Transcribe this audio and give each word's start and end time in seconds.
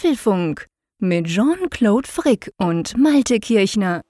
Apfelfunk 0.00 0.66
mit 0.98 1.26
Jean-Claude 1.26 2.08
Frick 2.08 2.50
und 2.56 2.96
Malte 2.96 3.38
Kirchner. 3.38 4.00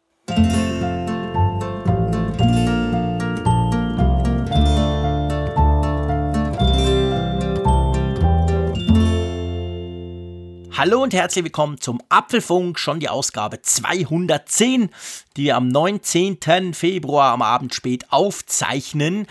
Hallo 10.70 11.02
und 11.02 11.12
herzlich 11.12 11.42
willkommen 11.42 11.80
zum 11.80 12.00
Apfelfunk, 12.08 12.78
schon 12.78 13.00
die 13.00 13.08
Ausgabe 13.08 13.60
210, 13.60 14.90
die 15.36 15.42
wir 15.42 15.56
am 15.56 15.66
19. 15.66 16.72
Februar 16.72 17.32
am 17.32 17.42
Abend 17.42 17.74
spät 17.74 18.12
aufzeichnen. 18.12 19.26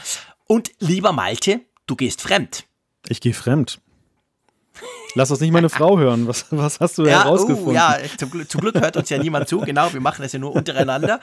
Und 0.46 0.72
lieber 0.80 1.14
Malte, 1.14 1.62
du 1.88 1.96
gehst 1.96 2.22
fremd. 2.22 2.66
Ich 3.08 3.22
gehe 3.22 3.34
fremd. 3.34 3.80
Lass 5.16 5.30
das 5.30 5.40
nicht 5.40 5.52
meine 5.52 5.70
Frau 5.70 5.98
hören. 5.98 6.28
Was, 6.28 6.46
was 6.52 6.80
hast 6.80 6.98
du 6.98 7.06
ja, 7.06 7.24
herausgefunden? 7.24 7.72
Oh, 7.72 7.74
ja, 7.74 7.98
zum, 8.18 8.48
zum, 8.48 8.62
Glück 8.62 8.80
hört 8.80 8.96
uns 8.96 9.10
ja 9.10 9.18
niemand 9.18 9.48
zu. 9.48 9.60
Genau, 9.62 9.92
wir 9.92 10.02
machen 10.02 10.22
das 10.22 10.34
ja 10.34 10.40
nur 10.40 10.54
untereinander. 10.56 11.20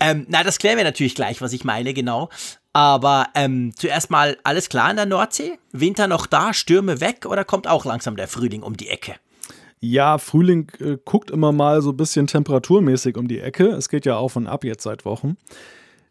Ähm, 0.00 0.26
na, 0.28 0.42
das 0.42 0.58
klären 0.58 0.76
wir 0.76 0.84
natürlich 0.84 1.14
gleich, 1.14 1.40
was 1.40 1.52
ich 1.52 1.64
meine, 1.64 1.92
genau. 1.92 2.30
Aber 2.72 3.26
ähm, 3.34 3.72
zuerst 3.74 4.10
mal 4.10 4.36
alles 4.44 4.68
klar 4.68 4.90
in 4.90 4.96
der 4.96 5.06
Nordsee? 5.06 5.58
Winter 5.72 6.06
noch 6.06 6.26
da, 6.26 6.54
Stürme 6.54 7.00
weg 7.00 7.26
oder 7.26 7.44
kommt 7.44 7.66
auch 7.66 7.84
langsam 7.84 8.16
der 8.16 8.28
Frühling 8.28 8.62
um 8.62 8.76
die 8.76 8.88
Ecke? 8.88 9.16
Ja, 9.80 10.18
Frühling 10.18 10.70
äh, 10.80 10.96
guckt 11.04 11.30
immer 11.30 11.52
mal 11.52 11.82
so 11.82 11.90
ein 11.90 11.96
bisschen 11.96 12.26
temperaturmäßig 12.26 13.16
um 13.16 13.28
die 13.28 13.40
Ecke. 13.40 13.66
Es 13.68 13.88
geht 13.88 14.06
ja 14.06 14.16
auf 14.16 14.36
und 14.36 14.46
ab 14.46 14.64
jetzt 14.64 14.82
seit 14.82 15.04
Wochen. 15.04 15.36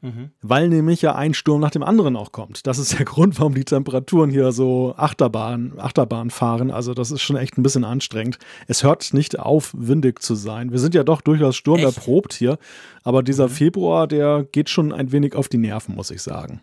Mhm. 0.01 0.31
Weil 0.41 0.69
nämlich 0.69 1.01
ja 1.01 1.15
ein 1.15 1.33
Sturm 1.33 1.61
nach 1.61 1.71
dem 1.71 1.83
anderen 1.83 2.15
auch 2.15 2.31
kommt. 2.31 2.67
Das 2.67 2.77
ist 2.77 2.97
der 2.97 3.05
Grund, 3.05 3.39
warum 3.39 3.53
die 3.53 3.65
Temperaturen 3.65 4.29
hier 4.29 4.51
so 4.51 4.93
Achterbahn, 4.97 5.73
Achterbahn 5.77 6.29
fahren. 6.29 6.71
Also 6.71 6.93
das 6.93 7.11
ist 7.11 7.21
schon 7.21 7.35
echt 7.35 7.57
ein 7.57 7.63
bisschen 7.63 7.83
anstrengend. 7.83 8.37
Es 8.67 8.83
hört 8.83 9.13
nicht 9.13 9.39
auf, 9.39 9.73
windig 9.77 10.21
zu 10.21 10.35
sein. 10.35 10.71
Wir 10.71 10.79
sind 10.79 10.95
ja 10.95 11.03
doch 11.03 11.21
durchaus 11.21 11.55
sturmerprobt 11.55 12.33
hier. 12.33 12.57
Aber 13.03 13.23
dieser 13.23 13.47
mhm. 13.47 13.51
Februar, 13.51 14.07
der 14.07 14.45
geht 14.51 14.69
schon 14.69 14.91
ein 14.91 15.11
wenig 15.11 15.35
auf 15.35 15.47
die 15.47 15.57
Nerven, 15.57 15.95
muss 15.95 16.11
ich 16.11 16.21
sagen. 16.21 16.61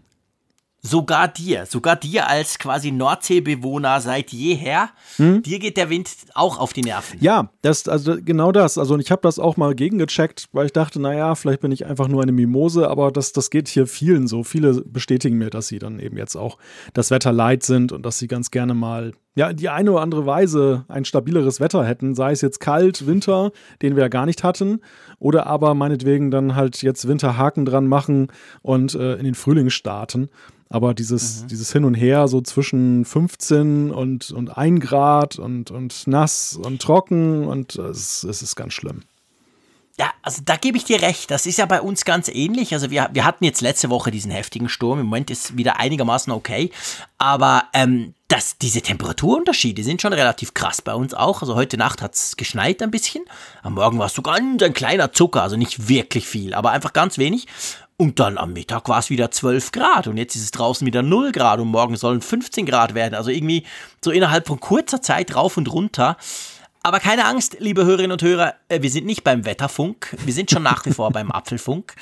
Sogar 0.87 1.29
dir, 1.29 1.65
sogar 1.65 1.97
dir 1.97 2.29
als 2.29 2.59
quasi 2.59 2.91
Nordseebewohner 2.91 4.03
seit 4.03 4.33
jeher, 4.33 4.91
hm? 5.17 5.43
dir 5.43 5.59
geht 5.59 5.79
der 5.79 5.89
Wind 5.89 6.11
auch 6.35 6.59
auf 6.59 6.75
die 6.75 6.83
Nerven. 6.83 7.19
Ja, 7.23 7.49
das, 7.63 7.89
also 7.89 8.17
genau 8.23 8.53
das. 8.53 8.77
Also 8.77 8.99
ich 8.99 9.11
habe 9.11 9.23
das 9.23 9.39
auch 9.39 9.57
mal 9.57 9.75
gegengecheckt, 9.75 10.49
weil 10.53 10.67
ich 10.67 10.75
dachte, 10.75 11.01
naja, 11.01 11.37
vielleicht 11.37 11.63
bin 11.63 11.73
ich 11.73 11.87
einfach 11.87 12.07
nur 12.09 12.23
eine 12.23 12.33
Mimose, 12.33 12.91
aber 12.91 13.11
das, 13.11 13.33
das 13.33 13.49
geht 13.49 13.69
hier 13.69 13.87
vielen 13.87 14.27
so. 14.29 14.45
Viele 14.45 14.83
bestätigen 14.83 15.39
mir, 15.39 15.49
dass 15.49 15.69
sie 15.69 15.79
dann 15.79 15.99
eben 16.01 16.19
jetzt 16.19 16.37
auch 16.37 16.59
das 16.93 17.11
Wetter 17.11 17.33
leid 17.33 17.63
sind 17.63 17.91
und 17.91 18.05
dass 18.05 18.19
sie 18.19 18.29
ganz 18.29 18.51
gerne 18.51 18.75
mal 18.75 19.13
ja, 19.37 19.53
die 19.53 19.69
eine 19.69 19.93
oder 19.93 20.03
andere 20.03 20.27
Weise 20.27 20.85
ein 20.89 21.05
stabileres 21.05 21.61
Wetter 21.61 21.85
hätten, 21.85 22.15
sei 22.15 22.33
es 22.33 22.41
jetzt 22.41 22.61
kalt, 22.61 23.07
Winter, 23.07 23.51
den 23.83 23.97
wir 23.97 24.05
ja 24.05 24.09
gar 24.09 24.27
nicht 24.27 24.45
hatten, 24.45 24.81
oder 25.19 25.47
aber 25.47 25.75
meinetwegen 25.75 26.31
dann 26.31 26.55
halt 26.55 26.83
jetzt 26.83 27.09
Winterhaken 27.09 27.65
dran 27.65 27.89
machen 27.89 28.29
und 28.63 28.95
äh, 28.95 29.15
in 29.15 29.25
den 29.25 29.35
Frühling 29.35 29.71
starten. 29.71 30.29
Aber 30.69 30.95
dieses, 30.95 31.43
mhm. 31.43 31.49
dieses 31.49 31.73
Hin 31.73 31.85
und 31.85 31.95
Her 31.95 32.29
so 32.29 32.41
zwischen 32.41 33.05
15 33.05 33.91
und, 33.91 34.31
und 34.31 34.57
1 34.57 34.81
Grad 34.81 35.39
und, 35.39 35.71
und 35.71 36.07
nass 36.07 36.57
und 36.57 36.83
trocken 36.83 37.47
und 37.47 37.77
es, 37.77 38.25
es 38.25 38.43
ist 38.43 38.57
ganz 38.57 38.73
schlimm. 38.73 39.03
Ja, 39.97 40.11
also 40.23 40.43
da 40.45 40.57
gebe 40.57 40.77
ich 40.77 40.85
dir 40.85 41.03
recht. 41.03 41.31
Das 41.31 41.47
ist 41.47 41.59
ja 41.59 41.67
bei 41.67 41.81
uns 41.81 42.05
ganz 42.05 42.29
ähnlich. 42.29 42.75
Also 42.75 42.91
wir, 42.91 43.11
wir 43.13 43.25
hatten 43.25 43.45
jetzt 43.45 43.61
letzte 43.61 43.91
Woche 43.91 44.11
diesen 44.11 44.33
heftigen 44.33 44.69
Sturm. 44.69 44.99
Im 44.99 45.07
Moment 45.07 45.31
ist 45.31 45.57
wieder 45.57 45.79
einigermaßen 45.79 46.33
okay. 46.33 46.73
Aber 47.17 47.65
ähm, 47.73 48.13
das, 48.27 48.59
diese 48.59 48.83
Temperaturunterschiede 48.83 49.85
sind 49.85 50.03
schon 50.03 50.13
relativ 50.13 50.53
krass 50.53 50.83
bei 50.83 50.95
uns 50.95 51.15
auch. 51.15 51.43
Also 51.43 51.55
heute 51.55 51.77
Nacht 51.77 52.03
hat 52.03 52.17
es 52.17 52.37
geschneit 52.37 52.83
ein 52.83 52.91
bisschen. 52.91 53.25
Am 53.63 53.75
Morgen 53.75 54.01
war 54.01 54.07
es 54.07 54.15
so 54.15 54.23
ganz 54.23 54.61
ein 54.65 54.75
kleiner 54.75 55.13
Zucker. 55.13 55.43
Also 55.43 55.57
nicht 55.57 55.89
wirklich 55.89 56.27
viel, 56.27 56.55
aber 56.55 56.73
einfach 56.73 56.93
ganz 56.93 57.17
wenig. 57.17 57.47
Und 57.97 58.19
dann 58.19 58.39
am 58.39 58.53
Mittag 58.53 58.89
war 58.89 58.99
es 58.99 59.11
wieder 59.11 59.31
12 59.31 59.71
Grad 59.71 60.09
und 60.09 60.17
jetzt 60.17 60.35
ist 60.35 60.43
es 60.43 60.51
draußen 60.51 60.85
wieder 60.85 61.03
0 61.03 61.31
Grad 61.31 61.61
und 61.61 61.69
morgen 61.69 61.97
sollen 61.97 62.21
15 62.21 62.67
Grad 62.67 62.95
werden. 62.95 63.15
Also 63.15 63.31
irgendwie 63.31 63.65
so 64.03 64.11
innerhalb 64.11 64.49
von 64.49 64.59
kurzer 64.59 65.01
Zeit 65.01 65.37
rauf 65.37 65.57
und 65.57 65.73
runter. 65.73 66.17
Aber 66.83 66.99
keine 66.99 67.25
Angst, 67.25 67.57
liebe 67.61 67.85
Hörerinnen 67.85 68.13
und 68.13 68.23
Hörer, 68.23 68.55
äh, 68.69 68.83
wir 68.83 68.91
sind 68.91 69.07
nicht 69.07 69.23
beim 69.23 69.45
Wetterfunk, 69.45 70.17
wir 70.25 70.35
sind 70.35 70.51
schon 70.51 70.65
nach 70.65 70.85
wie 70.87 70.93
vor 70.93 71.11
beim 71.13 71.31
Apfelfunk. 71.31 71.95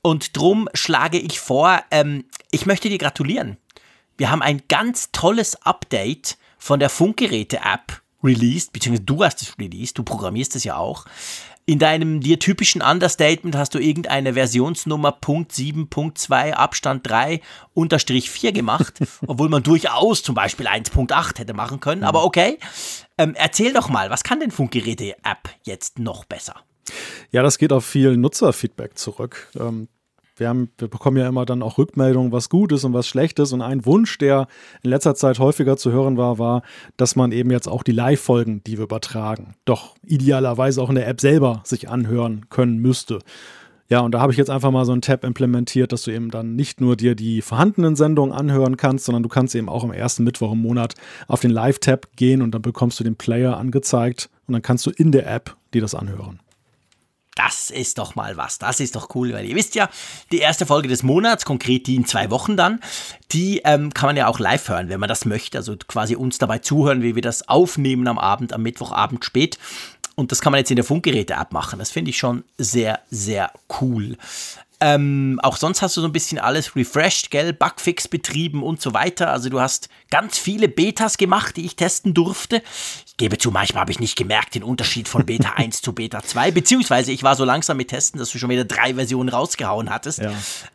Und 0.00 0.36
drum 0.36 0.68
schlage 0.74 1.18
ich 1.18 1.40
vor, 1.40 1.80
ähm, 1.90 2.24
ich 2.50 2.64
möchte 2.64 2.88
dir 2.88 2.98
gratulieren. 2.98 3.56
Wir 4.16 4.30
haben 4.30 4.42
ein 4.42 4.62
ganz 4.68 5.10
tolles 5.10 5.60
Update 5.62 6.38
von 6.56 6.78
der 6.78 6.88
Funkgeräte-App 6.88 8.00
released, 8.22 8.72
beziehungsweise 8.72 9.04
du 9.04 9.24
hast 9.24 9.42
es 9.42 9.58
released, 9.58 9.98
du 9.98 10.04
programmierst 10.04 10.54
es 10.56 10.64
ja 10.64 10.76
auch. 10.76 11.04
In 11.64 11.78
deinem 11.78 12.20
dir 12.20 12.40
typischen 12.40 12.82
Understatement 12.82 13.56
hast 13.56 13.74
du 13.74 13.78
irgendeine 13.78 14.34
Versionsnummer 14.34 15.12
Punkt 15.12 15.52
7.2 15.52 16.52
Abstand 16.52 17.08
3 17.08 17.40
unterstrich 17.72 18.30
4 18.30 18.52
gemacht, 18.52 18.94
obwohl 19.26 19.48
man 19.48 19.62
durchaus 19.62 20.24
zum 20.24 20.34
Beispiel 20.34 20.66
1.8 20.66 21.38
hätte 21.38 21.54
machen 21.54 21.78
können, 21.78 22.02
aber 22.02 22.24
okay. 22.24 22.58
Ähm, 23.16 23.34
erzähl 23.36 23.72
doch 23.72 23.88
mal, 23.88 24.10
was 24.10 24.24
kann 24.24 24.40
denn 24.40 24.50
Funkgeräte-App 24.50 25.50
jetzt 25.62 26.00
noch 26.00 26.24
besser? 26.24 26.56
Ja, 27.30 27.42
das 27.42 27.58
geht 27.58 27.72
auf 27.72 27.86
viel 27.86 28.16
Nutzerfeedback 28.16 28.98
zurück. 28.98 29.48
Ähm, 29.58 29.88
wir, 30.36 30.48
haben, 30.48 30.70
wir 30.78 30.88
bekommen 30.88 31.16
ja 31.16 31.28
immer 31.28 31.44
dann 31.44 31.62
auch 31.62 31.78
Rückmeldungen, 31.78 32.32
was 32.32 32.48
gut 32.48 32.72
ist 32.72 32.84
und 32.84 32.92
was 32.92 33.06
schlecht 33.06 33.38
ist. 33.38 33.52
Und 33.52 33.62
ein 33.62 33.84
Wunsch, 33.86 34.18
der 34.18 34.46
in 34.82 34.90
letzter 34.90 35.14
Zeit 35.14 35.38
häufiger 35.38 35.76
zu 35.76 35.92
hören 35.92 36.16
war, 36.16 36.38
war, 36.38 36.62
dass 36.96 37.16
man 37.16 37.32
eben 37.32 37.50
jetzt 37.50 37.68
auch 37.68 37.82
die 37.82 37.92
Live-Folgen, 37.92 38.62
die 38.64 38.78
wir 38.78 38.84
übertragen, 38.84 39.54
doch 39.64 39.94
idealerweise 40.04 40.80
auch 40.82 40.88
in 40.88 40.94
der 40.96 41.08
App 41.08 41.20
selber 41.20 41.62
sich 41.64 41.88
anhören 41.88 42.46
können 42.48 42.78
müsste. 42.78 43.18
Ja, 43.92 44.00
und 44.00 44.12
da 44.12 44.20
habe 44.20 44.32
ich 44.32 44.38
jetzt 44.38 44.48
einfach 44.48 44.70
mal 44.70 44.86
so 44.86 44.92
einen 44.92 45.02
Tab 45.02 45.22
implementiert, 45.22 45.92
dass 45.92 46.04
du 46.04 46.12
eben 46.12 46.30
dann 46.30 46.56
nicht 46.56 46.80
nur 46.80 46.96
dir 46.96 47.14
die 47.14 47.42
vorhandenen 47.42 47.94
Sendungen 47.94 48.32
anhören 48.34 48.78
kannst, 48.78 49.04
sondern 49.04 49.22
du 49.22 49.28
kannst 49.28 49.54
eben 49.54 49.68
auch 49.68 49.84
am 49.84 49.92
ersten 49.92 50.24
Mittwoch 50.24 50.52
im 50.52 50.62
Monat 50.62 50.94
auf 51.28 51.40
den 51.40 51.50
Live-Tab 51.50 52.16
gehen 52.16 52.40
und 52.40 52.52
dann 52.52 52.62
bekommst 52.62 52.98
du 53.00 53.04
den 53.04 53.16
Player 53.16 53.58
angezeigt 53.58 54.30
und 54.46 54.54
dann 54.54 54.62
kannst 54.62 54.86
du 54.86 54.90
in 54.90 55.12
der 55.12 55.30
App 55.30 55.56
dir 55.74 55.82
das 55.82 55.94
anhören. 55.94 56.40
Das 57.34 57.70
ist 57.70 57.96
doch 57.98 58.14
mal 58.14 58.36
was. 58.36 58.58
Das 58.58 58.78
ist 58.78 58.94
doch 58.94 59.14
cool, 59.14 59.32
weil 59.32 59.46
ihr 59.46 59.56
wisst 59.56 59.74
ja, 59.74 59.88
die 60.30 60.38
erste 60.38 60.66
Folge 60.66 60.88
des 60.88 61.02
Monats, 61.02 61.46
konkret 61.46 61.86
die 61.86 61.96
in 61.96 62.04
zwei 62.04 62.30
Wochen 62.30 62.56
dann, 62.56 62.80
die 63.30 63.62
ähm, 63.64 63.94
kann 63.94 64.08
man 64.08 64.16
ja 64.16 64.26
auch 64.26 64.38
live 64.38 64.68
hören, 64.68 64.90
wenn 64.90 65.00
man 65.00 65.08
das 65.08 65.24
möchte. 65.24 65.56
Also 65.56 65.76
quasi 65.76 66.14
uns 66.14 66.36
dabei 66.38 66.58
zuhören, 66.58 67.02
wie 67.02 67.14
wir 67.14 67.22
das 67.22 67.48
aufnehmen 67.48 68.06
am 68.06 68.18
Abend, 68.18 68.52
am 68.52 68.62
Mittwochabend 68.62 69.24
spät. 69.24 69.58
Und 70.14 70.30
das 70.30 70.42
kann 70.42 70.52
man 70.52 70.58
jetzt 70.58 70.70
in 70.70 70.76
der 70.76 70.84
Funkgeräte-App 70.84 71.52
machen. 71.52 71.78
Das 71.78 71.90
finde 71.90 72.10
ich 72.10 72.18
schon 72.18 72.44
sehr, 72.58 73.00
sehr 73.10 73.50
cool. 73.80 74.18
Ähm, 74.84 75.38
auch 75.44 75.56
sonst 75.56 75.80
hast 75.80 75.96
du 75.96 76.00
so 76.00 76.08
ein 76.08 76.12
bisschen 76.12 76.40
alles 76.40 76.74
refreshed, 76.74 77.30
gell, 77.30 77.52
Bugfix 77.52 78.08
betrieben 78.08 78.64
und 78.64 78.82
so 78.82 78.92
weiter. 78.92 79.30
Also 79.30 79.48
du 79.48 79.60
hast 79.60 79.88
ganz 80.10 80.38
viele 80.38 80.66
Betas 80.66 81.18
gemacht, 81.18 81.56
die 81.56 81.64
ich 81.64 81.76
testen 81.76 82.14
durfte. 82.14 82.62
Ich 83.06 83.16
gebe 83.16 83.38
zu, 83.38 83.52
manchmal 83.52 83.82
habe 83.82 83.92
ich 83.92 84.00
nicht 84.00 84.18
gemerkt 84.18 84.56
den 84.56 84.64
Unterschied 84.64 85.06
von 85.06 85.24
Beta 85.24 85.52
1 85.56 85.82
zu 85.82 85.92
Beta 85.92 86.24
2, 86.24 86.50
beziehungsweise 86.50 87.12
ich 87.12 87.22
war 87.22 87.36
so 87.36 87.44
langsam 87.44 87.76
mit 87.76 87.88
Testen, 87.88 88.18
dass 88.18 88.30
du 88.30 88.38
schon 88.38 88.50
wieder 88.50 88.64
drei 88.64 88.94
Versionen 88.94 89.28
rausgehauen 89.28 89.88
hattest. 89.88 90.18
Ja. 90.18 90.32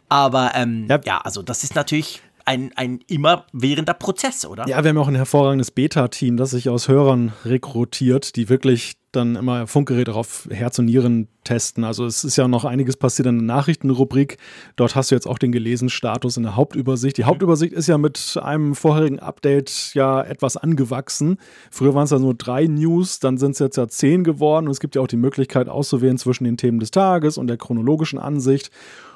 Aber 0.07 0.53
ähm, 0.55 0.87
ja. 0.89 1.01
ja, 1.03 1.17
also 1.17 1.41
das 1.41 1.65
ist 1.65 1.75
natürlich 1.75 2.21
ein, 2.47 2.71
ein 2.75 2.99
immerwährender 3.07 3.93
Prozess, 3.93 4.45
oder? 4.45 4.67
Ja, 4.69 4.81
wir 4.81 4.89
haben 4.89 4.97
auch 4.97 5.09
ein 5.09 5.15
hervorragendes 5.15 5.69
Beta-Team, 5.71 6.37
das 6.37 6.51
sich 6.51 6.69
aus 6.69 6.87
Hörern 6.87 7.33
rekrutiert, 7.43 8.37
die 8.37 8.47
wirklich 8.47 8.93
dann 9.11 9.35
immer 9.35 9.67
Funkgeräte 9.67 10.13
auf 10.13 10.47
Herz 10.49 10.79
und 10.79 10.85
Nieren 10.85 11.27
testen. 11.43 11.83
Also 11.83 12.05
es 12.05 12.23
ist 12.23 12.37
ja 12.37 12.47
noch 12.47 12.63
einiges 12.63 12.95
passiert 12.95 13.27
in 13.27 13.39
der 13.39 13.45
Nachrichtenrubrik. 13.45 14.37
Dort 14.77 14.95
hast 14.95 15.11
du 15.11 15.15
jetzt 15.15 15.27
auch 15.27 15.39
den 15.39 15.51
gelesenen 15.51 15.89
Status 15.89 16.37
in 16.37 16.43
der 16.43 16.55
Hauptübersicht. 16.55 17.17
Die 17.17 17.23
mhm. 17.23 17.27
Hauptübersicht 17.27 17.73
ist 17.73 17.87
ja 17.87 17.97
mit 17.97 18.39
einem 18.41 18.75
vorherigen 18.75 19.19
Update 19.19 19.91
ja 19.93 20.21
etwas 20.21 20.55
angewachsen. 20.55 21.37
Früher 21.69 21.95
waren 21.95 22.05
es 22.05 22.11
ja 22.11 22.19
nur 22.19 22.33
drei 22.33 22.65
News, 22.67 23.19
dann 23.19 23.37
sind 23.37 23.51
es 23.51 23.59
jetzt 23.59 23.75
ja 23.75 23.89
zehn 23.89 24.23
geworden 24.23 24.67
und 24.67 24.71
es 24.71 24.79
gibt 24.79 24.95
ja 24.95 25.01
auch 25.01 25.07
die 25.07 25.17
Möglichkeit 25.17 25.67
auszuwählen 25.67 26.17
zwischen 26.17 26.45
den 26.45 26.55
Themen 26.55 26.79
des 26.79 26.91
Tages 26.91 27.37
und 27.37 27.47
der 27.47 27.57
chronologischen 27.57 28.19
Ansicht. 28.19 28.71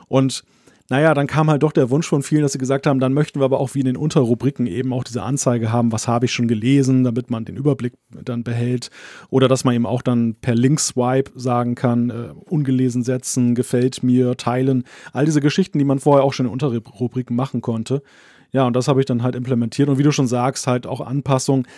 Und 0.10 0.44
naja, 0.92 1.14
dann 1.14 1.26
kam 1.26 1.50
halt 1.50 1.64
doch 1.64 1.72
der 1.72 1.90
Wunsch 1.90 2.06
von 2.06 2.22
vielen, 2.22 2.42
dass 2.42 2.52
sie 2.52 2.58
gesagt 2.58 2.86
haben, 2.86 3.00
dann 3.00 3.14
möchten 3.14 3.40
wir 3.40 3.46
aber 3.46 3.62
auch 3.62 3.76
wie 3.76 3.80
in 3.80 3.86
den 3.86 3.96
Unterrubriken 3.96 4.68
eben 4.68 4.92
auch 4.92 5.06
diese 5.06 5.24
Anzeige 5.24 5.72
haben, 5.72 5.94
was 5.94 6.10
habe 6.10 6.26
ich 6.26 6.34
schon 6.34 6.50
gelesen, 6.50 7.06
damit 7.06 7.32
man 7.32 7.46
den 7.46 7.56
Überblick 7.56 7.94
dann 8.10 8.44
behält. 8.44 8.90
Oder 9.30 9.48
dass 9.48 9.64
man 9.64 9.74
eben 9.74 9.86
auch 9.86 10.02
dann 10.02 10.36
per 10.36 10.54
Link-Swipe 10.54 11.32
sagen 11.34 11.76
kann, 11.76 12.10
äh, 12.10 12.34
ungelesen 12.44 13.04
setzen, 13.04 13.56
gefällt 13.56 14.04
mir, 14.04 14.36
teilen. 14.36 14.84
All 15.14 15.24
diese 15.24 15.40
Geschichten, 15.40 15.80
die 15.80 15.86
man 15.86 16.00
vorher 16.00 16.26
auch 16.26 16.34
schon 16.34 16.46
in 16.46 16.52
Unterrubriken 16.52 17.38
machen 17.38 17.62
konnte. 17.62 18.04
Ja, 18.52 18.68
und 18.68 18.76
das 18.76 18.90
habe 18.90 19.00
ich 19.00 19.06
dann 19.06 19.24
halt 19.24 19.36
implementiert. 19.38 19.88
Und 19.88 19.98
wie 19.98 20.04
du 20.04 20.12
schon 20.12 20.28
sagst, 20.28 20.68
halt 20.68 20.86
auch 20.86 21.00
Anpassungen. 21.00 21.70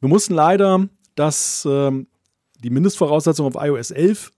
Wir 0.00 0.08
mussten 0.08 0.34
leider 0.34 0.88
das, 1.14 1.64
äh, 1.66 1.92
die 2.64 2.70
Mindestvoraussetzung 2.70 3.46
auf 3.46 3.54
iOS 3.54 3.92
11 3.92 4.32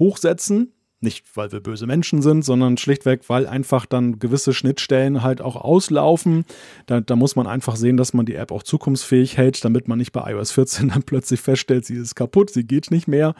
hochsetzen 0.00 0.72
Nicht, 1.02 1.24
weil 1.34 1.50
wir 1.50 1.58
böse 1.58 1.86
Menschen 1.88 2.22
sind, 2.22 2.44
sondern 2.44 2.78
schlichtweg, 2.78 3.28
weil 3.28 3.48
einfach 3.48 3.86
dann 3.86 4.20
gewisse 4.20 4.54
Schnittstellen 4.54 5.24
halt 5.24 5.40
auch 5.40 5.56
auslaufen. 5.56 6.44
Da, 6.86 7.00
da, 7.00 7.16
muss 7.16 7.34
man 7.34 7.48
einfach 7.48 7.74
sehen, 7.74 7.96
dass 7.96 8.14
man 8.14 8.24
die 8.24 8.36
App 8.36 8.52
auch 8.52 8.62
zukunftsfähig 8.62 9.36
hält, 9.36 9.64
damit 9.64 9.88
man 9.88 9.98
nicht 9.98 10.12
bei 10.12 10.30
iOS 10.30 10.52
14 10.52 10.88
dann 10.94 11.02
plötzlich 11.02 11.40
feststellt, 11.40 11.86
sie 11.86 11.96
ist 11.96 12.14
kaputt, 12.14 12.50
sie 12.50 12.64
geht 12.64 12.92
nicht 12.92 13.08
mehr. 13.08 13.34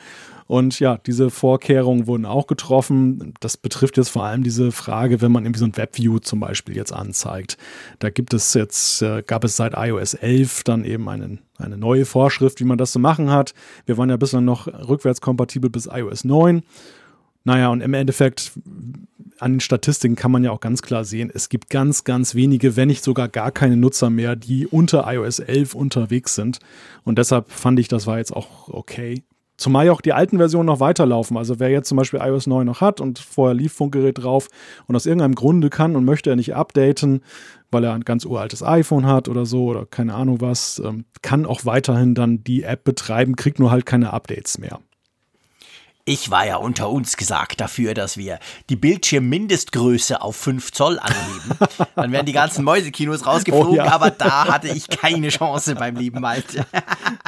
Und 0.49 0.81
ja, 0.81 0.99
diese 0.99 1.31
Vorkehrungen 1.31 2.09
wurden 2.09 2.27
auch 2.27 2.49
getroffen. 2.49 3.33
Das 3.39 3.57
betrifft 3.57 3.97
jetzt 3.97 4.09
vor 4.09 4.25
allem 4.25 4.43
diese 4.43 4.73
Frage, 4.73 5.23
wenn 5.23 5.31
man 5.31 5.45
irgendwie 5.45 5.61
so 5.61 5.67
ein 5.67 5.77
Webview 5.77 6.19
zum 6.19 6.41
Beispiel 6.41 6.77
jetzt 6.77 6.93
anzeigt. 6.93 7.57
Da 8.01 8.11
gibt 8.11 8.35
es 8.35 8.55
jetzt, 8.55 9.03
äh, 9.03 9.23
gab 9.25 9.45
es 9.45 9.57
seit 9.57 9.75
iOS 9.77 10.15
11 10.15 10.65
dann 10.65 10.85
eben 10.85 11.09
einen, 11.09 11.39
eine 11.59 11.77
neue 11.77 12.05
Vorschrift, 12.07 12.59
wie 12.59 12.65
man 12.65 12.77
das 12.77 12.91
zu 12.91 12.99
machen 12.99 13.31
hat. 13.31 13.55
Wir 13.87 13.97
waren 13.99 14.11
ja 14.11 14.17
bislang 14.17 14.45
noch 14.45 14.67
rückwärtskompatibel 14.67 15.71
bis 15.71 15.87
iOS 15.87 16.25
9. 16.25 16.63
Naja, 17.45 17.69
und 17.69 17.81
im 17.81 17.95
Endeffekt 17.95 18.53
an 19.43 19.55
den 19.55 19.61
Statistiken 19.61 20.15
kann 20.15 20.31
man 20.31 20.45
ja 20.45 20.53
auch 20.53 20.61
ganz 20.61 20.83
klar 20.83 21.05
sehen, 21.05 21.31
es 21.35 21.49
gibt 21.49 21.69
ganz, 21.69 22.05
ganz 22.05 22.37
wenige, 22.37 22.77
wenn 22.77 22.89
nicht 22.89 23.03
sogar 23.03 23.29
gar 23.29 23.51
keine 23.51 23.77
Nutzer 23.77 24.09
mehr, 24.09 24.37
die 24.37 24.69
unter 24.69 25.13
iOS 25.13 25.41
11 25.41 25.75
unterwegs 25.75 26.37
sind. 26.37 26.61
Und 27.03 27.19
deshalb 27.19 27.51
fand 27.51 27.81
ich, 27.81 27.89
das 27.89 28.07
war 28.07 28.19
jetzt 28.19 28.35
auch 28.35 28.69
okay. 28.69 29.25
Zumal 29.57 29.87
ja 29.87 29.93
auch 29.93 30.01
die 30.01 30.13
alten 30.13 30.39
Versionen 30.39 30.67
noch 30.67 30.81
weiterlaufen. 30.81 31.37
Also 31.37 31.59
wer 31.59 31.71
jetzt 31.71 31.89
zum 31.89 31.97
Beispiel 31.97 32.21
iOS 32.23 32.47
9 32.47 32.65
noch 32.67 32.81
hat 32.81 33.01
und 33.01 33.19
vorher 33.19 33.55
lief 33.55 33.73
Funkgerät 33.73 34.23
drauf 34.23 34.49
und 34.87 34.97
aus 34.97 35.07
irgendeinem 35.07 35.35
Grunde 35.35 35.71
kann 35.71 35.97
und 35.97 36.05
möchte 36.05 36.31
er 36.31 36.37
nicht 36.37 36.55
updaten, 36.55 37.23
weil 37.71 37.85
er 37.85 37.95
ein 37.95 38.05
ganz 38.05 38.25
uraltes 38.25 38.63
iPhone 38.63 39.07
hat 39.07 39.29
oder 39.29 39.45
so 39.45 39.67
oder 39.67 39.87
keine 39.87 40.15
Ahnung 40.15 40.41
was, 40.41 40.81
ähm, 40.85 41.05
kann 41.23 41.47
auch 41.47 41.65
weiterhin 41.65 42.15
dann 42.15 42.45
die 42.45 42.63
App 42.63 42.85
betreiben, 42.85 43.35
kriegt 43.35 43.59
nur 43.59 43.71
halt 43.71 43.87
keine 43.87 44.13
Updates 44.13 44.59
mehr. 44.59 44.79
Ich 46.05 46.33
war 46.33 46.45
ja 46.45 46.57
unter 46.57 46.91
uns 46.91 47.17
gesagt 47.17 47.61
dafür, 47.61 47.95
dass 47.95 48.17
wir 48.17 48.41
die 48.69 48.75
Bildschirmmindestgröße 48.75 50.21
auf 50.21 50.35
5 50.35 50.73
Zoll 50.73 50.99
anheben. 50.99 51.59
Dann 51.95 52.11
wären 52.11 52.27
die 52.27 52.33
ganzen 52.33 52.65
Mäusekinos 52.65 53.25
rausgeflogen, 53.25 53.75
oh, 53.75 53.77
ja. 53.77 53.93
aber 53.93 54.11
da 54.11 54.49
hatte 54.49 54.67
ich 54.67 54.89
keine 54.89 55.29
Chance 55.29 55.77
beim 55.77 55.95
lieben 55.95 56.21
Malte. 56.21 56.67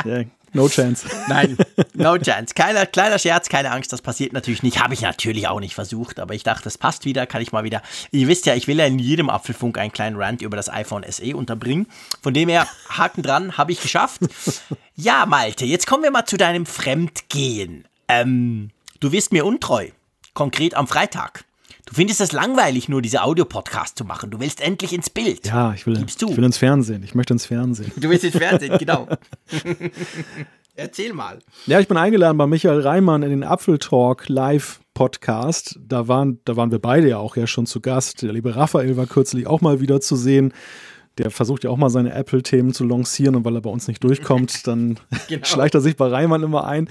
Yeah, 0.05 0.25
no 0.55 0.69
chance. 0.69 1.07
Nein, 1.29 1.57
no 1.93 2.19
chance. 2.19 2.53
Keiner, 2.53 2.85
kleiner 2.87 3.21
Scherz, 3.21 3.49
keine 3.49 3.71
Angst, 3.71 3.93
das 3.93 4.03
passiert 4.03 4.33
natürlich 4.33 4.65
nicht. 4.65 4.83
Habe 4.83 4.95
ich 4.95 5.03
natürlich 5.03 5.47
auch 5.47 5.61
nicht 5.61 5.77
versucht, 5.77 6.19
aber 6.19 6.35
ich 6.35 6.43
dachte, 6.43 6.65
das 6.65 6.77
passt 6.77 7.05
wieder, 7.05 7.27
kann 7.29 7.43
ich 7.43 7.53
mal 7.53 7.63
wieder. 7.63 7.81
Ihr 8.11 8.27
wisst 8.27 8.45
ja, 8.45 8.57
ich 8.57 8.67
will 8.67 8.81
ja 8.81 8.87
in 8.87 8.99
jedem 8.99 9.31
Apfelfunk 9.31 9.79
einen 9.79 9.93
kleinen 9.93 10.17
Rant 10.17 10.43
über 10.43 10.57
das 10.57 10.69
iPhone 10.69 11.05
SE 11.09 11.37
unterbringen. 11.37 11.87
Von 12.23 12.35
dem 12.35 12.49
her, 12.49 12.67
Haken 12.89 13.23
dran, 13.23 13.57
habe 13.57 13.71
ich 13.71 13.81
geschafft. 13.81 14.21
Ja, 14.97 15.27
Malte, 15.27 15.65
jetzt 15.65 15.87
kommen 15.87 16.03
wir 16.03 16.11
mal 16.11 16.25
zu 16.25 16.37
deinem 16.37 16.67
Fremdgehen. 16.67 17.87
Ähm, 18.09 18.71
du 19.01 19.13
wirst 19.13 19.33
mir 19.33 19.45
untreu. 19.45 19.89
Konkret 20.35 20.75
am 20.75 20.87
Freitag. 20.87 21.45
Du 21.87 21.95
findest 21.95 22.21
es 22.21 22.33
langweilig, 22.33 22.89
nur 22.89 23.03
diese 23.03 23.23
Audiopodcast 23.23 23.99
zu 23.99 24.05
machen. 24.05 24.31
Du 24.31 24.41
willst 24.41 24.61
endlich 24.61 24.93
ins 24.93 25.11
Bild. 25.11 25.47
Ja, 25.47 25.75
ich 25.75 25.87
will, 25.87 26.03
ich 26.03 26.37
will 26.37 26.45
ins 26.45 26.57
Fernsehen. 26.57 27.03
Ich 27.03 27.15
möchte 27.15 27.35
ins 27.35 27.47
Fernsehen. 27.47 27.93
Du 27.97 28.09
willst 28.09 28.25
ins 28.25 28.37
Fernsehen, 28.37 28.77
genau. 28.79 29.07
Erzähl 30.77 31.13
mal. 31.13 31.39
Ja, 31.67 31.79
ich 31.79 31.87
bin 31.87 31.97
eingeladen 31.97 32.39
bei 32.39 32.47
Michael 32.47 32.81
Reimann 32.81 33.23
in 33.23 33.31
den 33.31 33.45
Apfeltalk 33.45 34.29
Live 34.29 34.81
Podcast. 34.95 35.79
Da 35.87 36.09
waren, 36.09 36.41
da 36.45 36.57
waren 36.57 36.73
wir 36.73 36.81
beide 36.81 37.09
ja 37.09 37.19
auch 37.19 37.37
ja 37.37 37.47
schon 37.47 37.67
zu 37.67 37.81
Gast. 37.81 38.23
Der 38.23 38.33
liebe 38.33 38.57
Raphael 38.57 38.97
war 38.97 39.07
kürzlich 39.07 39.47
auch 39.47 39.61
mal 39.61 39.81
wieder 39.81 40.01
zu 40.01 40.17
sehen 40.17 40.53
der 41.19 41.31
versucht 41.31 41.65
ja 41.65 41.71
auch 41.71 41.77
mal 41.77 41.91
seine 41.91 42.13
Apple-Themen 42.13 42.73
zu 42.73 42.85
lancieren 42.85 43.37
und 43.37 43.45
weil 43.45 43.55
er 43.55 43.61
bei 43.61 43.71
uns 43.71 43.87
nicht 43.87 44.03
durchkommt, 44.03 44.67
dann 44.67 44.99
genau. 45.29 45.45
schleicht 45.45 45.75
er 45.75 45.81
sich 45.81 45.97
bei 45.97 46.09
Reimann 46.09 46.43
immer 46.43 46.67
ein. 46.67 46.89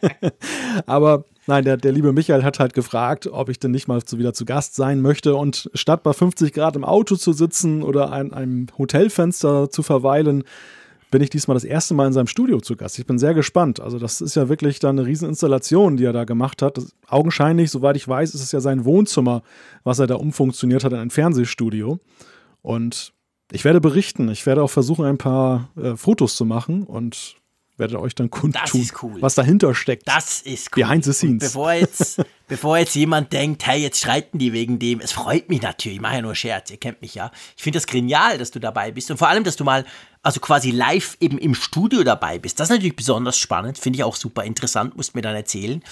Aber 0.86 1.24
nein, 1.46 1.64
der, 1.64 1.76
der 1.76 1.92
liebe 1.92 2.12
Michael 2.12 2.44
hat 2.44 2.58
halt 2.58 2.72
gefragt, 2.72 3.26
ob 3.26 3.48
ich 3.48 3.58
denn 3.58 3.72
nicht 3.72 3.88
mal 3.88 4.02
zu, 4.02 4.18
wieder 4.18 4.32
zu 4.32 4.44
Gast 4.44 4.74
sein 4.74 5.02
möchte 5.02 5.34
und 5.34 5.70
statt 5.74 6.02
bei 6.02 6.12
50 6.12 6.52
Grad 6.52 6.76
im 6.76 6.84
Auto 6.84 7.16
zu 7.16 7.32
sitzen 7.32 7.82
oder 7.82 8.12
an 8.12 8.32
einem 8.32 8.66
Hotelfenster 8.78 9.70
zu 9.70 9.82
verweilen, 9.82 10.44
bin 11.10 11.22
ich 11.22 11.30
diesmal 11.30 11.54
das 11.54 11.64
erste 11.64 11.94
Mal 11.94 12.08
in 12.08 12.12
seinem 12.12 12.26
Studio 12.26 12.60
zu 12.60 12.76
Gast. 12.76 12.98
Ich 12.98 13.06
bin 13.06 13.18
sehr 13.18 13.34
gespannt. 13.34 13.80
Also 13.80 13.98
das 13.98 14.20
ist 14.20 14.34
ja 14.34 14.48
wirklich 14.48 14.80
dann 14.80 14.98
eine 14.98 15.06
Rieseninstallation, 15.06 15.96
die 15.96 16.04
er 16.04 16.12
da 16.12 16.24
gemacht 16.24 16.62
hat. 16.62 16.78
Das, 16.78 16.94
augenscheinlich, 17.06 17.70
soweit 17.70 17.96
ich 17.96 18.08
weiß, 18.08 18.34
ist 18.34 18.42
es 18.42 18.52
ja 18.52 18.60
sein 18.60 18.84
Wohnzimmer, 18.84 19.42
was 19.84 19.98
er 19.98 20.08
da 20.08 20.16
umfunktioniert 20.16 20.84
hat 20.84 20.92
in 20.92 20.98
ein 20.98 21.10
Fernsehstudio. 21.10 22.00
Und 22.62 23.12
ich 23.52 23.64
werde 23.64 23.80
berichten. 23.80 24.28
Ich 24.28 24.46
werde 24.46 24.62
auch 24.62 24.70
versuchen, 24.70 25.04
ein 25.04 25.18
paar 25.18 25.70
äh, 25.76 25.96
Fotos 25.96 26.36
zu 26.36 26.44
machen 26.44 26.82
und 26.82 27.36
werde 27.78 28.00
euch 28.00 28.14
dann 28.14 28.30
kundtun, 28.30 28.88
cool. 29.02 29.20
was 29.20 29.34
dahinter 29.34 29.74
steckt. 29.74 30.08
Das 30.08 30.40
ist 30.40 30.74
cool. 30.74 30.82
Behind 30.82 31.04
the 31.04 31.12
scenes. 31.12 31.32
Und 31.32 31.38
bevor 31.40 31.72
jetzt, 31.72 32.22
bevor 32.48 32.78
jetzt 32.78 32.94
jemand 32.94 33.32
denkt, 33.32 33.66
hey, 33.66 33.80
jetzt 33.80 33.98
streiten 33.98 34.38
die 34.38 34.52
wegen 34.52 34.78
dem, 34.78 35.00
es 35.00 35.12
freut 35.12 35.48
mich 35.48 35.60
natürlich, 35.60 35.96
ich 35.96 36.02
mache 36.02 36.16
ja 36.16 36.22
nur 36.22 36.34
Scherz, 36.34 36.70
ihr 36.70 36.78
kennt 36.78 37.02
mich 37.02 37.14
ja. 37.14 37.30
Ich 37.56 37.62
finde 37.62 37.76
das 37.76 37.86
genial, 37.86 38.38
dass 38.38 38.50
du 38.50 38.60
dabei 38.60 38.92
bist 38.92 39.10
und 39.10 39.18
vor 39.18 39.28
allem, 39.28 39.44
dass 39.44 39.56
du 39.56 39.64
mal, 39.64 39.84
also 40.22 40.40
quasi 40.40 40.70
live 40.70 41.16
eben 41.20 41.38
im 41.38 41.54
Studio 41.54 42.02
dabei 42.02 42.38
bist. 42.38 42.58
Das 42.58 42.68
ist 42.68 42.74
natürlich 42.74 42.96
besonders 42.96 43.36
spannend, 43.36 43.78
finde 43.78 43.98
ich 43.98 44.04
auch 44.04 44.16
super 44.16 44.44
interessant, 44.44 44.96
musst 44.96 45.14
mir 45.14 45.22
dann 45.22 45.36
erzählen. 45.36 45.82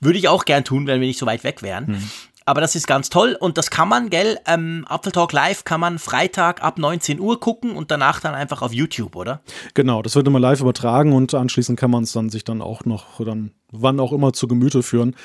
Würde 0.00 0.18
ich 0.18 0.28
auch 0.28 0.46
gern 0.46 0.64
tun, 0.64 0.86
wenn 0.86 1.00
wir 1.00 1.06
nicht 1.06 1.18
so 1.18 1.26
weit 1.26 1.44
weg 1.44 1.62
wären. 1.62 1.88
Hm. 1.88 2.10
Aber 2.46 2.60
das 2.60 2.74
ist 2.74 2.86
ganz 2.86 3.08
toll 3.08 3.36
und 3.38 3.56
das 3.56 3.70
kann 3.70 3.88
man, 3.88 4.10
gell, 4.10 4.38
ähm, 4.46 4.86
Apple 4.90 5.12
Talk 5.12 5.32
Live 5.32 5.64
kann 5.64 5.80
man 5.80 5.98
Freitag 5.98 6.62
ab 6.62 6.78
19 6.78 7.18
Uhr 7.18 7.40
gucken 7.40 7.74
und 7.74 7.90
danach 7.90 8.20
dann 8.20 8.34
einfach 8.34 8.60
auf 8.60 8.72
YouTube, 8.72 9.16
oder? 9.16 9.40
Genau, 9.72 10.02
das 10.02 10.14
wird 10.14 10.26
immer 10.26 10.40
live 10.40 10.60
übertragen 10.60 11.14
und 11.14 11.32
anschließend 11.32 11.78
kann 11.78 11.90
man 11.90 12.02
es 12.02 12.12
dann 12.12 12.28
sich 12.28 12.44
dann 12.44 12.60
auch 12.60 12.84
noch 12.84 13.24
dann 13.24 13.52
wann 13.70 13.98
auch 13.98 14.12
immer 14.12 14.34
zu 14.34 14.46
Gemüte 14.46 14.82
führen. 14.82 15.16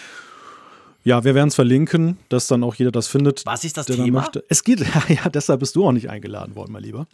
Ja, 1.03 1.23
wir 1.23 1.33
werden 1.33 1.47
es 1.47 1.55
verlinken, 1.55 2.17
dass 2.27 2.47
dann 2.47 2.63
auch 2.63 2.75
jeder 2.75 2.91
das 2.91 3.07
findet. 3.07 3.45
Was 3.45 3.63
ist 3.63 3.77
das 3.77 3.85
Thema? 3.85 4.21
Möchte. 4.21 4.43
Es 4.49 4.63
geht, 4.63 4.79
ja, 5.07 5.29
deshalb 5.29 5.61
bist 5.61 5.75
du 5.75 5.85
auch 5.85 5.91
nicht 5.91 6.09
eingeladen 6.09 6.55
worden, 6.55 6.71
mein 6.71 6.83
Lieber. 6.83 7.07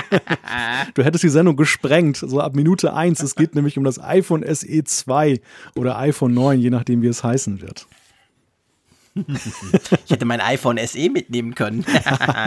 du 0.94 1.04
hättest 1.04 1.24
die 1.24 1.28
Sendung 1.28 1.56
gesprengt, 1.56 2.16
so 2.16 2.40
ab 2.40 2.54
Minute 2.54 2.94
1. 2.94 3.22
Es 3.22 3.34
geht 3.34 3.54
nämlich 3.54 3.76
um 3.76 3.84
das 3.84 4.00
iPhone 4.00 4.44
SE 4.54 4.84
2 4.84 5.40
oder 5.74 5.98
iPhone 5.98 6.32
9, 6.32 6.60
je 6.60 6.70
nachdem, 6.70 7.02
wie 7.02 7.08
es 7.08 7.22
heißen 7.24 7.60
wird. 7.60 7.86
ich 10.04 10.10
hätte 10.10 10.24
mein 10.24 10.40
iPhone 10.40 10.78
SE 10.86 11.08
mitnehmen 11.10 11.54
können. 11.54 11.84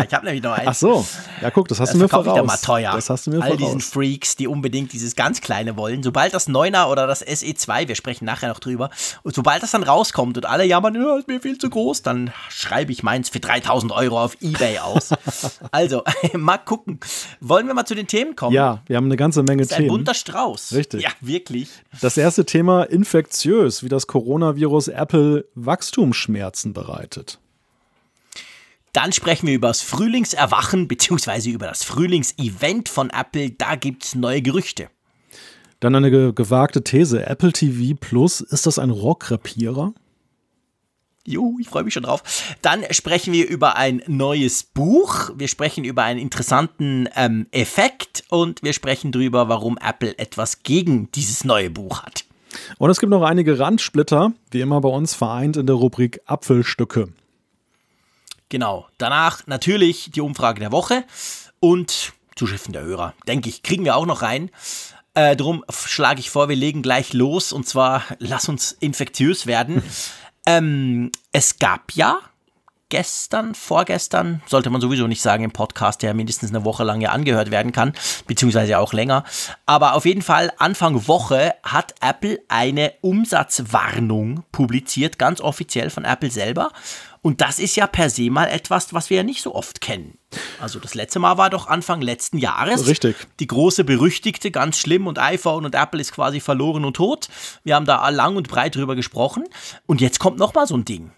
ich 0.07 0.13
habe 0.13 0.25
nämlich 0.25 0.43
noch 0.43 0.53
eins. 0.53 0.67
Ach 0.67 0.75
so. 0.75 1.05
Ja, 1.41 1.51
guck, 1.51 1.67
das 1.67 1.79
hast 1.79 1.89
das 1.89 1.97
du 1.97 2.03
mir 2.03 2.09
voraus. 2.09 2.37
Ich 2.37 2.45
mal 2.45 2.57
teuer. 2.57 2.91
Das 2.93 3.09
hast 3.09 3.27
du 3.27 3.31
mir 3.31 3.41
All 3.41 3.51
voraus. 3.51 3.57
diesen 3.57 3.81
Freaks, 3.81 4.35
die 4.35 4.47
unbedingt 4.47 4.93
dieses 4.93 5.15
ganz 5.15 5.41
kleine 5.41 5.77
wollen. 5.77 6.03
Sobald 6.03 6.33
das 6.33 6.47
9er 6.47 6.87
oder 6.87 7.07
das 7.07 7.25
SE2, 7.25 7.87
wir 7.87 7.95
sprechen 7.95 8.25
nachher 8.25 8.49
noch 8.49 8.59
drüber, 8.59 8.89
und 9.23 9.35
sobald 9.35 9.63
das 9.63 9.71
dann 9.71 9.83
rauskommt 9.83 10.37
und 10.37 10.45
alle 10.45 10.65
jammern, 10.65 10.95
ja, 10.95 11.17
ist 11.17 11.27
mir 11.27 11.39
viel 11.41 11.57
zu 11.57 11.69
groß, 11.69 12.01
dann 12.01 12.31
schreibe 12.49 12.91
ich 12.91 13.03
meins 13.03 13.29
für 13.29 13.39
3000 13.39 13.91
Euro 13.91 14.21
auf 14.21 14.37
Ebay 14.41 14.79
aus. 14.79 15.09
also, 15.71 16.03
mal 16.33 16.57
gucken. 16.57 16.99
Wollen 17.39 17.67
wir 17.67 17.73
mal 17.73 17.85
zu 17.85 17.95
den 17.95 18.07
Themen 18.07 18.35
kommen? 18.35 18.55
Ja, 18.55 18.81
wir 18.85 18.97
haben 18.97 19.05
eine 19.05 19.17
ganze 19.17 19.43
Menge 19.43 19.65
Themen. 19.67 19.83
Ein 19.83 19.87
bunter 19.87 20.13
Strauß. 20.13 20.73
Richtig. 20.73 21.01
Ja, 21.01 21.09
wirklich. 21.21 21.69
Das 22.01 22.17
erste 22.17 22.45
Thema 22.45 22.83
infektiös, 22.83 23.83
wie 23.83 23.89
das 23.89 24.07
Coronavirus 24.07 24.89
Apple 24.89 25.45
Wachstumsschmerzen 25.55 26.60
Schmerzen 26.61 26.73
bereitet. 26.73 27.39
Dann 28.93 29.13
sprechen 29.13 29.47
wir 29.47 29.53
über 29.55 29.69
das 29.69 29.81
Frühlingserwachen 29.81 30.87
bzw. 30.87 31.51
über 31.51 31.67
das 31.67 31.83
Frühlingsevent 31.83 32.89
von 32.89 33.09
Apple. 33.09 33.51
Da 33.51 33.75
gibt 33.75 34.03
es 34.03 34.15
neue 34.15 34.41
Gerüchte. 34.41 34.89
Dann 35.79 35.95
eine 35.95 36.11
ge 36.11 36.33
gewagte 36.33 36.83
These. 36.83 37.25
Apple 37.25 37.53
TV 37.53 37.97
Plus, 37.99 38.41
ist 38.41 38.65
das 38.65 38.77
ein 38.77 38.89
Rockrapierer? 38.89 39.93
Juhu, 41.25 41.57
ich 41.59 41.69
freue 41.69 41.83
mich 41.83 41.93
schon 41.93 42.03
drauf. 42.03 42.21
Dann 42.61 42.83
sprechen 42.91 43.31
wir 43.31 43.47
über 43.47 43.77
ein 43.77 44.01
neues 44.07 44.63
Buch. 44.63 45.29
Wir 45.37 45.47
sprechen 45.47 45.85
über 45.85 46.03
einen 46.03 46.19
interessanten 46.19 47.07
ähm, 47.15 47.47
Effekt 47.51 48.23
und 48.29 48.61
wir 48.61 48.73
sprechen 48.73 49.11
darüber, 49.11 49.47
warum 49.47 49.77
Apple 49.77 50.17
etwas 50.17 50.63
gegen 50.63 51.09
dieses 51.11 51.45
neue 51.45 51.69
Buch 51.69 52.03
hat. 52.03 52.25
Und 52.77 52.89
es 52.89 52.99
gibt 52.99 53.09
noch 53.09 53.23
einige 53.23 53.59
Randsplitter, 53.59 54.33
wie 54.51 54.61
immer 54.61 54.81
bei 54.81 54.89
uns 54.89 55.13
vereint 55.13 55.57
in 55.57 55.67
der 55.67 55.75
Rubrik 55.75 56.21
Apfelstücke. 56.25 57.09
Genau. 58.49 58.87
Danach 58.97 59.47
natürlich 59.47 60.11
die 60.11 60.21
Umfrage 60.21 60.59
der 60.59 60.71
Woche 60.71 61.05
und 61.59 62.13
Zuschriften 62.35 62.73
der 62.73 62.83
Hörer. 62.83 63.13
Denke 63.27 63.49
ich, 63.49 63.63
kriegen 63.63 63.85
wir 63.85 63.95
auch 63.95 64.05
noch 64.05 64.21
rein. 64.21 64.51
Äh, 65.13 65.35
drum 65.35 65.63
schlage 65.69 66.19
ich 66.19 66.29
vor, 66.29 66.49
wir 66.49 66.55
legen 66.55 66.81
gleich 66.81 67.13
los 67.13 67.53
und 67.53 67.67
zwar 67.67 68.03
lass 68.19 68.49
uns 68.49 68.71
infektiös 68.71 69.45
werden. 69.45 69.83
ähm, 70.45 71.11
es 71.31 71.59
gab 71.59 71.93
ja 71.93 72.19
gestern, 72.91 73.55
vorgestern, 73.55 74.43
sollte 74.45 74.69
man 74.69 74.81
sowieso 74.81 75.07
nicht 75.07 75.23
sagen 75.23 75.43
im 75.43 75.51
Podcast, 75.51 76.03
der 76.03 76.13
mindestens 76.13 76.51
eine 76.51 76.63
Woche 76.63 76.83
lang 76.83 77.01
ja 77.01 77.09
angehört 77.09 77.49
werden 77.49 77.71
kann, 77.71 77.93
beziehungsweise 78.27 78.77
auch 78.77 78.93
länger. 78.93 79.23
Aber 79.65 79.95
auf 79.95 80.05
jeden 80.05 80.21
Fall, 80.21 80.51
Anfang 80.57 81.07
Woche 81.07 81.55
hat 81.63 81.95
Apple 82.01 82.39
eine 82.49 82.93
Umsatzwarnung 83.01 84.43
publiziert, 84.51 85.17
ganz 85.17 85.41
offiziell 85.41 85.89
von 85.89 86.05
Apple 86.05 86.29
selber. 86.29 86.71
Und 87.23 87.41
das 87.41 87.59
ist 87.59 87.75
ja 87.75 87.87
per 87.87 88.09
se 88.09 88.29
mal 88.29 88.47
etwas, 88.47 88.93
was 88.93 89.09
wir 89.09 89.17
ja 89.17 89.23
nicht 89.23 89.41
so 89.41 89.55
oft 89.55 89.79
kennen. 89.79 90.17
Also 90.59 90.79
das 90.79 90.95
letzte 90.95 91.19
Mal 91.19 91.37
war 91.37 91.49
doch 91.49 91.67
Anfang 91.67 92.01
letzten 92.01 92.37
Jahres. 92.37 92.87
Richtig. 92.87 93.15
Die 93.39 93.47
große 93.47 93.83
berüchtigte, 93.83 94.51
ganz 94.51 94.77
schlimm 94.79 95.07
und 95.07 95.19
iPhone 95.19 95.65
und 95.65 95.75
Apple 95.75 96.01
ist 96.01 96.13
quasi 96.13 96.39
verloren 96.39 96.83
und 96.83 96.95
tot. 96.95 97.29
Wir 97.63 97.75
haben 97.75 97.85
da 97.85 98.07
lang 98.09 98.35
und 98.35 98.47
breit 98.47 98.75
drüber 98.75 98.95
gesprochen. 98.95 99.45
Und 99.85 100.01
jetzt 100.01 100.19
kommt 100.19 100.39
noch 100.39 100.53
mal 100.53 100.67
so 100.67 100.75
ein 100.75 100.83
Ding. 100.83 101.11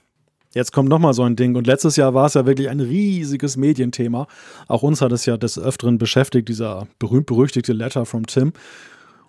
Jetzt 0.53 0.71
kommt 0.71 0.89
nochmal 0.89 1.13
so 1.13 1.23
ein 1.23 1.35
Ding. 1.35 1.55
Und 1.55 1.67
letztes 1.67 1.95
Jahr 1.95 2.13
war 2.13 2.27
es 2.27 2.35
ja 2.35 2.45
wirklich 2.45 2.69
ein 2.69 2.79
riesiges 2.79 3.57
Medienthema. 3.57 4.27
Auch 4.67 4.83
uns 4.83 5.01
hat 5.01 5.11
es 5.11 5.25
ja 5.25 5.37
des 5.37 5.57
Öfteren 5.57 5.97
beschäftigt, 5.97 6.49
dieser 6.49 6.87
berühmt-berüchtigte 6.99 7.73
Letter 7.73 8.05
from 8.05 8.25
Tim. 8.27 8.53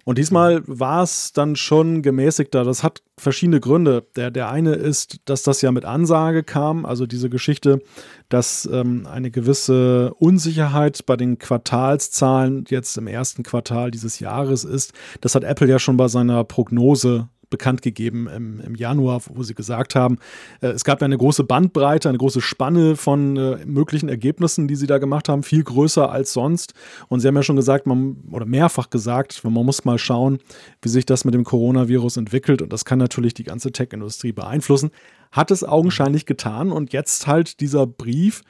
Und 0.05 0.19
diesmal 0.19 0.63
war 0.67 1.03
es 1.03 1.33
dann 1.33 1.57
schon 1.57 2.03
gemäßigter. 2.03 2.63
Das 2.63 2.83
hat 2.83 3.03
verschiedene 3.17 3.59
Gründe. 3.59 4.07
Der, 4.17 4.31
der 4.31 4.51
eine 4.51 4.75
ist, 4.75 5.21
dass 5.25 5.43
das 5.43 5.63
ja 5.63 5.73
mit 5.73 5.87
Ansage 5.87 6.43
kam, 6.43 6.85
also 6.85 7.07
diese 7.07 7.31
Geschichte, 7.31 7.81
dass 8.29 8.69
ähm, 8.71 9.07
eine 9.11 9.31
gewisse 9.31 10.13
Unsicherheit 10.19 11.07
bei 11.07 11.17
den 11.17 11.39
Quartalszahlen 11.39 12.67
jetzt 12.69 12.99
im 12.99 13.07
ersten 13.07 13.43
Quartal 13.45 13.91
dieses 13.91 14.21
Jahres 14.21 14.65
ist. 14.65 14.93
Das 15.23 15.35
hat 15.35 15.43
Apple 15.43 15.69
ja 15.69 15.79
schon 15.79 15.97
bei 15.97 16.09
seiner 16.09 16.45
Prognose 16.45 17.29
bekannt 17.55 17.83
gegeben 17.83 18.27
im, 18.27 18.61
im 18.61 18.75
Januar, 18.75 19.23
wo 19.29 19.45
sie 19.45 19.55
gesagt 19.55 19.95
haben, 19.95 20.19
äh, 20.61 20.69
es 20.69 20.83
gab 20.83 21.01
eine 21.03 21.17
große 21.17 21.45
Bandbreite, 21.45 22.09
eine 22.09 22.19
große 22.19 22.41
Spanne 22.41 22.97
von 22.97 23.37
äh, 23.37 23.65
möglichen 23.65 24.09
Ergebnissen, 24.09 24.67
die 24.67 24.75
sie 24.75 24.89
da 24.89 24.99
gemacht 24.99 25.29
haben, 25.29 25.45
viel 25.45 25.63
größer 25.63 26.11
als 26.11 26.33
sonst. 26.33 26.75
Und 27.09 27.21
sie 27.21 27.29
haben 27.29 27.37
ja 27.37 27.45
schon 27.45 27.55
gesagt, 27.55 27.87
man, 27.87 28.17
oder 28.33 28.45
mehrfach 28.45 28.91
gesagt, 28.91 29.45
man 29.45 29.53
muss 29.53 29.85
mal 29.85 29.99
schauen, 29.99 30.41
wie 30.83 30.89
sich 30.89 31.07
das 31.07 31.25
mit 31.25 31.35
dem 31.35 31.45
Coronavirus 31.45 32.17
entwickelt. 32.17 32.61
Und 32.61 32.73
das 32.73 32.85
kann 32.85 32.99
natürlich 32.99 33.35
die 33.35 33.45
ganze 33.45 33.71
Tech-Industrie 33.71 34.33
beeinflussen. 34.33 34.91
Hat 35.31 35.53
es 35.53 35.63
augenscheinlich 35.63 36.27
getan. 36.27 36.73
Und 36.73 36.93
jetzt 36.93 37.29
halt 37.29 37.61
dieser 37.61 37.87
Brief, 37.87 38.43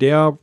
der 0.00 0.38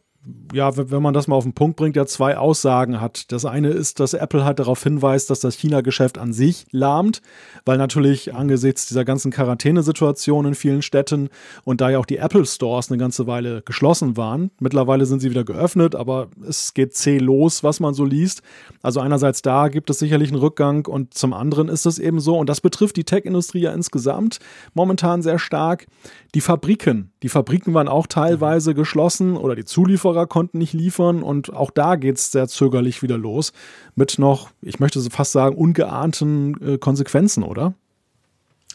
ja, 0.53 0.71
wenn 0.75 1.01
man 1.01 1.13
das 1.13 1.27
mal 1.27 1.35
auf 1.35 1.43
den 1.43 1.53
Punkt 1.53 1.77
bringt, 1.77 1.95
ja 1.95 2.05
zwei 2.05 2.37
Aussagen 2.37 3.01
hat. 3.01 3.31
Das 3.31 3.45
eine 3.45 3.69
ist, 3.69 3.99
dass 3.99 4.13
Apple 4.13 4.45
halt 4.45 4.59
darauf 4.59 4.81
hinweist, 4.83 5.29
dass 5.29 5.39
das 5.39 5.55
China-Geschäft 5.55 6.17
an 6.17 6.33
sich 6.33 6.65
lahmt, 6.71 7.21
weil 7.65 7.77
natürlich 7.77 8.33
angesichts 8.33 8.87
dieser 8.87 9.05
ganzen 9.05 9.31
Quarantänesituation 9.31 10.45
in 10.45 10.55
vielen 10.55 10.81
Städten 10.81 11.29
und 11.63 11.81
da 11.81 11.89
ja 11.89 11.99
auch 11.99 12.05
die 12.05 12.17
Apple 12.17 12.45
Stores 12.45 12.89
eine 12.89 12.97
ganze 12.97 13.27
Weile 13.27 13.61
geschlossen 13.63 14.17
waren, 14.17 14.51
mittlerweile 14.59 15.05
sind 15.05 15.19
sie 15.19 15.29
wieder 15.29 15.43
geöffnet, 15.43 15.95
aber 15.95 16.27
es 16.47 16.73
geht 16.73 16.93
zäh 16.95 17.17
los, 17.17 17.63
was 17.63 17.79
man 17.79 17.93
so 17.93 18.05
liest. 18.05 18.41
Also 18.81 18.99
einerseits 18.99 19.41
da 19.41 19.67
gibt 19.67 19.89
es 19.89 19.99
sicherlich 19.99 20.29
einen 20.29 20.39
Rückgang 20.39 20.85
und 20.87 21.13
zum 21.13 21.33
anderen 21.33 21.69
ist 21.69 21.85
es 21.85 21.99
eben 21.99 22.19
so, 22.19 22.37
und 22.37 22.49
das 22.49 22.61
betrifft 22.61 22.97
die 22.97 23.03
Tech-Industrie 23.03 23.61
ja 23.61 23.73
insgesamt 23.73 24.39
momentan 24.73 25.21
sehr 25.21 25.39
stark, 25.39 25.87
die 26.35 26.41
Fabriken. 26.41 27.11
Die 27.23 27.29
Fabriken 27.29 27.73
waren 27.73 27.87
auch 27.87 28.07
teilweise 28.07 28.75
geschlossen 28.75 29.37
oder 29.37 29.55
die 29.55 29.65
Zulieferer 29.65 30.27
konnten 30.27 30.59
nicht 30.59 30.73
liefern 30.73 31.23
und 31.23 31.51
auch 31.51 31.71
da 31.71 31.95
geht 31.95 32.17
es 32.17 32.31
sehr 32.31 32.47
zögerlich 32.47 33.01
wieder 33.01 33.17
los 33.17 33.53
mit 33.95 34.19
noch, 34.19 34.51
ich 34.61 34.79
möchte 34.79 34.99
so 34.99 35.09
fast 35.09 35.31
sagen, 35.31 35.55
ungeahnten 35.55 36.75
äh, 36.75 36.77
Konsequenzen, 36.77 37.43
oder? 37.43 37.73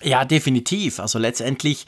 Ja, 0.03 0.25
definitiv. 0.25 0.99
Also 0.99 1.19
letztendlich 1.21 1.87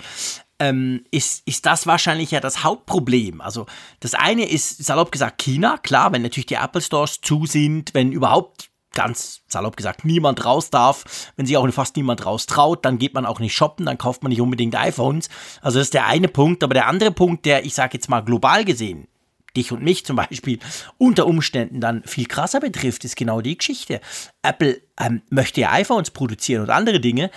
ähm, 0.61 1.04
ist, 1.11 1.42
ist 1.46 1.66
das 1.66 1.87
wahrscheinlich 1.87 2.30
ja 2.30 2.40
das 2.40 2.62
Hauptproblem. 2.62 3.40
Also 3.40 3.66
das 4.00 4.14
eine 4.14 4.49
ist, 4.49 4.84
salopp 4.84 5.11
gesagt, 5.11 5.38
China, 5.42 5.78
klar, 5.78 6.12
wenn 6.12 6.23
natürlich 6.23 6.46
die 6.46 6.54
Apple 6.54 6.80
Stores 6.80 7.20
zu 7.20 7.46
sind, 7.46 7.92
wenn 7.94 8.12
überhaupt 8.12 8.70
ganz 8.94 9.42
salopp 9.48 9.76
gesagt 9.76 10.04
niemand 10.04 10.44
raus 10.44 10.70
darf. 10.70 11.32
Wenn 11.36 11.46
sich 11.46 11.56
auch 11.56 11.68
fast 11.70 11.96
niemand 11.96 12.24
raus 12.26 12.46
traut, 12.46 12.84
dann 12.84 12.98
geht 12.98 13.14
man 13.14 13.26
auch 13.26 13.40
nicht 13.40 13.54
shoppen, 13.54 13.86
dann 13.86 13.98
kauft 13.98 14.22
man 14.22 14.30
nicht 14.30 14.40
unbedingt 14.40 14.76
iPhones. 14.76 15.28
Also 15.60 15.78
das 15.78 15.88
ist 15.88 15.94
der 15.94 16.06
eine 16.06 16.28
Punkt. 16.28 16.62
Aber 16.62 16.74
der 16.74 16.86
andere 16.86 17.10
Punkt, 17.10 17.44
der, 17.46 17.64
ich 17.64 17.74
sage 17.74 17.94
jetzt 17.94 18.08
mal 18.08 18.20
global 18.20 18.64
gesehen, 18.64 19.08
dich 19.56 19.72
und 19.72 19.82
mich 19.82 20.04
zum 20.04 20.16
Beispiel 20.16 20.58
unter 20.98 21.26
Umständen 21.26 21.80
dann 21.80 22.02
viel 22.04 22.26
krasser 22.26 22.60
betrifft, 22.60 23.04
ist 23.04 23.16
genau 23.16 23.40
die 23.40 23.56
Geschichte. 23.56 24.00
Apple 24.42 24.80
ähm, 24.98 25.22
möchte 25.30 25.60
ja 25.60 25.72
iPhones 25.72 26.10
produzieren 26.10 26.62
und 26.62 26.70
andere 26.70 27.00
Dinge 27.00 27.30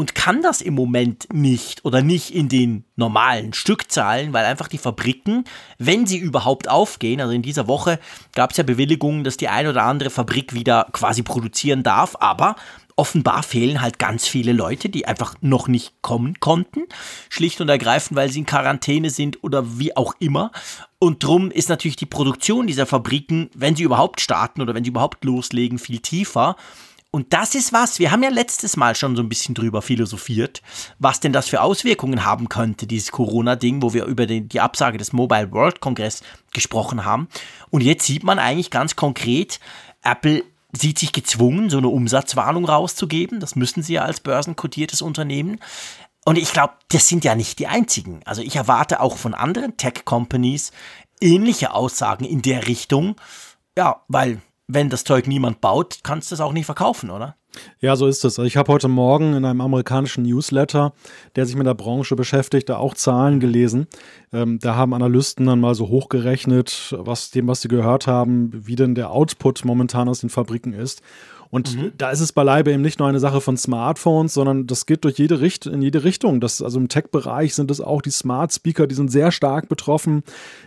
und 0.00 0.14
kann 0.14 0.40
das 0.40 0.62
im 0.62 0.72
Moment 0.72 1.28
nicht 1.30 1.84
oder 1.84 2.00
nicht 2.00 2.34
in 2.34 2.48
den 2.48 2.84
normalen 2.96 3.52
Stückzahlen, 3.52 4.32
weil 4.32 4.46
einfach 4.46 4.66
die 4.66 4.78
Fabriken, 4.78 5.44
wenn 5.76 6.06
sie 6.06 6.16
überhaupt 6.16 6.70
aufgehen, 6.70 7.20
also 7.20 7.34
in 7.34 7.42
dieser 7.42 7.68
Woche 7.68 8.00
gab 8.34 8.52
es 8.52 8.56
ja 8.56 8.64
Bewilligungen, 8.64 9.24
dass 9.24 9.36
die 9.36 9.48
ein 9.48 9.66
oder 9.66 9.82
andere 9.82 10.08
Fabrik 10.08 10.54
wieder 10.54 10.86
quasi 10.92 11.22
produzieren 11.22 11.82
darf, 11.82 12.16
aber 12.18 12.56
offenbar 12.96 13.42
fehlen 13.42 13.82
halt 13.82 13.98
ganz 13.98 14.26
viele 14.26 14.52
Leute, 14.54 14.88
die 14.88 15.06
einfach 15.06 15.34
noch 15.42 15.68
nicht 15.68 16.00
kommen 16.00 16.40
konnten, 16.40 16.84
schlicht 17.28 17.60
und 17.60 17.68
ergreifend, 17.68 18.16
weil 18.16 18.30
sie 18.30 18.38
in 18.38 18.46
Quarantäne 18.46 19.10
sind 19.10 19.44
oder 19.44 19.78
wie 19.78 19.96
auch 19.98 20.14
immer. 20.18 20.50
Und 20.98 21.24
drum 21.24 21.50
ist 21.50 21.68
natürlich 21.68 21.96
die 21.96 22.06
Produktion 22.06 22.66
dieser 22.66 22.86
Fabriken, 22.86 23.50
wenn 23.54 23.76
sie 23.76 23.84
überhaupt 23.84 24.20
starten 24.20 24.62
oder 24.62 24.74
wenn 24.74 24.84
sie 24.84 24.90
überhaupt 24.90 25.24
loslegen, 25.24 25.78
viel 25.78 26.00
tiefer. 26.00 26.56
Und 27.12 27.32
das 27.32 27.56
ist 27.56 27.72
was, 27.72 27.98
wir 27.98 28.12
haben 28.12 28.22
ja 28.22 28.30
letztes 28.30 28.76
Mal 28.76 28.94
schon 28.94 29.16
so 29.16 29.22
ein 29.22 29.28
bisschen 29.28 29.54
drüber 29.54 29.82
philosophiert, 29.82 30.62
was 31.00 31.18
denn 31.18 31.32
das 31.32 31.48
für 31.48 31.60
Auswirkungen 31.60 32.24
haben 32.24 32.48
könnte, 32.48 32.86
dieses 32.86 33.10
Corona-Ding, 33.10 33.82
wo 33.82 33.92
wir 33.92 34.04
über 34.04 34.26
den, 34.26 34.48
die 34.48 34.60
Absage 34.60 34.96
des 34.96 35.12
Mobile 35.12 35.50
World 35.50 35.80
Congress 35.80 36.22
gesprochen 36.52 37.04
haben. 37.04 37.28
Und 37.70 37.80
jetzt 37.80 38.06
sieht 38.06 38.22
man 38.22 38.38
eigentlich 38.38 38.70
ganz 38.70 38.94
konkret, 38.94 39.58
Apple 40.02 40.44
sieht 40.72 41.00
sich 41.00 41.12
gezwungen, 41.12 41.68
so 41.68 41.78
eine 41.78 41.88
Umsatzwarnung 41.88 42.64
rauszugeben. 42.64 43.40
Das 43.40 43.56
müssen 43.56 43.82
sie 43.82 43.94
ja 43.94 44.02
als 44.02 44.20
börsenkotiertes 44.20 45.02
Unternehmen. 45.02 45.58
Und 46.24 46.38
ich 46.38 46.52
glaube, 46.52 46.74
das 46.90 47.08
sind 47.08 47.24
ja 47.24 47.34
nicht 47.34 47.58
die 47.58 47.66
einzigen. 47.66 48.20
Also 48.24 48.42
ich 48.42 48.54
erwarte 48.54 49.00
auch 49.00 49.16
von 49.16 49.34
anderen 49.34 49.76
Tech-Companies 49.76 50.70
ähnliche 51.20 51.74
Aussagen 51.74 52.24
in 52.24 52.42
der 52.42 52.68
Richtung. 52.68 53.16
Ja, 53.76 54.02
weil 54.06 54.40
wenn 54.74 54.88
das 54.88 55.04
Zeug 55.04 55.26
niemand 55.26 55.60
baut, 55.60 56.00
kannst 56.02 56.30
du 56.30 56.34
es 56.34 56.40
auch 56.40 56.52
nicht 56.52 56.66
verkaufen, 56.66 57.10
oder? 57.10 57.36
Ja, 57.80 57.96
so 57.96 58.06
ist 58.06 58.24
es. 58.24 58.38
Also 58.38 58.44
ich 58.44 58.56
habe 58.56 58.72
heute 58.72 58.88
Morgen 58.88 59.34
in 59.34 59.44
einem 59.44 59.60
amerikanischen 59.60 60.22
Newsletter, 60.22 60.92
der 61.34 61.46
sich 61.46 61.56
mit 61.56 61.66
der 61.66 61.74
Branche 61.74 62.14
beschäftigt, 62.14 62.68
da 62.68 62.76
auch 62.76 62.94
Zahlen 62.94 63.40
gelesen. 63.40 63.88
Ähm, 64.32 64.58
da 64.60 64.76
haben 64.76 64.94
Analysten 64.94 65.46
dann 65.46 65.60
mal 65.60 65.74
so 65.74 65.88
hochgerechnet, 65.88 66.94
was 66.96 67.30
dem, 67.30 67.48
was 67.48 67.62
sie 67.62 67.68
gehört 67.68 68.06
haben, 68.06 68.50
wie 68.54 68.76
denn 68.76 68.94
der 68.94 69.10
Output 69.10 69.64
momentan 69.64 70.08
aus 70.08 70.20
den 70.20 70.30
Fabriken 70.30 70.72
ist. 70.72 71.02
Und 71.50 71.76
mhm. 71.76 71.92
da 71.98 72.10
ist 72.10 72.20
es 72.20 72.32
beileibe 72.32 72.72
eben 72.72 72.82
nicht 72.82 73.00
nur 73.00 73.08
eine 73.08 73.18
Sache 73.18 73.40
von 73.40 73.56
Smartphones, 73.56 74.34
sondern 74.34 74.68
das 74.68 74.86
geht 74.86 75.04
durch 75.04 75.18
jede 75.18 75.40
Richt 75.40 75.66
in 75.66 75.82
jede 75.82 76.04
Richtung. 76.04 76.40
Das, 76.40 76.62
also 76.62 76.78
im 76.78 76.88
Tech-Bereich 76.88 77.54
sind 77.56 77.72
es 77.72 77.80
auch 77.80 78.02
die 78.02 78.10
Smart 78.10 78.52
Speaker, 78.52 78.86
die 78.86 78.94
sind 78.94 79.10
sehr 79.10 79.32
stark 79.32 79.68
betroffen. 79.68 80.22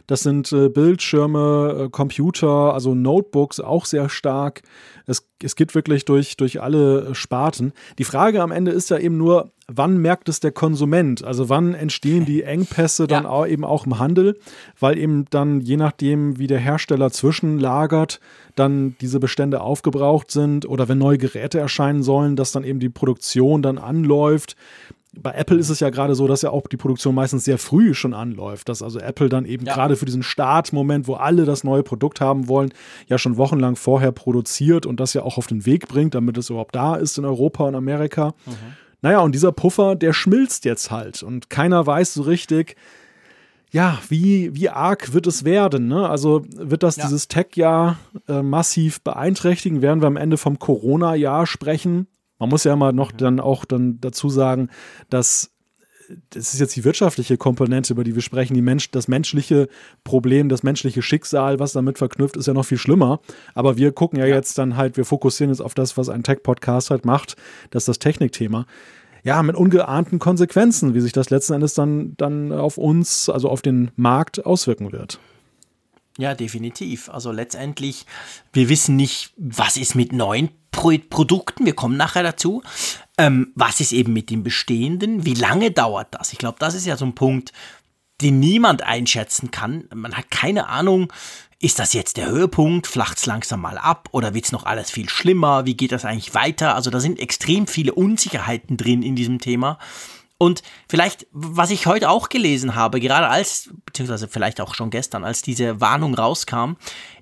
Das 0.07 0.21
sind 0.21 0.51
äh, 0.51 0.67
Bildschirme, 0.67 1.85
äh, 1.85 1.89
Computer, 1.89 2.73
also 2.73 2.93
Notebooks 2.95 3.61
auch 3.61 3.85
sehr 3.85 4.09
stark. 4.09 4.61
Es, 5.05 5.25
es 5.41 5.55
geht 5.55 5.73
wirklich 5.73 6.03
durch, 6.03 6.35
durch 6.35 6.61
alle 6.61 7.15
Sparten. 7.15 7.71
Die 7.97 8.03
Frage 8.03 8.41
am 8.41 8.51
Ende 8.51 8.71
ist 8.71 8.89
ja 8.89 8.97
eben 8.97 9.17
nur, 9.17 9.53
wann 9.67 9.97
merkt 9.97 10.29
es 10.29 10.39
der 10.39 10.51
Konsument? 10.51 11.23
Also 11.23 11.49
wann 11.49 11.73
entstehen 11.73 12.25
die 12.25 12.43
Engpässe 12.43 13.07
dann 13.07 13.23
ja. 13.23 13.29
auch 13.29 13.47
eben 13.47 13.63
auch 13.63 13.85
im 13.85 13.99
Handel? 13.99 14.37
Weil 14.79 14.97
eben 14.97 15.25
dann, 15.29 15.61
je 15.61 15.77
nachdem, 15.77 16.37
wie 16.37 16.47
der 16.47 16.59
Hersteller 16.59 17.11
zwischenlagert, 17.11 18.19
dann 18.55 18.95
diese 19.01 19.19
Bestände 19.19 19.61
aufgebraucht 19.61 20.31
sind 20.31 20.67
oder 20.67 20.87
wenn 20.87 20.97
neue 20.97 21.17
Geräte 21.17 21.59
erscheinen 21.59 22.03
sollen, 22.03 22.35
dass 22.35 22.51
dann 22.51 22.63
eben 22.63 22.79
die 22.79 22.89
Produktion 22.89 23.61
dann 23.61 23.77
anläuft. 23.77 24.55
Bei 25.15 25.31
Apple 25.31 25.57
ist 25.57 25.69
es 25.69 25.79
ja 25.79 25.91
gerade 25.91 26.15
so, 26.15 26.27
dass 26.27 26.41
ja 26.41 26.49
auch 26.49 26.65
die 26.67 26.77
Produktion 26.77 27.13
meistens 27.13 27.45
sehr 27.45 27.59
früh 27.59 27.93
schon 27.93 28.15
anläuft, 28.15 28.67
dass 28.67 28.81
also 28.81 28.99
Apple 28.99 29.29
dann 29.29 29.45
eben 29.45 29.63
ja. 29.63 29.75
gerade 29.75 29.95
für 29.95 30.05
diesen 30.05 30.23
Startmoment, 30.23 31.07
wo 31.07 31.13
alle 31.13 31.45
das 31.45 31.63
neue 31.63 31.83
Produkt 31.83 32.19
haben 32.19 32.47
wollen, 32.47 32.73
ja 33.07 33.19
schon 33.19 33.37
wochenlang 33.37 33.75
vorher 33.75 34.11
produziert 34.11 34.87
und 34.87 34.99
das 34.99 35.13
ja 35.13 35.21
auch 35.21 35.37
auf 35.37 35.45
den 35.45 35.67
Weg 35.67 35.87
bringt, 35.87 36.15
damit 36.15 36.37
es 36.39 36.49
überhaupt 36.49 36.73
da 36.75 36.95
ist 36.95 37.19
in 37.19 37.25
Europa 37.25 37.63
und 37.65 37.75
Amerika. 37.75 38.33
Mhm. 38.47 38.53
Naja, 39.03 39.19
und 39.19 39.35
dieser 39.35 39.51
Puffer, 39.51 39.95
der 39.95 40.13
schmilzt 40.13 40.63
jetzt 40.63 40.89
halt 40.89 41.23
und 41.23 41.49
keiner 41.49 41.85
weiß 41.85 42.13
so 42.13 42.23
richtig, 42.23 42.77
ja, 43.69 43.99
wie, 44.07 44.55
wie 44.55 44.69
arg 44.69 45.13
wird 45.13 45.27
es 45.27 45.43
werden? 45.43 45.87
Ne? 45.87 46.07
Also 46.07 46.45
wird 46.55 46.83
das 46.83 46.95
ja. 46.95 47.03
dieses 47.03 47.27
Tech-Jahr 47.27 47.97
äh, 48.29 48.41
massiv 48.41 49.01
beeinträchtigen? 49.01 49.81
Werden 49.81 50.01
wir 50.01 50.07
am 50.07 50.15
Ende 50.15 50.37
vom 50.37 50.57
Corona-Jahr 50.57 51.47
sprechen? 51.47 52.07
Man 52.39 52.49
muss 52.49 52.63
ja 52.63 52.75
mal 52.77 52.93
noch 52.93 53.11
dann 53.11 53.41
auch 53.41 53.65
dann 53.65 53.99
dazu 53.99 54.29
sagen, 54.29 54.69
dass 55.09 55.52
das 56.31 56.53
ist 56.53 56.59
jetzt 56.59 56.75
die 56.75 56.83
wirtschaftliche 56.83 57.37
Komponente, 57.37 57.93
über 57.93 58.03
die 58.03 58.15
wir 58.15 58.21
sprechen. 58.21 58.53
Die 58.53 58.61
Mensch, 58.61 58.91
das 58.91 59.07
menschliche 59.07 59.67
Problem, 60.03 60.49
das 60.49 60.63
menschliche 60.63 61.01
Schicksal, 61.01 61.59
was 61.59 61.73
damit 61.73 61.97
verknüpft, 61.97 62.37
ist 62.37 62.47
ja 62.47 62.53
noch 62.53 62.65
viel 62.65 62.77
schlimmer. 62.77 63.19
Aber 63.53 63.77
wir 63.77 63.91
gucken 63.91 64.19
ja, 64.19 64.25
ja. 64.25 64.35
jetzt 64.35 64.57
dann 64.57 64.77
halt, 64.77 64.97
wir 64.97 65.05
fokussieren 65.05 65.51
jetzt 65.51 65.61
auf 65.61 65.73
das, 65.73 65.97
was 65.97 66.09
ein 66.09 66.23
Tech-Podcast 66.23 66.89
halt 66.89 67.05
macht. 67.05 67.35
Das 67.71 67.83
ist 67.83 67.87
das 67.87 67.99
Technikthema 67.99 68.65
ja, 69.23 69.41
mit 69.41 69.55
ungeahnten 69.55 70.19
Konsequenzen, 70.19 70.93
wie 70.93 70.99
sich 70.99 71.13
das 71.13 71.29
letzten 71.29 71.53
Endes 71.53 71.73
dann, 71.73 72.15
dann 72.17 72.51
auf 72.51 72.77
uns, 72.77 73.29
also 73.29 73.49
auf 73.49 73.61
den 73.61 73.91
Markt 73.95 74.45
auswirken 74.45 74.91
wird. 74.91 75.19
Ja, 76.17 76.35
definitiv. 76.35 77.09
Also 77.09 77.31
letztendlich, 77.31 78.05
wir 78.51 78.69
wissen 78.69 78.95
nicht, 78.95 79.33
was 79.37 79.77
ist 79.77 79.95
mit 79.95 80.11
neuen 80.11 80.49
Pro 80.71 80.91
Produkten, 81.09 81.65
wir 81.65 81.73
kommen 81.73 81.97
nachher 81.97 82.23
dazu. 82.23 82.63
Ähm, 83.17 83.51
was 83.55 83.79
ist 83.79 83.91
eben 83.91 84.13
mit 84.13 84.29
dem 84.29 84.43
Bestehenden? 84.43 85.25
Wie 85.25 85.35
lange 85.35 85.71
dauert 85.71 86.07
das? 86.11 86.33
Ich 86.33 86.39
glaube, 86.39 86.57
das 86.59 86.73
ist 86.73 86.85
ja 86.85 86.97
so 86.97 87.05
ein 87.05 87.15
Punkt, 87.15 87.51
den 88.21 88.39
niemand 88.39 88.81
einschätzen 88.81 89.51
kann. 89.51 89.87
Man 89.93 90.15
hat 90.15 90.31
keine 90.31 90.67
Ahnung, 90.67 91.11
ist 91.59 91.79
das 91.79 91.93
jetzt 91.93 92.17
der 92.17 92.29
Höhepunkt? 92.29 92.87
Flacht 92.87 93.17
es 93.17 93.25
langsam 93.25 93.61
mal 93.61 93.77
ab? 93.77 94.09
Oder 94.11 94.33
wird 94.33 94.45
es 94.45 94.51
noch 94.51 94.65
alles 94.65 94.91
viel 94.91 95.09
schlimmer? 95.09 95.65
Wie 95.65 95.75
geht 95.75 95.91
das 95.91 96.05
eigentlich 96.05 96.33
weiter? 96.33 96.75
Also 96.75 96.89
da 96.89 96.99
sind 96.99 97.19
extrem 97.19 97.67
viele 97.67 97.93
Unsicherheiten 97.93 98.77
drin 98.77 99.03
in 99.03 99.15
diesem 99.15 99.39
Thema. 99.39 99.77
Und 100.37 100.61
vielleicht, 100.89 101.27
was 101.31 101.69
ich 101.69 101.85
heute 101.85 102.09
auch 102.09 102.27
gelesen 102.27 102.75
habe, 102.75 102.99
gerade 102.99 103.29
als, 103.29 103.69
beziehungsweise 103.85 104.27
vielleicht 104.27 104.59
auch 104.59 104.75
schon 104.75 104.89
gestern, 104.89 105.23
als 105.23 105.41
diese 105.41 105.79
Warnung 105.79 106.15
rauskam, 106.15 106.73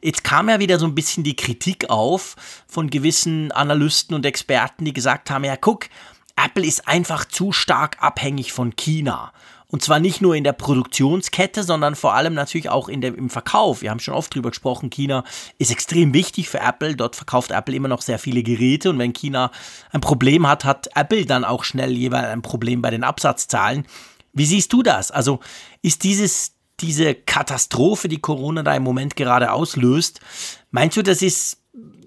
jetzt 0.02 0.24
kam 0.24 0.50
ja 0.50 0.60
wieder 0.60 0.80
so 0.80 0.86
ein 0.88 0.96
bisschen 0.96 1.24
die 1.24 1.36
Kritik 1.36 1.90
auf 1.90 2.36
von 2.68 2.90
gewissen 2.90 3.52
Analysten 3.52 4.16
und 4.16 4.26
Experten, 4.26 4.86
die 4.86 4.94
gesagt 4.94 5.30
haben, 5.30 5.44
ja 5.44 5.56
guck, 5.56 5.88
Apple 6.36 6.66
ist 6.66 6.88
einfach 6.88 7.26
zu 7.26 7.52
stark 7.52 8.02
abhängig 8.02 8.54
von 8.54 8.76
China. 8.76 9.34
Und 9.72 9.82
zwar 9.82 10.00
nicht 10.00 10.22
nur 10.22 10.36
in 10.36 10.44
der 10.44 10.52
Produktionskette, 10.52 11.64
sondern 11.64 11.96
vor 11.96 12.14
allem 12.14 12.34
natürlich 12.34 12.70
auch 12.70 12.90
in 12.90 13.00
der, 13.00 13.18
im 13.18 13.30
Verkauf. 13.30 13.82
Wir 13.82 13.90
haben 13.90 14.02
schon 14.02 14.14
oft 14.14 14.36
drüber 14.36 14.50
gesprochen, 14.50 14.90
China 14.90 15.24
ist 15.60 15.72
extrem 15.72 16.14
wichtig 16.14 16.50
für 16.50 16.60
Apple. 16.60 16.98
Dort 16.98 17.16
verkauft 17.16 17.52
Apple 17.52 17.74
immer 17.74 17.88
noch 17.88 18.02
sehr 18.02 18.20
viele 18.20 18.44
Geräte. 18.44 18.90
Und 18.90 19.00
wenn 19.00 19.14
China 19.14 19.50
ein 19.92 20.02
Problem 20.02 20.46
hat, 20.46 20.66
hat 20.66 20.90
Apple 20.96 21.26
dann 21.26 21.46
auch 21.46 21.64
schnell 21.64 21.92
jeweils 21.94 22.28
ein 22.28 22.42
Problem 22.42 22.82
bei 22.82 22.92
den 22.92 23.06
Absatzzahlen. 23.06 23.86
Wie 24.34 24.46
siehst 24.46 24.74
du 24.74 24.84
das? 24.84 25.10
Also 25.10 25.40
ist 25.82 26.04
dieses, 26.04 26.54
diese 26.82 27.16
Katastrophe, 27.16 28.10
die 28.10 28.20
Corona 28.20 28.64
da 28.64 28.76
im 28.76 28.84
Moment 28.84 29.16
gerade 29.16 29.54
auslöst, 29.54 30.20
meinst 30.72 30.98
du, 30.98 31.02
das 31.02 31.22
ist 31.22 31.60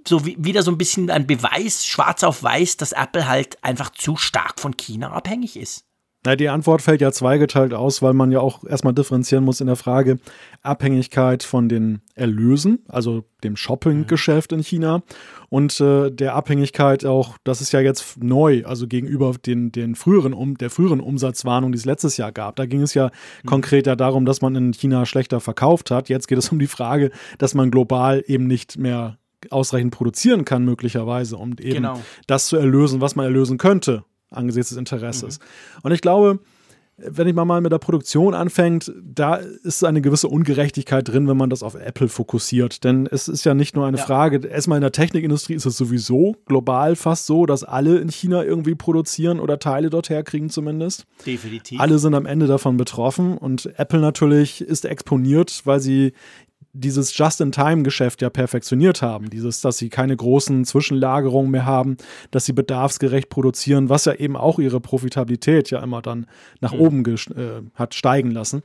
so 0.07 0.27
wie, 0.27 0.37
wieder 0.39 0.63
so 0.63 0.71
ein 0.71 0.77
bisschen 0.77 1.09
ein 1.11 1.27
Beweis, 1.27 1.87
schwarz 1.87 2.25
auf 2.25 2.43
weiß, 2.43 2.77
dass 2.77 2.93
Apple 2.93 3.27
halt 3.27 3.65
einfach 3.65 3.89
zu 3.89 4.17
stark 4.17 4.61
von 4.61 4.77
China 4.77 5.13
abhängig 5.13 5.57
ist? 5.57 5.87
Na, 6.27 6.37
die 6.37 6.49
Antwort 6.49 6.81
fällt 6.81 7.03
ja 7.03 7.13
zweigeteilt 7.13 7.75
aus, 7.75 8.01
weil 8.01 8.15
man 8.15 8.33
ja 8.33 8.41
auch 8.41 8.65
erstmal 8.65 8.95
differenzieren 8.95 9.45
muss 9.45 9.61
in 9.61 9.67
der 9.67 9.77
Frage 9.77 10.19
Abhängigkeit 10.63 11.43
von 11.43 11.69
den 11.69 12.01
Erlösen, 12.15 12.79
also 12.89 13.25
dem 13.43 13.57
Shopping-Geschäft 13.57 14.53
in 14.53 14.61
China 14.61 15.03
und 15.51 15.79
äh, 15.81 16.11
der 16.11 16.35
Abhängigkeit 16.35 17.05
auch, 17.05 17.37
das 17.45 17.61
ist 17.61 17.73
ja 17.73 17.81
jetzt 17.81 18.23
neu, 18.23 18.65
also 18.65 18.89
gegenüber 18.89 19.35
den, 19.45 19.71
den 19.71 19.95
früheren 19.97 20.33
um, 20.33 20.57
der 20.57 20.71
früheren 20.71 21.01
Umsatzwarnung, 21.01 21.73
die 21.73 21.79
es 21.79 21.85
letztes 21.85 22.17
Jahr 22.17 22.33
gab. 22.33 22.57
Da 22.57 22.65
ging 22.65 22.81
es 22.81 22.95
ja 22.95 23.11
mhm. 23.43 23.47
konkret 23.47 23.87
ja 23.87 23.95
darum, 23.95 24.25
dass 24.25 24.41
man 24.41 24.57
in 24.57 24.73
China 24.73 25.05
schlechter 25.05 25.41
verkauft 25.41 25.91
hat. 25.91 26.09
Jetzt 26.09 26.27
geht 26.29 26.39
es 26.39 26.49
um 26.51 26.59
die 26.59 26.67
Frage, 26.67 27.11
dass 27.37 27.53
man 27.53 27.71
global 27.71 28.25
eben 28.27 28.47
nicht 28.47 28.79
mehr 28.79 29.19
ausreichend 29.51 29.93
produzieren 29.93 30.47
kann, 30.47 30.65
möglicherweise, 30.65 31.37
um 31.37 31.51
eben 31.61 31.75
genau. 31.75 32.01
das 32.27 32.47
zu 32.47 32.57
erlösen, 32.57 33.03
was 33.03 33.15
man 33.15 33.27
erlösen 33.27 33.59
könnte 33.59 34.05
angesichts 34.35 34.71
des 34.71 34.79
Interesses. 34.79 35.39
Mhm. 35.39 35.81
Und 35.83 35.93
ich 35.93 36.01
glaube, 36.01 36.41
wenn 36.97 37.27
ich 37.27 37.35
mal 37.35 37.61
mit 37.61 37.73
der 37.73 37.79
Produktion 37.79 38.35
anfängt, 38.35 38.93
da 39.03 39.35
ist 39.35 39.85
eine 39.85 40.01
gewisse 40.01 40.29
Ungerechtigkeit 40.29 41.09
drin, 41.09 41.27
wenn 41.27 41.37
man 41.37 41.51
das 41.51 41.65
auf 41.65 41.75
Apple 41.75 42.09
fokussiert. 42.09 42.85
Denn 42.85 43.09
es 43.11 43.27
ist 43.27 43.45
ja 43.45 43.55
nicht 43.55 43.75
nur 43.75 43.87
eine 43.87 43.97
ja. 43.97 44.05
Frage, 44.05 44.47
erstmal 44.47 44.79
in 44.79 44.83
der 44.83 44.93
Technikindustrie 44.93 45.55
ist 45.55 45.67
es 45.67 45.77
sowieso 45.77 46.37
global 46.47 46.95
fast 46.95 47.27
so, 47.27 47.47
dass 47.47 47.65
alle 47.65 47.99
in 47.99 48.11
China 48.11 48.45
irgendwie 48.45 48.77
produzieren 48.77 49.41
oder 49.41 49.59
Teile 49.59 49.91
dort 49.91 50.09
herkriegen 50.09 50.51
zumindest. 50.51 51.05
Definitiv. 51.27 51.81
Alle 51.81 51.99
sind 51.99 52.15
am 52.15 52.27
Ende 52.27 52.47
davon 52.47 52.77
betroffen 52.77 53.39
und 53.39 53.67
Apple 53.77 54.01
natürlich 54.01 54.61
ist 54.61 54.85
exponiert, 54.85 55.63
weil 55.65 55.81
sie 55.81 56.13
dieses 56.75 57.17
Just-in-Time-Geschäft 57.17 58.21
ja 58.21 58.29
perfektioniert 58.29 59.01
haben. 59.01 59.31
Dieses, 59.31 59.61
dass 59.61 59.79
sie 59.79 59.89
keine 59.89 60.17
großen 60.17 60.65
Zwischenlagerungen 60.65 61.51
mehr 61.51 61.65
haben, 61.65 61.97
dass 62.31 62.45
sie 62.45 62.53
bedarfsgerecht 62.53 63.31
produzieren, 63.31 63.89
was 63.89 64.05
ja 64.05 64.15
eben 64.15 64.37
auch 64.37 64.59
ihre 64.59 64.81
Profitabilität 64.81 65.71
ja 65.71 65.83
immer 65.83 66.03
dann 66.03 66.27
nach 66.61 66.73
mhm. 66.73 66.81
oben 66.81 67.05
äh, 67.07 67.63
hat 67.75 67.95
steigen 67.95 68.33
lassen. 68.33 68.63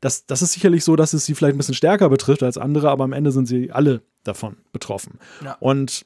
Das, 0.00 0.24
das 0.24 0.40
ist 0.40 0.52
sicherlich 0.52 0.84
so, 0.84 0.96
dass 0.96 1.12
es 1.12 1.26
sie 1.26 1.34
vielleicht 1.34 1.56
ein 1.56 1.58
bisschen 1.58 1.74
stärker 1.74 2.08
betrifft 2.08 2.42
als 2.42 2.56
andere, 2.56 2.88
aber 2.88 3.04
am 3.04 3.12
Ende 3.12 3.32
sind 3.32 3.46
sie 3.46 3.70
alle 3.70 4.00
davon 4.24 4.56
betroffen. 4.72 5.18
Ja. 5.44 5.56
Und 5.60 6.04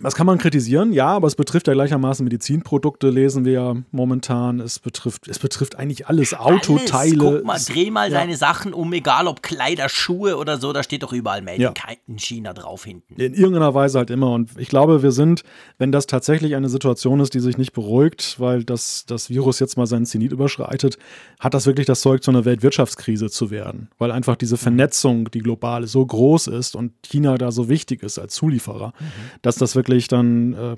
das 0.00 0.14
kann 0.14 0.26
man 0.26 0.38
kritisieren, 0.38 0.92
ja, 0.92 1.06
aber 1.06 1.26
es 1.26 1.36
betrifft 1.36 1.68
ja 1.68 1.72
gleichermaßen 1.74 2.24
Medizinprodukte, 2.24 3.10
lesen 3.10 3.44
wir 3.44 3.52
ja 3.52 3.76
momentan. 3.92 4.60
Es 4.60 4.78
betrifft, 4.78 5.28
es 5.28 5.38
betrifft 5.38 5.76
eigentlich 5.76 6.08
alles, 6.08 6.34
Autoteile. 6.34 7.20
Alles. 7.20 7.36
Guck 7.38 7.44
mal, 7.44 7.58
dreh 7.58 7.90
mal 7.90 8.10
ja. 8.10 8.18
deine 8.18 8.36
Sachen 8.36 8.74
um, 8.74 8.92
egal 8.92 9.28
ob 9.28 9.42
Kleider, 9.42 9.88
Schuhe 9.88 10.36
oder 10.36 10.58
so, 10.58 10.72
da 10.72 10.82
steht 10.82 11.02
doch 11.02 11.12
überall 11.12 11.42
Made 11.42 11.62
ja. 11.62 11.72
in 12.06 12.18
China 12.18 12.52
drauf 12.52 12.84
hinten. 12.84 13.14
In 13.20 13.34
irgendeiner 13.34 13.74
Weise 13.74 13.98
halt 13.98 14.10
immer. 14.10 14.32
Und 14.32 14.50
ich 14.58 14.68
glaube, 14.68 15.02
wir 15.02 15.12
sind, 15.12 15.42
wenn 15.78 15.92
das 15.92 16.06
tatsächlich 16.06 16.56
eine 16.56 16.68
Situation 16.68 17.20
ist, 17.20 17.34
die 17.34 17.40
sich 17.40 17.56
nicht 17.56 17.72
beruhigt, 17.72 18.40
weil 18.40 18.64
das, 18.64 19.04
das 19.06 19.30
Virus 19.30 19.60
jetzt 19.60 19.76
mal 19.76 19.86
seinen 19.86 20.06
Zenit 20.06 20.32
überschreitet, 20.32 20.98
hat 21.38 21.54
das 21.54 21.66
wirklich 21.66 21.86
das 21.86 22.00
Zeug, 22.00 22.22
zu 22.22 22.30
einer 22.30 22.44
Weltwirtschaftskrise 22.44 23.30
zu 23.30 23.50
werden. 23.50 23.90
Weil 23.98 24.10
einfach 24.10 24.36
diese 24.36 24.56
Vernetzung, 24.56 25.30
die 25.30 25.40
globale, 25.40 25.86
so 25.86 26.04
groß 26.04 26.48
ist 26.48 26.74
und 26.74 26.92
China 27.02 27.38
da 27.38 27.52
so 27.52 27.68
wichtig 27.68 28.02
ist 28.02 28.18
als 28.18 28.34
Zulieferer, 28.34 28.88
mhm. 28.98 29.04
dass 29.42 29.56
das 29.56 29.76
wirklich 29.76 29.83
wirklich 29.84 30.08
dann 30.08 30.54
äh, 30.54 30.76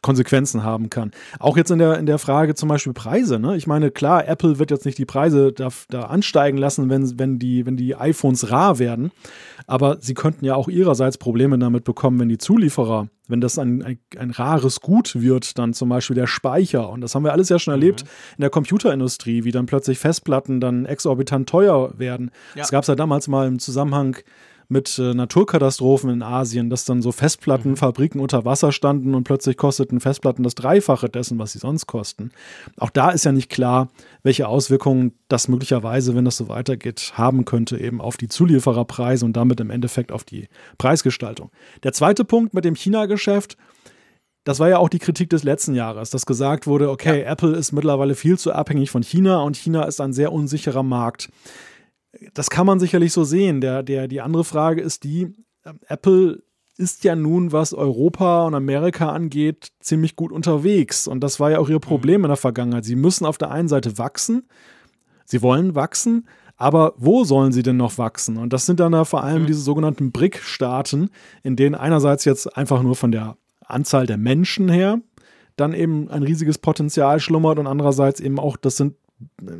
Konsequenzen 0.00 0.62
haben 0.62 0.88
kann. 0.88 1.10
Auch 1.38 1.58
jetzt 1.58 1.70
in 1.70 1.78
der, 1.78 1.98
in 1.98 2.06
der 2.06 2.18
Frage 2.18 2.54
zum 2.54 2.70
Beispiel 2.70 2.94
Preise. 2.94 3.38
Ne? 3.38 3.54
Ich 3.56 3.66
meine, 3.66 3.90
klar, 3.90 4.26
Apple 4.26 4.58
wird 4.58 4.70
jetzt 4.70 4.86
nicht 4.86 4.96
die 4.96 5.04
Preise 5.04 5.52
da, 5.52 5.68
da 5.90 6.04
ansteigen 6.04 6.56
lassen, 6.56 6.88
wenn, 6.88 7.18
wenn, 7.18 7.38
die, 7.38 7.66
wenn 7.66 7.76
die 7.76 7.94
iPhones 7.94 8.50
rar 8.50 8.78
werden. 8.78 9.10
Aber 9.66 9.98
sie 10.00 10.14
könnten 10.14 10.46
ja 10.46 10.54
auch 10.54 10.68
ihrerseits 10.68 11.18
Probleme 11.18 11.58
damit 11.58 11.84
bekommen, 11.84 12.18
wenn 12.18 12.30
die 12.30 12.38
Zulieferer, 12.38 13.08
wenn 13.28 13.42
das 13.42 13.58
ein, 13.58 13.82
ein, 13.82 13.98
ein 14.16 14.30
rares 14.30 14.80
Gut 14.80 15.20
wird, 15.20 15.58
dann 15.58 15.74
zum 15.74 15.90
Beispiel 15.90 16.16
der 16.16 16.28
Speicher. 16.28 16.88
Und 16.88 17.02
das 17.02 17.14
haben 17.14 17.24
wir 17.24 17.32
alles 17.32 17.50
ja 17.50 17.58
schon 17.58 17.72
erlebt 17.72 18.04
mhm. 18.04 18.08
in 18.38 18.40
der 18.40 18.50
Computerindustrie, 18.50 19.44
wie 19.44 19.52
dann 19.52 19.66
plötzlich 19.66 19.98
Festplatten 19.98 20.60
dann 20.60 20.86
exorbitant 20.86 21.46
teuer 21.46 21.92
werden. 21.98 22.30
Ja. 22.54 22.64
gab 22.70 22.84
es 22.84 22.88
ja 22.88 22.94
damals 22.94 23.28
mal 23.28 23.46
im 23.46 23.58
Zusammenhang 23.58 24.16
mit 24.68 24.98
äh, 24.98 25.14
Naturkatastrophen 25.14 26.10
in 26.10 26.22
Asien, 26.22 26.70
dass 26.70 26.84
dann 26.84 27.02
so 27.02 27.12
Festplattenfabriken 27.12 28.18
mhm. 28.18 28.22
unter 28.22 28.44
Wasser 28.44 28.72
standen 28.72 29.14
und 29.14 29.24
plötzlich 29.24 29.56
kosteten 29.56 30.00
Festplatten 30.00 30.42
das 30.42 30.54
Dreifache 30.54 31.08
dessen, 31.08 31.38
was 31.38 31.52
sie 31.52 31.58
sonst 31.58 31.86
kosten. 31.86 32.30
Auch 32.78 32.90
da 32.90 33.10
ist 33.10 33.24
ja 33.24 33.32
nicht 33.32 33.50
klar, 33.50 33.88
welche 34.22 34.48
Auswirkungen 34.48 35.12
das 35.28 35.48
möglicherweise, 35.48 36.14
wenn 36.14 36.24
das 36.24 36.36
so 36.36 36.48
weitergeht, 36.48 37.12
haben 37.14 37.44
könnte, 37.44 37.78
eben 37.78 38.00
auf 38.00 38.16
die 38.16 38.28
Zuliefererpreise 38.28 39.24
und 39.24 39.34
damit 39.36 39.60
im 39.60 39.70
Endeffekt 39.70 40.12
auf 40.12 40.24
die 40.24 40.48
Preisgestaltung. 40.78 41.50
Der 41.82 41.92
zweite 41.92 42.24
Punkt 42.24 42.54
mit 42.54 42.64
dem 42.64 42.74
China-Geschäft, 42.74 43.56
das 44.44 44.60
war 44.60 44.68
ja 44.68 44.78
auch 44.78 44.90
die 44.90 44.98
Kritik 44.98 45.30
des 45.30 45.42
letzten 45.42 45.74
Jahres, 45.74 46.10
dass 46.10 46.26
gesagt 46.26 46.66
wurde, 46.66 46.90
okay, 46.90 47.22
ja. 47.22 47.30
Apple 47.30 47.56
ist 47.56 47.72
mittlerweile 47.72 48.14
viel 48.14 48.38
zu 48.38 48.52
abhängig 48.52 48.90
von 48.90 49.02
China 49.02 49.40
und 49.40 49.56
China 49.56 49.84
ist 49.84 50.00
ein 50.00 50.12
sehr 50.12 50.32
unsicherer 50.32 50.82
Markt 50.82 51.30
das 52.34 52.50
kann 52.50 52.66
man 52.66 52.80
sicherlich 52.80 53.12
so 53.12 53.24
sehen. 53.24 53.60
Der, 53.60 53.82
der, 53.82 54.08
die 54.08 54.20
andere 54.20 54.44
Frage 54.44 54.80
ist 54.80 55.04
die, 55.04 55.32
ähm, 55.64 55.80
Apple 55.86 56.42
ist 56.76 57.04
ja 57.04 57.14
nun, 57.14 57.52
was 57.52 57.72
Europa 57.72 58.46
und 58.46 58.54
Amerika 58.54 59.10
angeht, 59.10 59.68
ziemlich 59.80 60.16
gut 60.16 60.32
unterwegs. 60.32 61.06
Und 61.06 61.20
das 61.20 61.38
war 61.38 61.50
ja 61.50 61.58
auch 61.58 61.68
ihr 61.68 61.78
Problem 61.78 62.20
mhm. 62.20 62.26
in 62.26 62.28
der 62.30 62.36
Vergangenheit. 62.36 62.84
Sie 62.84 62.96
müssen 62.96 63.26
auf 63.26 63.38
der 63.38 63.50
einen 63.50 63.68
Seite 63.68 63.96
wachsen, 63.98 64.48
sie 65.24 65.42
wollen 65.42 65.74
wachsen, 65.74 66.26
aber 66.56 66.94
wo 66.96 67.24
sollen 67.24 67.52
sie 67.52 67.62
denn 67.62 67.76
noch 67.76 67.98
wachsen? 67.98 68.36
Und 68.36 68.52
das 68.52 68.66
sind 68.66 68.80
dann 68.80 68.92
da 68.92 69.04
vor 69.04 69.22
allem 69.22 69.42
mhm. 69.42 69.46
diese 69.46 69.60
sogenannten 69.60 70.12
BRIC-Staaten, 70.12 71.10
in 71.42 71.56
denen 71.56 71.74
einerseits 71.74 72.24
jetzt 72.24 72.56
einfach 72.56 72.82
nur 72.82 72.96
von 72.96 73.12
der 73.12 73.36
Anzahl 73.64 74.06
der 74.06 74.18
Menschen 74.18 74.68
her 74.68 75.00
dann 75.56 75.72
eben 75.72 76.10
ein 76.10 76.22
riesiges 76.22 76.58
Potenzial 76.58 77.20
schlummert 77.20 77.58
und 77.58 77.66
andererseits 77.66 78.20
eben 78.20 78.38
auch, 78.40 78.56
das 78.56 78.76
sind 78.76 78.96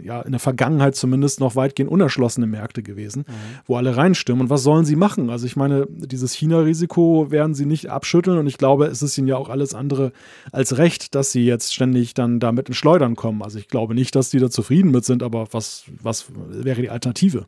ja, 0.03 0.21
in 0.23 0.33
der 0.33 0.41
Vergangenheit 0.41 0.97
zumindest 0.97 1.41
noch 1.41 1.57
weitgehend 1.57 1.91
unerschlossene 1.91 2.47
Märkte 2.47 2.83
gewesen, 2.83 3.25
mhm. 3.27 3.33
wo 3.67 3.77
alle 3.77 3.97
reinstimmen. 3.97 4.43
Und 4.43 4.51
was 4.51 4.63
sollen 4.63 4.85
sie 4.85 4.97
machen? 4.97 5.31
Also 5.31 5.47
ich 5.47 5.57
meine, 5.57 5.87
dieses 5.89 6.35
China-Risiko 6.35 7.31
werden 7.31 7.55
sie 7.55 7.67
nicht 7.67 7.89
abschütteln 7.89 8.39
und 8.39 8.47
ich 8.47 8.59
glaube, 8.59 8.87
es 8.87 9.03
ist 9.03 9.17
ihnen 9.17 9.29
ja 9.29 9.37
auch 9.37 9.49
alles 9.49 9.75
andere 9.75 10.13
als 10.53 10.79
recht, 10.79 11.15
dass 11.15 11.33
sie 11.33 11.45
jetzt 11.45 11.75
ständig 11.75 12.15
dann 12.15 12.41
damit 12.41 12.69
in 12.69 12.75
Schleudern 12.75 13.17
kommen. 13.17 13.43
Also 13.43 13.59
ich 13.59 13.69
glaube 13.69 13.95
nicht, 13.95 14.15
dass 14.15 14.31
die 14.31 14.39
da 14.39 14.51
zufrieden 14.51 14.91
mit 14.91 15.05
sind, 15.05 15.23
aber 15.23 15.49
was, 15.53 15.85
was 16.03 16.27
wäre 16.35 16.83
die 16.83 16.91
Alternative? 16.91 17.47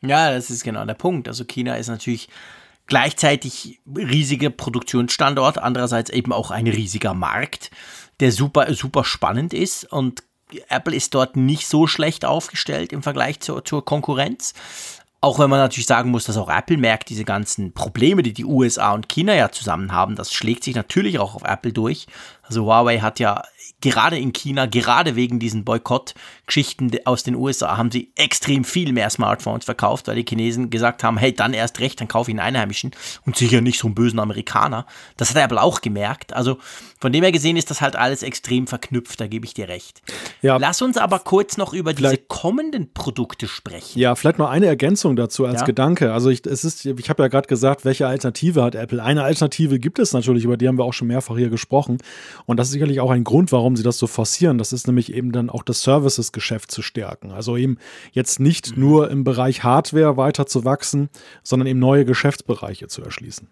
Ja, 0.00 0.32
das 0.32 0.50
ist 0.50 0.64
genau 0.64 0.84
der 0.84 0.94
Punkt. 0.94 1.28
Also 1.28 1.44
China 1.44 1.76
ist 1.76 1.88
natürlich 1.88 2.28
gleichzeitig 2.86 3.80
riesiger 3.94 4.50
Produktionsstandort, 4.50 5.58
andererseits 5.58 6.10
eben 6.10 6.32
auch 6.32 6.50
ein 6.50 6.66
riesiger 6.66 7.14
Markt, 7.14 7.70
der 8.20 8.32
super, 8.32 8.72
super 8.74 9.04
spannend 9.04 9.54
ist 9.54 9.84
und 9.92 10.22
Apple 10.68 10.94
ist 10.94 11.14
dort 11.14 11.36
nicht 11.36 11.68
so 11.68 11.86
schlecht 11.86 12.24
aufgestellt 12.24 12.92
im 12.92 13.02
Vergleich 13.02 13.40
zur, 13.40 13.64
zur 13.64 13.84
Konkurrenz. 13.84 14.54
Auch 15.20 15.40
wenn 15.40 15.50
man 15.50 15.58
natürlich 15.58 15.86
sagen 15.86 16.10
muss, 16.12 16.26
dass 16.26 16.36
auch 16.36 16.48
Apple 16.48 16.76
merkt, 16.76 17.08
diese 17.08 17.24
ganzen 17.24 17.72
Probleme, 17.72 18.22
die 18.22 18.32
die 18.32 18.44
USA 18.44 18.92
und 18.92 19.08
China 19.08 19.34
ja 19.34 19.50
zusammen 19.50 19.92
haben, 19.92 20.14
das 20.14 20.32
schlägt 20.32 20.62
sich 20.62 20.76
natürlich 20.76 21.18
auch 21.18 21.34
auf 21.34 21.42
Apple 21.42 21.72
durch. 21.72 22.06
Also 22.42 22.64
Huawei 22.64 23.00
hat 23.00 23.18
ja 23.18 23.42
gerade 23.80 24.18
in 24.18 24.32
China, 24.32 24.66
gerade 24.66 25.16
wegen 25.16 25.38
diesen 25.38 25.64
Boykott-Geschichten 25.64 26.90
aus 27.04 27.22
den 27.22 27.36
USA, 27.36 27.76
haben 27.76 27.90
sie 27.90 28.12
extrem 28.16 28.64
viel 28.64 28.92
mehr 28.92 29.08
Smartphones 29.10 29.64
verkauft, 29.64 30.08
weil 30.08 30.16
die 30.16 30.24
Chinesen 30.28 30.70
gesagt 30.70 31.04
haben, 31.04 31.16
hey, 31.16 31.32
dann 31.32 31.52
erst 31.52 31.78
recht, 31.80 32.00
dann 32.00 32.08
kaufe 32.08 32.30
ich 32.30 32.38
einen 32.38 32.46
Einheimischen 32.46 32.90
und 33.24 33.36
sicher 33.36 33.60
nicht 33.60 33.78
so 33.78 33.86
einen 33.86 33.94
bösen 33.94 34.18
Amerikaner. 34.18 34.86
Das 35.16 35.30
hat 35.30 35.42
Apple 35.42 35.62
auch 35.62 35.80
gemerkt. 35.80 36.32
Also 36.32 36.58
von 37.00 37.12
dem 37.12 37.22
her 37.22 37.30
gesehen 37.30 37.56
ist 37.56 37.70
das 37.70 37.80
halt 37.80 37.94
alles 37.94 38.24
extrem 38.24 38.66
verknüpft, 38.66 39.20
da 39.20 39.28
gebe 39.28 39.46
ich 39.46 39.54
dir 39.54 39.68
recht. 39.68 40.02
Ja. 40.42 40.56
Lass 40.56 40.82
uns 40.82 40.96
aber 40.96 41.20
kurz 41.20 41.56
noch 41.56 41.72
über 41.72 41.92
diese 41.92 42.18
kommenden 42.18 42.92
Produkte 42.92 43.46
sprechen. 43.46 43.98
Ja, 43.98 44.16
vielleicht 44.16 44.38
noch 44.38 44.48
eine 44.48 44.66
Ergänzung 44.66 45.14
dazu 45.14 45.46
als 45.46 45.60
ja? 45.60 45.66
Gedanke. 45.66 46.12
Also 46.12 46.30
ich, 46.30 46.44
es 46.44 46.64
ist, 46.64 46.84
ich 46.84 47.08
habe 47.08 47.22
ja 47.22 47.28
gerade 47.28 47.46
gesagt, 47.46 47.84
welche 47.84 48.06
Alternative 48.06 48.62
hat 48.62 48.74
Apple? 48.74 49.02
Eine 49.02 49.22
Alternative 49.22 49.78
gibt 49.78 50.00
es 50.00 50.12
natürlich, 50.12 50.44
über 50.44 50.56
die 50.56 50.66
haben 50.66 50.78
wir 50.78 50.84
auch 50.84 50.92
schon 50.92 51.08
mehrfach 51.08 51.36
hier 51.36 51.50
gesprochen. 51.50 51.98
Und 52.46 52.56
das 52.56 52.68
ist 52.68 52.72
sicherlich 52.72 53.00
auch 53.00 53.10
ein 53.10 53.22
Grund, 53.22 53.52
warum 53.52 53.67
sie 53.76 53.82
das 53.82 53.98
so 53.98 54.06
forcieren. 54.06 54.58
Das 54.58 54.72
ist 54.72 54.86
nämlich 54.86 55.12
eben 55.12 55.32
dann 55.32 55.50
auch 55.50 55.62
das 55.62 55.82
Services-Geschäft 55.82 56.70
zu 56.70 56.82
stärken. 56.82 57.30
Also 57.30 57.56
eben 57.56 57.78
jetzt 58.12 58.40
nicht 58.40 58.76
mhm. 58.76 58.80
nur 58.80 59.10
im 59.10 59.24
Bereich 59.24 59.64
Hardware 59.64 60.16
weiter 60.16 60.46
zu 60.46 60.64
wachsen, 60.64 61.08
sondern 61.42 61.66
eben 61.66 61.78
neue 61.78 62.04
Geschäftsbereiche 62.04 62.88
zu 62.88 63.02
erschließen. 63.02 63.48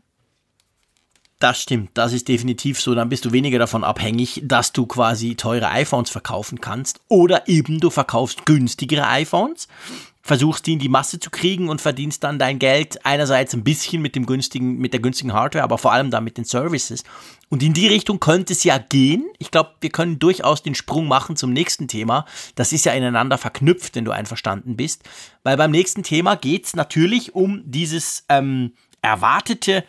Das 1.38 1.60
stimmt, 1.60 1.90
das 1.92 2.14
ist 2.14 2.28
definitiv 2.28 2.80
so. 2.80 2.94
Dann 2.94 3.10
bist 3.10 3.26
du 3.26 3.32
weniger 3.32 3.58
davon 3.58 3.84
abhängig, 3.84 4.40
dass 4.44 4.72
du 4.72 4.86
quasi 4.86 5.34
teure 5.34 5.68
iPhones 5.68 6.08
verkaufen 6.08 6.62
kannst 6.62 7.00
oder 7.08 7.46
eben 7.46 7.78
du 7.78 7.90
verkaufst 7.90 8.46
günstigere 8.46 9.06
iPhones 9.06 9.68
versuchst 10.26 10.66
die 10.66 10.72
in 10.72 10.80
die 10.80 10.88
Masse 10.88 11.20
zu 11.20 11.30
kriegen 11.30 11.68
und 11.68 11.80
verdienst 11.80 12.24
dann 12.24 12.38
dein 12.38 12.58
Geld 12.58 13.06
einerseits 13.06 13.54
ein 13.54 13.62
bisschen 13.62 14.02
mit 14.02 14.16
dem 14.16 14.26
günstigen, 14.26 14.76
mit 14.78 14.92
der 14.92 15.00
günstigen 15.00 15.32
Hardware, 15.32 15.62
aber 15.62 15.78
vor 15.78 15.92
allem 15.92 16.10
dann 16.10 16.24
mit 16.24 16.36
den 16.36 16.44
Services. 16.44 17.04
Und 17.48 17.62
in 17.62 17.72
die 17.72 17.86
Richtung 17.86 18.18
könnte 18.18 18.52
es 18.52 18.64
ja 18.64 18.76
gehen. 18.78 19.24
Ich 19.38 19.52
glaube, 19.52 19.74
wir 19.80 19.90
können 19.90 20.18
durchaus 20.18 20.64
den 20.64 20.74
Sprung 20.74 21.06
machen 21.06 21.36
zum 21.36 21.52
nächsten 21.52 21.86
Thema. 21.86 22.26
Das 22.56 22.72
ist 22.72 22.84
ja 22.84 22.92
ineinander 22.92 23.38
verknüpft, 23.38 23.94
wenn 23.94 24.04
du 24.04 24.10
einverstanden 24.10 24.76
bist. 24.76 25.04
Weil 25.44 25.56
beim 25.56 25.70
nächsten 25.70 26.02
Thema 26.02 26.34
geht 26.34 26.66
es 26.66 26.74
natürlich 26.74 27.36
um 27.36 27.62
dieses 27.64 28.24
ähm, 28.28 28.72
erwartete 29.02 29.84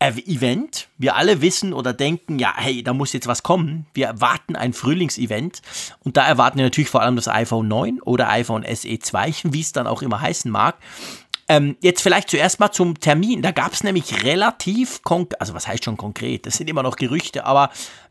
Event. 0.00 0.88
Wir 0.98 1.16
alle 1.16 1.42
wissen 1.42 1.72
oder 1.72 1.92
denken, 1.92 2.38
ja, 2.38 2.54
hey, 2.56 2.82
da 2.82 2.92
muss 2.92 3.12
jetzt 3.12 3.26
was 3.26 3.42
kommen. 3.42 3.86
Wir 3.92 4.06
erwarten 4.06 4.56
ein 4.56 4.72
Frühlingsevent. 4.72 5.60
Und 6.00 6.16
da 6.16 6.26
erwarten 6.26 6.58
wir 6.58 6.64
natürlich 6.64 6.90
vor 6.90 7.02
allem 7.02 7.16
das 7.16 7.28
iPhone 7.28 7.68
9 7.68 8.00
oder 8.02 8.28
iPhone 8.30 8.64
SE 8.64 8.98
2, 8.98 9.34
wie 9.44 9.60
es 9.60 9.72
dann 9.72 9.86
auch 9.86 10.02
immer 10.02 10.20
heißen 10.20 10.50
mag. 10.50 10.76
Ähm, 11.48 11.76
jetzt 11.82 12.00
vielleicht 12.00 12.30
zuerst 12.30 12.60
mal 12.60 12.70
zum 12.70 12.98
Termin. 13.00 13.42
Da 13.42 13.50
gab 13.50 13.72
es 13.72 13.82
nämlich 13.82 14.22
relativ 14.24 15.02
konkret, 15.02 15.40
also 15.40 15.52
was 15.52 15.66
heißt 15.66 15.84
schon 15.84 15.96
konkret? 15.96 16.46
Das 16.46 16.56
sind 16.56 16.70
immer 16.70 16.82
noch 16.82 16.96
Gerüchte, 16.96 17.44
aber 17.44 17.70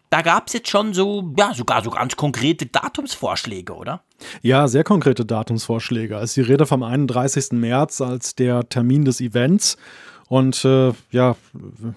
da 0.10 0.21
gab 0.21 0.47
es 0.47 0.54
jetzt 0.54 0.69
schon 0.69 0.93
so, 0.93 1.34
ja, 1.38 1.54
sogar 1.54 1.84
so 1.84 1.89
ganz 1.89 2.15
konkrete 2.15 2.65
Datumsvorschläge, 2.65 3.73
oder? 3.73 4.02
Ja, 4.41 4.67
sehr 4.67 4.84
konkrete 4.84 5.25
Datumsvorschläge. 5.25 6.15
Es 6.15 6.32
ist 6.32 6.38
die 6.38 6.52
Rede 6.52 6.65
vom 6.65 6.84
31. 6.84 7.52
März 7.54 8.02
als 8.02 8.36
der 8.36 8.67
Termin 8.67 9.06
des 9.06 9.21
Events. 9.21 9.78
Und 10.30 10.63
äh, 10.63 10.94
ja, 11.10 11.36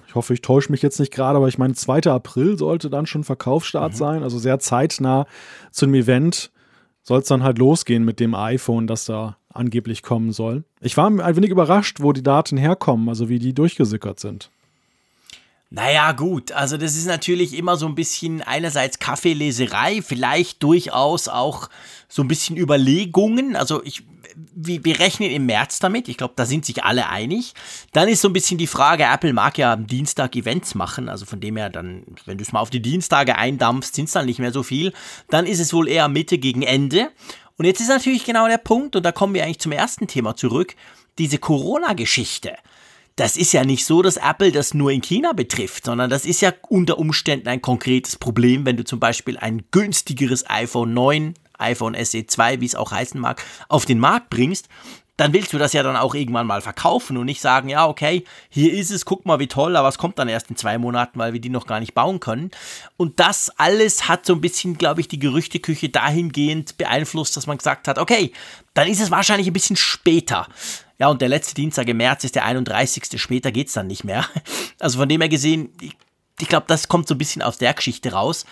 ich 0.08 0.14
hoffe, 0.14 0.32
ich 0.32 0.40
täusche 0.40 0.72
mich 0.72 0.80
jetzt 0.80 0.98
nicht 0.98 1.12
gerade, 1.12 1.36
aber 1.36 1.48
ich 1.48 1.58
meine, 1.58 1.74
2. 1.74 2.10
April 2.10 2.56
sollte 2.56 2.88
dann 2.88 3.04
schon 3.04 3.24
Verkaufsstart 3.24 3.92
mhm. 3.92 3.96
sein, 3.96 4.22
also 4.22 4.38
sehr 4.38 4.58
zeitnah 4.58 5.26
zu 5.70 5.84
dem 5.84 5.94
Event 5.94 6.50
soll 7.02 7.20
es 7.20 7.26
dann 7.26 7.42
halt 7.42 7.58
losgehen 7.58 8.04
mit 8.04 8.20
dem 8.20 8.34
iPhone, 8.34 8.86
das 8.86 9.04
da 9.04 9.36
angeblich 9.52 10.02
kommen 10.02 10.32
soll. 10.32 10.64
Ich 10.80 10.96
war 10.96 11.10
ein 11.10 11.36
wenig 11.36 11.50
überrascht, 11.50 11.98
wo 12.00 12.12
die 12.12 12.22
Daten 12.22 12.56
herkommen, 12.56 13.08
also 13.08 13.28
wie 13.28 13.38
die 13.38 13.52
durchgesickert 13.52 14.18
sind. 14.18 14.50
Naja, 15.68 16.12
gut, 16.12 16.52
also 16.52 16.76
das 16.76 16.96
ist 16.96 17.06
natürlich 17.06 17.56
immer 17.56 17.76
so 17.76 17.86
ein 17.86 17.94
bisschen 17.94 18.40
einerseits 18.40 18.98
Kaffeeleserei, 18.98 20.00
vielleicht 20.02 20.62
durchaus 20.62 21.28
auch 21.28 21.68
so 22.08 22.22
ein 22.22 22.28
bisschen 22.28 22.56
Überlegungen. 22.56 23.56
Also 23.56 23.82
ich 23.82 24.04
wir, 24.54 24.84
wir 24.84 24.98
rechnen 24.98 25.30
im 25.30 25.46
März 25.46 25.78
damit. 25.78 26.08
Ich 26.08 26.16
glaube, 26.16 26.34
da 26.36 26.46
sind 26.46 26.64
sich 26.64 26.84
alle 26.84 27.08
einig. 27.08 27.54
Dann 27.92 28.08
ist 28.08 28.20
so 28.20 28.28
ein 28.28 28.32
bisschen 28.32 28.58
die 28.58 28.66
Frage, 28.66 29.04
Apple 29.04 29.32
mag 29.32 29.58
ja 29.58 29.72
am 29.72 29.86
Dienstag 29.86 30.36
Events 30.36 30.74
machen. 30.74 31.08
Also 31.08 31.26
von 31.26 31.40
dem 31.40 31.56
her 31.56 31.70
dann, 31.70 32.04
wenn 32.26 32.38
du 32.38 32.42
es 32.42 32.52
mal 32.52 32.60
auf 32.60 32.70
die 32.70 32.82
Dienstage 32.82 33.36
eindampfst, 33.36 33.94
sind 33.94 34.06
es 34.06 34.12
dann 34.12 34.26
nicht 34.26 34.38
mehr 34.38 34.52
so 34.52 34.62
viel. 34.62 34.92
Dann 35.30 35.46
ist 35.46 35.60
es 35.60 35.72
wohl 35.72 35.88
eher 35.88 36.08
Mitte 36.08 36.38
gegen 36.38 36.62
Ende. 36.62 37.10
Und 37.56 37.66
jetzt 37.66 37.80
ist 37.80 37.88
natürlich 37.88 38.24
genau 38.24 38.48
der 38.48 38.58
Punkt, 38.58 38.96
und 38.96 39.04
da 39.04 39.12
kommen 39.12 39.34
wir 39.34 39.44
eigentlich 39.44 39.60
zum 39.60 39.72
ersten 39.72 40.06
Thema 40.06 40.36
zurück, 40.36 40.74
diese 41.18 41.38
Corona-Geschichte 41.38 42.54
das 43.16 43.36
ist 43.36 43.52
ja 43.52 43.64
nicht 43.64 43.84
so, 43.84 44.02
dass 44.02 44.16
Apple 44.16 44.52
das 44.52 44.74
nur 44.74 44.90
in 44.90 45.02
China 45.02 45.32
betrifft, 45.32 45.84
sondern 45.84 46.08
das 46.08 46.24
ist 46.24 46.40
ja 46.40 46.52
unter 46.68 46.98
Umständen 46.98 47.48
ein 47.48 47.60
konkretes 47.60 48.16
Problem, 48.16 48.64
wenn 48.64 48.76
du 48.76 48.84
zum 48.84 49.00
Beispiel 49.00 49.36
ein 49.36 49.64
günstigeres 49.70 50.48
iPhone 50.48 50.94
9 50.94 51.34
iPhone 51.62 51.96
SE 52.04 52.26
2, 52.26 52.60
wie 52.60 52.66
es 52.66 52.74
auch 52.74 52.92
heißen 52.92 53.20
mag, 53.20 53.42
auf 53.68 53.86
den 53.86 53.98
Markt 53.98 54.30
bringst, 54.30 54.68
dann 55.22 55.32
willst 55.32 55.52
du 55.52 55.58
das 55.58 55.72
ja 55.72 55.82
dann 55.82 55.96
auch 55.96 56.14
irgendwann 56.14 56.46
mal 56.46 56.62
verkaufen 56.62 57.16
und 57.16 57.26
nicht 57.26 57.40
sagen, 57.40 57.68
ja, 57.68 57.86
okay, 57.86 58.24
hier 58.48 58.72
ist 58.72 58.90
es, 58.90 59.04
guck 59.04 59.26
mal, 59.26 59.38
wie 59.38 59.46
toll, 59.46 59.76
aber 59.76 59.88
es 59.88 59.98
kommt 59.98 60.18
dann 60.18 60.28
erst 60.28 60.48
in 60.48 60.56
zwei 60.56 60.78
Monaten, 60.78 61.18
weil 61.18 61.34
wir 61.34 61.40
die 61.40 61.50
noch 61.50 61.66
gar 61.66 61.80
nicht 61.80 61.94
bauen 61.94 62.18
können. 62.18 62.50
Und 62.96 63.20
das 63.20 63.50
alles 63.58 64.08
hat 64.08 64.24
so 64.24 64.32
ein 64.32 64.40
bisschen, 64.40 64.78
glaube 64.78 65.00
ich, 65.00 65.08
die 65.08 65.18
Gerüchteküche 65.18 65.90
dahingehend 65.90 66.78
beeinflusst, 66.78 67.36
dass 67.36 67.46
man 67.46 67.58
gesagt 67.58 67.88
hat, 67.88 67.98
okay, 67.98 68.32
dann 68.72 68.88
ist 68.88 69.00
es 69.00 69.10
wahrscheinlich 69.10 69.46
ein 69.46 69.52
bisschen 69.52 69.76
später. 69.76 70.48
Ja, 70.98 71.08
und 71.08 71.20
der 71.20 71.28
letzte 71.28 71.54
Dienstag 71.54 71.88
im 71.88 71.98
März 71.98 72.24
ist 72.24 72.34
der 72.34 72.46
31. 72.46 73.20
Später 73.20 73.52
geht 73.52 73.68
es 73.68 73.74
dann 73.74 73.86
nicht 73.86 74.04
mehr. 74.04 74.26
Also 74.80 74.98
von 74.98 75.08
dem 75.08 75.20
her 75.20 75.28
gesehen, 75.28 75.72
ich, 75.80 75.96
ich 76.40 76.48
glaube, 76.48 76.66
das 76.66 76.88
kommt 76.88 77.06
so 77.06 77.14
ein 77.14 77.18
bisschen 77.18 77.42
aus 77.42 77.58
der 77.58 77.74
Geschichte 77.74 78.12
raus. 78.12 78.44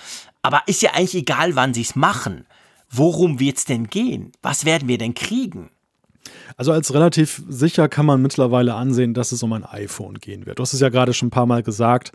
Aber 0.43 0.63
ist 0.67 0.83
ja 0.83 0.93
eigentlich 0.93 1.17
egal, 1.17 1.57
wann 1.57 1.75
sie 1.75 1.83
es 1.83 1.97
machen 1.97 2.47
worum 2.91 3.41
wird 3.41 3.59
es 3.59 3.65
denn 3.65 3.87
gehen? 3.87 4.33
Was 4.43 4.65
werden 4.65 4.89
wir 4.89 4.99
denn 4.99 5.15
kriegen? 5.15 5.71
Also 6.57 6.73
als 6.73 6.93
relativ 6.93 7.43
sicher 7.49 7.89
kann 7.89 8.07
man 8.07 8.21
mittlerweile 8.21 8.75
ansehen, 8.75 9.15
dass 9.15 9.33
es 9.33 9.43
um 9.43 9.53
ein 9.53 9.65
iPhone 9.65 10.15
gehen 10.15 10.47
wird. 10.47 10.59
Du 10.59 10.63
hast 10.63 10.75
es 10.75 10.81
ja 10.81 10.89
gerade 10.89 11.15
schon 11.15 11.29
ein 11.29 11.33
paar 11.33 11.47
Mal 11.47 11.63
gesagt. 11.63 12.13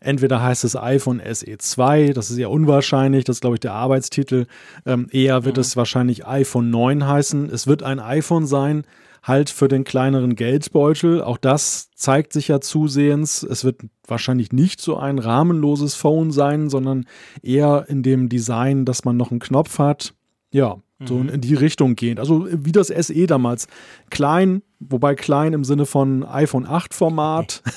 Entweder 0.00 0.42
heißt 0.42 0.64
es 0.64 0.76
iPhone 0.76 1.20
SE 1.32 1.58
2, 1.58 2.12
das 2.12 2.30
ist 2.30 2.38
eher 2.38 2.50
unwahrscheinlich, 2.50 3.24
das 3.24 3.36
ist 3.36 3.40
glaube 3.40 3.56
ich 3.56 3.60
der 3.60 3.72
Arbeitstitel. 3.72 4.46
Ähm, 4.86 5.08
eher 5.10 5.44
wird 5.44 5.56
mhm. 5.56 5.62
es 5.62 5.76
wahrscheinlich 5.76 6.26
iPhone 6.26 6.70
9 6.70 7.06
heißen. 7.06 7.50
Es 7.50 7.66
wird 7.66 7.82
ein 7.82 7.98
iPhone 7.98 8.46
sein, 8.46 8.84
halt 9.22 9.50
für 9.50 9.68
den 9.68 9.84
kleineren 9.84 10.36
Geldbeutel. 10.36 11.22
Auch 11.22 11.38
das 11.38 11.90
zeigt 11.94 12.32
sich 12.32 12.48
ja 12.48 12.60
zusehends. 12.60 13.42
Es 13.42 13.64
wird 13.64 13.82
wahrscheinlich 14.06 14.52
nicht 14.52 14.80
so 14.80 14.96
ein 14.96 15.18
rahmenloses 15.18 15.94
Phone 15.94 16.30
sein, 16.30 16.70
sondern 16.70 17.06
eher 17.42 17.86
in 17.88 18.02
dem 18.02 18.28
Design, 18.28 18.84
dass 18.84 19.04
man 19.04 19.16
noch 19.16 19.30
einen 19.30 19.40
Knopf 19.40 19.78
hat, 19.78 20.14
ja, 20.50 20.78
so 21.04 21.16
mhm. 21.16 21.28
in 21.28 21.40
die 21.40 21.54
Richtung 21.54 21.94
gehend. 21.94 22.20
Also 22.20 22.46
wie 22.50 22.72
das 22.72 22.88
SE 22.88 23.26
damals. 23.26 23.68
Klein, 24.10 24.62
wobei 24.80 25.14
klein 25.14 25.52
im 25.52 25.64
Sinne 25.64 25.86
von 25.86 26.24
iPhone 26.24 26.66
8 26.66 26.94
Format. 26.94 27.62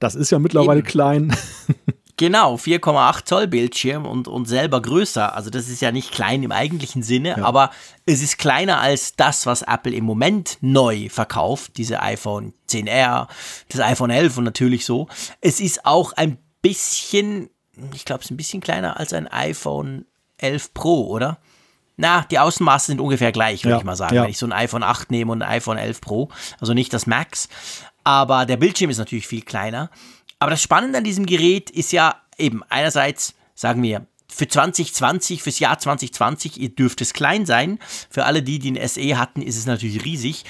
Das 0.00 0.16
ist 0.16 0.30
ja 0.30 0.38
mittlerweile 0.38 0.80
Eben. 0.80 0.88
klein. 0.88 1.36
Genau, 2.16 2.54
4,8 2.54 3.24
Zoll 3.24 3.48
Bildschirm 3.48 4.06
und, 4.06 4.28
und 4.28 4.46
selber 4.46 4.80
größer. 4.80 5.34
Also 5.34 5.50
das 5.50 5.68
ist 5.68 5.82
ja 5.82 5.90
nicht 5.90 6.12
klein 6.12 6.44
im 6.44 6.52
eigentlichen 6.52 7.02
Sinne, 7.02 7.30
ja. 7.30 7.44
aber 7.44 7.70
es 8.06 8.22
ist 8.22 8.38
kleiner 8.38 8.80
als 8.80 9.16
das, 9.16 9.46
was 9.46 9.62
Apple 9.62 9.92
im 9.92 10.04
Moment 10.04 10.58
neu 10.60 11.08
verkauft. 11.08 11.76
Diese 11.76 12.00
iPhone 12.02 12.54
10R, 12.68 13.26
das 13.68 13.80
iPhone 13.80 14.10
11 14.10 14.38
und 14.38 14.44
natürlich 14.44 14.84
so. 14.84 15.08
Es 15.40 15.58
ist 15.58 15.86
auch 15.86 16.12
ein 16.12 16.38
bisschen, 16.62 17.50
ich 17.92 18.04
glaube, 18.04 18.20
es 18.20 18.26
ist 18.26 18.30
ein 18.30 18.36
bisschen 18.36 18.60
kleiner 18.60 19.00
als 19.00 19.12
ein 19.12 19.26
iPhone 19.26 20.06
11 20.38 20.72
Pro, 20.72 21.08
oder? 21.08 21.38
Na, 21.96 22.26
die 22.30 22.38
Außenmaße 22.38 22.86
sind 22.86 23.00
ungefähr 23.00 23.30
gleich, 23.30 23.64
würde 23.64 23.74
ja, 23.74 23.78
ich 23.78 23.84
mal 23.84 23.96
sagen, 23.96 24.16
ja. 24.16 24.22
wenn 24.22 24.30
ich 24.30 24.38
so 24.38 24.46
ein 24.46 24.52
iPhone 24.52 24.82
8 24.82 25.10
nehme 25.10 25.30
und 25.30 25.42
ein 25.42 25.48
iPhone 25.48 25.78
11 25.78 26.00
Pro. 26.00 26.28
Also 26.60 26.74
nicht 26.74 26.92
das 26.92 27.06
Max. 27.06 27.48
Aber 28.02 28.46
der 28.46 28.56
Bildschirm 28.56 28.90
ist 28.90 28.98
natürlich 28.98 29.26
viel 29.26 29.42
kleiner. 29.42 29.90
Aber 30.38 30.50
das 30.50 30.62
Spannende 30.62 30.98
an 30.98 31.04
diesem 31.04 31.24
Gerät 31.26 31.70
ist 31.70 31.92
ja 31.92 32.16
eben 32.36 32.62
einerseits, 32.68 33.34
sagen 33.54 33.82
wir, 33.82 34.06
für 34.28 34.48
2020, 34.48 35.42
fürs 35.42 35.60
Jahr 35.60 35.78
2020 35.78 36.74
dürfte 36.74 37.04
es 37.04 37.12
klein 37.12 37.46
sein. 37.46 37.78
Für 38.10 38.24
alle 38.24 38.42
die, 38.42 38.58
die 38.58 38.72
ein 38.72 38.88
SE 38.88 39.16
hatten, 39.16 39.42
ist 39.42 39.56
es 39.56 39.66
natürlich 39.66 40.04
riesig. 40.04 40.44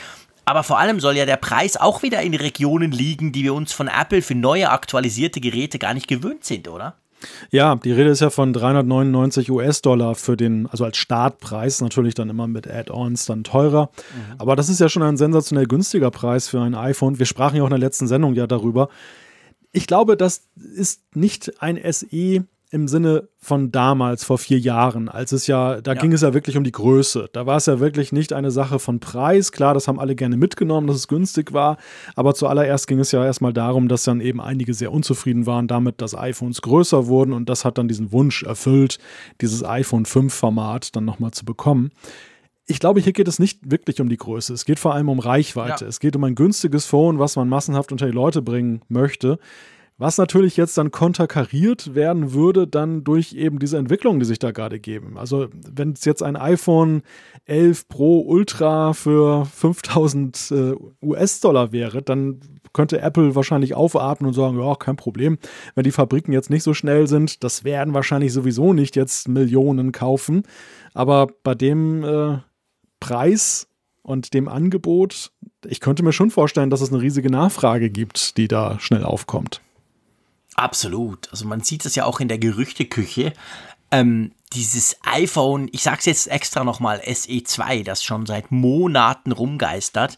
Aber 0.46 0.62
vor 0.62 0.78
allem 0.78 1.00
soll 1.00 1.16
ja 1.16 1.26
der 1.26 1.36
Preis 1.36 1.76
auch 1.76 2.02
wieder 2.02 2.22
in 2.22 2.34
Regionen 2.34 2.92
liegen, 2.92 3.32
die 3.32 3.44
wir 3.44 3.54
uns 3.54 3.72
von 3.72 3.88
Apple 3.88 4.22
für 4.22 4.34
neue 4.34 4.70
aktualisierte 4.70 5.40
Geräte 5.40 5.78
gar 5.78 5.94
nicht 5.94 6.08
gewöhnt 6.08 6.44
sind, 6.44 6.68
oder? 6.68 6.96
Ja, 7.50 7.76
die 7.76 7.92
Rede 7.92 8.10
ist 8.10 8.20
ja 8.20 8.30
von 8.30 8.52
399 8.52 9.50
US-Dollar 9.50 10.14
für 10.14 10.36
den, 10.36 10.66
also 10.66 10.84
als 10.84 10.96
Startpreis, 10.96 11.80
natürlich 11.80 12.14
dann 12.14 12.30
immer 12.30 12.46
mit 12.46 12.68
Add-ons 12.68 13.26
dann 13.26 13.44
teurer. 13.44 13.90
Mhm. 13.92 14.34
Aber 14.38 14.56
das 14.56 14.68
ist 14.68 14.80
ja 14.80 14.88
schon 14.88 15.02
ein 15.02 15.16
sensationell 15.16 15.66
günstiger 15.66 16.10
Preis 16.10 16.48
für 16.48 16.60
ein 16.60 16.74
iPhone. 16.74 17.18
Wir 17.18 17.26
sprachen 17.26 17.56
ja 17.56 17.62
auch 17.62 17.68
in 17.68 17.70
der 17.70 17.78
letzten 17.78 18.06
Sendung 18.06 18.34
ja 18.34 18.46
darüber. 18.46 18.88
Ich 19.72 19.86
glaube, 19.86 20.16
das 20.16 20.42
ist 20.56 21.02
nicht 21.14 21.60
ein 21.60 21.78
SE 21.92 22.44
im 22.74 22.88
Sinne 22.88 23.28
von 23.38 23.70
damals, 23.70 24.24
vor 24.24 24.36
vier 24.36 24.58
Jahren, 24.58 25.08
als 25.08 25.30
es 25.30 25.46
ja, 25.46 25.80
da 25.80 25.92
ja. 25.92 26.00
ging 26.00 26.12
es 26.12 26.22
ja 26.22 26.34
wirklich 26.34 26.56
um 26.56 26.64
die 26.64 26.72
Größe. 26.72 27.30
Da 27.32 27.46
war 27.46 27.58
es 27.58 27.66
ja 27.66 27.78
wirklich 27.78 28.10
nicht 28.10 28.32
eine 28.32 28.50
Sache 28.50 28.80
von 28.80 28.98
Preis. 28.98 29.52
Klar, 29.52 29.74
das 29.74 29.86
haben 29.86 30.00
alle 30.00 30.16
gerne 30.16 30.36
mitgenommen, 30.36 30.88
dass 30.88 30.96
es 30.96 31.06
günstig 31.06 31.52
war. 31.52 31.76
Aber 32.16 32.34
zuallererst 32.34 32.88
ging 32.88 32.98
es 32.98 33.12
ja 33.12 33.24
erstmal 33.24 33.52
darum, 33.52 33.86
dass 33.86 34.02
dann 34.02 34.20
eben 34.20 34.40
einige 34.40 34.74
sehr 34.74 34.90
unzufrieden 34.90 35.46
waren 35.46 35.68
damit, 35.68 36.02
dass 36.02 36.16
iPhones 36.16 36.62
größer 36.62 37.06
wurden. 37.06 37.32
Und 37.32 37.48
das 37.48 37.64
hat 37.64 37.78
dann 37.78 37.86
diesen 37.86 38.10
Wunsch 38.10 38.42
erfüllt, 38.42 38.98
dieses 39.40 39.64
iPhone 39.64 40.04
5-Format 40.04 40.96
dann 40.96 41.04
nochmal 41.04 41.30
zu 41.30 41.44
bekommen 41.44 41.92
ich 42.66 42.80
glaube, 42.80 42.98
hier 42.98 43.12
geht 43.12 43.28
es 43.28 43.38
nicht 43.38 43.70
wirklich 43.70 44.00
um 44.00 44.08
die 44.08 44.16
Größe. 44.16 44.54
Es 44.54 44.64
geht 44.64 44.78
vor 44.78 44.94
allem 44.94 45.10
um 45.10 45.18
Reichweite. 45.18 45.84
Ja. 45.84 45.88
Es 45.88 46.00
geht 46.00 46.16
um 46.16 46.24
ein 46.24 46.34
günstiges 46.34 46.86
Phone, 46.86 47.18
was 47.18 47.36
man 47.36 47.46
massenhaft 47.46 47.92
unter 47.92 48.06
die 48.06 48.12
Leute 48.12 48.40
bringen 48.40 48.80
möchte. 48.88 49.38
Was 49.96 50.18
natürlich 50.18 50.56
jetzt 50.56 50.76
dann 50.76 50.90
konterkariert 50.90 51.94
werden 51.94 52.32
würde, 52.32 52.66
dann 52.66 53.04
durch 53.04 53.32
eben 53.34 53.60
diese 53.60 53.78
Entwicklungen, 53.78 54.18
die 54.18 54.26
sich 54.26 54.40
da 54.40 54.50
gerade 54.50 54.80
geben. 54.80 55.16
Also, 55.16 55.46
wenn 55.52 55.92
es 55.92 56.04
jetzt 56.04 56.20
ein 56.20 56.34
iPhone 56.34 57.02
11 57.44 57.86
Pro 57.86 58.20
Ultra 58.22 58.92
für 58.92 59.44
5000 59.44 60.50
äh, 60.50 60.74
US-Dollar 61.00 61.70
wäre, 61.70 62.02
dann 62.02 62.40
könnte 62.72 63.00
Apple 63.00 63.36
wahrscheinlich 63.36 63.76
aufatmen 63.76 64.26
und 64.26 64.34
sagen: 64.34 64.58
Ja, 64.58 64.74
kein 64.74 64.96
Problem. 64.96 65.38
Wenn 65.76 65.84
die 65.84 65.92
Fabriken 65.92 66.32
jetzt 66.32 66.50
nicht 66.50 66.64
so 66.64 66.74
schnell 66.74 67.06
sind, 67.06 67.44
das 67.44 67.62
werden 67.62 67.94
wahrscheinlich 67.94 68.32
sowieso 68.32 68.72
nicht 68.72 68.96
jetzt 68.96 69.28
Millionen 69.28 69.92
kaufen. 69.92 70.42
Aber 70.92 71.28
bei 71.44 71.54
dem 71.54 72.02
äh, 72.02 72.38
Preis 72.98 73.68
und 74.02 74.34
dem 74.34 74.48
Angebot, 74.48 75.30
ich 75.64 75.78
könnte 75.78 76.02
mir 76.02 76.12
schon 76.12 76.30
vorstellen, 76.30 76.70
dass 76.70 76.80
es 76.80 76.92
eine 76.92 77.00
riesige 77.00 77.30
Nachfrage 77.30 77.90
gibt, 77.90 78.36
die 78.38 78.48
da 78.48 78.80
schnell 78.80 79.04
aufkommt. 79.04 79.60
Absolut. 80.54 81.30
Also 81.30 81.46
man 81.46 81.62
sieht 81.62 81.84
es 81.84 81.94
ja 81.94 82.04
auch 82.04 82.20
in 82.20 82.28
der 82.28 82.38
Gerüchteküche. 82.38 83.32
Ähm, 83.90 84.32
dieses 84.52 84.96
iPhone, 85.04 85.68
ich 85.72 85.82
sage 85.82 85.98
es 85.98 86.06
jetzt 86.06 86.28
extra 86.28 86.64
nochmal, 86.64 87.00
SE2, 87.00 87.84
das 87.84 88.02
schon 88.04 88.26
seit 88.26 88.50
Monaten 88.50 89.32
rumgeistert, 89.32 90.16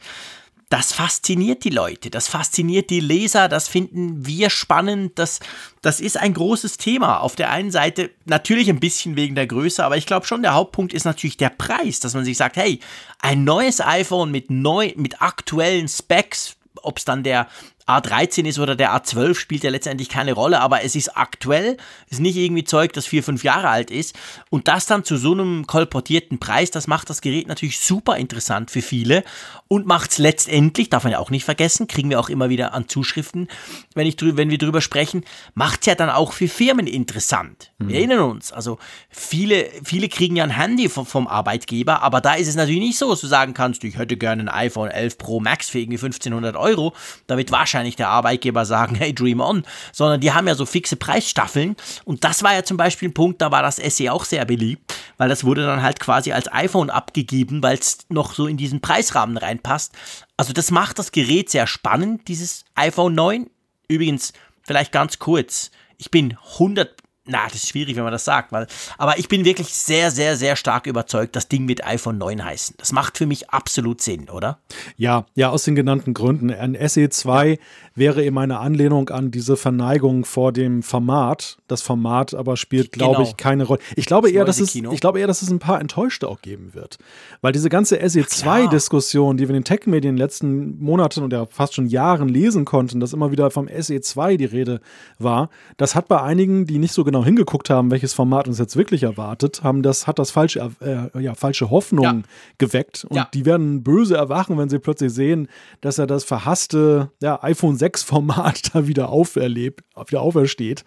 das 0.68 0.92
fasziniert 0.92 1.62
die 1.62 1.70
Leute, 1.70 2.10
das 2.10 2.26
fasziniert 2.26 2.90
die 2.90 3.00
Leser, 3.00 3.48
das 3.48 3.68
finden 3.68 4.26
wir 4.26 4.50
spannend, 4.50 5.16
das, 5.16 5.38
das 5.80 6.00
ist 6.00 6.18
ein 6.18 6.34
großes 6.34 6.76
Thema. 6.76 7.20
Auf 7.20 7.36
der 7.36 7.50
einen 7.50 7.70
Seite 7.70 8.10
natürlich 8.24 8.68
ein 8.68 8.80
bisschen 8.80 9.16
wegen 9.16 9.36
der 9.36 9.46
Größe, 9.46 9.84
aber 9.84 9.96
ich 9.96 10.06
glaube 10.06 10.26
schon, 10.26 10.42
der 10.42 10.54
Hauptpunkt 10.54 10.92
ist 10.92 11.04
natürlich 11.04 11.36
der 11.36 11.50
Preis, 11.50 12.00
dass 12.00 12.14
man 12.14 12.24
sich 12.24 12.36
sagt, 12.36 12.56
hey, 12.56 12.80
ein 13.20 13.44
neues 13.44 13.80
iPhone 13.80 14.32
mit, 14.32 14.50
neu, 14.50 14.92
mit 14.96 15.22
aktuellen 15.22 15.86
Specs, 15.86 16.56
ob 16.82 16.98
es 16.98 17.04
dann 17.04 17.22
der 17.22 17.46
A13 17.86 18.46
ist 18.46 18.58
oder 18.58 18.74
der 18.74 18.94
A12 18.94 19.34
spielt 19.36 19.62
ja 19.62 19.70
letztendlich 19.70 20.08
keine 20.08 20.32
Rolle, 20.32 20.60
aber 20.60 20.82
es 20.82 20.96
ist 20.96 21.16
aktuell, 21.16 21.76
ist 22.10 22.20
nicht 22.20 22.36
irgendwie 22.36 22.64
Zeug, 22.64 22.92
das 22.92 23.06
vier, 23.06 23.22
fünf 23.22 23.44
Jahre 23.44 23.68
alt 23.68 23.90
ist. 23.90 24.16
Und 24.50 24.66
das 24.66 24.86
dann 24.86 25.04
zu 25.04 25.16
so 25.16 25.32
einem 25.32 25.66
kolportierten 25.66 26.38
Preis, 26.38 26.70
das 26.72 26.88
macht 26.88 27.10
das 27.10 27.20
Gerät 27.20 27.46
natürlich 27.46 27.78
super 27.78 28.16
interessant 28.16 28.70
für 28.70 28.82
viele 28.82 29.22
und 29.68 29.86
macht 29.86 30.10
es 30.10 30.18
letztendlich, 30.18 30.90
darf 30.90 31.04
man 31.04 31.12
ja 31.12 31.18
auch 31.18 31.30
nicht 31.30 31.44
vergessen, 31.44 31.86
kriegen 31.86 32.10
wir 32.10 32.18
auch 32.18 32.28
immer 32.28 32.48
wieder 32.48 32.74
an 32.74 32.88
Zuschriften, 32.88 33.48
wenn, 33.94 34.06
ich, 34.06 34.16
wenn 34.20 34.50
wir 34.50 34.58
drüber 34.58 34.80
sprechen, 34.80 35.24
macht 35.54 35.80
es 35.80 35.86
ja 35.86 35.94
dann 35.94 36.10
auch 36.10 36.32
für 36.32 36.48
Firmen 36.48 36.88
interessant. 36.88 37.72
Mhm. 37.78 37.88
Wir 37.88 37.96
erinnern 37.98 38.20
uns, 38.20 38.52
also 38.52 38.78
viele, 39.08 39.68
viele 39.84 40.08
kriegen 40.08 40.36
ja 40.36 40.44
ein 40.44 40.50
Handy 40.50 40.88
vom, 40.88 41.06
vom 41.06 41.28
Arbeitgeber, 41.28 42.02
aber 42.02 42.20
da 42.20 42.34
ist 42.34 42.48
es 42.48 42.56
natürlich 42.56 42.80
nicht 42.80 42.98
so, 42.98 43.10
dass 43.10 43.20
du 43.20 43.28
sagen 43.28 43.54
kannst, 43.54 43.84
ich 43.84 43.96
hätte 43.96 44.16
gerne 44.16 44.42
ein 44.42 44.48
iPhone 44.48 44.90
11 44.90 45.18
Pro 45.18 45.40
Max 45.40 45.68
für 45.68 45.78
irgendwie 45.78 45.98
1500 45.98 46.56
Euro, 46.56 46.92
damit 47.26 47.52
wahrscheinlich 47.52 47.75
wahrscheinlich 47.76 47.96
der 47.96 48.08
Arbeitgeber 48.08 48.64
sagen, 48.64 48.94
hey, 48.94 49.14
dream 49.14 49.40
on, 49.40 49.62
sondern 49.92 50.20
die 50.20 50.32
haben 50.32 50.48
ja 50.48 50.54
so 50.54 50.64
fixe 50.64 50.96
Preisstaffeln. 50.96 51.76
Und 52.06 52.24
das 52.24 52.42
war 52.42 52.54
ja 52.54 52.62
zum 52.62 52.78
Beispiel 52.78 53.10
ein 53.10 53.14
Punkt, 53.14 53.42
da 53.42 53.50
war 53.50 53.62
das 53.62 53.76
SE 53.76 54.10
auch 54.10 54.24
sehr 54.24 54.46
beliebt, 54.46 54.94
weil 55.18 55.28
das 55.28 55.44
wurde 55.44 55.66
dann 55.66 55.82
halt 55.82 56.00
quasi 56.00 56.32
als 56.32 56.50
iPhone 56.50 56.88
abgegeben, 56.88 57.62
weil 57.62 57.76
es 57.76 57.98
noch 58.08 58.32
so 58.32 58.46
in 58.46 58.56
diesen 58.56 58.80
Preisrahmen 58.80 59.36
reinpasst. 59.36 59.92
Also 60.38 60.54
das 60.54 60.70
macht 60.70 60.98
das 60.98 61.12
Gerät 61.12 61.50
sehr 61.50 61.66
spannend, 61.66 62.28
dieses 62.28 62.64
iPhone 62.76 63.14
9. 63.14 63.50
Übrigens, 63.88 64.32
vielleicht 64.62 64.92
ganz 64.92 65.18
kurz, 65.18 65.70
ich 65.98 66.10
bin 66.10 66.38
100 66.54 66.96
na, 67.26 67.44
das 67.44 67.56
ist 67.56 67.68
schwierig, 67.68 67.96
wenn 67.96 68.04
man 68.04 68.12
das 68.12 68.24
sagt, 68.24 68.52
weil, 68.52 68.66
aber 68.98 69.18
ich 69.18 69.28
bin 69.28 69.44
wirklich 69.44 69.68
sehr, 69.74 70.10
sehr, 70.10 70.36
sehr 70.36 70.56
stark 70.56 70.86
überzeugt, 70.86 71.36
das 71.36 71.48
Ding 71.48 71.64
mit 71.64 71.84
iPhone 71.84 72.18
9 72.18 72.44
heißen. 72.44 72.76
Das 72.78 72.92
macht 72.92 73.18
für 73.18 73.26
mich 73.26 73.50
absolut 73.50 74.00
Sinn, 74.00 74.30
oder? 74.30 74.58
Ja, 74.96 75.26
ja, 75.34 75.50
aus 75.50 75.64
den 75.64 75.74
genannten 75.74 76.14
Gründen. 76.14 76.50
Ein 76.50 76.76
SE2 76.76 77.46
ja. 77.46 77.56
wäre 77.94 78.24
eben 78.24 78.38
eine 78.38 78.58
Anlehnung 78.58 79.08
an 79.10 79.30
diese 79.30 79.56
Verneigung 79.56 80.24
vor 80.24 80.52
dem 80.52 80.82
Format. 80.82 81.58
Das 81.68 81.82
Format 81.82 82.34
aber 82.34 82.56
spielt, 82.56 82.92
glaube 82.92 83.16
genau. 83.16 83.28
ich, 83.28 83.36
keine 83.36 83.64
Rolle. 83.64 83.80
Ich 83.96 84.06
glaube, 84.06 84.30
eher, 84.30 84.44
dass 84.44 84.60
es, 84.60 84.74
ich 84.74 85.00
glaube 85.00 85.20
eher, 85.20 85.26
dass 85.26 85.42
es 85.42 85.50
ein 85.50 85.58
paar 85.58 85.80
Enttäuschte 85.80 86.28
auch 86.28 86.40
geben 86.42 86.74
wird. 86.74 86.98
Weil 87.40 87.52
diese 87.52 87.68
ganze 87.68 88.00
SE2-Diskussion, 88.00 89.36
die 89.36 89.44
wir 89.44 89.50
in 89.50 89.62
den 89.62 89.64
Tech-Medien 89.64 90.10
in 90.10 90.16
den 90.16 90.22
letzten 90.22 90.78
Monaten 90.78 91.28
ja 91.30 91.46
fast 91.46 91.74
schon 91.74 91.88
Jahren 91.88 92.28
lesen 92.28 92.64
konnten, 92.64 93.00
dass 93.00 93.12
immer 93.12 93.30
wieder 93.30 93.50
vom 93.50 93.66
SE2 93.66 94.36
die 94.36 94.44
Rede 94.44 94.80
war, 95.18 95.50
das 95.76 95.94
hat 95.94 96.08
bei 96.08 96.22
einigen, 96.22 96.66
die 96.66 96.78
nicht 96.78 96.92
so 96.92 97.04
genau 97.04 97.15
genau 97.16 97.24
hingeguckt 97.24 97.70
haben, 97.70 97.90
welches 97.90 98.12
Format 98.12 98.46
uns 98.46 98.58
jetzt 98.58 98.76
wirklich 98.76 99.02
erwartet, 99.02 99.62
haben 99.62 99.82
das, 99.82 100.06
hat 100.06 100.18
das 100.18 100.30
falsche, 100.30 100.70
äh, 100.80 101.22
ja, 101.22 101.34
falsche 101.34 101.70
Hoffnung 101.70 102.04
ja. 102.04 102.22
geweckt. 102.58 103.06
Und 103.08 103.16
ja. 103.16 103.28
die 103.32 103.46
werden 103.46 103.82
böse 103.82 104.16
erwachen, 104.16 104.58
wenn 104.58 104.68
sie 104.68 104.78
plötzlich 104.78 105.12
sehen, 105.12 105.48
dass 105.80 105.98
er 105.98 106.06
das 106.06 106.24
verhasste 106.24 107.10
ja, 107.22 107.42
iPhone 107.42 107.76
6-Format 107.76 108.74
da 108.74 108.86
wieder 108.86 109.08
auferlebt, 109.08 109.82
wieder 110.08 110.20
aufersteht 110.20 110.84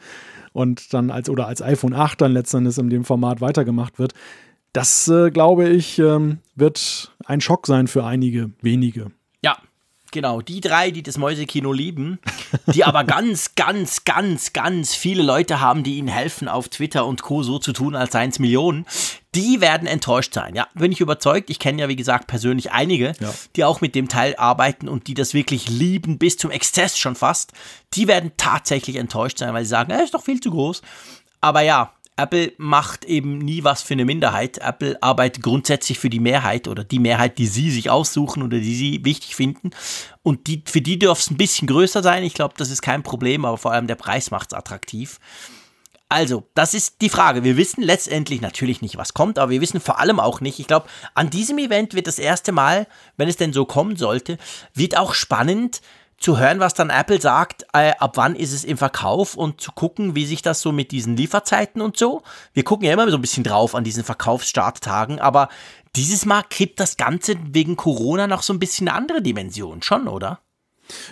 und 0.54 0.94
dann 0.94 1.10
als 1.10 1.30
oder 1.30 1.48
als 1.48 1.62
iPhone 1.62 1.94
8 1.94 2.22
dann 2.22 2.34
letztendlich 2.34 2.78
in 2.78 2.90
dem 2.90 3.06
Format 3.06 3.42
weitergemacht 3.42 3.98
wird. 3.98 4.14
Das, 4.72 5.08
äh, 5.08 5.32
glaube 5.32 5.68
ich, 5.68 5.98
ähm, 5.98 6.40
wird 6.56 7.12
ein 7.26 7.42
Schock 7.42 7.66
sein 7.66 7.88
für 7.88 8.06
einige 8.06 8.52
wenige. 8.62 9.08
Ja, 9.44 9.58
Genau, 10.12 10.42
die 10.42 10.62
drei, 10.62 10.92
die 10.92 11.04
das 11.04 11.18
Mäusekino 11.18 11.72
lieben, 11.72 12.20
die 12.68 12.84
aber 12.84 13.04
ganz, 13.06 13.56
ganz, 13.56 14.04
ganz, 14.06 14.54
ganz 14.54 14.96
viele 14.96 15.24
Leute 15.24 15.60
haben, 15.60 15.84
die 15.84 15.98
ihnen 15.98 16.08
helfen, 16.08 16.48
auf 16.48 16.70
Twitter 16.70 17.06
und 17.06 17.22
Co. 17.22 17.44
so 17.44 17.60
zu 17.60 17.74
tun, 17.74 17.96
als 17.96 18.12
seien 18.14 18.32
es 18.32 18.40
Millionen, 18.40 18.86
die 19.36 19.62
werden 19.62 19.88
enttäuscht 19.88 20.34
sein. 20.34 20.56
Ja, 20.56 20.68
bin 20.74 20.92
ich 20.92 21.02
überzeugt. 21.02 21.50
Ich 21.50 21.60
kenne 21.60 21.82
ja, 21.82 21.88
wie 21.88 21.96
gesagt, 21.96 22.28
persönlich 22.28 22.72
einige, 22.72 23.14
ja. 23.20 23.34
die 23.56 23.64
auch 23.64 23.82
mit 23.82 23.94
dem 23.94 24.08
Teil 24.08 24.36
arbeiten 24.38 24.88
und 24.88 25.08
die 25.08 25.14
das 25.14 25.34
wirklich 25.34 25.70
lieben, 25.70 26.18
bis 26.18 26.38
zum 26.38 26.50
Exzess 26.50 26.98
schon 26.98 27.16
fast. 27.16 27.54
Die 27.94 28.08
werden 28.08 28.32
tatsächlich 28.38 28.96
enttäuscht 28.96 29.38
sein, 29.38 29.54
weil 29.54 29.64
sie 29.64 29.70
sagen, 29.70 29.92
er 29.92 30.04
ist 30.04 30.14
doch 30.14 30.24
viel 30.24 30.40
zu 30.40 30.50
groß. 30.50 30.82
Aber 31.42 31.62
ja, 31.62 31.94
Apple 32.20 32.54
macht 32.58 33.06
eben 33.06 33.38
nie 33.40 33.64
was 33.64 33.82
für 33.82 33.94
eine 33.94 34.06
Minderheit. 34.06 34.58
Apple 34.60 35.02
arbeitet 35.02 35.44
grundsätzlich 35.44 36.00
für 36.00 36.10
die 36.10 36.20
Mehrheit 36.20 36.68
oder 36.68 36.84
die 36.84 37.00
Mehrheit, 37.00 37.38
die 37.38 37.48
sie 37.48 37.72
sich 37.72 37.90
aussuchen 37.90 38.44
oder 38.44 38.60
die 38.60 38.76
sie 38.76 39.06
wichtig 39.06 39.36
finden. 39.36 39.72
Und 40.22 40.48
die, 40.48 40.64
für 40.66 40.82
die 40.82 41.00
dürfte 41.00 41.22
es 41.22 41.32
ein 41.32 41.38
bisschen 41.38 41.68
größer 41.68 42.04
sein. 42.04 42.24
Ich 42.24 42.34
glaube, 42.34 42.56
das 42.58 42.70
ist 42.70 42.82
kein 42.82 43.04
Problem, 43.04 43.46
aber 43.46 43.58
vor 43.58 43.72
allem 43.72 43.88
der 43.88 43.96
Preis 43.96 44.32
macht 44.32 44.52
es 44.52 44.58
attraktiv. 44.58 45.20
Also, 46.12 46.50
das 46.56 46.74
ist 46.74 47.02
die 47.02 47.10
Frage. 47.10 47.44
Wir 47.44 47.56
wissen 47.56 47.84
letztendlich 47.84 48.42
natürlich 48.42 48.82
nicht, 48.82 48.98
was 48.98 49.14
kommt, 49.14 49.38
aber 49.38 49.52
wir 49.52 49.62
wissen 49.62 49.80
vor 49.80 50.00
allem 50.00 50.20
auch 50.20 50.42
nicht. 50.42 50.58
Ich 50.60 50.66
glaube, 50.66 50.88
an 51.14 51.30
diesem 51.30 51.60
Event 51.60 51.94
wird 51.94 52.08
das 52.08 52.18
erste 52.18 52.52
Mal, 52.52 52.88
wenn 53.16 53.30
es 53.30 53.38
denn 53.38 53.54
so 53.54 53.66
kommen 53.66 53.96
sollte, 53.96 54.40
wird 54.74 54.98
auch 54.98 55.14
spannend, 55.14 55.82
zu 56.20 56.38
hören, 56.38 56.60
was 56.60 56.74
dann 56.74 56.90
Apple 56.90 57.22
sagt, 57.22 57.66
äh, 57.74 57.94
ab 57.98 58.18
wann 58.18 58.36
ist 58.36 58.54
es 58.54 58.64
im 58.64 58.78
Verkauf 58.78 59.36
und 59.36 59.62
zu 59.62 59.72
gucken, 59.72 60.16
wie 60.16 60.26
sich 60.26 60.42
das 60.42 60.62
so 60.62 60.72
mit 60.72 60.92
diesen 60.92 61.16
Lieferzeiten 61.16 61.82
und 61.82 61.98
so. 61.98 62.22
Wir 62.54 62.64
gucken 62.64 62.86
ja 62.86 62.94
immer 62.94 63.10
so 63.10 63.18
ein 63.18 63.22
bisschen 63.22 63.44
drauf 63.44 63.76
an 63.76 63.84
diesen 63.84 64.04
Verkaufsstarttagen, 64.04 65.20
aber 65.20 65.50
dieses 65.96 66.26
Mal 66.26 66.44
kriegt 66.50 66.80
das 66.80 66.98
Ganze 66.98 67.36
wegen 67.52 67.76
Corona 67.76 68.28
noch 68.28 68.44
so 68.44 68.54
ein 68.54 68.60
bisschen 68.60 68.88
eine 68.88 68.98
andere 68.98 69.22
Dimension, 69.22 69.82
schon, 69.82 70.08
oder? 70.08 70.40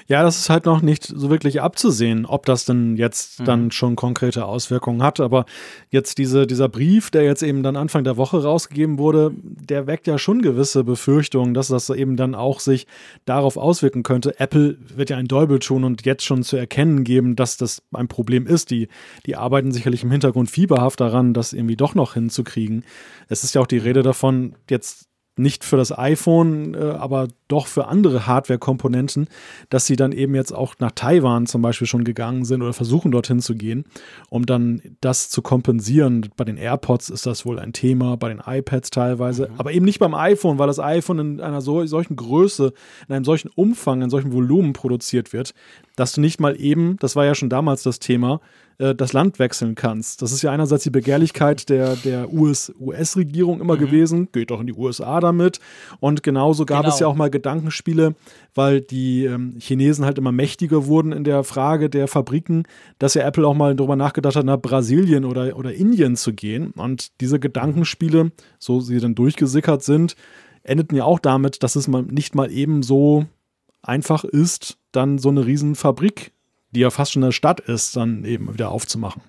Ja, 0.07 0.23
das 0.23 0.37
ist 0.37 0.49
halt 0.49 0.65
noch 0.65 0.81
nicht 0.81 1.05
so 1.05 1.29
wirklich 1.29 1.61
abzusehen, 1.61 2.25
ob 2.25 2.45
das 2.45 2.65
denn 2.65 2.97
jetzt 2.97 3.39
mhm. 3.39 3.45
dann 3.45 3.71
schon 3.71 3.95
konkrete 3.95 4.45
Auswirkungen 4.45 5.03
hat. 5.03 5.19
Aber 5.19 5.45
jetzt 5.89 6.17
diese, 6.17 6.47
dieser 6.47 6.69
Brief, 6.69 7.11
der 7.11 7.23
jetzt 7.23 7.43
eben 7.43 7.63
dann 7.63 7.75
Anfang 7.75 8.03
der 8.03 8.17
Woche 8.17 8.43
rausgegeben 8.43 8.97
wurde, 8.97 9.31
der 9.35 9.87
weckt 9.87 10.07
ja 10.07 10.17
schon 10.17 10.41
gewisse 10.41 10.83
Befürchtungen, 10.83 11.53
dass 11.53 11.67
das 11.67 11.89
eben 11.89 12.15
dann 12.15 12.35
auch 12.35 12.59
sich 12.59 12.87
darauf 13.25 13.57
auswirken 13.57 14.03
könnte. 14.03 14.39
Apple 14.39 14.77
wird 14.95 15.09
ja 15.09 15.17
ein 15.17 15.27
Däubel 15.27 15.59
tun 15.59 15.83
und 15.83 16.05
jetzt 16.05 16.25
schon 16.25 16.43
zu 16.43 16.57
erkennen 16.57 17.03
geben, 17.03 17.35
dass 17.35 17.57
das 17.57 17.81
ein 17.93 18.07
Problem 18.07 18.47
ist. 18.47 18.71
Die, 18.71 18.87
die 19.25 19.35
arbeiten 19.35 19.71
sicherlich 19.71 20.03
im 20.03 20.11
Hintergrund 20.11 20.49
fieberhaft 20.49 20.99
daran, 20.99 21.33
das 21.33 21.53
irgendwie 21.53 21.75
doch 21.75 21.95
noch 21.95 22.13
hinzukriegen. 22.13 22.83
Es 23.27 23.43
ist 23.43 23.55
ja 23.55 23.61
auch 23.61 23.67
die 23.67 23.77
Rede 23.77 24.03
davon, 24.03 24.55
jetzt 24.69 25.06
nicht 25.37 25.63
für 25.63 25.77
das 25.77 25.97
iPhone, 25.97 26.73
äh, 26.73 26.77
aber 26.77 27.27
doch 27.47 27.67
für 27.67 27.87
andere 27.87 28.27
Hardware-Komponenten, 28.27 29.27
dass 29.69 29.85
sie 29.85 29.95
dann 29.95 30.11
eben 30.11 30.35
jetzt 30.35 30.51
auch 30.51 30.75
nach 30.79 30.91
Taiwan 30.91 31.45
zum 31.45 31.61
Beispiel 31.61 31.87
schon 31.87 32.03
gegangen 32.03 32.45
sind 32.45 32.61
oder 32.61 32.73
versuchen 32.73 33.11
dorthin 33.11 33.39
zu 33.39 33.55
gehen, 33.55 33.85
um 34.29 34.45
dann 34.45 34.81
das 35.01 35.29
zu 35.29 35.41
kompensieren. 35.41 36.29
Bei 36.35 36.43
den 36.43 36.57
AirPods 36.57 37.09
ist 37.09 37.25
das 37.25 37.45
wohl 37.45 37.59
ein 37.59 37.73
Thema, 37.73 38.17
bei 38.17 38.29
den 38.29 38.41
iPads 38.45 38.89
teilweise, 38.89 39.49
mhm. 39.49 39.55
aber 39.59 39.71
eben 39.71 39.85
nicht 39.85 39.99
beim 39.99 40.13
iPhone, 40.13 40.59
weil 40.59 40.67
das 40.67 40.79
iPhone 40.79 41.19
in 41.19 41.41
einer 41.41 41.61
so, 41.61 41.85
solchen 41.85 42.15
Größe, 42.15 42.73
in 43.07 43.15
einem 43.15 43.25
solchen 43.25 43.49
Umfang, 43.49 44.01
in 44.01 44.09
solchem 44.09 44.33
Volumen 44.33 44.73
produziert 44.73 45.33
wird, 45.33 45.53
dass 45.95 46.13
du 46.13 46.21
nicht 46.21 46.39
mal 46.39 46.59
eben, 46.59 46.97
das 46.99 47.15
war 47.15 47.25
ja 47.25 47.35
schon 47.35 47.49
damals 47.49 47.83
das 47.83 47.99
Thema, 47.99 48.41
äh, 48.79 48.93
das 48.93 49.13
Land 49.13 49.39
wechseln 49.39 49.75
kannst. 49.75 50.21
Das 50.21 50.31
ist 50.31 50.41
ja 50.41 50.51
einerseits 50.51 50.83
die 50.83 50.89
Begehrlichkeit 50.89 51.69
der, 51.69 51.95
der 51.95 52.31
US-Regierung 52.31 53.59
immer 53.59 53.75
mhm. 53.75 53.79
gewesen, 53.79 54.29
geht 54.31 54.51
doch 54.51 54.59
in 54.59 54.67
die 54.67 54.73
USA 54.73 55.19
damit. 55.19 55.59
Und 55.99 56.23
genauso 56.23 56.65
gab 56.65 56.81
genau. 56.83 56.93
es 56.93 56.99
ja 56.99 57.07
auch 57.07 57.15
mal 57.15 57.29
Gedankenspiele, 57.29 58.15
weil 58.53 58.81
die 58.81 59.25
ähm, 59.25 59.55
Chinesen 59.59 60.05
halt 60.05 60.17
immer 60.17 60.31
mächtiger 60.31 60.85
wurden 60.85 61.11
in 61.11 61.23
der 61.23 61.43
Frage 61.43 61.89
der 61.89 62.07
Fabriken, 62.07 62.63
dass 62.99 63.15
ja 63.15 63.25
Apple 63.25 63.47
auch 63.47 63.55
mal 63.55 63.75
darüber 63.75 63.95
nachgedacht 63.95 64.35
hat, 64.35 64.45
nach 64.45 64.61
Brasilien 64.61 65.25
oder, 65.25 65.57
oder 65.57 65.73
Indien 65.73 66.15
zu 66.15 66.33
gehen. 66.33 66.71
Und 66.71 67.19
diese 67.21 67.39
Gedankenspiele, 67.39 68.31
so 68.59 68.79
sie 68.79 68.99
dann 68.99 69.15
durchgesickert 69.15 69.83
sind, 69.83 70.15
endeten 70.63 70.97
ja 70.97 71.05
auch 71.05 71.19
damit, 71.19 71.63
dass 71.63 71.75
es 71.75 71.87
mal 71.87 72.03
nicht 72.03 72.35
mal 72.35 72.51
eben 72.51 72.83
so 72.83 73.25
einfach 73.81 74.23
ist, 74.23 74.77
dann 74.91 75.17
so 75.17 75.29
eine 75.29 75.45
Riesenfabrik 75.45 76.31
die 76.77 76.81
ja 76.81 76.91
fast 76.91 77.13
schon 77.13 77.23
eine 77.23 77.33
Stadt 77.33 77.59
ist, 77.59 77.95
dann 77.95 78.23
eben 78.23 78.53
wieder 78.53 78.69
aufzumachen. 78.69 79.23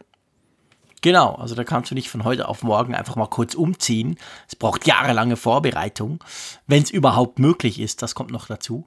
Genau, 1.00 1.34
also 1.34 1.54
da 1.54 1.64
kannst 1.64 1.90
du 1.90 1.94
nicht 1.94 2.10
von 2.10 2.24
heute 2.24 2.48
auf 2.48 2.62
morgen 2.62 2.94
einfach 2.94 3.16
mal 3.16 3.26
kurz 3.26 3.54
umziehen. 3.54 4.18
Es 4.48 4.56
braucht 4.56 4.86
jahrelange 4.86 5.36
Vorbereitung, 5.36 6.22
wenn 6.66 6.82
es 6.82 6.90
überhaupt 6.90 7.38
möglich 7.38 7.80
ist, 7.80 8.02
das 8.02 8.14
kommt 8.14 8.32
noch 8.32 8.46
dazu. 8.46 8.86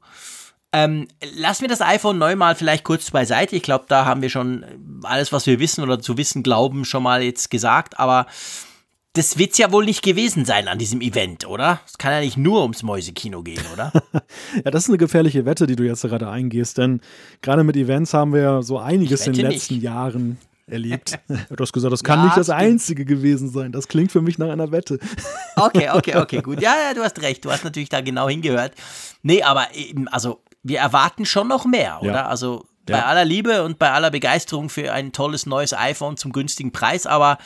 Ähm, 0.74 1.08
lassen 1.36 1.62
wir 1.62 1.69
das 1.69 1.82
iPhone 1.82 2.17
neu 2.17 2.36
mal 2.36 2.56
vielleicht 2.56 2.84
kurz 2.84 3.12
beiseite. 3.12 3.56
Ich 3.56 3.63
glaube, 3.63 3.86
da 3.88 4.06
haben 4.06 4.21
wir 4.21 4.30
schon 4.30 5.02
alles, 5.04 5.34
was 5.34 5.47
wir 5.47 5.60
wissen 5.60 5.84
oder 5.84 6.00
zu 6.00 6.17
wissen 6.17 6.43
glauben, 6.43 6.86
schon 6.86 7.04
mal 7.04 7.24
jetzt 7.24 7.50
gesagt. 7.50 8.00
Aber 8.00 8.28
das 9.13 9.38
wird 9.38 9.52
es 9.52 9.58
ja 9.58 9.71
wohl 9.71 9.86
nicht 9.86 10.04
gewesen 10.04 10.45
sein 10.45 10.67
an 10.67 10.78
diesem 10.78 11.02
Event, 11.02 11.45
oder? 11.45 11.82
Es 11.86 11.97
kann 11.97 12.13
ja 12.13 12.21
nicht 12.21 12.38
nur 12.38 12.62
ums 12.62 12.82
Mäusekino 12.82 13.43
gehen, 13.43 13.63
oder? 13.74 13.91
ja, 14.63 14.71
das 14.71 14.84
ist 14.84 14.89
eine 14.89 14.97
gefährliche 14.97 15.45
Wette, 15.45 15.67
die 15.67 15.76
du 15.76 15.84
jetzt 15.84 16.02
gerade 16.02 16.30
eingehst, 16.30 16.78
denn 16.78 17.02
gerade 17.41 17.63
mit 17.63 17.76
Events 17.76 18.13
haben 18.13 18.34
wir 18.34 18.41
ja 18.41 18.62
so 18.62 18.80
einiges 18.80 19.28
in 19.28 19.34
den 19.34 19.47
letzten 19.47 19.76
nicht. 19.76 19.84
Jahren 19.84 20.38
erlebt. 20.65 21.19
du 21.28 21.56
hast 21.60 21.74
gesagt, 21.74 21.91
das 21.91 22.04
kann 22.04 22.19
ja, 22.19 22.26
nicht 22.26 22.38
das 22.38 22.50
Einzige 22.50 23.04
gewesen 23.04 23.50
sein. 23.50 23.74
Das 23.74 23.89
klingt 23.89 24.13
für 24.13 24.21
mich 24.21 24.38
nach 24.38 24.50
einer 24.50 24.71
Wette. 24.71 24.97
okay, 25.58 25.89
okay, 25.91 26.15
okay, 26.15 26.41
gut. 26.41 26.62
Ja, 26.62 26.76
ja, 26.88 26.93
du 26.93 27.04
hast 27.04 27.21
recht. 27.21 27.43
Du 27.43 27.52
hast 27.52 27.65
natürlich 27.65 27.89
da 27.89 28.00
genau 28.00 28.30
hingehört. 28.30 28.74
Nee, 29.24 29.43
aber 29.43 29.76
eben, 29.76 30.08
also 30.08 30.41
wir 30.63 30.80
erwarten 30.80 31.26
schon 31.26 31.50
noch 31.50 31.65
mehr, 31.65 32.00
oder? 32.02 32.13
Ja. 32.13 32.28
Also 32.28 32.65
bei 32.86 33.04
aller 33.04 33.26
Liebe 33.26 33.63
und 33.63 33.80
bei 33.80 33.91
aller 33.91 34.12
Begeisterung 34.12 34.69
für 34.69 34.91
ein 34.91 35.12
tolles 35.12 35.45
neues 35.45 35.74
iPhone 35.74 36.17
zum 36.17 36.32
günstigen 36.32 36.71
Preis, 36.71 37.06
aber 37.06 37.38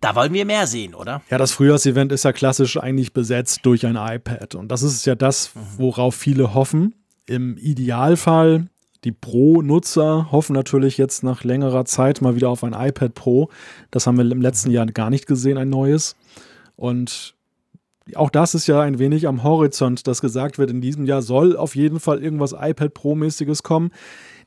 da 0.00 0.14
wollen 0.14 0.32
wir 0.32 0.44
mehr 0.44 0.66
sehen, 0.66 0.94
oder? 0.94 1.22
Ja, 1.30 1.38
das 1.38 1.52
Frühjahrsevent 1.52 2.12
ist 2.12 2.24
ja 2.24 2.32
klassisch 2.32 2.76
eigentlich 2.76 3.12
besetzt 3.12 3.60
durch 3.64 3.84
ein 3.86 3.96
iPad. 3.96 4.54
Und 4.54 4.68
das 4.68 4.82
ist 4.82 5.04
ja 5.06 5.14
das, 5.14 5.52
worauf 5.76 6.14
viele 6.14 6.54
hoffen. 6.54 6.94
Im 7.26 7.56
Idealfall, 7.56 8.68
die 9.04 9.12
Pro-Nutzer 9.12 10.30
hoffen 10.30 10.54
natürlich 10.54 10.98
jetzt 10.98 11.22
nach 11.22 11.44
längerer 11.44 11.84
Zeit 11.84 12.20
mal 12.20 12.36
wieder 12.36 12.48
auf 12.48 12.64
ein 12.64 12.74
iPad 12.74 13.14
Pro. 13.14 13.50
Das 13.90 14.06
haben 14.06 14.16
wir 14.16 14.30
im 14.30 14.40
letzten 14.40 14.70
Jahr 14.70 14.86
gar 14.86 15.10
nicht 15.10 15.26
gesehen, 15.26 15.58
ein 15.58 15.70
neues. 15.70 16.16
Und 16.76 17.34
auch 18.14 18.30
das 18.30 18.54
ist 18.54 18.66
ja 18.66 18.80
ein 18.80 18.98
wenig 18.98 19.26
am 19.26 19.42
Horizont, 19.42 20.06
dass 20.06 20.20
gesagt 20.20 20.58
wird, 20.58 20.70
in 20.70 20.80
diesem 20.80 21.04
Jahr 21.06 21.22
soll 21.22 21.56
auf 21.56 21.76
jeden 21.76 22.00
Fall 22.00 22.22
irgendwas 22.22 22.52
iPad 22.52 22.94
Pro-mäßiges 22.94 23.62
kommen. 23.62 23.90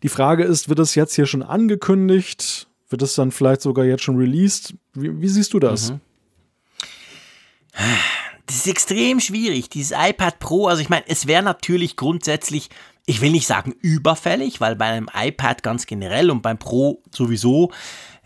Die 0.02 0.10
Frage 0.10 0.44
ist, 0.44 0.70
wird 0.70 0.80
es 0.80 0.96
jetzt 0.96 1.14
hier 1.14 1.28
schon 1.28 1.44
angekündigt? 1.44 2.68
Wird 2.92 3.02
es 3.02 3.16
dann 3.16 3.32
vielleicht 3.32 3.62
sogar 3.62 3.86
jetzt 3.86 4.04
schon 4.04 4.18
released? 4.18 4.74
Wie, 4.94 5.22
wie 5.22 5.28
siehst 5.28 5.54
du 5.54 5.60
das? 5.60 5.92
Mhm. 5.92 6.00
Das 8.46 8.56
ist 8.58 8.68
extrem 8.68 9.22
schwierig. 9.22 9.70
Dieses 9.70 9.98
iPad 9.98 10.40
Pro, 10.40 10.68
also 10.68 10.82
ich 10.82 10.90
meine, 10.90 11.06
es 11.08 11.26
wäre 11.26 11.42
natürlich 11.42 11.96
grundsätzlich, 11.96 12.70
ich 13.06 13.22
will 13.22 13.32
nicht 13.32 13.48
sagen 13.48 13.74
überfällig, 13.82 14.60
weil 14.60 14.76
bei 14.76 14.86
einem 14.86 15.10
iPad 15.14 15.64
ganz 15.64 15.86
generell 15.86 16.30
und 16.30 16.42
beim 16.42 16.58
Pro 16.58 17.02
sowieso 17.12 17.72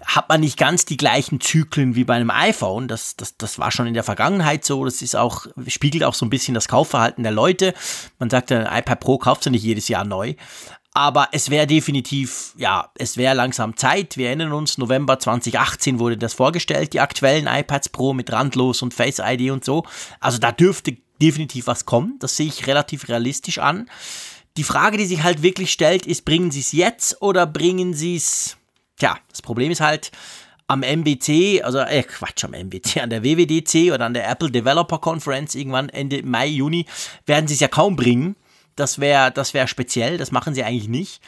hat 0.04 0.30
man 0.30 0.42
nicht 0.42 0.58
ganz 0.58 0.86
die 0.86 0.98
gleichen 0.98 1.40
Zyklen 1.42 1.96
wie 1.96 2.04
bei 2.04 2.16
einem 2.16 2.32
iPhone. 2.32 2.88
Das, 2.88 3.16
das, 3.16 3.38
das 3.38 3.60
war 3.60 3.72
schon 3.72 3.88
in 3.88 3.94
der 3.94 4.04
Vergangenheit 4.04 4.66
so. 4.66 4.84
Das 4.84 5.02
ist 5.02 5.16
auch, 5.16 5.46
spiegelt 5.68 6.04
auch 6.04 6.16
so 6.16 6.26
ein 6.26 6.30
bisschen 6.32 6.56
das 6.56 6.68
Kaufverhalten 6.68 7.24
der 7.24 7.32
Leute. 7.32 7.74
Man 8.18 8.32
sagt, 8.32 8.52
ein 8.52 8.66
iPad 8.66 9.00
Pro 9.00 9.18
kauft 9.20 9.46
du 9.46 9.52
nicht 9.52 9.64
jedes 9.64 9.88
Jahr 9.88 10.06
neu. 10.06 10.34
Aber 10.96 11.28
es 11.34 11.50
wäre 11.50 11.68
definitiv, 11.68 12.54
ja, 12.56 12.90
es 12.98 13.18
wäre 13.18 13.36
langsam 13.36 13.76
Zeit. 13.76 14.16
Wir 14.16 14.28
erinnern 14.28 14.54
uns, 14.54 14.78
November 14.78 15.20
2018 15.20 16.00
wurde 16.00 16.16
das 16.16 16.34
vorgestellt, 16.34 16.94
die 16.94 17.02
aktuellen 17.02 17.48
iPads 17.48 17.90
Pro 17.90 18.14
mit 18.14 18.32
Randlos 18.32 18.82
und 18.82 18.94
Face 18.94 19.20
ID 19.20 19.52
und 19.52 19.66
so. 19.66 19.84
Also 20.22 20.38
da 20.38 20.54
dürfte 20.54 20.96
definitiv 21.22 21.68
was 21.68 21.86
kommen. 21.86 22.16
Das 22.20 22.38
sehe 22.38 22.48
ich 22.48 22.66
relativ 22.66 23.10
realistisch 23.10 23.58
an. 23.60 23.90
Die 24.56 24.64
Frage, 24.64 24.98
die 24.98 25.06
sich 25.06 25.22
halt 25.24 25.42
wirklich 25.42 25.74
stellt, 25.74 26.06
ist, 26.06 26.24
bringen 26.24 26.50
sie 26.50 26.62
es 26.62 26.72
jetzt 26.72 27.22
oder 27.22 27.46
bringen 27.46 27.94
sie 27.94 28.16
es, 28.16 28.56
tja, 28.98 29.18
das 29.30 29.42
Problem 29.42 29.72
ist 29.72 29.82
halt, 29.82 30.14
am 30.68 30.82
MBC, 30.82 31.62
also 31.62 31.80
äh, 31.80 32.04
Quatsch, 32.04 32.46
am 32.46 32.54
MBC, 32.54 33.02
an 33.02 33.10
der 33.10 33.22
WWDC 33.22 33.92
oder 33.94 34.06
an 34.06 34.14
der 34.14 34.30
Apple 34.30 34.50
Developer 34.50 35.00
Conference 35.00 35.56
irgendwann 35.56 35.90
Ende 35.90 36.24
Mai, 36.24 36.48
Juni, 36.48 36.86
werden 37.26 37.48
sie 37.48 37.56
es 37.56 37.60
ja 37.60 37.68
kaum 37.68 37.98
bringen. 37.98 38.38
Das 38.76 39.00
wäre 39.00 39.32
das 39.32 39.54
wär 39.54 39.68
speziell, 39.68 40.18
das 40.18 40.32
machen 40.32 40.54
sie 40.54 40.64
eigentlich 40.64 40.88
nicht. 40.90 41.22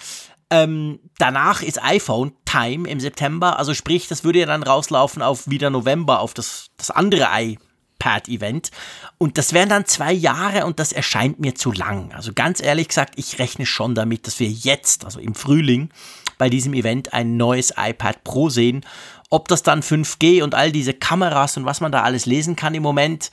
Ähm, 0.50 1.00
danach 1.18 1.62
ist 1.62 1.84
iPhone 1.84 2.32
Time 2.46 2.88
im 2.90 3.00
September, 3.00 3.60
also 3.60 3.74
sprich, 3.74 4.08
das 4.08 4.24
würde 4.24 4.40
ja 4.40 4.46
dann 4.46 4.64
rauslaufen 4.64 5.22
auf 5.22 5.50
wieder 5.50 5.70
November, 5.70 6.22
auf 6.22 6.34
das, 6.34 6.68
das 6.78 6.90
andere 6.90 7.28
iPad-Event. 7.34 8.72
Und 9.18 9.38
das 9.38 9.52
wären 9.52 9.68
dann 9.68 9.86
zwei 9.86 10.14
Jahre 10.14 10.66
und 10.66 10.80
das 10.80 10.94
erscheint 10.94 11.40
mir 11.40 11.56
zu 11.56 11.74
lang. 11.74 12.14
Also 12.14 12.32
ganz 12.34 12.62
ehrlich 12.62 12.88
gesagt, 12.88 13.16
ich 13.18 13.40
rechne 13.40 13.66
schon 13.66 13.94
damit, 13.94 14.26
dass 14.26 14.40
wir 14.40 14.50
jetzt, 14.50 15.04
also 15.04 15.20
im 15.20 15.36
Frühling, 15.36 15.90
bei 16.38 16.50
diesem 16.50 16.74
Event 16.74 17.14
ein 17.14 17.36
neues 17.36 17.74
iPad 17.76 18.24
Pro 18.24 18.50
sehen. 18.50 18.86
Ob 19.30 19.50
das 19.50 19.64
dann 19.64 19.82
5G 19.82 20.44
und 20.44 20.56
all 20.56 20.72
diese 20.72 20.94
Kameras 20.94 21.58
und 21.58 21.66
was 21.66 21.82
man 21.82 21.92
da 21.92 22.04
alles 22.04 22.26
lesen 22.26 22.56
kann 22.56 22.74
im 22.74 22.84
Moment, 22.84 23.32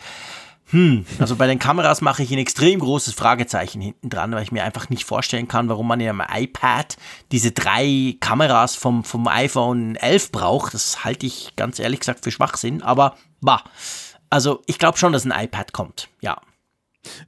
hm, 0.75 1.07
also 1.21 1.37
bei 1.37 1.47
den 1.47 1.61
Kameras 1.61 2.01
mache 2.01 2.25
ich 2.25 2.33
ein 2.33 2.39
extrem 2.39 2.81
großes 2.81 3.15
Fragezeichen 3.15 3.81
hinten 3.81 4.11
dran, 4.11 4.33
weil 4.33 4.43
ich 4.43 4.51
mir 4.51 4.65
einfach 4.65 4.91
nicht 4.91 5.05
vorstellen 5.05 5.47
kann, 5.47 5.69
warum 5.69 5.87
man 5.87 6.01
in 6.01 6.09
einem 6.09 6.23
iPad 6.29 6.97
diese 7.31 7.53
drei 7.53 8.17
Kameras 8.19 8.75
vom, 8.75 9.05
vom 9.05 9.29
iPhone 9.29 9.95
11 9.95 10.33
braucht. 10.33 10.75
Das 10.75 11.05
halte 11.05 11.27
ich 11.27 11.55
ganz 11.55 11.79
ehrlich 11.79 12.01
gesagt 12.01 12.25
für 12.25 12.33
Schwachsinn, 12.33 12.83
aber 12.83 13.17
bah. 13.41 13.63
Also 14.31 14.63
ich 14.67 14.81
glaube 14.81 14.99
schon, 14.99 15.13
dass 15.13 15.25
ein 15.25 15.45
iPad 15.45 15.73
kommt, 15.73 16.09
ja. 16.21 16.41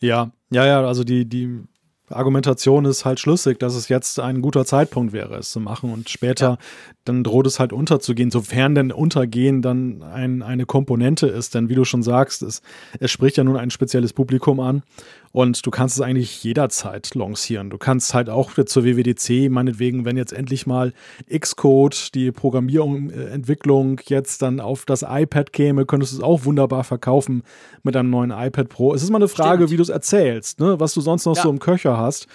Ja, 0.01 0.33
ja, 0.51 0.67
ja, 0.67 0.81
also 0.81 1.05
die, 1.05 1.25
die 1.25 1.63
Argumentation 2.09 2.85
ist 2.85 3.05
halt 3.05 3.19
schlüssig, 3.19 3.59
dass 3.59 3.75
es 3.75 3.89
jetzt 3.89 4.21
ein 4.21 4.41
guter 4.41 4.65
Zeitpunkt 4.65 5.13
wäre, 5.13 5.37
es 5.37 5.51
zu 5.51 5.59
machen 5.59 5.93
und 5.93 6.09
später 6.09 6.51
ja. 6.51 6.59
dann 7.05 7.25
droht 7.25 7.47
es 7.47 7.59
halt 7.59 7.73
unterzugehen, 7.73 8.31
sofern 8.31 8.75
denn 8.75 8.93
Untergehen 8.93 9.61
dann 9.61 10.03
ein, 10.03 10.43
eine 10.43 10.67
Komponente 10.67 11.27
ist. 11.27 11.55
Denn 11.55 11.69
wie 11.69 11.75
du 11.75 11.85
schon 11.85 12.03
sagst, 12.03 12.43
es, 12.43 12.63
es 13.01 13.11
spricht 13.11 13.37
ja 13.37 13.45
nun 13.45 13.57
ein 13.57 13.71
spezielles 13.71 14.13
Publikum 14.13 14.61
an 14.61 14.83
und 15.37 15.67
du 15.67 15.71
kannst 15.71 15.97
es 15.97 16.01
eigentlich 16.01 16.43
jederzeit 16.45 17.15
lancieren. 17.15 17.69
Du 17.69 17.77
kannst 17.77 18.15
halt 18.15 18.31
auch 18.31 18.53
zur 18.55 18.85
WWDC, 18.87 19.51
meinetwegen, 19.51 20.07
wenn 20.07 20.17
jetzt 20.17 20.33
endlich 20.33 20.67
mal 20.67 20.95
Xcode, 21.29 22.15
die 22.15 22.33
Programmierentwicklung 22.33 24.01
jetzt 24.07 24.41
dann 24.41 24.61
auf 24.61 24.87
das 24.87 25.05
iPad 25.07 25.53
käme, 25.53 25.85
könntest 25.85 26.15
du 26.15 26.17
es 26.17 26.23
auch 26.23 26.47
wunderbar 26.47 26.85
verkaufen 26.85 27.43
mit 27.83 27.95
einem 27.97 28.09
neuen 28.09 28.31
iPad 28.31 28.71
Pro. 28.71 28.95
Es 28.95 29.03
ist 29.03 29.11
mal 29.11 29.19
eine 29.19 29.29
Frage, 29.29 29.65
Stimmt. 29.65 29.73
wie 29.73 29.77
du 29.77 29.83
es 29.83 29.91
erzählst, 29.91 30.59
ne? 30.59 30.81
was 30.81 30.95
du 30.95 31.03
sonst 31.03 31.27
noch 31.27 31.37
ja. 31.37 31.43
so 31.43 31.51
im 31.51 31.59
Köcher 31.59 31.99
hast. 31.99 32.29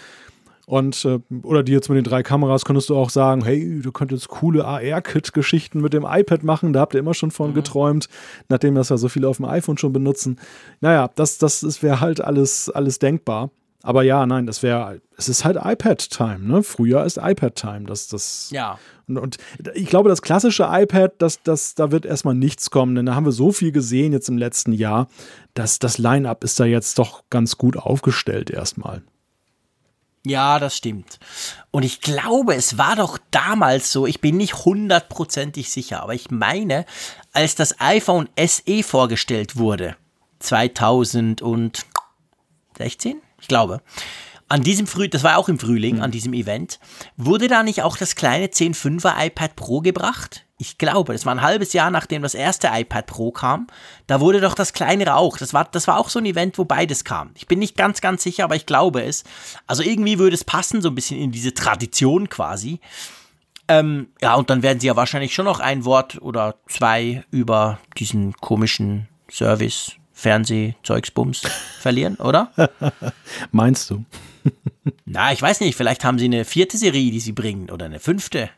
Und, 0.72 1.04
äh, 1.04 1.20
oder 1.44 1.64
die 1.64 1.74
jetzt 1.74 1.90
mit 1.90 1.98
den 1.98 2.06
drei 2.06 2.24
Kameras 2.24 2.64
könntest 2.64 2.90
du 2.90 2.96
auch 2.96 3.10
sagen, 3.10 3.44
hey, 3.44 3.82
du 3.82 3.92
könntest 3.92 4.30
coole 4.30 4.64
AR-Kit-Geschichten 4.64 5.82
mit 5.82 5.92
dem 5.92 6.06
iPad 6.10 6.44
machen. 6.44 6.72
Da 6.72 6.80
habt 6.80 6.94
ihr 6.94 7.02
immer 7.02 7.14
schon 7.14 7.30
von 7.30 7.50
mhm. 7.50 7.56
geträumt, 7.56 8.08
nachdem 8.48 8.76
das 8.76 8.88
ja 8.88 8.96
so 8.96 9.10
viele 9.10 9.28
auf 9.28 9.36
dem 9.36 9.48
iPhone 9.48 9.78
schon 9.78 9.92
benutzen. 9.92 10.40
Naja, 10.80 11.10
das, 11.14 11.38
das 11.38 11.84
wäre 11.84 12.00
halt 12.00 12.22
alles, 12.22 12.70
alles 12.70 13.00
denkbar. 13.00 13.50
Aber 13.84 14.04
ja, 14.04 14.26
nein, 14.26 14.46
das 14.46 14.64
wäre, 14.64 15.02
es 15.18 15.28
ist 15.28 15.44
halt 15.44 15.58
iPad-Time, 15.62 16.40
ne? 16.40 16.64
Früher 16.64 17.04
ist 17.04 17.18
iPad-Time. 17.18 17.84
Das, 17.88 18.08
das, 18.08 18.50
ja. 18.54 18.80
Und, 19.10 19.18
und, 19.18 19.38
ich 19.74 19.90
glaube, 19.90 20.08
das 20.08 20.22
klassische 20.22 20.70
iPad, 20.72 21.16
das, 21.18 21.44
das, 21.44 21.76
da 21.76 21.92
wird 21.92 22.06
erstmal 22.06 22.36
nichts 22.36 22.72
kommen, 22.72 22.96
denn 22.96 23.08
da 23.08 23.16
haben 23.16 23.26
wir 23.26 23.34
so 23.34 23.52
viel 23.52 23.74
gesehen 23.74 24.14
jetzt 24.14 24.30
im 24.30 24.38
letzten 24.38 24.72
Jahr, 24.72 25.10
dass 25.54 25.80
das 25.80 25.98
Line-Up 25.98 26.46
ist 26.46 26.62
da 26.62 26.64
jetzt 26.64 26.98
doch 26.98 27.26
ganz 27.30 27.58
gut 27.58 27.76
aufgestellt 27.76 28.50
erstmal. 28.50 29.02
Ja, 30.26 30.60
das 30.60 30.78
stimmt. 30.78 31.20
Und 31.72 31.84
ich 31.84 32.00
glaube, 32.02 32.54
es 32.54 32.78
war 32.78 32.96
doch 32.96 33.18
damals 33.32 33.92
so, 33.92 34.06
ich 34.06 34.22
bin 34.22 34.38
nicht 34.38 34.66
hundertprozentig 34.66 35.72
sicher, 35.72 36.04
aber 36.04 36.14
ich 36.14 36.30
meine, 36.30 36.86
als 37.34 37.56
das 37.56 37.82
iPhone 37.82 38.30
SE 38.38 38.84
vorgestellt 38.84 39.58
wurde, 39.58 39.96
2016, 40.40 43.20
ich 43.40 43.48
glaube, 43.48 43.82
an 44.52 44.62
diesem 44.64 44.88
Früh, 44.88 45.08
das 45.08 45.24
war 45.24 45.38
auch 45.38 45.50
im 45.50 45.60
Frühling, 45.60 45.98
mhm. 45.98 46.04
an 46.04 46.12
diesem 46.12 46.34
Event, 46.34 46.80
wurde 47.18 47.48
da 47.48 47.64
nicht 47.64 47.84
auch 47.84 47.98
das 47.98 48.16
kleine 48.16 48.48
10.5er 48.48 49.26
iPad 49.26 49.56
Pro 49.56 49.82
gebracht? 49.82 50.46
ich 50.62 50.78
glaube, 50.78 51.14
das 51.14 51.26
war 51.26 51.34
ein 51.34 51.42
halbes 51.42 51.74
Jahr 51.74 51.90
nachdem 51.90 52.22
das 52.22 52.36
erste 52.36 52.70
iPad 52.72 53.08
Pro 53.08 53.32
kam, 53.32 53.66
da 54.06 54.20
wurde 54.20 54.42
doch 54.42 54.54
das 54.54 54.74
kleinere 54.74 55.16
auch. 55.16 55.38
Das 55.38 55.56
war, 55.56 55.66
das 55.66 55.88
war 55.88 55.98
auch 55.98 56.10
so 56.10 56.20
ein 56.20 56.26
Event, 56.28 56.60
wo 56.60 56.66
beides 56.66 57.04
kam. 57.04 57.32
Ich 57.34 57.48
bin 57.48 57.58
nicht 57.58 57.76
ganz, 57.76 58.00
ganz 58.00 58.22
sicher, 58.22 58.44
aber 58.44 58.56
ich 58.56 58.68
glaube 58.68 59.04
es. 59.04 59.24
Also 59.66 59.82
irgendwie 59.82 60.20
würde 60.20 60.36
es 60.36 60.44
passen, 60.44 60.84
so 60.84 60.90
ein 60.90 60.96
bisschen 60.96 61.20
in 61.20 61.32
diese 61.32 61.56
Tradition 61.56 62.30
quasi. 62.30 62.80
Ähm, 63.68 64.10
ja, 64.22 64.36
und 64.36 64.52
dann 64.52 64.62
werden 64.62 64.80
sie 64.80 64.86
ja 64.86 64.96
wahrscheinlich 64.96 65.34
schon 65.34 65.46
noch 65.46 65.60
ein 65.60 65.84
Wort 65.84 66.22
oder 66.22 66.56
zwei 66.68 67.24
über 67.32 67.80
diesen 67.98 68.34
komischen 68.34 69.08
Service, 69.32 69.94
Fernseh, 70.14 70.76
Zeugsbums 70.84 71.42
verlieren, 71.80 72.18
oder? 72.18 72.52
Meinst 73.52 73.90
du? 73.90 74.06
Na, 75.06 75.32
ich 75.32 75.42
weiß 75.42 75.60
nicht, 75.62 75.76
vielleicht 75.76 76.04
haben 76.04 76.20
sie 76.20 76.26
eine 76.26 76.46
vierte 76.46 76.78
Serie, 76.78 77.12
die 77.12 77.20
sie 77.20 77.32
bringen 77.34 77.70
oder 77.70 77.86
eine 77.86 78.00
fünfte. 78.00 78.50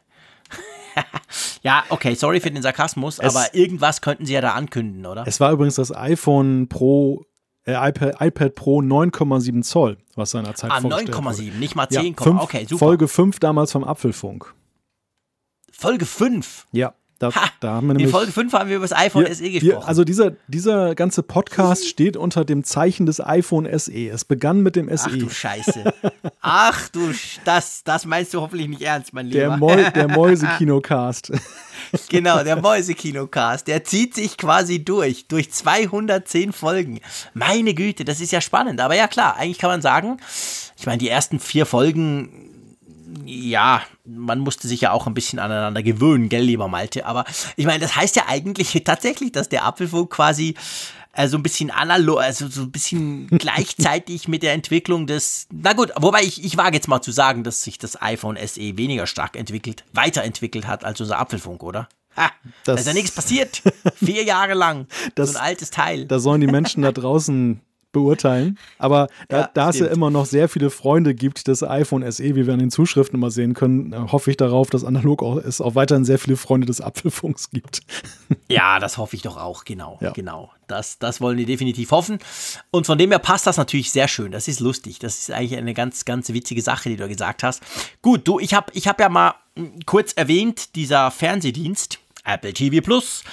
ja, 1.64 1.84
okay, 1.90 2.14
sorry 2.16 2.40
für 2.40 2.52
den 2.52 2.62
Sarkasmus, 2.62 3.20
Es- 3.20 3.36
aber 3.36 3.54
irgendwas 3.56 4.02
könnten 4.02 4.26
sie 4.26 4.34
ja 4.34 4.42
da 4.42 4.54
ankündigen, 4.54 5.06
oder? 5.06 5.26
Es 5.28 5.40
war 5.40 5.52
übrigens 5.52 5.76
das 5.76 5.96
iPhone 5.96 6.68
Pro, 6.70 7.26
äh, 7.66 7.74
iPad, 7.74 8.16
iPad 8.22 8.56
Pro 8.56 8.80
9,7 8.82 9.64
Zoll, 9.64 9.98
was 10.16 10.32
seinerzeit 10.32 10.72
ah, 10.72 10.82
vorgestellt 10.82 11.16
wurde. 11.18 11.28
9,7, 11.30 11.54
nicht 11.56 11.76
mal 11.76 11.88
Ja, 11.90 12.02
10, 12.02 12.16
fünf- 12.16 12.42
okay, 12.42 12.66
super. 12.70 12.80
Folge 12.86 13.08
5 13.08 13.40
damals 13.40 13.72
vom 13.72 13.84
Apfelfunk. 13.84 14.54
Folge 15.72 16.06
5. 16.06 16.68
Ja, 16.72 16.94
da, 17.32 17.36
Ha, 17.36 17.50
da 17.60 17.72
haben 17.74 17.88
wir 17.88 18.00
In. 18.00 18.10
Folge 18.10 18.32
5 18.32 18.54
haben 18.54 18.70
wir 18.70 18.78
über 18.78 18.86
das 18.88 18.98
iPhone 18.98 19.26
wir- 19.26 19.34
SE 19.36 19.50
gesprochen. 19.50 19.86
also 19.88 20.04
dieser, 20.04 20.32
dieser 20.48 20.96
ganze 20.96 21.24
Podcast 21.24 21.88
steht 21.88 22.18
unter 22.18 22.46
dem 22.46 22.64
Zeichen 22.64 23.06
des 23.06 23.20
iPhone 23.26 23.68
SE. 23.80 23.92
Es 24.10 24.26
begann 24.26 24.62
mit 24.62 24.76
dem 24.76 24.90
Ach 24.92 24.98
SE. 24.98 25.18
du 25.18 25.30
Scheiße. 25.30 25.94
Ach 26.42 26.90
du, 26.90 27.12
das, 27.46 27.84
das 27.84 28.06
meinst 28.06 28.34
du 28.34 28.42
hoffentlich 28.42 28.68
nicht 28.68 28.82
ernst, 28.82 29.14
mein 29.14 29.30
der, 29.30 29.46
Lieber. 29.46 29.58
Mäu 29.58 29.92
der 29.92 30.08
Mäusekinocast. 30.16 31.32
genau, 32.10 32.44
der 32.44 32.56
Mäusekinocast. 32.62 33.68
Der 33.68 33.84
zieht 33.84 34.14
sich 34.16 34.38
quasi 34.38 34.84
durch, 34.84 35.28
durch 35.28 35.52
210 35.52 36.52
Folgen. 36.54 37.00
Meine 37.34 37.74
Güte, 37.74 38.06
das 38.06 38.20
ist 38.22 38.32
ja 38.32 38.42
spannend. 38.42 38.82
Aber 38.82 38.96
ja 38.96 39.08
klar, 39.08 39.38
eigentlich 39.38 39.58
kann 39.60 39.70
man 39.70 39.82
sagen, 39.82 40.18
ich 40.78 40.86
meine, 40.86 40.98
die 40.98 41.10
ersten 41.10 41.40
vier 41.40 41.66
Folgen, 41.66 42.50
ja, 43.50 43.82
man 44.06 44.40
musste 44.40 44.68
sich 44.68 44.82
ja 44.82 44.92
auch 44.92 45.08
ein 45.08 45.14
bisschen 45.14 45.40
aneinander 45.40 45.84
gewöhnen, 45.84 46.30
gell, 46.30 46.44
lieber 46.44 46.68
Malte. 46.68 47.06
Aber 47.06 47.26
ich 47.56 47.66
meine, 47.66 47.80
das 47.80 47.96
heißt 47.96 48.16
ja 48.16 48.24
eigentlich 48.28 48.74
tatsächlich, 48.86 49.32
dass 49.32 49.50
der 49.50 49.66
Apfelfunk 49.66 50.10
quasi 50.12 50.56
äh, 51.14 51.28
so 51.28 51.38
ein 51.38 51.44
bisschen 51.44 51.70
analog, 51.72 52.20
also 52.20 52.48
so 52.48 52.62
ein 52.62 52.72
bisschen 52.72 53.28
gleichzeitig 53.32 54.28
mit 54.28 54.44
der 54.44 54.54
Entwicklung 54.54 55.08
des, 55.08 55.48
na 55.52 55.74
gut, 55.74 55.92
wobei 56.00 56.22
ich, 56.24 56.44
ich 56.44 56.58
wage 56.58 56.76
jetzt 56.76 56.88
mal 56.88 57.02
zu 57.02 57.12
sagen, 57.12 57.44
dass 57.44 57.64
sich 57.64 57.78
das 57.78 58.02
iPhone 58.02 58.38
SE 58.46 58.78
weniger 58.78 59.06
stark 59.08 59.36
entwickelt, 59.36 59.84
weiterentwickelt 59.94 60.68
hat 60.68 60.84
als 60.84 61.00
unser 61.02 61.20
Apfelfunk, 61.20 61.64
oder? 61.64 61.88
Ha, 62.16 62.30
da 62.64 62.74
Das- 62.74 62.82
ist 62.82 62.88
ja 62.88 62.94
nichts 62.94 63.12
passiert. 63.12 63.62
Vier 63.96 64.24
Jahre 64.24 64.54
lang. 64.54 64.88
Das- 65.16 65.32
so 65.34 65.38
ein 65.38 65.44
altes 65.44 65.72
Teil. 65.72 66.06
Da 66.06 66.20
sollen 66.20 66.42
die 66.42 66.48
Menschen 66.48 66.84
da 66.84 66.92
draußen 66.92 67.60
beurteilen. 67.94 68.60
Aber 68.78 69.08
da, 69.30 69.42
Ja, 69.42 69.50
da 69.54 69.70
es 69.70 69.80
ja 69.80 69.88
immer 69.88 70.10
noch 70.10 70.26
sehr 70.26 70.50
viele 70.50 70.70
Freunde 70.70 71.16
gibt 71.16 71.48
des 71.48 71.64
iPhone 71.64 72.10
SE, 72.12 72.36
wie 72.36 72.46
wir 72.46 72.54
an 72.54 72.60
den 72.60 72.72
Zuschriften 72.72 73.18
immer 73.18 73.32
sehen 73.32 73.54
können, 73.54 73.94
äh, 73.94 74.12
hoffe 74.12 74.32
ich 74.32 74.38
darauf, 74.38 74.70
dass 74.70 74.84
analog 74.84 75.24
auch, 75.24 75.38
es 75.38 75.62
auch 75.62 75.76
weiterhin 75.76 76.04
sehr 76.04 76.20
viele 76.20 76.36
Freunde 76.36 76.68
des 76.68 76.82
Apfelfunks 76.82 77.52
gibt. 77.52 77.82
Ja, 78.50 78.80
das 78.80 78.98
hoffe 78.98 79.16
ich 79.16 79.22
doch 79.22 79.38
auch, 79.38 79.64
genau. 79.64 79.98
Ja. 80.02 80.12
Genau. 80.12 80.52
Das, 80.68 81.00
das 81.00 81.22
wollen 81.22 81.38
wir 81.38 81.46
definitiv 81.46 81.92
hoffen. 81.92 82.20
Und 82.72 82.86
von 82.86 82.98
dem 82.98 83.10
her 83.12 83.20
passt 83.20 83.48
das 83.48 83.58
natürlich 83.58 83.92
sehr 83.92 84.08
schön. 84.08 84.32
Das 84.32 84.48
ist 84.48 84.60
lustig. 84.60 85.00
Das 85.00 85.20
ist 85.20 85.32
eigentlich 85.32 85.58
eine 85.58 85.74
ganz, 85.74 86.06
ganz 86.06 86.30
witzige 86.30 86.62
Sache, 86.62 86.90
die 86.90 86.96
du 86.96 87.08
gesagt 87.08 87.44
hast. 87.44 87.62
Gut, 88.02 88.28
du, 88.28 88.40
ich 88.40 88.54
habe 88.54 88.72
ich 88.74 88.88
hab 88.88 89.00
ja 89.00 89.10
mal 89.10 89.36
mm, 89.56 89.80
kurz 89.86 90.14
erwähnt, 90.14 90.76
dieser 90.76 91.12
Fernsehdienst, 91.12 92.00
Apple 92.26 92.54
TV 92.54 92.84
Plus. 92.84 93.24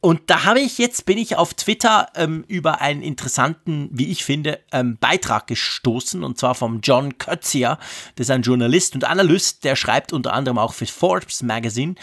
Und 0.00 0.22
da 0.26 0.44
habe 0.44 0.60
ich 0.60 0.78
jetzt, 0.78 1.06
bin 1.06 1.18
ich 1.18 1.36
auf 1.36 1.54
Twitter 1.54 2.08
ähm, 2.14 2.44
über 2.46 2.80
einen 2.80 3.02
interessanten, 3.02 3.88
wie 3.92 4.10
ich 4.10 4.24
finde, 4.24 4.60
ähm, 4.70 4.96
Beitrag 4.98 5.46
gestoßen. 5.48 6.22
Und 6.22 6.38
zwar 6.38 6.54
vom 6.54 6.80
John 6.82 7.18
Kötzier. 7.18 7.78
Das 8.14 8.26
ist 8.26 8.30
ein 8.30 8.42
Journalist 8.42 8.94
und 8.94 9.04
Analyst, 9.04 9.64
der 9.64 9.74
schreibt 9.74 10.12
unter 10.12 10.32
anderem 10.32 10.58
auch 10.58 10.72
für 10.72 10.86
Forbes 10.86 11.42
Magazine. 11.42 11.96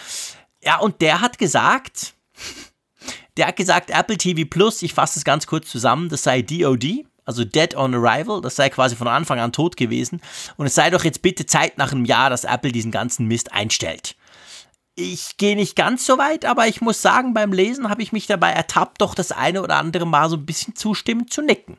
Ja, 0.62 0.80
und 0.80 1.02
der 1.02 1.22
hat 1.22 1.38
gesagt, 1.38 2.16
der 3.38 3.48
hat 3.48 3.56
gesagt, 3.56 3.90
Apple 3.92 4.18
TV 4.18 4.48
Plus, 4.50 4.82
ich 4.82 4.94
fasse 4.94 5.20
es 5.20 5.26
ganz 5.26 5.48
kurz 5.48 5.70
zusammen, 5.70 6.10
das 6.10 6.24
sei 6.24 6.42
DOD, 6.42 7.06
also 7.26 7.44
Dead 7.44 7.76
on 7.76 7.94
Arrival, 7.94 8.42
das 8.42 8.56
sei 8.56 8.70
quasi 8.70 8.96
von 8.96 9.08
Anfang 9.08 9.40
an 9.40 9.52
tot 9.52 9.78
gewesen. 9.78 10.22
Und 10.58 10.66
es 10.68 10.76
sei 10.76 10.90
doch 10.90 11.04
jetzt 11.04 11.22
bitte 11.22 11.46
Zeit 11.46 11.78
nach 11.78 11.92
einem 11.92 12.06
Jahr, 12.06 12.30
dass 12.30 12.44
Apple 12.44 12.72
diesen 12.72 12.92
ganzen 12.92 13.28
Mist 13.28 13.52
einstellt. 13.52 14.15
Ich 14.96 15.36
gehe 15.36 15.58
nicht 15.58 15.76
ganz 15.76 16.06
so 16.06 16.18
weit, 16.18 16.46
aber 16.46 16.68
ich 16.68 16.80
muss 16.80 17.02
sagen, 17.02 17.34
beim 17.34 17.52
Lesen 17.52 17.90
habe 17.90 18.02
ich 18.02 18.14
mich 18.14 18.28
dabei 18.28 18.52
ertappt, 18.52 19.02
doch 19.02 19.14
das 19.14 19.34
eine 19.34 19.62
oder 19.62 19.76
andere 19.76 20.08
Mal 20.08 20.30
so 20.30 20.38
ein 20.38 20.46
bisschen 20.46 20.76
zustimmend 20.76 21.34
zu 21.34 21.42
nicken. 21.42 21.78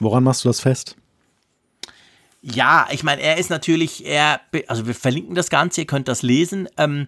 Woran 0.00 0.24
machst 0.24 0.44
du 0.44 0.48
das 0.48 0.60
fest? 0.60 0.96
Ja, 2.40 2.88
ich 2.90 3.04
meine, 3.04 3.22
er 3.22 3.36
ist 3.36 3.50
natürlich, 3.50 4.04
er, 4.04 4.40
also 4.66 4.88
wir 4.88 4.96
verlinken 4.96 5.36
das 5.36 5.48
Ganze, 5.48 5.82
ihr 5.82 5.86
könnt 5.86 6.08
das 6.08 6.22
lesen. 6.22 6.68
Ähm, 6.76 7.06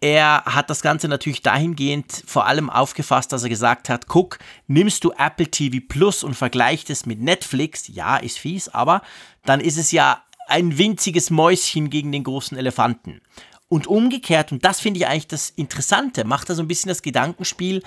er 0.00 0.44
hat 0.44 0.68
das 0.68 0.82
Ganze 0.82 1.06
natürlich 1.06 1.42
dahingehend 1.42 2.24
vor 2.26 2.46
allem 2.46 2.68
aufgefasst, 2.68 3.32
dass 3.32 3.44
er 3.44 3.48
gesagt 3.48 3.88
hat, 3.88 4.08
guck, 4.08 4.38
nimmst 4.66 5.04
du 5.04 5.12
Apple 5.12 5.46
TV 5.46 5.78
Plus 5.88 6.24
und 6.24 6.34
vergleicht 6.34 6.90
es 6.90 7.06
mit 7.06 7.20
Netflix, 7.20 7.86
ja, 7.86 8.16
ist 8.16 8.38
fies, 8.38 8.68
aber 8.68 9.02
dann 9.44 9.60
ist 9.60 9.78
es 9.78 9.92
ja 9.92 10.22
ein 10.48 10.76
winziges 10.76 11.30
Mäuschen 11.30 11.88
gegen 11.88 12.10
den 12.12 12.24
großen 12.24 12.58
Elefanten. 12.58 13.20
Und 13.68 13.86
umgekehrt, 13.86 14.52
und 14.52 14.64
das 14.64 14.80
finde 14.80 15.00
ich 15.00 15.06
eigentlich 15.06 15.26
das 15.26 15.50
Interessante, 15.50 16.24
macht 16.24 16.48
er 16.48 16.54
so 16.54 16.62
ein 16.62 16.68
bisschen 16.68 16.90
das 16.90 17.02
Gedankenspiel, 17.02 17.82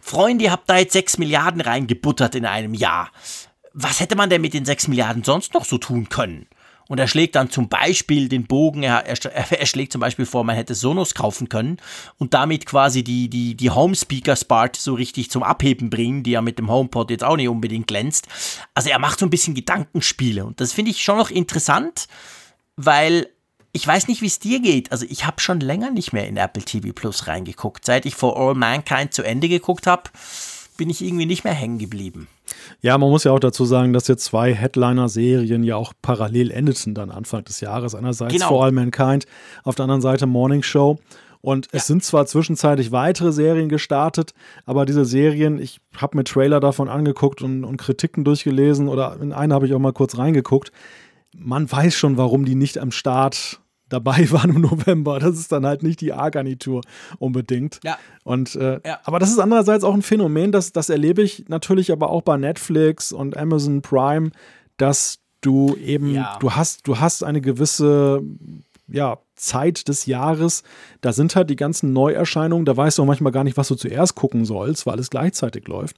Freunde, 0.00 0.44
ihr 0.44 0.52
habt 0.52 0.68
da 0.68 0.78
jetzt 0.78 0.92
6 0.92 1.18
Milliarden 1.18 1.60
reingebuttert 1.60 2.34
in 2.34 2.44
einem 2.44 2.74
Jahr. 2.74 3.10
Was 3.72 4.00
hätte 4.00 4.14
man 4.14 4.30
denn 4.30 4.42
mit 4.42 4.54
den 4.54 4.66
6 4.66 4.88
Milliarden 4.88 5.24
sonst 5.24 5.54
noch 5.54 5.64
so 5.64 5.78
tun 5.78 6.08
können? 6.10 6.46
Und 6.92 6.98
er 6.98 7.08
schlägt 7.08 7.36
dann 7.36 7.48
zum 7.48 7.70
Beispiel 7.70 8.28
den 8.28 8.46
Bogen, 8.46 8.82
er, 8.82 9.06
er, 9.06 9.16
er 9.58 9.66
schlägt 9.66 9.92
zum 9.92 10.00
Beispiel 10.02 10.26
vor, 10.26 10.44
man 10.44 10.56
hätte 10.56 10.74
Sonos 10.74 11.14
kaufen 11.14 11.48
können 11.48 11.78
und 12.18 12.34
damit 12.34 12.66
quasi 12.66 13.02
die, 13.02 13.30
die, 13.30 13.54
die 13.54 13.70
Home-Speaker-Spart 13.70 14.76
so 14.76 14.92
richtig 14.92 15.30
zum 15.30 15.42
Abheben 15.42 15.88
bringen, 15.88 16.22
die 16.22 16.32
ja 16.32 16.42
mit 16.42 16.58
dem 16.58 16.70
HomePod 16.70 17.10
jetzt 17.10 17.24
auch 17.24 17.36
nicht 17.36 17.48
unbedingt 17.48 17.86
glänzt. 17.86 18.28
Also 18.74 18.90
er 18.90 18.98
macht 18.98 19.20
so 19.20 19.26
ein 19.26 19.30
bisschen 19.30 19.54
Gedankenspiele. 19.54 20.44
Und 20.44 20.60
das 20.60 20.74
finde 20.74 20.90
ich 20.90 21.02
schon 21.02 21.16
noch 21.16 21.30
interessant, 21.30 22.08
weil 22.76 23.28
ich 23.72 23.86
weiß 23.86 24.08
nicht, 24.08 24.20
wie 24.20 24.26
es 24.26 24.38
dir 24.38 24.60
geht. 24.60 24.92
Also 24.92 25.06
ich 25.08 25.26
habe 25.26 25.40
schon 25.40 25.60
länger 25.60 25.90
nicht 25.90 26.12
mehr 26.12 26.28
in 26.28 26.36
Apple 26.36 26.62
TV 26.62 26.92
Plus 26.92 27.26
reingeguckt. 27.26 27.84
Seit 27.86 28.04
ich 28.04 28.14
For 28.14 28.36
All 28.36 28.54
Mankind 28.54 29.14
zu 29.14 29.22
Ende 29.22 29.48
geguckt 29.48 29.86
habe, 29.86 30.04
bin 30.76 30.90
ich 30.90 31.02
irgendwie 31.02 31.26
nicht 31.26 31.44
mehr 31.44 31.54
hängen 31.54 31.78
geblieben. 31.78 32.28
Ja, 32.82 32.98
man 32.98 33.08
muss 33.08 33.24
ja 33.24 33.32
auch 33.32 33.40
dazu 33.40 33.64
sagen, 33.64 33.92
dass 33.92 34.08
jetzt 34.08 34.24
zwei 34.24 34.54
Headliner-Serien 34.54 35.64
ja 35.64 35.76
auch 35.76 35.94
parallel 36.02 36.50
endeten 36.50 36.94
dann 36.94 37.10
Anfang 37.10 37.44
des 37.44 37.60
Jahres. 37.60 37.94
Einerseits 37.94 38.34
Genau. 38.34 38.48
For 38.48 38.64
All 38.64 38.72
Mankind, 38.72 39.26
auf 39.64 39.74
der 39.74 39.84
anderen 39.84 40.02
Seite 40.02 40.26
Morning 40.26 40.62
Show. 40.62 40.98
Und 41.40 41.68
es 41.72 41.86
sind 41.86 42.04
zwar 42.04 42.26
zwischenzeitlich 42.26 42.92
weitere 42.92 43.32
Serien 43.32 43.68
gestartet, 43.68 44.32
aber 44.64 44.86
diese 44.86 45.04
Serien, 45.04 45.58
ich 45.58 45.80
habe 45.96 46.16
mir 46.16 46.24
Trailer 46.24 46.60
davon 46.60 46.88
angeguckt 46.88 47.42
und, 47.42 47.64
und 47.64 47.78
Kritiken 47.78 48.22
durchgelesen 48.22 48.88
oder 48.88 49.16
in 49.20 49.32
eine 49.32 49.52
habe 49.52 49.66
ich 49.66 49.74
auch 49.74 49.80
mal 49.80 49.92
kurz 49.92 50.18
reingeguckt. 50.18 50.70
Man 51.34 51.70
weiß 51.70 51.94
schon, 51.94 52.16
warum 52.16 52.44
die 52.44 52.54
nicht 52.54 52.78
am 52.78 52.92
Start 52.92 53.60
dabei 53.92 54.26
waren 54.30 54.50
im 54.56 54.60
November. 54.62 55.18
Das 55.18 55.38
ist 55.38 55.52
dann 55.52 55.66
halt 55.66 55.82
nicht 55.82 56.00
die 56.00 56.12
A-Garnitur 56.12 56.82
unbedingt. 57.18 57.80
Ja. 57.84 57.98
Und 58.24 58.54
äh, 58.56 58.80
Ja. 58.84 59.00
aber 59.04 59.18
das 59.18 59.30
ist 59.30 59.38
andererseits 59.38 59.84
auch 59.84 59.94
ein 59.94 60.02
Phänomen, 60.02 60.52
das, 60.52 60.72
das 60.72 60.88
erlebe 60.88 61.22
ich 61.22 61.44
natürlich 61.48 61.92
aber 61.92 62.10
auch 62.10 62.22
bei 62.22 62.36
Netflix 62.36 63.12
und 63.12 63.36
Amazon 63.36 63.82
Prime, 63.82 64.30
dass 64.76 65.18
du 65.40 65.76
eben, 65.76 66.14
Ja. 66.14 66.36
du 66.40 66.52
hast, 66.52 66.86
du 66.86 66.98
hast 67.00 67.22
eine 67.24 67.40
gewisse 67.40 68.22
ja, 68.88 69.18
Zeit 69.36 69.88
des 69.88 70.06
Jahres, 70.06 70.62
da 71.00 71.12
sind 71.12 71.34
halt 71.34 71.48
die 71.50 71.56
ganzen 71.56 71.92
Neuerscheinungen, 71.92 72.64
da 72.66 72.76
weißt 72.76 72.98
du 72.98 73.02
auch 73.02 73.06
manchmal 73.06 73.32
gar 73.32 73.42
nicht, 73.44 73.56
was 73.56 73.68
du 73.68 73.74
zuerst 73.74 74.14
gucken 74.14 74.44
sollst, 74.44 74.86
weil 74.86 74.94
alles 74.94 75.08
gleichzeitig 75.10 75.66
läuft. 75.66 75.96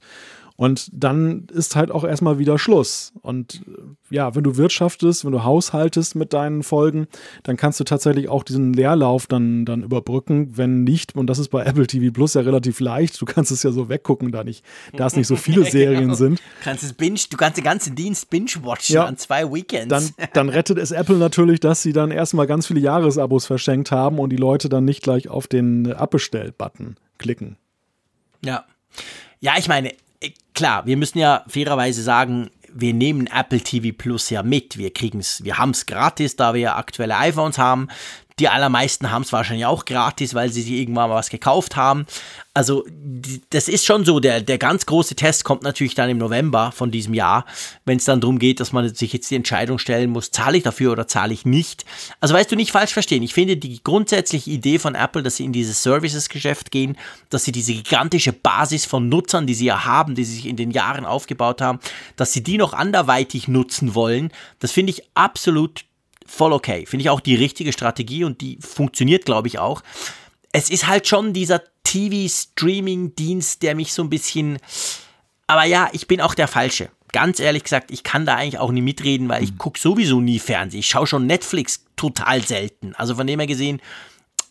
Und 0.57 0.89
dann 0.93 1.47
ist 1.53 1.75
halt 1.75 1.91
auch 1.91 2.05
erstmal 2.05 2.39
wieder 2.39 2.57
Schluss. 2.57 3.11
Und 3.21 3.61
äh, 3.67 4.15
ja, 4.15 4.35
wenn 4.35 4.43
du 4.45 4.55
wirtschaftest, 4.55 5.25
wenn 5.25 5.33
du 5.33 5.43
haushaltest 5.43 6.15
mit 6.15 6.31
deinen 6.31 6.63
Folgen, 6.63 7.07
dann 7.43 7.57
kannst 7.57 7.79
du 7.81 7.83
tatsächlich 7.83 8.29
auch 8.29 8.41
diesen 8.43 8.71
Leerlauf 8.71 9.27
dann, 9.27 9.65
dann 9.65 9.83
überbrücken. 9.83 10.55
Wenn 10.57 10.85
nicht, 10.85 11.13
und 11.17 11.27
das 11.27 11.39
ist 11.39 11.49
bei 11.49 11.63
Apple 11.65 11.87
TV 11.87 12.13
Plus 12.13 12.35
ja 12.35 12.41
relativ 12.41 12.79
leicht, 12.79 13.19
du 13.19 13.25
kannst 13.25 13.51
es 13.51 13.63
ja 13.63 13.73
so 13.73 13.89
weggucken, 13.89 14.31
da 14.31 14.45
nicht, 14.45 14.63
da 14.95 15.07
es 15.07 15.17
nicht 15.17 15.27
so 15.27 15.35
viele 15.35 15.65
Serien 15.69 16.03
Genau. 16.03 16.13
sind. 16.13 16.41
Kannst 16.63 16.83
es 16.85 16.93
binge, 16.93 17.19
du 17.29 17.35
kannst 17.35 17.57
den 17.57 17.65
ganzen 17.65 17.93
Dienst 17.95 18.29
binge-watchen 18.29 18.93
Ja. 18.93 19.05
an 19.05 19.17
zwei 19.17 19.51
Weekends. 19.51 19.89
Dann, 19.89 20.27
dann 20.33 20.47
rettet 20.47 20.77
es 20.77 20.91
Apple 20.91 21.17
natürlich, 21.17 21.59
dass 21.59 21.81
sie 21.81 21.91
dann 21.91 22.11
erstmal 22.11 22.47
ganz 22.47 22.67
viele 22.67 22.79
Jahresabos 22.79 23.45
verschenkt 23.45 23.91
haben 23.91 24.19
und 24.19 24.29
die 24.29 24.37
Leute 24.37 24.69
dann 24.69 24.85
nicht 24.85 25.03
gleich 25.03 25.27
auf 25.27 25.47
den 25.47 25.91
Abbestell-Button 25.91 26.95
klicken. 27.17 27.57
ja. 28.41 28.63
Ja, 29.41 29.55
ich 29.59 29.67
meine, 29.67 29.91
klar, 30.53 30.85
wir 30.85 30.97
müssen 30.97 31.19
ja 31.19 31.43
fairerweise 31.47 32.01
sagen, 32.01 32.49
wir 32.73 32.93
nehmen 32.93 33.27
Apple 33.27 33.61
TV 33.61 33.95
Plus 33.97 34.29
ja 34.29 34.43
mit. 34.43 34.77
Wir 34.77 34.93
kriegen's, 34.93 35.43
wir 35.43 35.57
haben 35.57 35.71
es 35.71 35.85
gratis, 35.85 36.35
da 36.35 36.53
wir 36.53 36.61
ja 36.61 36.75
aktuelle 36.75 37.17
iPhones 37.17 37.57
haben. 37.57 37.87
Die 38.39 38.49
allermeisten 38.49 39.11
haben 39.11 39.21
es 39.21 39.31
wahrscheinlich 39.31 39.65
auch 39.65 39.85
gratis, 39.85 40.33
weil 40.33 40.51
sie 40.51 40.61
sich 40.61 40.73
irgendwann 40.73 41.09
mal 41.09 41.15
was 41.15 41.29
gekauft 41.29 41.77
haben. 41.77 42.05
Also 42.53 42.85
das 43.49 43.69
ist 43.69 43.85
schon 43.85 44.03
so, 44.03 44.19
der, 44.19 44.41
der 44.41 44.57
ganz 44.57 44.85
große 44.85 45.15
Test 45.15 45.45
kommt 45.45 45.63
natürlich 45.63 45.95
dann 45.95 46.09
im 46.09 46.17
November 46.17 46.73
von 46.73 46.91
diesem 46.91 47.13
Jahr, 47.13 47.45
wenn 47.85 47.97
es 47.97 48.05
dann 48.05 48.19
darum 48.19 48.37
geht, 48.37 48.59
dass 48.59 48.73
man 48.73 48.93
sich 48.93 49.13
jetzt 49.13 49.31
die 49.31 49.35
Entscheidung 49.35 49.79
stellen 49.79 50.09
muss, 50.09 50.31
zahle 50.31 50.57
ich 50.57 50.63
dafür 50.63 50.91
oder 50.91 51.07
zahle 51.07 51.33
ich 51.33 51.45
nicht. 51.45 51.85
Also 52.19 52.33
weißt 52.33 52.51
du, 52.51 52.57
nicht 52.57 52.71
falsch 52.71 52.93
verstehen. 52.93 53.23
Ich 53.23 53.33
finde 53.33 53.55
die 53.55 53.81
grundsätzliche 53.81 54.51
Idee 54.51 54.79
von 54.79 54.95
Apple, 54.95 55.23
dass 55.23 55.37
sie 55.37 55.45
in 55.45 55.53
dieses 55.53 55.81
Services-Geschäft 55.83 56.71
gehen, 56.71 56.97
dass 57.29 57.45
sie 57.45 57.53
diese 57.53 57.73
gigantische 57.73 58.33
Basis 58.33 58.85
von 58.85 59.07
Nutzern, 59.07 59.47
die 59.47 59.53
sie 59.53 59.65
ja 59.65 59.85
haben, 59.85 60.15
die 60.15 60.25
sie 60.25 60.35
sich 60.35 60.45
in 60.45 60.57
den 60.57 60.71
Jahren 60.71 61.05
aufgebaut 61.05 61.61
haben, 61.61 61.79
dass 62.17 62.33
sie 62.33 62.43
die 62.43 62.57
noch 62.57 62.73
anderweitig 62.73 63.47
nutzen 63.47 63.95
wollen, 63.95 64.31
das 64.59 64.71
finde 64.71 64.91
ich 64.91 65.03
absolut 65.13 65.85
voll 66.25 66.53
okay. 66.53 66.85
Finde 66.85 67.03
ich 67.03 67.09
auch 67.09 67.19
die 67.19 67.35
richtige 67.35 67.73
Strategie 67.73 68.23
und 68.23 68.41
die 68.41 68.57
funktioniert, 68.61 69.25
glaube 69.25 69.47
ich, 69.47 69.59
auch. 69.59 69.81
Es 70.51 70.69
ist 70.69 70.87
halt 70.87 71.07
schon 71.07 71.33
dieser 71.33 71.61
TV-Streaming-Dienst, 71.83 73.61
der 73.61 73.75
mich 73.75 73.93
so 73.93 74.03
ein 74.03 74.09
bisschen. 74.09 74.57
Aber 75.47 75.65
ja, 75.65 75.89
ich 75.93 76.07
bin 76.07 76.21
auch 76.21 76.35
der 76.35 76.47
Falsche. 76.47 76.89
Ganz 77.11 77.39
ehrlich 77.39 77.63
gesagt, 77.63 77.91
ich 77.91 78.03
kann 78.03 78.25
da 78.25 78.35
eigentlich 78.35 78.59
auch 78.59 78.71
nie 78.71 78.81
mitreden, 78.81 79.29
weil 79.29 79.43
ich 79.43 79.53
mhm. 79.53 79.57
gucke 79.57 79.79
sowieso 79.79 80.19
nie 80.19 80.39
Fernsehen. 80.39 80.81
Ich 80.81 80.87
schaue 80.87 81.07
schon 81.07 81.27
Netflix 81.27 81.85
total 81.95 82.41
selten. 82.41 82.93
Also 82.95 83.15
von 83.15 83.27
dem 83.27 83.39
her 83.39 83.47
gesehen, 83.47 83.81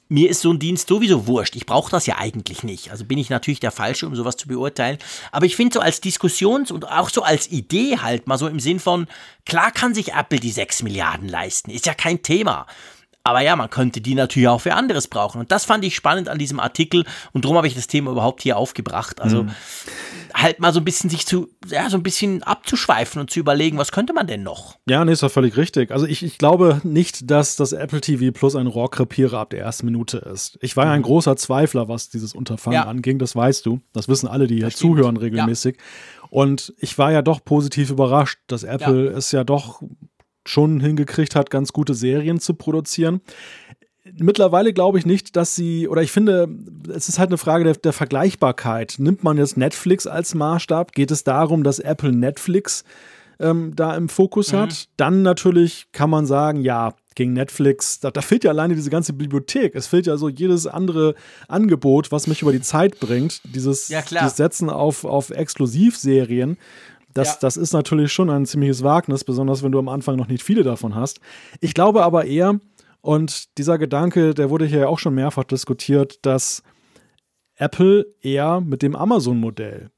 mir 0.08 0.30
ist 0.30 0.42
so 0.42 0.52
ein 0.52 0.58
Dienst 0.58 0.88
sowieso 0.88 1.26
wurscht. 1.26 1.56
Ich 1.56 1.66
brauche 1.66 1.90
das 1.90 2.06
ja 2.06 2.18
eigentlich 2.18 2.62
nicht. 2.62 2.90
Also 2.90 3.04
bin 3.04 3.18
ich 3.18 3.30
natürlich 3.30 3.60
der 3.60 3.70
Falsche, 3.70 4.06
um 4.06 4.14
sowas 4.14 4.36
zu 4.36 4.48
beurteilen. 4.48 4.98
Aber 5.32 5.46
ich 5.46 5.56
finde 5.56 5.74
so 5.74 5.80
als 5.80 6.00
Diskussions- 6.00 6.70
und 6.70 6.88
auch 6.88 7.08
so 7.10 7.22
als 7.22 7.50
Idee 7.50 7.98
halt 7.98 8.26
mal 8.26 8.38
so 8.38 8.46
im 8.46 8.60
Sinn 8.60 8.80
von, 8.80 9.06
klar 9.46 9.70
kann 9.70 9.94
sich 9.94 10.12
Apple 10.12 10.40
die 10.40 10.50
6 10.50 10.82
Milliarden 10.82 11.28
leisten. 11.28 11.70
Ist 11.70 11.86
ja 11.86 11.94
kein 11.94 12.22
Thema. 12.22 12.66
Aber 13.26 13.40
ja, 13.40 13.56
man 13.56 13.70
könnte 13.70 14.02
die 14.02 14.14
natürlich 14.14 14.48
auch 14.48 14.60
für 14.60 14.74
anderes 14.74 15.08
brauchen. 15.08 15.40
Und 15.40 15.50
das 15.50 15.64
fand 15.64 15.82
ich 15.82 15.94
spannend 15.94 16.28
an 16.28 16.38
diesem 16.38 16.60
Artikel 16.60 17.06
und 17.32 17.46
darum 17.46 17.56
habe 17.56 17.66
ich 17.66 17.74
das 17.74 17.86
Thema 17.86 18.10
überhaupt 18.10 18.42
hier 18.42 18.58
aufgebracht. 18.58 19.22
Also 19.22 19.44
mhm. 19.44 19.50
halt 20.34 20.60
mal 20.60 20.74
so 20.74 20.80
ein 20.80 20.84
bisschen 20.84 21.08
sich 21.08 21.26
zu, 21.26 21.48
ja, 21.66 21.88
so 21.88 21.96
ein 21.96 22.02
bisschen 22.02 22.42
abzuschweifen 22.42 23.22
und 23.22 23.30
zu 23.30 23.40
überlegen, 23.40 23.78
was 23.78 23.92
könnte 23.92 24.12
man 24.12 24.26
denn 24.26 24.42
noch? 24.42 24.76
Ja, 24.86 25.02
nee, 25.06 25.12
ist 25.12 25.22
ja 25.22 25.30
völlig 25.30 25.56
richtig. 25.56 25.90
Also 25.90 26.04
ich, 26.06 26.22
ich 26.22 26.36
glaube 26.36 26.82
nicht, 26.84 27.30
dass 27.30 27.56
das 27.56 27.72
Apple 27.72 28.02
TV 28.02 28.30
Plus 28.30 28.56
ein 28.56 28.66
Rohrkrepierer 28.66 29.38
ab 29.38 29.50
der 29.50 29.60
ersten 29.60 29.86
Minute 29.86 30.18
ist. 30.18 30.58
Ich 30.60 30.76
war 30.76 30.84
ja 30.84 30.92
ein 30.92 31.00
mhm. 31.00 31.04
großer 31.04 31.36
Zweifler, 31.36 31.88
was 31.88 32.10
dieses 32.10 32.34
Unterfangen 32.34 32.74
ja. 32.74 32.84
anging, 32.84 33.18
das 33.18 33.34
weißt 33.34 33.64
du. 33.64 33.80
Das 33.94 34.06
wissen 34.06 34.28
alle, 34.28 34.46
die 34.46 34.56
hier 34.56 34.68
zuhören 34.68 35.16
regelmäßig. 35.16 35.76
Ja. 35.78 36.28
Und 36.28 36.74
ich 36.78 36.98
war 36.98 37.10
ja 37.10 37.22
doch 37.22 37.42
positiv 37.42 37.90
überrascht, 37.90 38.40
dass 38.48 38.64
Apple 38.64 39.06
ja. 39.06 39.16
es 39.16 39.32
ja 39.32 39.44
doch 39.44 39.80
schon 40.46 40.80
hingekriegt 40.80 41.34
hat, 41.34 41.50
ganz 41.50 41.72
gute 41.72 41.94
Serien 41.94 42.40
zu 42.40 42.54
produzieren. 42.54 43.20
Mittlerweile 44.18 44.74
glaube 44.74 44.98
ich 44.98 45.06
nicht, 45.06 45.34
dass 45.34 45.56
sie, 45.56 45.88
oder 45.88 46.02
ich 46.02 46.12
finde, 46.12 46.48
es 46.94 47.08
ist 47.08 47.18
halt 47.18 47.30
eine 47.30 47.38
Frage 47.38 47.64
der, 47.64 47.74
der, 47.74 47.94
Vergleichbarkeit. 47.94 48.96
Nimmt 48.98 49.24
man 49.24 49.38
jetzt 49.38 49.56
Netflix 49.56 50.06
als 50.06 50.34
Maßstab? 50.34 50.92
Geht 50.92 51.10
es 51.10 51.24
darum, 51.24 51.64
dass 51.64 51.78
Apple 51.78 52.12
Netflix 52.12 52.84
ähm, 53.40 53.72
da 53.74 53.96
im 53.96 54.10
Fokus 54.10 54.52
mhm. 54.52 54.56
hat? 54.58 54.88
Dann 54.98 55.22
natürlich 55.22 55.86
kann 55.92 56.10
man 56.10 56.26
sagen, 56.26 56.60
ja, 56.60 56.94
gegen 57.14 57.32
Netflix, 57.32 58.00
da, 58.00 58.10
da, 58.10 58.20
fehlt 58.20 58.44
ja 58.44 58.50
alleine 58.50 58.74
diese 58.74 58.90
ganze 58.90 59.12
Bibliothek. 59.12 59.74
Es 59.74 59.86
fehlt 59.86 60.06
ja 60.06 60.16
so 60.16 60.28
jedes 60.28 60.66
andere 60.66 61.14
Angebot, 61.48 62.12
was 62.12 62.26
mich 62.26 62.42
über 62.42 62.52
die 62.52 62.60
Zeit 62.60 63.00
bringt. 63.00 63.40
Dieses, 63.44 63.88
ja, 63.88 64.02
dieses 64.02 64.36
Setzen 64.36 64.68
auf, 64.68 65.04
auf 65.04 65.30
Exklusivserien. 65.30 66.58
Das, 67.14 67.28
ja. 67.28 67.36
das 67.40 67.56
ist 67.56 67.72
natürlich 67.72 68.12
schon 68.12 68.28
ein 68.28 68.44
ziemliches 68.44 68.82
Wagnis, 68.82 69.24
besonders 69.24 69.62
wenn 69.62 69.72
du 69.72 69.78
am 69.78 69.88
Anfang 69.88 70.16
noch 70.16 70.28
nicht 70.28 70.42
viele 70.42 70.62
davon 70.62 70.94
hast. 70.94 71.20
Ich 71.60 71.74
glaube 71.74 72.02
aber 72.04 72.26
eher, 72.26 72.60
und 73.00 73.58
dieser 73.58 73.78
Gedanke, 73.78 74.34
der 74.34 74.50
wurde 74.50 74.66
hier 74.66 74.80
ja 74.80 74.88
auch 74.88 74.98
schon 74.98 75.14
mehrfach 75.14 75.44
diskutiert, 75.44 76.18
dass 76.22 76.62
Apple 77.56 78.06
eher 78.20 78.60
mit 78.60 78.82
dem 78.82 78.96
Amazon-Modell 78.96 79.90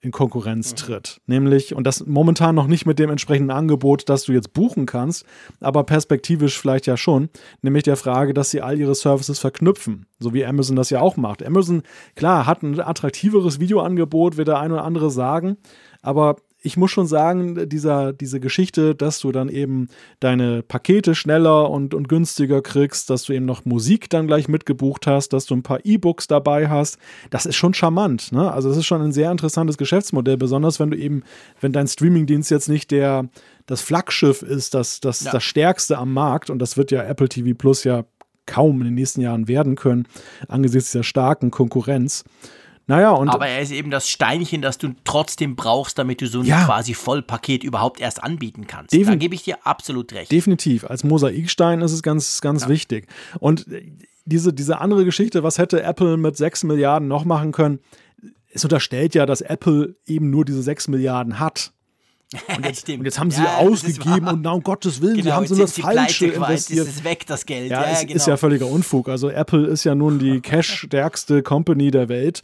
in 0.00 0.12
Konkurrenz 0.12 0.72
mhm. 0.72 0.76
tritt. 0.76 1.20
Nämlich, 1.26 1.74
und 1.74 1.84
das 1.84 2.06
momentan 2.06 2.54
noch 2.54 2.68
nicht 2.68 2.86
mit 2.86 2.98
dem 2.98 3.10
entsprechenden 3.10 3.50
Angebot, 3.50 4.08
das 4.08 4.24
du 4.24 4.32
jetzt 4.32 4.52
buchen 4.52 4.86
kannst, 4.86 5.24
aber 5.60 5.84
perspektivisch 5.84 6.58
vielleicht 6.58 6.86
ja 6.86 6.96
schon, 6.96 7.30
nämlich 7.62 7.82
der 7.82 7.96
Frage, 7.96 8.32
dass 8.32 8.50
sie 8.50 8.62
all 8.62 8.78
ihre 8.78 8.94
Services 8.94 9.38
verknüpfen, 9.40 10.06
so 10.18 10.32
wie 10.32 10.46
Amazon 10.46 10.76
das 10.76 10.90
ja 10.90 11.00
auch 11.00 11.16
macht. 11.16 11.44
Amazon, 11.44 11.82
klar, 12.14 12.46
hat 12.46 12.62
ein 12.62 12.78
attraktiveres 12.78 13.58
Videoangebot, 13.58 14.36
wird 14.36 14.48
der 14.48 14.60
ein 14.60 14.72
oder 14.72 14.84
andere 14.84 15.10
sagen, 15.10 15.56
aber 16.00 16.36
ich 16.60 16.76
muss 16.76 16.90
schon 16.90 17.06
sagen, 17.06 17.68
dieser, 17.68 18.12
diese 18.12 18.40
Geschichte, 18.40 18.94
dass 18.94 19.20
du 19.20 19.30
dann 19.30 19.48
eben 19.48 19.88
deine 20.18 20.62
Pakete 20.62 21.14
schneller 21.14 21.70
und, 21.70 21.94
und 21.94 22.08
günstiger 22.08 22.62
kriegst, 22.62 23.10
dass 23.10 23.24
du 23.24 23.32
eben 23.32 23.46
noch 23.46 23.64
Musik 23.64 24.10
dann 24.10 24.26
gleich 24.26 24.48
mitgebucht 24.48 25.06
hast, 25.06 25.32
dass 25.32 25.46
du 25.46 25.54
ein 25.54 25.62
paar 25.62 25.80
E-Books 25.84 26.26
dabei 26.26 26.68
hast, 26.68 26.98
das 27.30 27.46
ist 27.46 27.56
schon 27.56 27.74
charmant. 27.74 28.32
Ne? 28.32 28.52
Also, 28.52 28.68
das 28.68 28.78
ist 28.78 28.86
schon 28.86 29.02
ein 29.02 29.12
sehr 29.12 29.30
interessantes 29.30 29.78
Geschäftsmodell, 29.78 30.36
besonders 30.36 30.80
wenn 30.80 30.90
du 30.90 30.96
eben, 30.96 31.22
wenn 31.60 31.72
dein 31.72 31.86
Streamingdienst 31.86 32.50
jetzt 32.50 32.68
nicht 32.68 32.90
der, 32.90 33.28
das 33.66 33.80
Flaggschiff 33.80 34.42
ist, 34.42 34.74
das, 34.74 34.98
das, 35.00 35.20
ja. 35.20 35.30
das 35.30 35.44
stärkste 35.44 35.96
am 35.96 36.12
Markt 36.12 36.50
und 36.50 36.58
das 36.58 36.76
wird 36.76 36.90
ja 36.90 37.04
Apple 37.04 37.28
TV 37.28 37.56
Plus 37.56 37.84
ja 37.84 38.04
kaum 38.46 38.80
in 38.80 38.86
den 38.86 38.94
nächsten 38.94 39.20
Jahren 39.20 39.46
werden 39.46 39.76
können, 39.76 40.08
angesichts 40.48 40.90
der 40.90 41.04
starken 41.04 41.50
Konkurrenz. 41.50 42.24
Naja, 42.88 43.10
und. 43.10 43.28
Aber 43.28 43.46
er 43.46 43.60
ist 43.60 43.70
eben 43.70 43.90
das 43.90 44.08
Steinchen, 44.08 44.62
das 44.62 44.78
du 44.78 44.94
trotzdem 45.04 45.56
brauchst, 45.56 45.98
damit 45.98 46.22
du 46.22 46.26
so 46.26 46.40
ein 46.40 46.46
ja, 46.46 46.64
quasi 46.64 46.94
Vollpaket 46.94 47.62
überhaupt 47.62 48.00
erst 48.00 48.22
anbieten 48.24 48.66
kannst. 48.66 48.94
Da 48.94 49.14
gebe 49.14 49.34
ich 49.34 49.42
dir 49.42 49.58
absolut 49.66 50.12
recht. 50.14 50.32
Definitiv. 50.32 50.84
Als 50.84 51.04
Mosaikstein 51.04 51.82
ist 51.82 51.92
es 51.92 52.02
ganz, 52.02 52.40
ganz 52.40 52.62
ja. 52.62 52.68
wichtig. 52.70 53.06
Und 53.40 53.66
diese, 54.24 54.54
diese 54.54 54.80
andere 54.80 55.04
Geschichte, 55.04 55.42
was 55.42 55.58
hätte 55.58 55.82
Apple 55.82 56.16
mit 56.16 56.38
6 56.38 56.64
Milliarden 56.64 57.08
noch 57.08 57.26
machen 57.26 57.52
können? 57.52 57.80
Es 58.50 58.64
unterstellt 58.64 59.14
ja, 59.14 59.26
dass 59.26 59.42
Apple 59.42 59.96
eben 60.06 60.30
nur 60.30 60.46
diese 60.46 60.62
6 60.62 60.88
Milliarden 60.88 61.38
hat. 61.38 61.72
Und 62.56 62.64
jetzt, 62.66 62.88
und 62.88 63.04
jetzt, 63.04 63.18
haben 63.18 63.30
sie 63.30 63.42
ja, 63.42 63.58
ausgegeben 63.58 64.28
und 64.28 64.42
na, 64.42 64.52
um 64.52 64.62
Gottes 64.62 65.00
Willen, 65.00 65.16
genau, 65.16 65.24
sie 65.24 65.32
haben 65.32 65.46
so 65.46 65.56
das 65.56 65.78
Falsche 65.78 66.26
investiert. 66.26 66.86
Es 66.86 66.96
ist 66.96 67.04
weg, 67.04 67.26
das 67.26 67.46
Geld. 67.46 67.70
Ja, 67.70 67.82
ja 67.82 67.92
ist, 67.92 68.02
genau. 68.02 68.14
ist 68.14 68.26
ja 68.26 68.36
völliger 68.36 68.66
Unfug. 68.66 69.08
Also 69.08 69.30
Apple 69.30 69.66
ist 69.66 69.84
ja 69.84 69.94
nun 69.94 70.18
die 70.18 70.40
cash-stärkste 70.42 71.42
Company 71.42 71.90
der 71.90 72.08
Welt. 72.08 72.42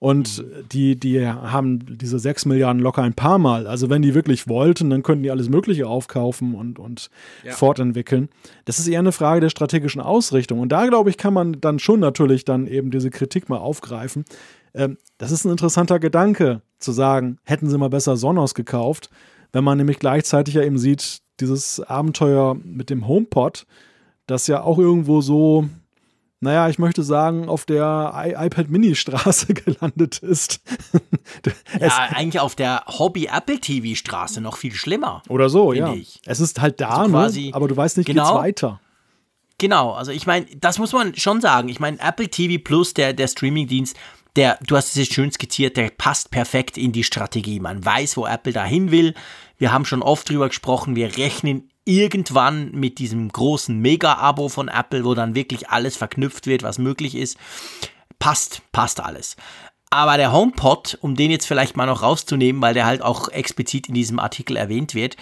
Und 0.00 0.42
die, 0.72 0.98
die 0.98 1.28
haben 1.28 1.98
diese 1.98 2.18
6 2.18 2.46
Milliarden 2.46 2.80
locker 2.80 3.02
ein 3.02 3.12
paar 3.12 3.38
Mal. 3.38 3.66
Also 3.66 3.90
wenn 3.90 4.00
die 4.00 4.14
wirklich 4.14 4.48
wollten, 4.48 4.88
dann 4.88 5.02
könnten 5.02 5.22
die 5.22 5.30
alles 5.30 5.50
Mögliche 5.50 5.86
aufkaufen 5.86 6.54
und, 6.54 6.78
und 6.78 7.10
ja. 7.44 7.52
fortentwickeln. 7.52 8.30
Das 8.64 8.78
ist 8.78 8.88
eher 8.88 9.00
eine 9.00 9.12
Frage 9.12 9.42
der 9.42 9.50
strategischen 9.50 10.00
Ausrichtung. 10.00 10.58
Und 10.58 10.70
da, 10.70 10.86
glaube 10.86 11.10
ich, 11.10 11.18
kann 11.18 11.34
man 11.34 11.60
dann 11.60 11.78
schon 11.78 12.00
natürlich 12.00 12.46
dann 12.46 12.66
eben 12.66 12.90
diese 12.90 13.10
Kritik 13.10 13.50
mal 13.50 13.58
aufgreifen. 13.58 14.24
Ähm, 14.72 14.96
das 15.18 15.32
ist 15.32 15.44
ein 15.44 15.50
interessanter 15.50 15.98
Gedanke, 16.00 16.62
zu 16.78 16.92
sagen, 16.92 17.36
hätten 17.44 17.68
sie 17.68 17.76
mal 17.76 17.90
besser 17.90 18.16
Sonos 18.16 18.54
gekauft, 18.54 19.10
wenn 19.52 19.64
man 19.64 19.76
nämlich 19.76 19.98
gleichzeitig 19.98 20.54
ja 20.54 20.62
eben 20.62 20.78
sieht, 20.78 21.20
dieses 21.40 21.78
Abenteuer 21.80 22.54
mit 22.54 22.88
dem 22.88 23.06
HomePod, 23.06 23.66
das 24.26 24.46
ja 24.46 24.62
auch 24.62 24.78
irgendwo 24.78 25.20
so 25.20 25.68
naja, 26.40 26.70
ich 26.70 26.78
möchte 26.78 27.02
sagen, 27.02 27.48
auf 27.48 27.66
der 27.66 28.12
I 28.16 28.46
iPad 28.46 28.70
Mini-Straße 28.70 29.52
gelandet 29.54 30.18
ist. 30.18 30.60
ja, 31.80 32.08
eigentlich 32.14 32.40
auf 32.40 32.54
der 32.54 32.84
Hobby-Apple-TV-Straße 32.86 34.40
noch 34.40 34.56
viel 34.56 34.72
schlimmer. 34.72 35.22
Oder 35.28 35.50
so, 35.50 35.74
ja. 35.74 35.92
Ich. 35.92 36.20
Es 36.24 36.40
ist 36.40 36.60
halt 36.60 36.80
da, 36.80 36.88
also 36.88 37.10
quasi, 37.10 37.46
ne? 37.48 37.54
aber 37.54 37.68
du 37.68 37.76
weißt 37.76 37.98
nicht, 37.98 38.06
genau, 38.06 38.24
geht's 38.24 38.42
weiter. 38.42 38.80
Genau, 39.58 39.92
also 39.92 40.10
ich 40.12 40.26
meine, 40.26 40.46
das 40.56 40.78
muss 40.78 40.94
man 40.94 41.14
schon 41.14 41.42
sagen. 41.42 41.68
Ich 41.68 41.78
meine, 41.78 42.00
Apple 42.00 42.28
TV 42.28 42.62
Plus, 42.62 42.94
der, 42.94 43.12
der 43.12 43.28
Streaming-Dienst, 43.28 43.94
der, 44.36 44.58
du 44.62 44.76
hast 44.76 44.88
es 44.88 44.94
jetzt 44.94 45.12
schön 45.12 45.30
skizziert, 45.30 45.76
der 45.76 45.90
passt 45.90 46.30
perfekt 46.30 46.78
in 46.78 46.92
die 46.92 47.04
Strategie. 47.04 47.60
Man 47.60 47.84
weiß, 47.84 48.16
wo 48.16 48.26
Apple 48.26 48.54
dahin 48.54 48.90
will. 48.90 49.14
Wir 49.58 49.72
haben 49.72 49.84
schon 49.84 50.02
oft 50.02 50.30
drüber 50.30 50.48
gesprochen, 50.48 50.96
wir 50.96 51.18
rechnen 51.18 51.69
irgendwann 51.84 52.70
mit 52.72 52.98
diesem 52.98 53.30
großen 53.30 53.78
Mega-Abo 53.78 54.48
von 54.48 54.68
Apple, 54.68 55.04
wo 55.04 55.14
dann 55.14 55.34
wirklich 55.34 55.70
alles 55.70 55.96
verknüpft 55.96 56.46
wird, 56.46 56.62
was 56.62 56.78
möglich 56.78 57.14
ist. 57.14 57.36
Passt, 58.18 58.62
passt 58.72 59.00
alles. 59.00 59.36
Aber 59.90 60.16
der 60.16 60.32
HomePod, 60.32 60.98
um 61.00 61.16
den 61.16 61.32
jetzt 61.32 61.46
vielleicht 61.46 61.76
mal 61.76 61.86
noch 61.86 62.02
rauszunehmen, 62.02 62.62
weil 62.62 62.74
der 62.74 62.86
halt 62.86 63.02
auch 63.02 63.28
explizit 63.28 63.88
in 63.88 63.94
diesem 63.94 64.20
Artikel 64.20 64.56
erwähnt 64.56 64.94
wird, 64.94 65.16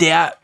der, 0.00 0.36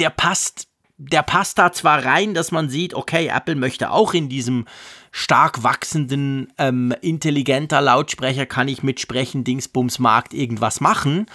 der 0.00 0.10
passt, 0.10 0.66
der 0.98 1.22
passt 1.22 1.58
da 1.58 1.70
zwar 1.70 2.04
rein, 2.04 2.34
dass 2.34 2.50
man 2.50 2.68
sieht, 2.68 2.94
okay, 2.94 3.28
Apple 3.28 3.54
möchte 3.54 3.92
auch 3.92 4.12
in 4.12 4.28
diesem 4.28 4.66
stark 5.12 5.62
wachsenden, 5.62 6.52
ähm, 6.58 6.92
intelligenter 7.00 7.80
Lautsprecher 7.80 8.44
kann 8.44 8.68
ich 8.68 8.82
mitsprechen, 8.82 9.44
Dingsbums 9.44 9.98
Markt 9.98 10.34
irgendwas 10.34 10.80
machen. 10.80 11.26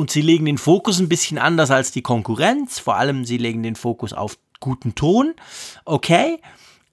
Und 0.00 0.10
sie 0.10 0.22
legen 0.22 0.46
den 0.46 0.56
Fokus 0.56 0.98
ein 0.98 1.10
bisschen 1.10 1.36
anders 1.36 1.70
als 1.70 1.90
die 1.90 2.00
Konkurrenz. 2.00 2.78
Vor 2.78 2.96
allem, 2.96 3.26
sie 3.26 3.36
legen 3.36 3.62
den 3.62 3.76
Fokus 3.76 4.14
auf 4.14 4.38
guten 4.58 4.94
Ton. 4.94 5.34
Okay. 5.84 6.40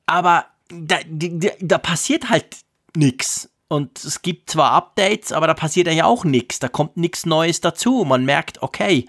Aber 0.05 0.47
da, 0.67 0.97
da, 1.07 1.47
da 1.61 1.77
passiert 1.77 2.29
halt 2.29 2.57
nichts. 2.97 3.49
Und 3.69 4.03
es 4.03 4.21
gibt 4.23 4.49
zwar 4.49 4.71
Updates, 4.71 5.31
aber 5.31 5.47
da 5.47 5.53
passiert 5.53 5.87
ja 5.87 6.03
auch 6.03 6.25
nichts. 6.25 6.59
Da 6.59 6.67
kommt 6.67 6.97
nichts 6.97 7.25
Neues 7.25 7.61
dazu. 7.61 8.03
Man 8.05 8.25
merkt, 8.25 8.61
okay, 8.61 9.05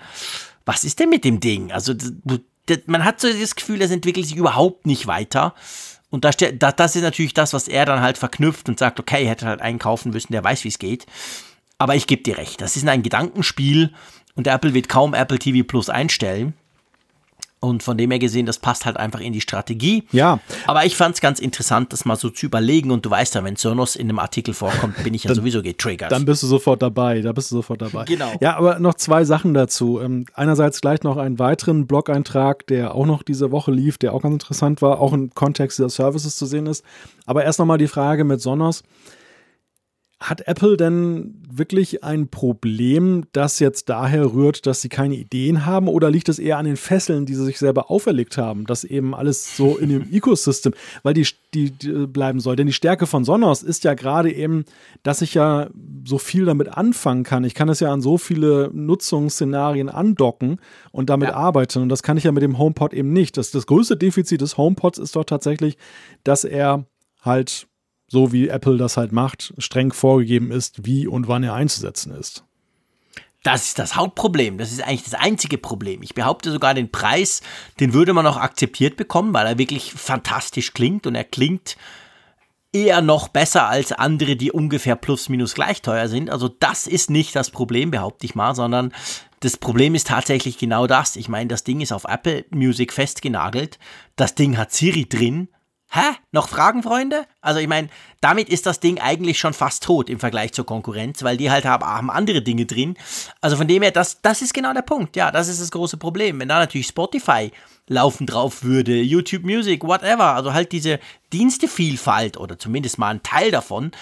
was 0.65 0.85
ist 0.85 1.01
denn 1.01 1.09
mit 1.09 1.25
dem 1.25 1.41
Ding? 1.41 1.73
Also 1.73 1.93
man 2.87 3.05
hat 3.05 3.21
so 3.21 3.29
das 3.29 3.57
Gefühl, 3.57 3.83
es 3.83 3.91
entwickelt 3.91 4.27
sich 4.27 4.37
überhaupt 4.37 4.87
nicht 4.87 5.09
weiter. 5.09 5.55
Und 6.09 6.25
das, 6.25 6.37
ist 6.37 7.03
natürlich 7.03 7.35
das, 7.35 7.53
was 7.53 7.67
er 7.67 7.85
dann 7.85 8.01
halt 8.01 8.17
verknüpft 8.17 8.69
und 8.69 8.79
sagt, 8.79 9.01
okay, 9.01 9.27
hätte 9.27 9.47
halt 9.47 9.61
einen 9.61 9.81
kaufen 9.81 10.13
müssen, 10.13 10.33
der 10.33 10.45
weiß, 10.45 10.63
wie 10.63 10.69
es 10.69 10.79
geht. 10.79 11.07
Aber 11.79 11.95
ich 11.95 12.07
gebe 12.07 12.23
dir 12.23 12.39
recht, 12.39 12.61
das 12.61 12.77
ist 12.77 12.87
ein 12.87 13.03
Gedankenspiel 13.03 13.93
und 14.35 14.47
Apple 14.47 14.75
wird 14.75 14.89
kaum 14.89 15.15
Apple 15.15 15.39
TV 15.39 15.67
Plus 15.67 15.89
einstellen. 15.89 16.55
Und 17.61 17.83
von 17.83 17.99
dem 17.99 18.13
her 18.13 18.21
gesehen, 18.21 18.47
das 18.47 18.61
passt 18.61 18.87
halt 18.87 18.97
einfach 18.97 19.19
in 19.19 19.33
die 19.33 19.41
Strategie. 19.41 20.05
Ja. 20.13 20.39
Aber 20.69 20.87
ich 20.87 20.97
fand 20.97 21.17
es 21.17 21.21
ganz 21.21 21.41
interessant, 21.41 21.93
das 21.93 22.05
mal 22.05 22.15
so 22.15 22.31
zu 22.31 22.47
überlegen. 22.47 22.93
Und 22.93 23.05
du 23.05 23.11
weißt 23.11 23.35
ja, 23.35 23.43
wenn 23.43 23.57
Sonos 23.57 23.97
in 23.97 24.09
einem 24.09 24.21
Artikel 24.21 24.55
vorkommt, 24.55 25.03
bin 25.03 25.13
ich 25.13 25.25
ja 25.25 25.29
dann, 25.29 25.39
sowieso 25.39 25.61
getriggert. 25.61 26.13
Dann 26.13 26.25
bist 26.25 26.45
du 26.45 26.47
sofort 26.47 26.83
dabei. 26.83 27.21
Da 27.21 27.33
bist 27.33 27.51
du 27.51 27.57
sofort 27.57 27.83
dabei. 27.83 28.05
Genau. 28.05 28.31
Ja, 28.41 28.57
aber 28.57 28.79
noch 28.79 28.95
zwei 28.95 29.25
Sachen 29.25 29.55
dazu. 29.55 30.01
Ähm, 30.01 30.27
einerseits 30.35 30.81
gleich 30.81 31.03
noch 31.03 31.17
einen 31.17 31.41
weiteren 31.41 31.89
Blog-Eintrag, 31.89 32.65
der 32.69 32.95
auch 32.95 33.07
noch 33.07 33.25
diese 33.25 33.51
Woche 33.51 33.73
lief, 33.73 33.99
der 33.99 34.15
auch 34.15 34.23
ganz 34.23 34.35
interessant 34.35 34.81
war, 34.81 35.01
auch 35.01 35.13
im 35.13 35.35
Kontext 35.35 35.79
dieser 35.79 35.91
Services 35.91 36.37
zu 36.37 36.47
sehen 36.47 36.67
ist. 36.67 36.85
Aber 37.27 37.43
erst 37.43 37.59
nochmal 37.59 37.79
die 37.79 37.89
Frage 37.89 38.23
mit 38.23 38.41
Sonos. 38.41 38.85
Hat 40.21 40.49
Apple 40.49 40.77
denn 40.77 41.41
wirklich 41.49 42.03
ein 42.03 42.27
Problem, 42.27 43.27
das 43.31 43.61
jetzt 43.61 43.89
daher 43.89 44.33
rührt, 44.33 44.67
dass 44.67 44.83
sie 44.83 44.89
keine 44.89 45.15
Ideen 45.15 45.65
haben? 45.65 45.87
Oder 45.87 46.11
liegt 46.11 46.29
es 46.29 46.41
eher 46.41 46.59
an 46.59 46.65
den 46.65 46.77
Fesseln, 46.77 47.25
die 47.25 47.37
sie 47.37 47.45
sich 47.45 47.59
selber 47.61 47.89
auferlegt 47.89 48.37
haben, 48.37 48.67
dass 48.67 48.83
eben 48.83 49.15
alles 49.15 49.57
so 49.57 49.77
in 49.77 49.91
dem 49.91 50.09
Ecosystem, 50.13 50.75
weil 51.05 51.15
die, 51.15 51.25
die, 51.55 51.71
die, 51.71 52.09
bleiben 52.09 52.41
soll? 52.41 52.57
Denn 52.57 52.67
die 52.67 52.73
Stärke 52.73 53.07
von 53.07 53.25
Sonos 53.25 53.63
ist 53.63 53.85
ja 53.85 53.95
gerade 53.95 54.33
eben, 54.33 54.65
dass 55.05 55.23
ich 55.23 55.35
ja 55.35 55.71
so 56.05 56.19
viel 56.19 56.47
damit 56.47 56.69
anfangen 56.77 57.23
kann. 57.23 57.45
Ich 57.45 57.55
kann 57.55 57.69
es 57.69 57.79
ja 57.79 57.93
an 57.93 58.01
so 58.01 58.19
viele 58.19 58.71
Nutzungsszenarien 58.73 59.89
andocken 59.89 60.59
und 60.91 61.11
damit 61.11 61.29
ja. 61.29 61.37
arbeiten. 61.37 61.81
Und 61.81 61.91
das 61.91 62.03
kann 62.03 62.17
ich 62.17 62.25
ja 62.25 62.33
mit 62.33 62.43
dem 62.43 62.59
HomePod 62.59 62.93
eben 62.93 63.13
nicht. 63.13 63.37
Das, 63.37 63.53
das 63.53 63.67
größte 63.67 63.97
Defizit 63.97 64.41
des 64.41 64.57
HomePods 64.57 64.99
ist 64.99 65.15
doch 65.15 65.25
tatsächlich, 65.25 65.79
dass 66.25 66.43
er 66.43 66.87
halt 67.23 67.69
so 68.09 68.33
wie 68.33 68.49
Apple 68.49 68.79
das 68.79 68.97
halt 68.97 69.13
macht, 69.13 69.55
streng 69.59 69.93
vorgegeben 69.93 70.51
ist, 70.51 70.85
wie 70.87 71.07
und 71.07 71.29
wann 71.29 71.45
er 71.45 71.55
einzusetzen 71.55 72.13
ist. 72.13 72.45
Das 73.45 73.67
ist 73.67 73.79
das 73.79 73.95
Hauptproblem. 73.95 74.59
Das 74.59 74.73
ist 74.73 74.83
eigentlich 74.83 75.05
das 75.05 75.15
einzige 75.15 75.59
Problem. 75.59 76.03
Ich 76.03 76.15
behaupte 76.15 76.51
sogar, 76.51 76.75
den 76.75 76.91
Preis, 76.91 77.41
den 77.79 77.93
würde 77.93 78.13
man 78.13 78.27
auch 78.27 78.37
akzeptiert 78.37 78.97
bekommen, 78.97 79.33
weil 79.33 79.47
er 79.47 79.59
wirklich 79.59 79.93
fantastisch 79.93 80.75
klingt 80.75 81.07
und 81.07 81.15
er 81.15 81.25
klingt 81.25 81.77
eher 82.73 83.01
noch 83.01 83.29
besser 83.29 83.69
als 83.69 83.93
andere, 83.93 84.37
die 84.37 84.53
ungefähr 84.53 84.97
plus 84.97 85.29
minus 85.29 85.55
gleich 85.55 85.83
teuer 85.83 86.09
sind. 86.09 86.31
Also 86.31 86.49
das 86.49 86.87
ist 86.87 87.11
nicht 87.11 87.35
das 87.37 87.51
Problem, 87.51 87.91
behaupte 87.91 88.27
ich 88.27 88.35
mal, 88.35 88.55
sondern 88.55 88.93
das 89.41 89.57
Problem 89.57 89.95
ist 89.95 90.09
tatsächlich 90.09 90.59
genau 90.59 90.87
das. 90.87 91.17
Ich 91.17 91.29
meine, 91.29 91.49
das 91.49 91.65
Ding 91.65 91.81
ist 91.81 91.93
auf 91.93 92.05
Apple 92.05 92.45
Music 92.51 92.93
festgenagelt. 92.93 93.79
Das 94.17 94.35
Ding 94.35 94.59
hat 94.59 94.73
Siri 94.73 95.09
drin 95.09 95.49
Hä? 95.91 96.17
Noch 96.33 96.49
Fragen, 96.49 96.83
Freunde? 96.83 97.25
Also 97.41 97.61
ich 97.61 97.67
meine, 97.67 97.89
damit 98.21 98.51
ist 98.51 98.67
das 98.67 98.79
Ding 98.79 98.99
eigentlich 98.99 99.39
schon 99.39 99.55
fast 99.55 99.83
tot 99.83 100.11
im 100.11 100.21
Vergleich 100.21 100.53
zur 100.53 100.67
Konkurrenz, 100.67 101.23
weil 101.23 101.39
die 101.39 101.51
halt 101.51 101.65
haben, 101.65 102.11
andere 102.11 102.43
Dinge 102.43 102.67
drin. 102.67 102.95
Also 103.41 103.57
von 103.57 103.67
dem 103.67 103.83
her, 103.83 103.91
das, 103.91 104.21
das 104.21 104.43
ist 104.43 104.53
genau 104.53 104.75
der 104.75 104.83
Punkt. 104.83 105.17
Ja, 105.17 105.31
das 105.31 105.49
ist 105.49 105.63
das 105.63 105.71
große 105.71 105.97
Problem. 105.97 106.41
Wenn 106.41 106.49
da 106.49 106.59
natürlich 106.59 106.89
Spotify 106.89 107.51
laufen 107.87 108.27
drauf 108.27 108.63
würde, 108.63 109.01
YouTube 109.01 109.45
Music, 109.45 109.83
whatever, 109.83 110.35
also 110.35 110.53
halt 110.53 110.73
diese 110.73 111.01
Dienstevielfalt 111.33 112.37
oder 112.37 112.59
zumindest 112.59 112.99
mal 112.99 113.09
ein 113.09 113.23
Teil 113.23 113.51
davon, 113.51 113.93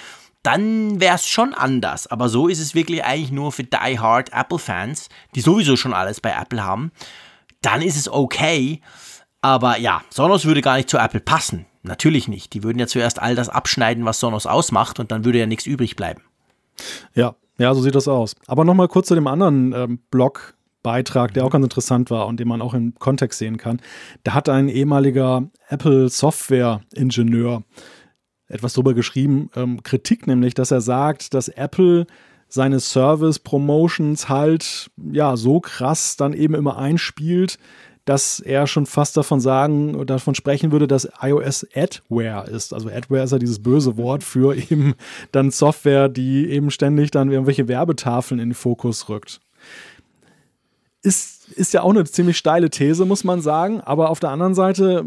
dann 0.43 1.01
wäre 1.01 1.15
es 1.15 1.29
schon 1.29 1.55
anders. 1.55 2.09
Aber 2.09 2.29
so 2.29 2.49
ist 2.49 2.59
es 2.59 2.75
wirklich 2.75 3.05
eigentlich 3.05 3.31
nur 3.31 3.53
für 3.53 3.65
die-hard 3.65 4.33
Apple-Fans, 4.33 5.09
die 5.37 5.41
sowieso 5.41 5.77
schon 5.77 5.95
alles 5.95 6.21
bei 6.21 6.31
Apple 6.31 6.65
haben. 6.65 6.91
Dann 7.63 7.81
ist 7.81 7.97
es 7.97 8.09
okay. 8.09 8.81
Aber 9.41 9.79
ja, 9.79 10.03
Sonos 10.11 10.45
würde 10.45 10.61
gar 10.61 10.77
nicht 10.77 10.91
zu 10.91 10.99
Apple 10.99 11.21
passen. 11.21 11.67
Natürlich 11.87 12.29
nicht. 12.29 12.53
Die 12.55 12.63
würden 12.63 12.79
ja 12.79 12.87
zuerst 12.87 13.21
all 13.21 13.35
das 13.35 13.49
abschneiden, 13.49 14.05
was 14.05 14.21
Sonos 14.21 14.47
ausmacht, 14.47 15.01
und 15.01 15.11
dann 15.11 15.25
würde 15.25 15.39
ja 15.39 15.47
nichts 15.47 15.67
übrig 15.67 15.97
bleiben. 15.97 16.23
Ja, 17.15 17.37
ja, 17.59 17.75
so 17.75 17.81
sieht 17.81 17.95
das 17.95 18.09
aus. 18.09 18.35
Aber 18.47 18.65
nochmal 18.65 18.89
kurz 18.89 19.09
zu 19.09 19.15
dem 19.15 19.27
anderen 19.27 19.73
ähm, 19.73 19.99
Blog. 20.11 20.55
Der 20.87 21.45
auch 21.45 21.51
ganz 21.51 21.65
interessant 21.65 22.13
war 22.13 22.29
und 22.29 22.39
den 22.39 22.47
man 22.47 22.63
auch 22.63 22.73
im 22.73 22.95
Kontext 22.95 23.41
sehen 23.41 23.57
kann. 23.57 23.81
Da 24.23 24.35
hat 24.35 24.49
ein 24.49 24.69
ehemaliger 24.69 25.51
Apple 25.69 26.09
Software-Ingenieur 26.09 27.65
etwas 28.47 28.75
drüber 28.75 28.95
geschrieben, 28.95 29.51
ähm, 29.57 29.83
Kritik 29.83 30.29
nämlich, 30.29 30.55
dass 30.55 30.71
er 30.71 30.81
sagt, 30.81 31.35
dass 31.35 31.49
Apple 31.49 32.07
seine 32.49 32.79
Service-Promotions 32.79 34.29
halt 34.29 34.91
ja 35.13 35.37
so 35.37 35.59
krass 35.61 36.17
dann 36.17 36.33
eben 36.33 36.55
immer 36.55 36.77
einspielt, 36.77 37.59
dass 38.07 38.39
er 38.39 38.69
schon 38.69 38.87
fast 38.87 39.17
davon 39.17 39.41
sagen, 39.41 40.07
davon 40.07 40.37
sprechen 40.37 40.71
würde, 40.71 40.87
dass 40.87 41.09
iOS 41.21 41.67
Adware 41.75 42.49
ist. 42.49 42.73
Also 42.73 42.89
Adware 42.89 43.25
ist 43.25 43.33
ja 43.33 43.39
dieses 43.39 43.63
böse 43.63 43.97
Wort 43.97 44.23
für 44.23 44.55
eben 44.71 44.95
dann 45.33 45.51
Software, 45.51 46.09
die 46.09 46.49
eben 46.49 46.71
ständig 46.71 47.11
dann 47.11 47.31
irgendwelche 47.31 47.69
Werbetafeln 47.69 48.41
in 48.41 48.51
den 48.51 48.55
Fokus 48.55 49.09
rückt. 49.09 49.41
Ist, 51.03 51.49
ist 51.49 51.75
ja 51.75 51.83
auch 51.83 51.91
eine 51.91 52.05
ziemlich 52.05 52.39
steile 52.39 52.71
These, 52.71 53.05
muss 53.05 53.25
man 53.25 53.41
sagen. 53.43 53.81
Aber 53.81 54.11
auf 54.11 54.21
der 54.21 54.31
anderen 54.31 54.55
Seite 54.55 55.05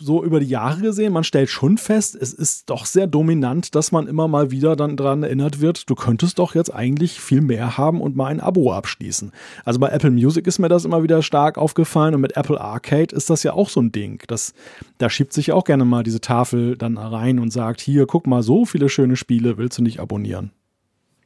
so 0.00 0.24
über 0.24 0.40
die 0.40 0.46
Jahre 0.46 0.80
gesehen, 0.80 1.12
man 1.12 1.24
stellt 1.24 1.50
schon 1.50 1.78
fest, 1.78 2.16
es 2.20 2.32
ist 2.32 2.70
doch 2.70 2.86
sehr 2.86 3.06
dominant, 3.06 3.74
dass 3.74 3.92
man 3.92 4.06
immer 4.06 4.28
mal 4.28 4.50
wieder 4.50 4.76
dann 4.76 4.96
daran 4.96 5.22
erinnert 5.22 5.60
wird, 5.60 5.88
du 5.88 5.94
könntest 5.94 6.38
doch 6.38 6.54
jetzt 6.54 6.74
eigentlich 6.74 7.20
viel 7.20 7.40
mehr 7.40 7.76
haben 7.76 8.00
und 8.00 8.16
mal 8.16 8.26
ein 8.26 8.40
Abo 8.40 8.72
abschließen. 8.72 9.32
Also 9.64 9.78
bei 9.78 9.88
Apple 9.88 10.10
Music 10.10 10.46
ist 10.46 10.58
mir 10.58 10.68
das 10.68 10.84
immer 10.84 11.02
wieder 11.02 11.22
stark 11.22 11.58
aufgefallen 11.58 12.14
und 12.14 12.20
mit 12.20 12.36
Apple 12.36 12.60
Arcade 12.60 13.14
ist 13.14 13.30
das 13.30 13.42
ja 13.42 13.52
auch 13.52 13.68
so 13.68 13.80
ein 13.80 13.92
Ding. 13.92 14.22
Das, 14.26 14.54
da 14.98 15.10
schiebt 15.10 15.32
sich 15.32 15.52
auch 15.52 15.64
gerne 15.64 15.84
mal 15.84 16.02
diese 16.02 16.20
Tafel 16.20 16.76
dann 16.76 16.96
rein 16.96 17.38
und 17.38 17.52
sagt, 17.52 17.80
hier, 17.80 18.06
guck 18.06 18.26
mal, 18.26 18.42
so 18.42 18.64
viele 18.64 18.88
schöne 18.88 19.16
Spiele 19.16 19.58
willst 19.58 19.78
du 19.78 19.82
nicht 19.82 20.00
abonnieren. 20.00 20.50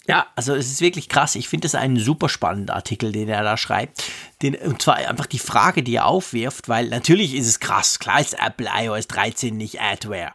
Ja, 0.06 0.26
also 0.36 0.54
es 0.54 0.70
ist 0.70 0.80
wirklich 0.80 1.08
krass. 1.08 1.34
Ich 1.34 1.48
finde 1.48 1.66
es 1.66 1.74
einen 1.74 1.98
super 1.98 2.28
spannenden 2.28 2.74
Artikel, 2.74 3.10
den 3.12 3.28
er 3.28 3.42
da 3.42 3.56
schreibt. 3.56 4.04
Den, 4.42 4.54
und 4.54 4.82
zwar 4.82 4.96
einfach 4.96 5.26
die 5.26 5.38
Frage, 5.38 5.82
die 5.82 5.96
er 5.96 6.06
aufwirft, 6.06 6.68
weil 6.68 6.88
natürlich 6.88 7.34
ist 7.34 7.46
es 7.46 7.60
krass. 7.60 7.98
Klar 7.98 8.20
ist 8.20 8.34
Apple 8.34 8.68
iOS 8.72 9.06
13 9.08 9.56
nicht 9.56 9.80
Adware. 9.80 10.32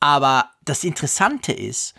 Aber 0.00 0.50
das 0.64 0.82
Interessante 0.82 1.52
ist, 1.52 1.94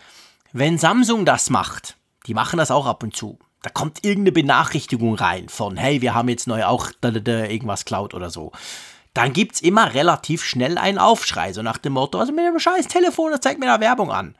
wenn 0.52 0.78
Samsung 0.78 1.24
das 1.24 1.50
macht, 1.50 1.96
die 2.26 2.34
machen 2.34 2.58
das 2.58 2.70
auch 2.70 2.86
ab 2.86 3.02
und 3.02 3.16
zu. 3.16 3.38
Da 3.62 3.70
kommt 3.70 4.04
irgendeine 4.04 4.32
Benachrichtigung 4.32 5.14
rein 5.14 5.48
von, 5.48 5.76
hey, 5.76 6.00
wir 6.02 6.14
haben 6.14 6.28
jetzt 6.28 6.46
neu 6.46 6.64
auch 6.64 6.90
irgendwas 7.02 7.84
Cloud 7.84 8.14
oder 8.14 8.30
so. 8.30 8.52
Dann 9.14 9.32
gibt 9.32 9.56
es 9.56 9.62
immer 9.62 9.94
relativ 9.94 10.44
schnell 10.44 10.78
einen 10.78 10.98
Aufschrei, 10.98 11.52
so 11.52 11.62
nach 11.62 11.78
dem 11.78 11.94
Motto, 11.94 12.20
also 12.20 12.32
mit 12.32 12.44
dem 12.44 12.58
scheiß 12.58 12.86
Telefon, 12.86 13.32
das 13.32 13.40
zeigt 13.40 13.58
mir 13.58 13.66
da 13.66 13.80
Werbung 13.80 14.12
an. 14.12 14.36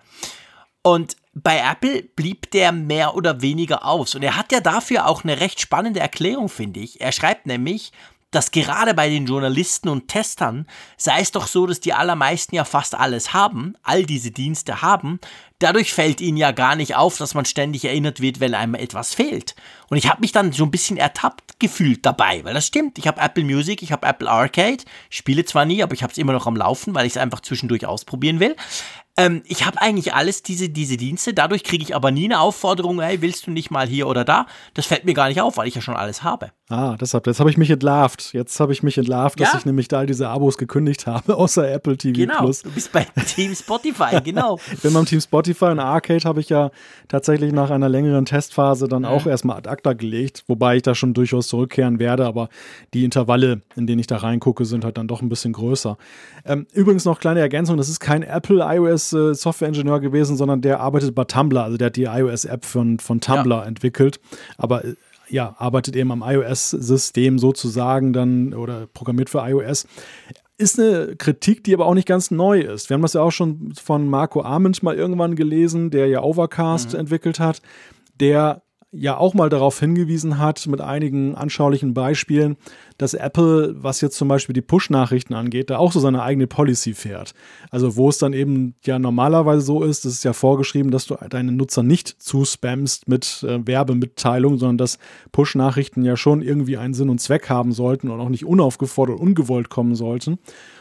Und 0.82 1.16
bei 1.42 1.58
Apple 1.58 2.02
blieb 2.16 2.50
der 2.50 2.72
mehr 2.72 3.14
oder 3.14 3.42
weniger 3.42 3.84
aus. 3.84 4.14
Und 4.14 4.22
er 4.22 4.36
hat 4.36 4.52
ja 4.52 4.60
dafür 4.60 5.06
auch 5.06 5.24
eine 5.24 5.40
recht 5.40 5.60
spannende 5.60 6.00
Erklärung, 6.00 6.48
finde 6.48 6.80
ich. 6.80 7.00
Er 7.00 7.12
schreibt 7.12 7.46
nämlich, 7.46 7.92
dass 8.30 8.50
gerade 8.50 8.92
bei 8.92 9.08
den 9.08 9.26
Journalisten 9.26 9.88
und 9.88 10.08
Testern 10.08 10.66
sei 10.98 11.20
es 11.20 11.32
doch 11.32 11.46
so, 11.46 11.66
dass 11.66 11.80
die 11.80 11.94
allermeisten 11.94 12.54
ja 12.54 12.64
fast 12.64 12.94
alles 12.94 13.32
haben, 13.32 13.74
all 13.82 14.04
diese 14.04 14.30
Dienste 14.30 14.82
haben. 14.82 15.18
Dadurch 15.60 15.92
fällt 15.92 16.20
ihnen 16.20 16.36
ja 16.36 16.52
gar 16.52 16.76
nicht 16.76 16.94
auf, 16.94 17.16
dass 17.16 17.34
man 17.34 17.46
ständig 17.46 17.84
erinnert 17.84 18.20
wird, 18.20 18.38
wenn 18.38 18.54
einem 18.54 18.74
etwas 18.74 19.14
fehlt. 19.14 19.56
Und 19.88 19.96
ich 19.96 20.08
habe 20.08 20.20
mich 20.20 20.30
dann 20.30 20.52
so 20.52 20.64
ein 20.64 20.70
bisschen 20.70 20.98
ertappt 20.98 21.58
gefühlt 21.58 22.04
dabei, 22.04 22.44
weil 22.44 22.54
das 22.54 22.66
stimmt. 22.66 22.98
Ich 22.98 23.08
habe 23.08 23.20
Apple 23.20 23.44
Music, 23.44 23.82
ich 23.82 23.90
habe 23.90 24.06
Apple 24.06 24.30
Arcade, 24.30 24.84
spiele 25.08 25.44
zwar 25.44 25.64
nie, 25.64 25.82
aber 25.82 25.94
ich 25.94 26.02
habe 26.02 26.12
es 26.12 26.18
immer 26.18 26.34
noch 26.34 26.46
am 26.46 26.54
Laufen, 26.54 26.94
weil 26.94 27.06
ich 27.06 27.14
es 27.14 27.16
einfach 27.16 27.40
zwischendurch 27.40 27.86
ausprobieren 27.86 28.40
will. 28.40 28.54
Ähm, 29.18 29.42
ich 29.46 29.66
habe 29.66 29.82
eigentlich 29.82 30.14
alles, 30.14 30.44
diese, 30.44 30.68
diese 30.68 30.96
Dienste. 30.96 31.34
Dadurch 31.34 31.64
kriege 31.64 31.82
ich 31.82 31.96
aber 31.96 32.12
nie 32.12 32.26
eine 32.26 32.38
Aufforderung, 32.38 33.00
hey, 33.00 33.20
willst 33.20 33.48
du 33.48 33.50
nicht 33.50 33.68
mal 33.68 33.88
hier 33.88 34.06
oder 34.06 34.24
da? 34.24 34.46
Das 34.74 34.86
fällt 34.86 35.04
mir 35.04 35.12
gar 35.12 35.26
nicht 35.26 35.40
auf, 35.40 35.56
weil 35.56 35.66
ich 35.66 35.74
ja 35.74 35.80
schon 35.80 35.96
alles 35.96 36.22
habe. 36.22 36.52
Ah, 36.70 36.96
deshalb, 37.00 37.26
jetzt 37.26 37.40
habe 37.40 37.50
ich 37.50 37.56
mich 37.56 37.68
entlarvt. 37.68 38.32
Jetzt 38.32 38.60
habe 38.60 38.72
ich 38.72 38.84
mich 38.84 38.96
entlarvt, 38.96 39.40
dass 39.40 39.54
ja? 39.54 39.58
ich 39.58 39.66
nämlich 39.66 39.88
da 39.88 39.98
all 39.98 40.06
diese 40.06 40.28
Abos 40.28 40.56
gekündigt 40.56 41.08
habe, 41.08 41.34
außer 41.36 41.68
Apple 41.68 41.96
TV 41.96 42.16
genau, 42.16 42.38
Plus. 42.38 42.62
du 42.62 42.70
bist 42.70 42.92
bei 42.92 43.06
Team 43.34 43.56
Spotify, 43.56 44.20
genau. 44.24 44.60
ich 44.72 44.82
bin 44.82 44.92
beim 44.92 45.04
Team 45.04 45.20
Spotify 45.20 45.64
und 45.66 45.80
Arcade 45.80 46.22
habe 46.22 46.40
ich 46.40 46.50
ja 46.50 46.70
tatsächlich 47.08 47.52
nach 47.52 47.70
einer 47.70 47.88
längeren 47.88 48.24
Testphase 48.24 48.86
dann 48.86 49.04
auch 49.04 49.26
erstmal 49.26 49.56
ad 49.56 49.68
acta 49.68 49.94
gelegt, 49.94 50.44
wobei 50.46 50.76
ich 50.76 50.82
da 50.82 50.94
schon 50.94 51.12
durchaus 51.12 51.48
zurückkehren 51.48 51.98
werde, 51.98 52.24
aber 52.24 52.50
die 52.94 53.04
Intervalle, 53.04 53.62
in 53.74 53.88
denen 53.88 53.98
ich 53.98 54.06
da 54.06 54.18
reingucke, 54.18 54.64
sind 54.64 54.84
halt 54.84 54.96
dann 54.96 55.08
doch 55.08 55.22
ein 55.22 55.28
bisschen 55.28 55.54
größer. 55.54 55.96
Ähm, 56.44 56.66
übrigens 56.72 57.04
noch 57.04 57.18
kleine 57.18 57.40
Ergänzung, 57.40 57.78
das 57.78 57.88
ist 57.88 57.98
kein 57.98 58.22
Apple 58.22 58.62
iOS 58.62 59.07
äh, 59.12 59.34
Softwareingenieur 59.34 60.00
gewesen, 60.00 60.36
sondern 60.36 60.60
der 60.60 60.80
arbeitet 60.80 61.14
bei 61.14 61.24
Tumblr. 61.24 61.62
Also 61.62 61.76
der 61.76 61.86
hat 61.86 61.96
die 61.96 62.04
iOS-App 62.04 62.64
von, 62.64 62.98
von 62.98 63.20
Tumblr 63.20 63.56
ja. 63.56 63.64
entwickelt. 63.64 64.20
Aber 64.56 64.84
äh, 64.84 64.94
ja, 65.28 65.54
arbeitet 65.58 65.96
eben 65.96 66.10
am 66.10 66.22
iOS-System 66.22 67.38
sozusagen 67.38 68.12
dann 68.12 68.54
oder 68.54 68.86
programmiert 68.86 69.30
für 69.30 69.46
iOS. 69.46 69.86
Ist 70.56 70.78
eine 70.78 71.14
Kritik, 71.16 71.62
die 71.64 71.74
aber 71.74 71.86
auch 71.86 71.94
nicht 71.94 72.08
ganz 72.08 72.30
neu 72.30 72.60
ist. 72.60 72.88
Wir 72.90 72.94
haben 72.94 73.02
das 73.02 73.12
ja 73.12 73.20
auch 73.20 73.30
schon 73.30 73.72
von 73.80 74.08
Marco 74.08 74.42
Arment 74.42 74.82
mal 74.82 74.96
irgendwann 74.96 75.36
gelesen, 75.36 75.90
der 75.90 76.08
ja 76.08 76.22
Overcast 76.22 76.94
mhm. 76.94 77.00
entwickelt 77.00 77.38
hat. 77.38 77.62
Der 78.18 78.62
ja 78.90 79.18
auch 79.18 79.34
mal 79.34 79.50
darauf 79.50 79.78
hingewiesen 79.80 80.38
hat, 80.38 80.66
mit 80.66 80.80
einigen 80.80 81.34
anschaulichen 81.34 81.92
Beispielen, 81.92 82.56
dass 82.96 83.12
Apple, 83.12 83.74
was 83.76 84.00
jetzt 84.00 84.16
zum 84.16 84.28
Beispiel 84.28 84.54
die 84.54 84.62
Push-Nachrichten 84.62 85.34
angeht, 85.34 85.68
da 85.68 85.76
auch 85.76 85.92
so 85.92 86.00
seine 86.00 86.22
eigene 86.22 86.46
Policy 86.46 86.94
fährt. 86.94 87.34
Also 87.70 87.96
wo 87.96 88.08
es 88.08 88.18
dann 88.18 88.32
eben 88.32 88.74
ja 88.84 88.98
normalerweise 88.98 89.60
so 89.60 89.82
ist, 89.82 90.06
es 90.06 90.14
ist 90.14 90.24
ja 90.24 90.32
vorgeschrieben, 90.32 90.90
dass 90.90 91.06
du 91.06 91.16
deine 91.28 91.52
Nutzer 91.52 91.82
nicht 91.82 92.08
zuspammst 92.22 93.08
mit 93.08 93.44
äh, 93.46 93.66
Werbemitteilungen, 93.66 94.58
sondern 94.58 94.78
dass 94.78 94.98
Push-Nachrichten 95.32 96.02
ja 96.02 96.16
schon 96.16 96.40
irgendwie 96.40 96.78
einen 96.78 96.94
Sinn 96.94 97.10
und 97.10 97.20
Zweck 97.20 97.50
haben 97.50 97.72
sollten 97.72 98.08
und 98.08 98.20
auch 98.20 98.30
nicht 98.30 98.46
unaufgefordert, 98.46 99.20
ungewollt 99.20 99.68
kommen 99.68 99.94
sollten. 99.94 100.38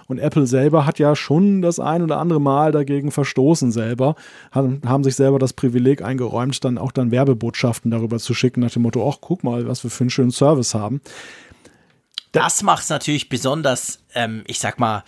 Und 0.07 0.19
Apple 0.19 0.47
selber 0.47 0.85
hat 0.85 0.99
ja 0.99 1.15
schon 1.15 1.61
das 1.61 1.79
ein 1.79 2.01
oder 2.01 2.17
andere 2.17 2.39
Mal 2.39 2.71
dagegen 2.71 3.11
verstoßen 3.11 3.71
selber, 3.71 4.15
haben 4.51 5.03
sich 5.03 5.15
selber 5.15 5.37
das 5.37 5.53
Privileg 5.53 6.01
eingeräumt, 6.01 6.63
dann 6.63 6.77
auch 6.77 6.91
dann 6.91 7.11
Werbebotschaften 7.11 7.91
darüber 7.91 8.17
zu 8.17 8.33
schicken, 8.33 8.61
nach 8.61 8.71
dem 8.71 8.83
Motto, 8.83 9.07
ach, 9.09 9.17
guck 9.19 9.43
mal, 9.43 9.67
was 9.67 9.83
wir 9.83 9.91
für 9.91 10.05
einen 10.05 10.09
schönen 10.09 10.31
Service 10.31 10.73
haben. 10.73 11.01
Das 12.31 12.63
macht 12.63 12.83
es 12.83 12.89
natürlich 12.89 13.29
besonders, 13.29 13.99
ähm, 14.13 14.43
ich 14.47 14.59
sag 14.59 14.79
mal, 14.79 15.03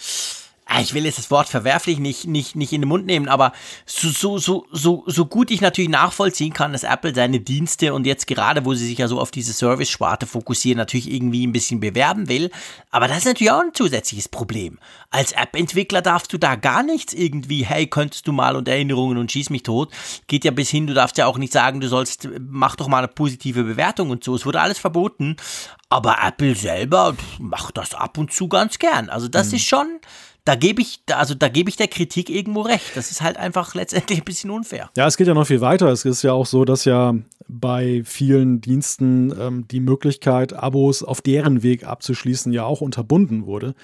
ich 0.81 0.93
will 0.93 1.05
jetzt 1.05 1.17
das 1.17 1.31
Wort 1.31 1.49
verwerflich 1.49 1.99
nicht, 1.99 2.27
nicht, 2.27 2.55
nicht 2.55 2.73
in 2.73 2.81
den 2.81 2.87
Mund 2.87 3.05
nehmen, 3.05 3.27
aber 3.27 3.53
so, 3.85 4.09
so, 4.09 4.37
so, 4.37 4.67
so, 4.71 5.03
so 5.07 5.25
gut 5.25 5.49
ich 5.51 5.61
natürlich 5.61 5.89
nachvollziehen 5.89 6.53
kann, 6.53 6.73
dass 6.73 6.83
Apple 6.83 7.15
seine 7.15 7.39
Dienste 7.39 7.93
und 7.93 8.05
jetzt 8.05 8.27
gerade, 8.27 8.65
wo 8.65 8.73
sie 8.73 8.85
sich 8.85 8.99
ja 8.99 9.07
so 9.07 9.19
auf 9.19 9.31
diese 9.31 9.53
Service-Sparte 9.53 10.27
fokussieren, 10.27 10.77
natürlich 10.77 11.11
irgendwie 11.11 11.45
ein 11.45 11.51
bisschen 11.51 11.79
bewerben 11.79 12.29
will. 12.29 12.51
Aber 12.91 13.07
das 13.07 13.19
ist 13.19 13.25
natürlich 13.25 13.51
auch 13.51 13.61
ein 13.61 13.73
zusätzliches 13.73 14.29
Problem. 14.29 14.77
Als 15.09 15.31
App-Entwickler 15.31 16.01
darfst 16.01 16.31
du 16.33 16.37
da 16.37 16.55
gar 16.55 16.83
nichts 16.83 17.13
irgendwie, 17.13 17.65
hey, 17.65 17.87
könntest 17.87 18.27
du 18.27 18.31
mal 18.31 18.55
und 18.55 18.67
Erinnerungen 18.67 19.17
und 19.17 19.31
schieß 19.31 19.49
mich 19.49 19.63
tot. 19.63 19.91
Geht 20.27 20.45
ja 20.45 20.51
bis 20.51 20.69
hin, 20.69 20.85
du 20.85 20.93
darfst 20.93 21.17
ja 21.17 21.25
auch 21.25 21.39
nicht 21.39 21.51
sagen, 21.51 21.79
du 21.79 21.87
sollst, 21.87 22.29
mach 22.39 22.75
doch 22.75 22.87
mal 22.87 22.99
eine 22.99 23.07
positive 23.07 23.63
Bewertung 23.63 24.11
und 24.11 24.23
so. 24.23 24.35
Es 24.35 24.45
wurde 24.45 24.61
alles 24.61 24.77
verboten. 24.77 25.35
Aber 25.89 26.17
Apple 26.23 26.55
selber 26.55 27.15
macht 27.39 27.77
das 27.77 27.95
ab 27.95 28.19
und 28.19 28.31
zu 28.31 28.47
ganz 28.47 28.77
gern. 28.77 29.09
Also 29.09 29.27
das 29.27 29.49
mhm. 29.49 29.55
ist 29.55 29.65
schon, 29.65 29.99
da 30.49 30.55
gebe 30.55 30.81
ich, 30.81 31.01
also 31.11 31.35
da 31.35 31.47
gebe 31.47 31.69
ich 31.69 31.75
der 31.75 31.87
Kritik 31.87 32.27
irgendwo 32.27 32.61
recht. 32.61 32.95
Das 32.97 33.11
ist 33.11 33.21
halt 33.21 33.37
einfach 33.37 33.75
letztendlich 33.75 34.21
ein 34.21 34.25
bisschen 34.25 34.49
unfair. 34.49 34.89
Ja, 34.97 35.05
es 35.05 35.15
geht 35.15 35.27
ja 35.27 35.35
noch 35.35 35.45
viel 35.45 35.61
weiter. 35.61 35.89
Es 35.89 36.05
ist 36.05 36.23
ja 36.23 36.33
auch 36.33 36.47
so, 36.47 36.65
dass 36.65 36.85
ja 36.85 37.13
bei 37.47 38.01
vielen 38.03 38.59
Diensten 38.59 39.31
ähm, 39.39 39.67
die 39.67 39.79
Möglichkeit, 39.79 40.53
Abos 40.53 41.03
auf 41.03 41.21
deren 41.21 41.61
Weg 41.61 41.85
abzuschließen, 41.85 42.51
ja 42.51 42.63
auch 42.63 42.81
unterbunden 42.81 43.45
wurde. 43.45 43.75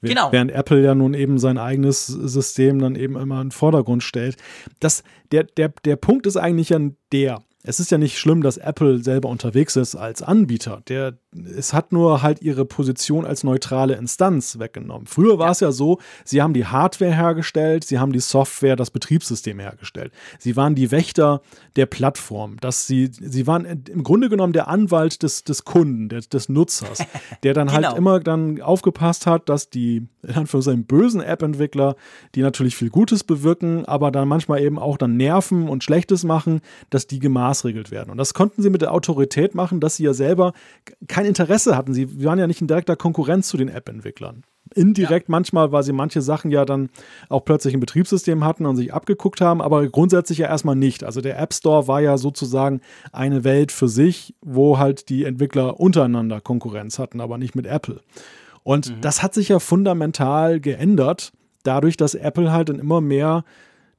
Genau. 0.00 0.32
Während 0.32 0.50
Apple 0.50 0.82
ja 0.82 0.94
nun 0.94 1.12
eben 1.12 1.38
sein 1.38 1.58
eigenes 1.58 2.06
System 2.06 2.78
dann 2.78 2.96
eben 2.96 3.18
immer 3.18 3.42
in 3.42 3.48
den 3.48 3.52
Vordergrund 3.52 4.02
stellt. 4.02 4.38
Das, 4.80 5.04
der, 5.30 5.42
der, 5.44 5.74
der 5.84 5.96
Punkt 5.96 6.26
ist 6.26 6.38
eigentlich 6.38 6.70
ja 6.70 6.78
der, 7.12 7.42
es 7.64 7.80
ist 7.80 7.90
ja 7.90 7.98
nicht 7.98 8.18
schlimm, 8.18 8.42
dass 8.42 8.56
Apple 8.56 9.04
selber 9.04 9.28
unterwegs 9.28 9.76
ist 9.76 9.94
als 9.94 10.22
Anbieter. 10.22 10.80
Der, 10.88 11.18
es 11.56 11.72
hat 11.72 11.92
nur 11.92 12.22
halt 12.22 12.42
ihre 12.42 12.64
Position 12.64 13.24
als 13.24 13.44
neutrale 13.44 13.94
Instanz 13.94 14.58
weggenommen. 14.58 15.06
Früher 15.06 15.38
war 15.38 15.50
es 15.50 15.60
ja 15.60 15.72
so, 15.72 15.98
sie 16.24 16.42
haben 16.42 16.54
die 16.54 16.66
Hardware 16.66 17.14
hergestellt, 17.14 17.84
sie 17.84 17.98
haben 17.98 18.12
die 18.12 18.20
Software, 18.20 18.76
das 18.76 18.90
Betriebssystem 18.90 19.58
hergestellt. 19.58 20.12
Sie 20.38 20.56
waren 20.56 20.74
die 20.74 20.90
Wächter 20.90 21.42
der 21.76 21.86
Plattform. 21.86 22.56
Dass 22.60 22.86
sie, 22.86 23.10
sie 23.12 23.46
waren 23.46 23.64
im 23.64 24.04
Grunde 24.04 24.28
genommen 24.28 24.52
der 24.52 24.68
Anwalt 24.68 25.22
des, 25.22 25.44
des 25.44 25.64
Kunden, 25.64 26.08
des, 26.08 26.28
des 26.28 26.48
Nutzers, 26.48 26.98
der 27.42 27.54
dann 27.54 27.72
halt 27.72 27.78
genau. 27.78 27.88
halt 27.88 27.98
immer 27.98 28.20
dann 28.20 28.60
aufgepasst 28.60 29.26
hat, 29.26 29.48
dass 29.48 29.70
die, 29.70 30.06
in 30.22 30.34
Anführungszeichen, 30.34 30.84
bösen 30.84 31.20
App-Entwickler, 31.20 31.96
die 32.34 32.42
natürlich 32.42 32.76
viel 32.76 32.90
Gutes 32.90 33.24
bewirken, 33.24 33.84
aber 33.86 34.10
dann 34.10 34.28
manchmal 34.28 34.62
eben 34.62 34.78
auch 34.78 34.96
dann 34.96 35.16
nerven 35.16 35.68
und 35.68 35.82
Schlechtes 35.82 36.24
machen, 36.24 36.60
dass 36.90 37.06
die 37.06 37.18
gemaßregelt 37.18 37.90
werden. 37.90 38.10
Und 38.10 38.18
das 38.18 38.34
konnten 38.34 38.62
sie 38.62 38.70
mit 38.70 38.82
der 38.82 38.92
Autorität 38.92 39.54
machen, 39.54 39.80
dass 39.80 39.96
sie 39.96 40.04
ja 40.04 40.14
selber 40.14 40.52
kein 41.08 41.23
kein 41.24 41.28
Interesse 41.28 41.76
hatten. 41.76 41.94
Sie 41.94 42.24
waren 42.24 42.38
ja 42.38 42.46
nicht 42.46 42.60
in 42.60 42.66
direkter 42.66 42.96
Konkurrenz 42.96 43.48
zu 43.48 43.56
den 43.56 43.68
App-Entwicklern. 43.68 44.44
Indirekt 44.74 45.28
ja. 45.28 45.32
manchmal, 45.32 45.72
weil 45.72 45.82
sie 45.82 45.92
manche 45.92 46.22
Sachen 46.22 46.50
ja 46.50 46.64
dann 46.64 46.90
auch 47.28 47.44
plötzlich 47.44 47.74
im 47.74 47.80
Betriebssystem 47.80 48.44
hatten 48.44 48.66
und 48.66 48.76
sich 48.76 48.92
abgeguckt 48.92 49.40
haben, 49.40 49.60
aber 49.60 49.86
grundsätzlich 49.88 50.38
ja 50.38 50.48
erstmal 50.48 50.74
nicht. 50.74 51.04
Also 51.04 51.20
der 51.20 51.38
App 51.38 51.52
Store 51.54 51.86
war 51.86 52.00
ja 52.00 52.16
sozusagen 52.18 52.80
eine 53.12 53.44
Welt 53.44 53.72
für 53.72 53.88
sich, 53.88 54.34
wo 54.40 54.78
halt 54.78 55.08
die 55.08 55.24
Entwickler 55.24 55.80
untereinander 55.80 56.40
Konkurrenz 56.40 56.98
hatten, 56.98 57.20
aber 57.20 57.38
nicht 57.38 57.54
mit 57.54 57.66
Apple. 57.66 58.00
Und 58.62 58.90
mhm. 58.90 59.00
das 59.00 59.22
hat 59.22 59.34
sich 59.34 59.48
ja 59.48 59.58
fundamental 59.58 60.60
geändert, 60.60 61.32
dadurch, 61.62 61.96
dass 61.96 62.14
Apple 62.14 62.50
halt 62.50 62.70
in 62.70 62.78
immer 62.78 63.00
mehr 63.00 63.44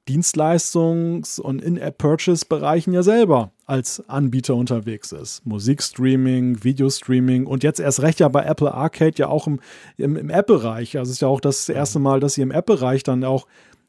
Dienstleistungs- 0.08 1.40
und 1.40 1.64
In-App-Purchase-Bereichen 1.64 2.94
ja 2.94 3.02
selber 3.02 3.52
als 3.66 4.08
Anbieter 4.08 4.56
unterwegs 4.56 5.12
ist. 5.12 5.46
Musikstreaming, 5.46 6.64
Videostreaming 6.64 7.48
und 7.48 7.64
jetzt 7.64 7.80
erst 7.80 8.02
recht 8.02 8.20
ja 8.20 8.28
bei 8.28 8.44
Apple 8.44 8.72
Arcade 8.72 9.16
ja 9.18 9.28
auch 9.28 9.48
im, 9.48 9.60
im, 9.98 10.16
im 10.16 10.30
App-Bereich. 10.30 10.98
Also 10.98 11.10
es 11.10 11.16
ist 11.18 11.22
ja 11.22 11.28
auch 11.28 11.42
das 11.42 11.68
erste 11.70 12.00
Mal, 12.00 12.20
dass 12.20 12.36
sie 12.36 12.42
im 12.42 12.52
App-Bereich 12.52 13.02
dann 13.04 13.24
auch 13.24 13.48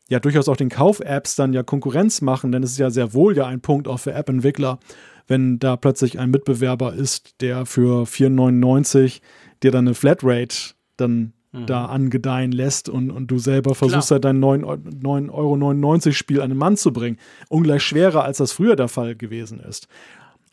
ja 0.09 0.19
durchaus 0.19 0.49
auch 0.49 0.57
den 0.57 0.71
Kauf-Apps 0.71 1.37
dann 1.37 1.53
ja 1.53 1.63
Konkurrenz 1.63 2.23
machen, 2.23 2.53
denn 2.53 2.63
es 2.63 2.73
ist 2.73 2.79
ja 2.79 2.91
sehr 2.91 3.13
wohl 3.13 3.37
ja 3.37 3.47
ein 3.47 3.61
Punkt 3.61 3.87
auch 3.87 3.99
für 3.99 4.13
App-Entwickler, 4.13 4.79
wenn 5.27 5.59
da 5.59 5.77
plötzlich 5.77 6.19
ein 6.19 6.31
Mitbewerber 6.31 6.95
ist, 6.95 7.41
der 7.43 7.67
für 7.67 8.05
4,99 8.05 9.21
dir 9.63 9.71
dann 9.71 9.87
eine 9.87 9.95
Flatrate 9.95 10.75
dann 10.97 11.33
mhm. 11.57 11.67
da 11.67 11.87
angedeihen 11.87 12.53
lässt 12.53 12.89
und, 12.89 13.11
und 13.11 13.29
du 13.29 13.39
selber 13.39 13.75
versuchst 13.75 14.09
Klar. 14.09 14.17
halt 14.17 14.25
dein 14.25 14.43
9,99 14.43 15.31
Euro 15.33 16.13
Spiel 16.13 16.41
an 16.41 16.51
den 16.51 16.59
Mann 16.59 16.77
zu 16.77 16.93
bringen. 16.93 17.19
Ungleich 17.49 17.83
schwerer, 17.83 18.25
als 18.25 18.39
das 18.39 18.53
früher 18.53 18.77
der 18.77 18.89
Fall 18.89 19.17
gewesen 19.17 19.61
ist. 19.61 19.89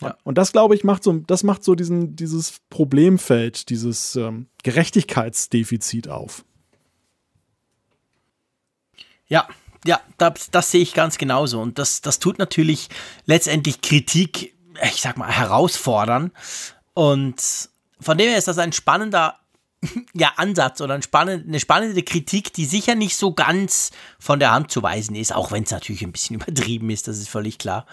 Ja. 0.02 0.18
Und 0.24 0.38
das, 0.38 0.52
glaube 0.52 0.76
ich, 0.76 0.84
macht 0.84 1.04
so, 1.04 1.14
das 1.14 1.44
macht 1.44 1.64
so 1.64 1.76
diesen, 1.76 2.16
dieses 2.16 2.60
Problemfeld, 2.70 3.70
dieses 3.70 4.16
ähm, 4.16 4.48
Gerechtigkeitsdefizit 4.64 6.10
auf. 6.10 6.44
Ja, 9.28 9.48
ja, 9.86 10.00
das, 10.18 10.52
das 10.52 10.72
sehe 10.72 10.82
ich 10.82 10.94
ganz 10.94 11.18
genauso. 11.18 11.62
Und 11.62 11.80
das, 11.80 12.02
das 12.02 12.20
tut 12.20 12.40
natürlich 12.40 12.90
letztendlich 13.26 13.82
Kritik, 13.82 14.56
ich 14.84 15.02
sag 15.02 15.18
mal, 15.18 15.32
herausfordern. 15.32 16.32
Und 16.94 17.70
von 18.00 18.18
dem 18.18 18.30
her 18.30 18.38
ist 18.38 18.48
das 18.48 18.58
ein 18.58 18.72
spannender 18.72 19.40
ja, 20.14 20.32
Ansatz 20.38 20.82
oder 20.82 20.94
ein 20.94 21.02
spannend, 21.02 21.48
eine 21.48 21.60
spannende 21.60 22.04
Kritik, 22.04 22.54
die 22.54 22.66
sicher 22.66 22.96
nicht 22.96 23.16
so 23.16 23.34
ganz 23.34 23.92
von 24.20 24.40
der 24.40 24.52
Hand 24.52 24.72
zu 24.72 24.84
weisen 24.84 25.16
ist, 25.16 25.34
auch 25.34 25.52
wenn 25.52 25.64
es 25.64 25.72
natürlich 25.72 26.04
ein 26.04 26.12
bisschen 26.12 26.36
übertrieben 26.42 26.90
ist, 26.90 27.08
das 27.08 27.18
ist 27.18 27.30
völlig 27.30 27.58
klar. 27.58 27.86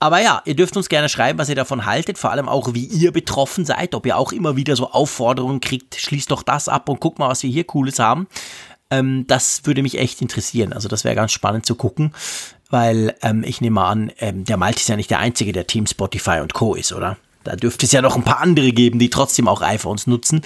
Aber 0.00 0.20
ja, 0.20 0.42
ihr 0.44 0.54
dürft 0.54 0.76
uns 0.76 0.88
gerne 0.88 1.08
schreiben, 1.08 1.38
was 1.38 1.48
ihr 1.48 1.54
davon 1.54 1.86
haltet, 1.86 2.18
vor 2.18 2.30
allem 2.30 2.48
auch, 2.48 2.74
wie 2.74 2.84
ihr 2.84 3.10
betroffen 3.10 3.64
seid, 3.64 3.94
ob 3.94 4.04
ihr 4.04 4.18
auch 4.18 4.32
immer 4.32 4.56
wieder 4.56 4.76
so 4.76 4.90
Aufforderungen 4.90 5.60
kriegt, 5.60 5.94
schließt 5.94 6.30
doch 6.30 6.42
das 6.42 6.68
ab 6.68 6.88
und 6.88 7.00
guck 7.00 7.18
mal, 7.18 7.30
was 7.30 7.42
wir 7.42 7.50
hier 7.50 7.64
Cooles 7.64 7.98
haben. 7.98 8.26
Ähm, 8.90 9.26
das 9.26 9.64
würde 9.64 9.82
mich 9.82 9.98
echt 9.98 10.20
interessieren. 10.20 10.72
Also 10.72 10.88
das 10.88 11.04
wäre 11.04 11.14
ganz 11.14 11.32
spannend 11.32 11.64
zu 11.64 11.74
gucken, 11.74 12.12
weil 12.68 13.14
ähm, 13.22 13.44
ich 13.44 13.60
nehme 13.60 13.82
an, 13.82 14.12
ähm, 14.18 14.44
der 14.44 14.58
Malte 14.58 14.80
ist 14.80 14.88
ja 14.88 14.96
nicht 14.96 15.10
der 15.10 15.20
Einzige, 15.20 15.52
der 15.52 15.66
Team 15.66 15.86
Spotify 15.86 16.40
und 16.40 16.52
Co. 16.52 16.74
ist, 16.74 16.92
oder? 16.92 17.16
Da 17.44 17.56
dürfte 17.56 17.86
es 17.86 17.92
ja 17.92 18.02
noch 18.02 18.16
ein 18.16 18.24
paar 18.24 18.40
andere 18.40 18.72
geben, 18.72 18.98
die 18.98 19.10
trotzdem 19.10 19.48
auch 19.48 19.62
iPhones 19.62 20.06
nutzen. 20.06 20.42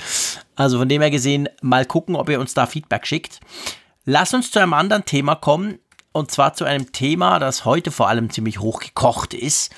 Also 0.57 0.79
von 0.79 0.89
dem 0.89 1.01
her 1.01 1.11
gesehen, 1.11 1.49
mal 1.63 1.87
gucken, 1.87 2.17
ob 2.17 2.29
ihr 2.29 2.41
uns 2.41 2.55
da 2.55 2.67
Feedback 2.67 3.07
schickt. 3.07 3.41
Lass 4.05 4.35
uns 4.35 4.51
zu 4.51 4.59
einem 4.59 4.75
anderen 4.75 5.05
Thema 5.05 5.35
kommen. 5.35 5.79
Und 6.13 6.31
zwar 6.31 6.55
zu 6.55 6.65
einem 6.65 6.91
Thema, 6.93 7.39
das 7.39 7.65
heute 7.65 7.91
vor 7.91 8.09
allem 8.09 8.31
ziemlich 8.31 8.59
hochgekocht 8.59 9.35
ist. 9.35 9.73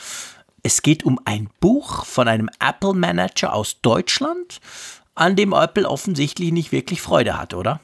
Es 0.62 0.82
geht 0.82 1.04
um 1.04 1.18
ein 1.24 1.50
Buch 1.60 2.04
von 2.04 2.28
einem 2.28 2.48
Apple 2.60 2.94
Manager 2.94 3.52
aus 3.52 3.80
Deutschland, 3.82 4.60
an 5.14 5.36
dem 5.36 5.52
Apple 5.52 5.88
offensichtlich 5.88 6.52
nicht 6.52 6.72
wirklich 6.72 7.02
Freude 7.02 7.38
hat, 7.38 7.52
oder? 7.54 7.80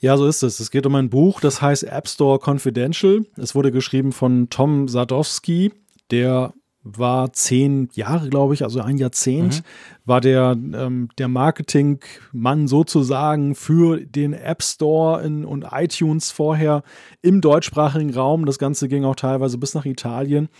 Ja, 0.00 0.16
so 0.16 0.26
ist 0.26 0.42
es. 0.42 0.60
Es 0.60 0.70
geht 0.70 0.86
um 0.86 0.94
ein 0.96 1.10
Buch, 1.10 1.40
das 1.40 1.62
heißt 1.62 1.84
App 1.84 2.08
Store 2.08 2.38
Confidential. 2.38 3.24
Es 3.36 3.54
wurde 3.54 3.72
geschrieben 3.72 4.12
von 4.12 4.50
Tom 4.50 4.88
Sadowski, 4.88 5.72
der 6.10 6.52
war 6.84 7.32
zehn 7.32 7.88
Jahre, 7.94 8.28
glaube 8.28 8.52
ich, 8.52 8.62
also 8.62 8.80
ein 8.80 8.98
Jahrzehnt, 8.98 9.56
mhm. 9.56 9.62
war 10.04 10.20
der, 10.20 10.52
ähm, 10.52 11.08
der 11.18 11.28
Marketingmann 11.28 12.68
sozusagen 12.68 13.54
für 13.54 14.00
den 14.00 14.34
App 14.34 14.62
Store 14.62 15.22
in, 15.22 15.46
und 15.46 15.66
iTunes 15.72 16.30
vorher 16.30 16.82
im 17.22 17.40
deutschsprachigen 17.40 18.14
Raum. 18.14 18.44
Das 18.44 18.58
Ganze 18.58 18.88
ging 18.88 19.04
auch 19.04 19.16
teilweise 19.16 19.56
bis 19.56 19.74
nach 19.74 19.86
Italien. 19.86 20.50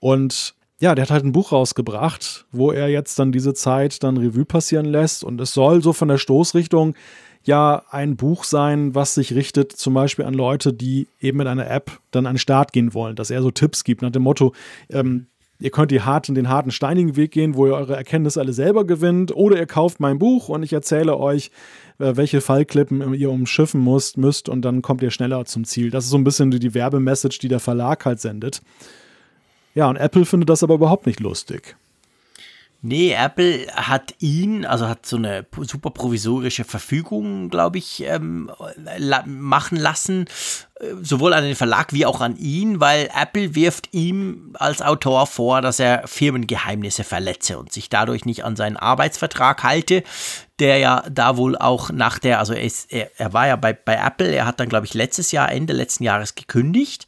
Und 0.00 0.54
ja, 0.80 0.94
der 0.94 1.02
hat 1.02 1.10
halt 1.10 1.24
ein 1.24 1.32
Buch 1.32 1.52
rausgebracht, 1.52 2.46
wo 2.50 2.72
er 2.72 2.88
jetzt 2.88 3.18
dann 3.18 3.32
diese 3.32 3.52
Zeit 3.52 4.02
dann 4.02 4.16
Revue 4.16 4.46
passieren 4.46 4.86
lässt. 4.86 5.22
Und 5.22 5.40
es 5.40 5.52
soll 5.52 5.82
so 5.82 5.92
von 5.92 6.08
der 6.08 6.18
Stoßrichtung 6.18 6.94
ja 7.42 7.82
ein 7.90 8.16
Buch 8.16 8.44
sein, 8.44 8.94
was 8.94 9.14
sich 9.14 9.34
richtet 9.34 9.72
zum 9.72 9.94
Beispiel 9.94 10.24
an 10.24 10.34
Leute, 10.34 10.72
die 10.72 11.08
eben 11.20 11.38
mit 11.38 11.46
einer 11.46 11.68
App 11.68 12.00
dann 12.10 12.26
an 12.26 12.34
den 12.34 12.38
Start 12.38 12.72
gehen 12.72 12.94
wollen, 12.94 13.16
dass 13.16 13.30
er 13.30 13.42
so 13.42 13.50
Tipps 13.50 13.84
gibt 13.84 14.02
nach 14.02 14.10
dem 14.10 14.22
Motto, 14.22 14.54
ähm, 14.88 15.26
Ihr 15.60 15.70
könnt 15.70 15.90
die 15.90 16.02
harten, 16.02 16.36
den 16.36 16.48
harten, 16.48 16.70
steinigen 16.70 17.16
Weg 17.16 17.32
gehen, 17.32 17.56
wo 17.56 17.66
ihr 17.66 17.74
eure 17.74 17.96
Erkenntnisse 17.96 18.40
alle 18.40 18.52
selber 18.52 18.84
gewinnt, 18.84 19.34
oder 19.34 19.56
ihr 19.56 19.66
kauft 19.66 19.98
mein 19.98 20.18
Buch 20.18 20.48
und 20.48 20.62
ich 20.62 20.72
erzähle 20.72 21.16
euch, 21.16 21.50
äh, 21.98 22.12
welche 22.14 22.40
Fallklippen 22.40 23.12
ihr 23.14 23.30
umschiffen 23.30 23.82
müsst, 23.82 24.18
müsst 24.18 24.48
und 24.48 24.62
dann 24.62 24.82
kommt 24.82 25.02
ihr 25.02 25.10
schneller 25.10 25.44
zum 25.46 25.64
Ziel. 25.64 25.90
Das 25.90 26.04
ist 26.04 26.10
so 26.10 26.18
ein 26.18 26.24
bisschen 26.24 26.52
die 26.52 26.74
Werbemessage, 26.74 27.38
die 27.40 27.48
der 27.48 27.60
Verlag 27.60 28.04
halt 28.04 28.20
sendet. 28.20 28.62
Ja, 29.74 29.88
und 29.88 29.96
Apple 29.96 30.24
findet 30.24 30.48
das 30.48 30.62
aber 30.62 30.74
überhaupt 30.74 31.06
nicht 31.06 31.20
lustig. 31.20 31.76
Nee, 32.80 33.12
Apple 33.12 33.66
hat 33.74 34.14
ihn, 34.20 34.64
also 34.64 34.86
hat 34.86 35.04
so 35.04 35.16
eine 35.16 35.44
super 35.62 35.90
provisorische 35.90 36.62
Verfügung, 36.62 37.48
glaube 37.48 37.78
ich, 37.78 38.04
ähm, 38.04 38.52
machen 39.26 39.78
lassen, 39.78 40.26
äh, 40.76 40.94
sowohl 41.02 41.32
an 41.32 41.42
den 41.42 41.56
Verlag 41.56 41.92
wie 41.92 42.06
auch 42.06 42.20
an 42.20 42.36
ihn, 42.36 42.78
weil 42.78 43.10
Apple 43.20 43.56
wirft 43.56 43.92
ihm 43.92 44.54
als 44.54 44.80
Autor 44.80 45.26
vor, 45.26 45.60
dass 45.60 45.80
er 45.80 46.06
Firmengeheimnisse 46.06 47.02
verletze 47.02 47.58
und 47.58 47.72
sich 47.72 47.88
dadurch 47.88 48.24
nicht 48.24 48.44
an 48.44 48.54
seinen 48.54 48.76
Arbeitsvertrag 48.76 49.64
halte, 49.64 50.04
der 50.60 50.78
ja 50.78 51.02
da 51.10 51.36
wohl 51.36 51.58
auch 51.58 51.90
nach 51.90 52.20
der, 52.20 52.38
also 52.38 52.52
er, 52.52 52.62
ist, 52.62 52.92
er, 52.92 53.10
er 53.18 53.32
war 53.32 53.48
ja 53.48 53.56
bei, 53.56 53.72
bei 53.72 53.96
Apple, 53.96 54.32
er 54.32 54.46
hat 54.46 54.60
dann, 54.60 54.68
glaube 54.68 54.86
ich, 54.86 54.94
letztes 54.94 55.32
Jahr, 55.32 55.50
Ende 55.50 55.72
letzten 55.72 56.04
Jahres 56.04 56.36
gekündigt. 56.36 57.06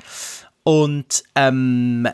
Und 0.65 1.23
ähm, 1.37 2.09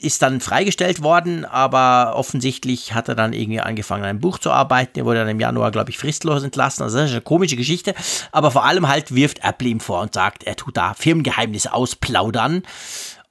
ist 0.00 0.22
dann 0.22 0.40
freigestellt 0.40 1.02
worden, 1.02 1.44
aber 1.44 2.14
offensichtlich 2.16 2.94
hat 2.94 3.08
er 3.08 3.14
dann 3.14 3.32
irgendwie 3.32 3.60
angefangen, 3.60 4.04
ein 4.04 4.20
Buch 4.20 4.38
zu 4.38 4.50
arbeiten. 4.50 4.98
Er 4.98 5.04
wurde 5.04 5.20
dann 5.20 5.28
im 5.28 5.40
Januar, 5.40 5.70
glaube 5.70 5.90
ich, 5.90 5.98
fristlos 5.98 6.42
entlassen. 6.42 6.82
Also 6.82 6.98
das 6.98 7.06
ist 7.06 7.12
eine 7.12 7.20
komische 7.20 7.56
Geschichte. 7.56 7.94
Aber 8.32 8.50
vor 8.50 8.64
allem 8.64 8.88
halt 8.88 9.14
wirft 9.14 9.44
Apple 9.44 9.68
ihm 9.68 9.80
vor 9.80 10.00
und 10.00 10.14
sagt, 10.14 10.44
er 10.44 10.56
tut 10.56 10.76
da 10.76 10.94
Firmengeheimnisse 10.94 11.72
ausplaudern. 11.72 12.62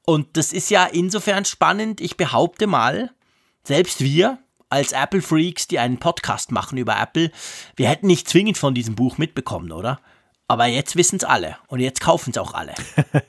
Und 0.05 0.37
das 0.37 0.53
ist 0.53 0.69
ja 0.69 0.85
insofern 0.85 1.45
spannend. 1.45 1.99
Ich 2.01 2.17
behaupte 2.17 2.67
mal, 2.67 3.11
selbst 3.63 4.01
wir 4.01 4.39
als 4.69 4.91
Apple-Freaks, 4.91 5.67
die 5.67 5.79
einen 5.79 5.97
Podcast 5.97 6.51
machen 6.51 6.77
über 6.77 6.99
Apple, 6.99 7.31
wir 7.75 7.89
hätten 7.89 8.07
nicht 8.07 8.27
zwingend 8.27 8.57
von 8.57 8.73
diesem 8.73 8.95
Buch 8.95 9.17
mitbekommen, 9.17 9.71
oder? 9.71 9.99
Aber 10.49 10.65
jetzt 10.65 10.95
wissen 10.95 11.17
es 11.17 11.25
alle 11.25 11.57
und 11.67 11.81
jetzt 11.81 11.99
kaufen 11.99 12.31
es 12.31 12.37
auch 12.37 12.53
alle. 12.53 12.73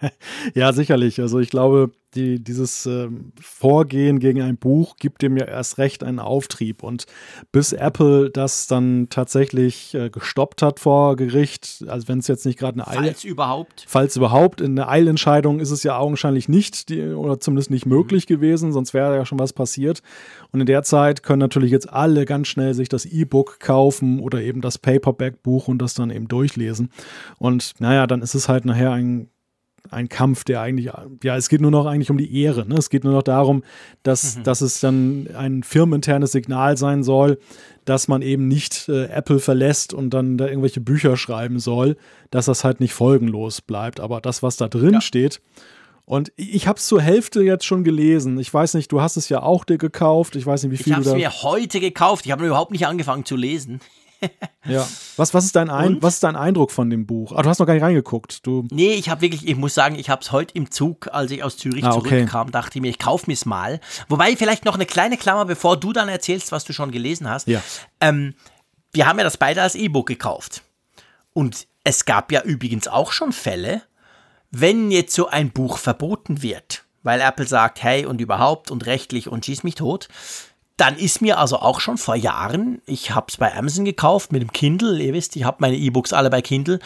ja, 0.54 0.72
sicherlich. 0.72 1.20
Also 1.20 1.40
ich 1.40 1.50
glaube, 1.50 1.90
die, 2.14 2.42
dieses 2.42 2.86
äh, 2.86 3.08
Vorgehen 3.40 4.18
gegen 4.18 4.40
ein 4.42 4.56
Buch 4.56 4.96
gibt 4.96 5.22
dem 5.22 5.36
ja 5.36 5.44
erst 5.44 5.78
recht 5.78 6.02
einen 6.02 6.18
Auftrieb. 6.18 6.82
Und 6.82 7.06
bis 7.52 7.72
Apple 7.72 8.30
das 8.30 8.66
dann 8.66 9.08
tatsächlich 9.10 9.94
äh, 9.94 10.10
gestoppt 10.10 10.62
hat 10.62 10.80
vor 10.80 11.16
Gericht, 11.16 11.84
also 11.88 12.08
wenn 12.08 12.18
es 12.20 12.28
jetzt 12.28 12.46
nicht 12.46 12.58
gerade 12.58 12.74
eine 12.74 12.88
Eil... 12.88 13.04
Falls 13.04 13.24
überhaupt. 13.24 13.84
Falls 13.86 14.16
überhaupt. 14.16 14.60
In 14.60 14.78
einer 14.78 14.88
Eilentscheidung 14.88 15.60
ist 15.60 15.70
es 15.70 15.82
ja 15.82 15.98
augenscheinlich 15.98 16.48
nicht 16.48 16.88
die, 16.88 17.02
oder 17.08 17.40
zumindest 17.40 17.70
nicht 17.70 17.86
möglich 17.86 18.28
mhm. 18.28 18.34
gewesen, 18.34 18.72
sonst 18.72 18.94
wäre 18.94 19.14
ja 19.14 19.26
schon 19.26 19.38
was 19.38 19.52
passiert. 19.52 20.02
Und 20.50 20.60
in 20.60 20.66
der 20.66 20.82
Zeit 20.82 21.22
können 21.22 21.40
natürlich 21.40 21.70
jetzt 21.70 21.92
alle 21.92 22.24
ganz 22.24 22.48
schnell 22.48 22.74
sich 22.74 22.88
das 22.88 23.04
E-Book 23.04 23.60
kaufen 23.60 24.20
oder 24.20 24.40
eben 24.40 24.60
das 24.60 24.78
Paperback-Buch 24.78 25.68
und 25.68 25.78
das 25.78 25.94
dann 25.94 26.10
eben 26.10 26.28
durchlesen. 26.28 26.90
Und 27.38 27.74
naja, 27.80 28.06
dann 28.06 28.22
ist 28.22 28.34
es 28.34 28.48
halt 28.48 28.64
nachher 28.64 28.92
ein 28.92 29.28
ein 29.90 30.08
Kampf, 30.08 30.44
der 30.44 30.60
eigentlich, 30.60 30.90
ja, 31.22 31.36
es 31.36 31.48
geht 31.48 31.60
nur 31.60 31.70
noch 31.70 31.86
eigentlich 31.86 32.10
um 32.10 32.18
die 32.18 32.42
Ehre. 32.42 32.66
Ne? 32.66 32.76
Es 32.76 32.90
geht 32.90 33.04
nur 33.04 33.12
noch 33.12 33.22
darum, 33.22 33.62
dass, 34.02 34.36
mhm. 34.36 34.42
dass 34.44 34.60
es 34.60 34.80
dann 34.80 35.28
ein 35.34 35.62
firmeninternes 35.62 36.32
Signal 36.32 36.76
sein 36.76 37.02
soll, 37.02 37.38
dass 37.84 38.08
man 38.08 38.22
eben 38.22 38.48
nicht 38.48 38.88
äh, 38.88 39.06
Apple 39.06 39.38
verlässt 39.38 39.94
und 39.94 40.10
dann 40.10 40.38
da 40.38 40.46
irgendwelche 40.46 40.80
Bücher 40.80 41.16
schreiben 41.16 41.58
soll, 41.58 41.96
dass 42.30 42.46
das 42.46 42.64
halt 42.64 42.80
nicht 42.80 42.92
folgenlos 42.92 43.60
bleibt. 43.60 44.00
Aber 44.00 44.20
das, 44.20 44.42
was 44.42 44.56
da 44.56 44.68
drin 44.68 44.94
ja. 44.94 45.00
steht, 45.00 45.40
und 46.04 46.32
ich 46.36 46.66
habe 46.66 46.78
es 46.78 46.86
zur 46.86 47.02
Hälfte 47.02 47.42
jetzt 47.42 47.66
schon 47.66 47.84
gelesen. 47.84 48.38
Ich 48.38 48.52
weiß 48.52 48.72
nicht, 48.74 48.90
du 48.90 49.02
hast 49.02 49.18
es 49.18 49.28
ja 49.28 49.42
auch 49.42 49.66
dir 49.66 49.76
gekauft. 49.76 50.36
Ich 50.36 50.46
weiß 50.46 50.62
nicht, 50.62 50.72
wie 50.72 50.82
viel 50.82 50.94
ich 50.94 50.98
du 50.98 51.04
da. 51.04 51.16
Ich 51.16 51.26
habe 51.26 51.34
es 51.34 51.42
mir 51.42 51.50
heute 51.50 51.80
gekauft. 51.80 52.24
Ich 52.24 52.32
habe 52.32 52.46
überhaupt 52.46 52.70
nicht 52.70 52.86
angefangen 52.86 53.26
zu 53.26 53.36
lesen. 53.36 53.80
ja. 54.64 54.86
Was, 55.16 55.34
was, 55.34 55.44
ist 55.44 55.56
dein 55.56 55.70
Ein 55.70 56.02
was 56.02 56.14
ist 56.14 56.24
dein 56.24 56.36
Eindruck 56.36 56.70
von 56.70 56.90
dem 56.90 57.06
Buch? 57.06 57.32
Ah, 57.32 57.42
du 57.42 57.48
hast 57.48 57.58
noch 57.58 57.66
gar 57.66 57.74
nicht 57.74 57.82
reingeguckt. 57.82 58.46
Du 58.46 58.66
nee, 58.70 58.94
ich 58.94 59.08
habe 59.08 59.20
wirklich, 59.20 59.46
ich 59.46 59.56
muss 59.56 59.74
sagen, 59.74 59.96
ich 59.96 60.10
habe 60.10 60.22
es 60.22 60.32
heute 60.32 60.54
im 60.54 60.70
Zug, 60.70 61.08
als 61.12 61.30
ich 61.30 61.42
aus 61.42 61.56
Zürich 61.56 61.84
ah, 61.84 61.94
okay. 61.94 62.10
zurückkam, 62.10 62.50
dachte 62.50 62.78
ich 62.78 62.82
mir, 62.82 62.88
ich 62.88 62.98
kaufe 62.98 63.26
mir 63.26 63.34
es 63.34 63.46
mal. 63.46 63.80
Wobei, 64.08 64.36
vielleicht 64.36 64.64
noch 64.64 64.74
eine 64.74 64.86
kleine 64.86 65.16
Klammer, 65.16 65.44
bevor 65.44 65.78
du 65.78 65.92
dann 65.92 66.08
erzählst, 66.08 66.52
was 66.52 66.64
du 66.64 66.72
schon 66.72 66.90
gelesen 66.90 67.28
hast. 67.28 67.48
Ja. 67.48 67.62
Ähm, 68.00 68.34
wir 68.92 69.06
haben 69.06 69.18
ja 69.18 69.24
das 69.24 69.36
beide 69.36 69.62
als 69.62 69.74
E-Book 69.74 70.06
gekauft. 70.06 70.62
Und 71.32 71.66
es 71.84 72.04
gab 72.04 72.32
ja 72.32 72.42
übrigens 72.42 72.88
auch 72.88 73.12
schon 73.12 73.32
Fälle, 73.32 73.82
wenn 74.50 74.90
jetzt 74.90 75.14
so 75.14 75.28
ein 75.28 75.50
Buch 75.50 75.78
verboten 75.78 76.42
wird, 76.42 76.84
weil 77.02 77.20
Apple 77.20 77.46
sagt, 77.46 77.82
hey 77.82 78.06
und 78.06 78.20
überhaupt 78.20 78.70
und 78.70 78.86
rechtlich 78.86 79.28
und 79.28 79.44
schieß 79.44 79.62
mich 79.62 79.74
tot, 79.74 80.08
dann 80.78 80.96
ist 80.96 81.20
mir 81.20 81.38
also 81.38 81.58
auch 81.58 81.80
schon 81.80 81.98
vor 81.98 82.14
Jahren, 82.14 82.80
ich 82.86 83.10
habe 83.10 83.26
es 83.28 83.36
bei 83.36 83.54
Amazon 83.54 83.84
gekauft 83.84 84.32
mit 84.32 84.42
dem 84.42 84.52
Kindle, 84.52 85.02
ihr 85.02 85.12
wisst, 85.12 85.34
ich 85.34 85.42
habe 85.42 85.58
meine 85.60 85.76
E-Books 85.76 86.12
alle 86.12 86.30
bei 86.30 86.40
Kindle. 86.40 86.78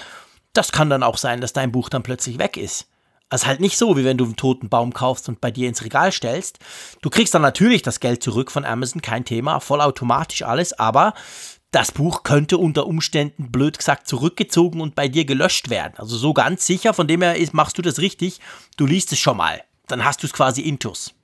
Das 0.54 0.72
kann 0.72 0.90
dann 0.90 1.02
auch 1.02 1.18
sein, 1.18 1.40
dass 1.42 1.52
dein 1.52 1.72
Buch 1.72 1.90
dann 1.90 2.02
plötzlich 2.02 2.38
weg 2.38 2.56
ist. 2.56 2.88
Also 3.28 3.46
halt 3.46 3.60
nicht 3.60 3.76
so, 3.76 3.96
wie 3.96 4.04
wenn 4.04 4.16
du 4.16 4.24
einen 4.24 4.36
toten 4.36 4.70
Baum 4.70 4.94
kaufst 4.94 5.28
und 5.28 5.42
bei 5.42 5.50
dir 5.50 5.68
ins 5.68 5.84
Regal 5.84 6.10
stellst. 6.10 6.58
Du 7.02 7.10
kriegst 7.10 7.34
dann 7.34 7.42
natürlich 7.42 7.82
das 7.82 8.00
Geld 8.00 8.22
zurück 8.22 8.50
von 8.50 8.64
Amazon, 8.64 9.02
kein 9.02 9.26
Thema, 9.26 9.60
vollautomatisch 9.60 10.42
alles, 10.42 10.78
aber 10.78 11.12
das 11.70 11.92
Buch 11.92 12.22
könnte 12.22 12.56
unter 12.56 12.86
Umständen, 12.86 13.52
blöd 13.52 13.76
gesagt, 13.76 14.08
zurückgezogen 14.08 14.80
und 14.80 14.94
bei 14.94 15.08
dir 15.08 15.26
gelöscht 15.26 15.68
werden. 15.68 15.94
Also 15.96 16.16
so 16.16 16.32
ganz 16.32 16.66
sicher, 16.66 16.94
von 16.94 17.08
dem 17.08 17.20
her 17.20 17.36
ist, 17.36 17.52
machst 17.52 17.76
du 17.76 17.82
das 17.82 17.98
richtig, 17.98 18.40
du 18.78 18.86
liest 18.86 19.12
es 19.12 19.18
schon 19.18 19.36
mal. 19.36 19.62
Dann 19.86 20.04
hast 20.04 20.22
du 20.22 20.26
es 20.26 20.32
quasi 20.32 20.62
intus. 20.62 21.14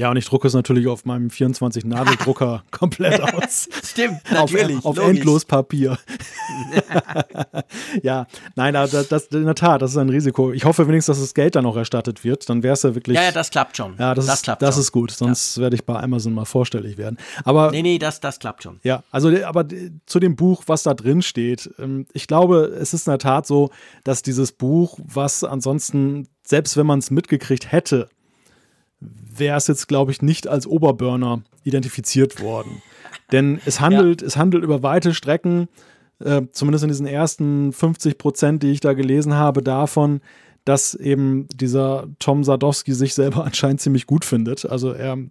Ja, 0.00 0.10
und 0.10 0.16
ich 0.16 0.24
drucke 0.24 0.48
es 0.48 0.54
natürlich 0.54 0.88
auf 0.88 1.04
meinem 1.04 1.28
24-Nadeldrucker 1.28 2.62
komplett 2.70 3.20
aus. 3.34 3.68
Stimmt, 3.84 4.22
natürlich. 4.32 4.78
Auf, 4.78 4.96
auf 4.96 4.98
Endlospapier. 4.98 5.98
ja, 8.02 8.26
nein, 8.56 8.72
das, 8.72 9.08
das, 9.08 9.26
in 9.26 9.44
der 9.44 9.54
Tat, 9.54 9.82
das 9.82 9.90
ist 9.90 9.98
ein 9.98 10.08
Risiko. 10.08 10.52
Ich 10.52 10.64
hoffe 10.64 10.88
wenigstens, 10.88 11.18
dass 11.18 11.22
das 11.22 11.34
Geld 11.34 11.54
dann 11.54 11.66
auch 11.66 11.76
erstattet 11.76 12.24
wird. 12.24 12.48
Dann 12.48 12.62
wäre 12.62 12.72
es 12.72 12.82
ja 12.82 12.94
wirklich. 12.94 13.14
Ja, 13.14 13.24
ja, 13.24 13.32
das 13.32 13.50
klappt 13.50 13.76
schon. 13.76 13.94
Ja, 13.98 14.14
das, 14.14 14.24
das 14.24 14.36
ist, 14.36 14.42
klappt 14.44 14.62
das 14.62 14.76
schon. 14.76 14.80
ist 14.80 14.92
gut. 14.92 15.10
Sonst 15.10 15.56
ja. 15.56 15.64
werde 15.64 15.76
ich 15.76 15.84
bei 15.84 16.00
Amazon 16.00 16.32
mal 16.32 16.46
vorstellig 16.46 16.96
werden. 16.96 17.18
Aber. 17.44 17.70
Nee, 17.70 17.82
nee, 17.82 17.98
das, 17.98 18.20
das 18.20 18.38
klappt 18.38 18.62
schon. 18.62 18.80
Ja, 18.82 19.02
also, 19.10 19.30
aber 19.44 19.66
zu 20.06 20.18
dem 20.18 20.34
Buch, 20.34 20.62
was 20.64 20.82
da 20.82 20.94
drin 20.94 21.20
steht, 21.20 21.68
ähm, 21.78 22.06
ich 22.14 22.26
glaube, 22.26 22.74
es 22.80 22.94
ist 22.94 23.06
in 23.06 23.10
der 23.10 23.18
Tat 23.18 23.46
so, 23.46 23.68
dass 24.04 24.22
dieses 24.22 24.52
Buch, 24.52 24.98
was 25.04 25.44
ansonsten, 25.44 26.26
selbst 26.42 26.78
wenn 26.78 26.86
man 26.86 27.00
es 27.00 27.10
mitgekriegt 27.10 27.70
hätte, 27.70 28.08
wäre 29.00 29.56
es 29.56 29.66
jetzt, 29.66 29.88
glaube 29.88 30.12
ich, 30.12 30.22
nicht 30.22 30.46
als 30.46 30.66
Oberburner 30.66 31.42
identifiziert 31.64 32.40
worden. 32.40 32.82
Denn 33.32 33.60
es 33.64 33.80
handelt, 33.80 34.22
ja. 34.22 34.26
es 34.26 34.36
handelt 34.36 34.64
über 34.64 34.82
weite 34.82 35.14
Strecken, 35.14 35.68
äh, 36.18 36.42
zumindest 36.52 36.84
in 36.84 36.88
diesen 36.88 37.06
ersten 37.06 37.72
50 37.72 38.18
Prozent, 38.18 38.62
die 38.62 38.70
ich 38.70 38.80
da 38.80 38.92
gelesen 38.92 39.34
habe, 39.34 39.62
davon, 39.62 40.20
dass 40.64 40.94
eben 40.94 41.48
dieser 41.54 42.06
Tom 42.18 42.44
Sadowski 42.44 42.92
sich 42.92 43.14
selber 43.14 43.44
anscheinend 43.46 43.80
ziemlich 43.80 44.06
gut 44.06 44.24
findet. 44.24 44.66
Also 44.66 44.92
er, 44.92 45.16
mhm. 45.16 45.30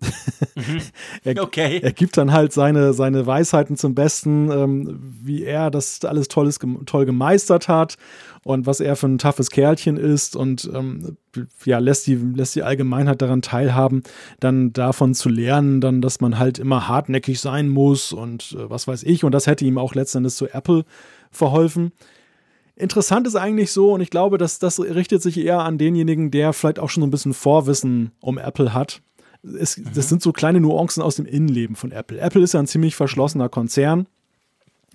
er, 1.23 1.43
okay. 1.43 1.79
er, 1.81 1.91
gibt 1.91 2.17
dann 2.17 2.31
halt 2.31 2.53
seine, 2.53 2.93
seine 2.93 3.27
Weisheiten 3.27 3.77
zum 3.77 3.93
Besten, 3.95 4.49
ähm, 4.51 4.99
wie 5.21 5.43
er 5.43 5.69
das 5.69 6.03
alles 6.03 6.27
Tolles, 6.29 6.59
toll 6.85 7.05
gemeistert 7.05 7.67
hat 7.67 7.97
und 8.43 8.65
was 8.65 8.79
er 8.79 8.95
für 8.95 9.07
ein 9.07 9.17
toughes 9.17 9.51
Kerlchen 9.51 9.97
ist 9.97 10.35
und 10.35 10.69
ähm, 10.73 11.17
ja, 11.65 11.79
lässt 11.79 12.07
die, 12.07 12.15
lässt 12.15 12.55
die 12.55 12.63
Allgemeinheit 12.63 13.21
daran 13.21 13.41
teilhaben, 13.41 14.03
dann 14.39 14.73
davon 14.73 15.13
zu 15.13 15.29
lernen, 15.29 15.81
dann, 15.81 16.01
dass 16.01 16.21
man 16.21 16.39
halt 16.39 16.59
immer 16.59 16.87
hartnäckig 16.87 17.39
sein 17.39 17.69
muss 17.69 18.13
und 18.13 18.55
äh, 18.57 18.69
was 18.69 18.87
weiß 18.87 19.03
ich. 19.03 19.23
Und 19.23 19.33
das 19.33 19.47
hätte 19.47 19.65
ihm 19.65 19.77
auch 19.77 19.95
letztendlich 19.95 20.35
zu 20.35 20.47
Apple 20.47 20.85
verholfen. 21.31 21.91
Interessant 22.75 23.27
ist 23.27 23.35
eigentlich 23.35 23.71
so, 23.71 23.93
und 23.93 24.01
ich 24.01 24.09
glaube, 24.09 24.37
dass 24.37 24.57
das 24.57 24.79
richtet 24.79 25.21
sich 25.21 25.37
eher 25.37 25.59
an 25.59 25.77
denjenigen, 25.77 26.31
der 26.31 26.53
vielleicht 26.53 26.79
auch 26.79 26.89
schon 26.89 27.01
so 27.01 27.07
ein 27.07 27.11
bisschen 27.11 27.33
Vorwissen 27.33 28.11
um 28.21 28.37
Apple 28.37 28.73
hat. 28.73 29.01
Es, 29.43 29.77
mhm. 29.77 29.87
Das 29.93 30.07
sind 30.07 30.21
so 30.21 30.31
kleine 30.31 30.61
Nuancen 30.61 31.03
aus 31.03 31.17
dem 31.17 31.25
Innenleben 31.25 31.75
von 31.75 31.91
Apple. 31.91 32.19
Apple 32.19 32.41
ist 32.41 32.53
ja 32.53 32.59
ein 32.61 32.67
ziemlich 32.67 32.95
verschlossener 32.95 33.49
Konzern. 33.49 34.07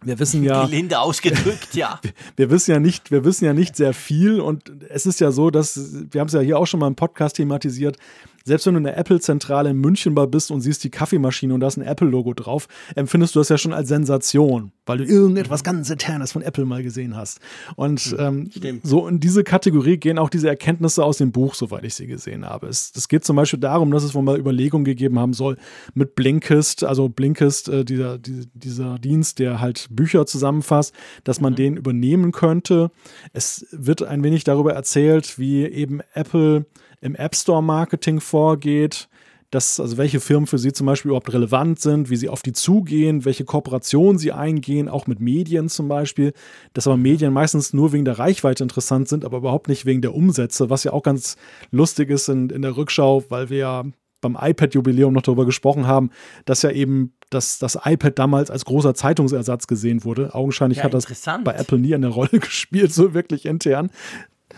Wir 0.05 0.19
wissen 0.19 0.45
ja. 0.45 0.65
Gelinde 0.67 1.01
ausgedrückt, 1.01 1.75
ja. 1.75 2.01
Wir, 2.37 2.51
wissen 2.51 2.73
ja 2.73 2.79
nicht, 2.79 3.11
wir 3.11 3.25
wissen 3.25 3.45
ja 3.45 3.55
nicht 3.55 3.77
sehr 3.77 3.95
viel 3.95 4.41
und 4.41 4.71
es 4.89 5.07
ist 5.07 5.21
ja 5.21 5.31
so, 5.31 5.51
dass, 5.51 5.79
wir 6.11 6.21
haben 6.21 6.29
es 6.29 6.35
ja 6.35 6.41
hier 6.41 6.59
auch 6.59 6.67
schon 6.67 6.81
mal 6.81 6.89
im 6.89 6.95
Podcast 6.95 7.37
thematisiert, 7.37 7.97
selbst 8.45 8.67
wenn 8.67 8.75
du 8.75 8.79
in 8.79 8.85
der 8.85 8.99
Apple-Zentrale 8.99 9.71
in 9.71 9.79
München 9.79 10.15
bist 10.31 10.51
und 10.51 10.61
siehst 10.61 10.85
die 10.85 10.91
Kaffeemaschine 10.91 11.55
und 11.55 11.61
da 11.61 11.67
ist 11.67 11.79
ein 11.79 11.83
Apple-Logo 11.83 12.35
drauf, 12.35 12.69
empfindest 12.95 13.35
du 13.35 13.41
das 13.41 13.49
ja 13.49 13.57
schon 13.57 13.73
als 13.73 13.89
Sensation, 13.89 14.73
weil 14.85 14.99
du 14.99 15.05
irgendetwas 15.05 15.65
ganz 15.65 15.89
Internes 15.89 16.33
von 16.33 16.43
Apple 16.43 16.67
mal 16.67 16.83
gesehen 16.83 17.17
hast. 17.17 17.41
Und 17.77 18.15
ähm, 18.19 18.51
so 18.83 19.09
in 19.09 19.19
diese 19.19 19.45
Kategorie 19.45 19.97
gehen 19.97 20.19
auch 20.19 20.29
diese 20.29 20.49
Erkenntnisse 20.49 21.03
aus 21.03 21.17
dem 21.19 21.33
Buch, 21.33 21.55
soweit 21.55 21.85
ich 21.85 21.95
sie 21.95 22.07
gesehen 22.07 22.45
habe. 22.45 22.67
Es, 22.67 22.93
es 22.95 23.09
geht 23.09 23.25
zum 23.25 23.37
Beispiel 23.37 23.61
darum, 23.61 23.91
dass 23.91 24.05
es 24.05 24.15
wohl 24.15 24.23
mal 24.23 24.39
Überlegungen 24.39 24.85
gegeben 24.85 25.19
haben 25.19 25.33
soll 25.33 25.57
mit 25.95 26.15
Blinkist, 26.15 26.85
also 26.85 27.09
Blinkist, 27.09 27.71
äh, 27.71 27.85
dieser, 27.85 28.19
die, 28.19 28.47
dieser 28.53 28.99
Dienst, 28.99 29.39
der 29.39 29.61
halt 29.61 29.87
Bücher 29.91 30.27
zusammenfasst, 30.27 30.95
dass 31.25 31.41
man 31.41 31.55
mhm. 31.55 31.57
den 31.57 31.77
übernehmen 31.79 32.33
könnte. 32.33 32.91
Es 33.33 33.67
wird 33.71 34.03
ein 34.03 34.23
wenig 34.23 34.45
darüber 34.45 34.75
erzählt, 34.75 35.39
wie 35.39 35.65
eben 35.65 36.01
Apple 36.13 36.67
im 37.05 37.15
App 37.15 37.37
Store 37.37 37.63
Marketing 37.63 38.21
vorgeht, 38.21 39.09
dass, 39.51 39.79
also 39.79 39.99
welche 39.99 40.21
Firmen 40.21 40.47
für 40.47 40.59
sie 40.59 40.73
zum 40.73 40.87
Beispiel 40.87 41.11
überhaupt 41.11 41.33
relevant 41.33 41.79
sind, 41.79 42.11
wie 42.11 42.17
sie 42.17 42.29
auf 42.29 42.43
die 42.43 42.53
zugehen, 42.53 43.25
welche 43.25 43.45
Kooperationen 43.45 44.19
sie 44.19 44.33
eingehen, 44.33 44.89
auch 44.89 45.07
mit 45.07 45.21
Medien 45.21 45.69
zum 45.69 45.87
Beispiel, 45.87 46.33
dass 46.73 46.87
aber 46.87 46.97
Medien 46.97 47.33
meistens 47.33 47.73
nur 47.73 47.93
wegen 47.93 48.05
der 48.05 48.19
Reichweite 48.19 48.65
interessant 48.65 49.09
sind, 49.09 49.25
aber 49.25 49.39
überhaupt 49.39 49.69
nicht 49.69 49.87
wegen 49.87 50.01
der 50.01 50.15
Umsätze, 50.15 50.71
was 50.71 50.83
ja 50.83 50.93
auch 50.93 51.03
ganz 51.03 51.37
lustig 51.71 52.11
ist 52.11 52.29
in, 52.29 52.51
in 52.51 52.63
der 52.63 52.77
Rückschau, 52.77 53.23
weil 53.29 53.51
wir 53.51 53.59
ja 53.59 53.85
beim 54.23 54.39
iPad-Jubiläum 54.41 55.13
noch 55.13 55.23
darüber 55.23 55.45
gesprochen 55.45 55.87
haben, 55.87 56.11
dass 56.47 56.63
ja 56.63 56.71
eben 56.71 57.13
das, 57.29 57.59
das 57.59 57.79
iPad 57.85 58.19
damals 58.19 58.51
als 58.51 58.65
großer 58.65 58.95
Zeitungsersatz 58.95 59.67
gesehen 59.67 60.05
wurde. 60.05 60.35
Augenscheinlich 60.35 60.79
Ja, 60.79 60.85
hat 60.85 60.95
das 60.95 61.07
bei 61.45 61.53
Apple 61.53 61.79
nie 61.79 61.95
eine 61.95 62.09
Rolle 62.09 62.29
gespielt, 62.41 62.93
so 62.93 63.13
wirklich 63.13 63.45
intern. 63.45 63.91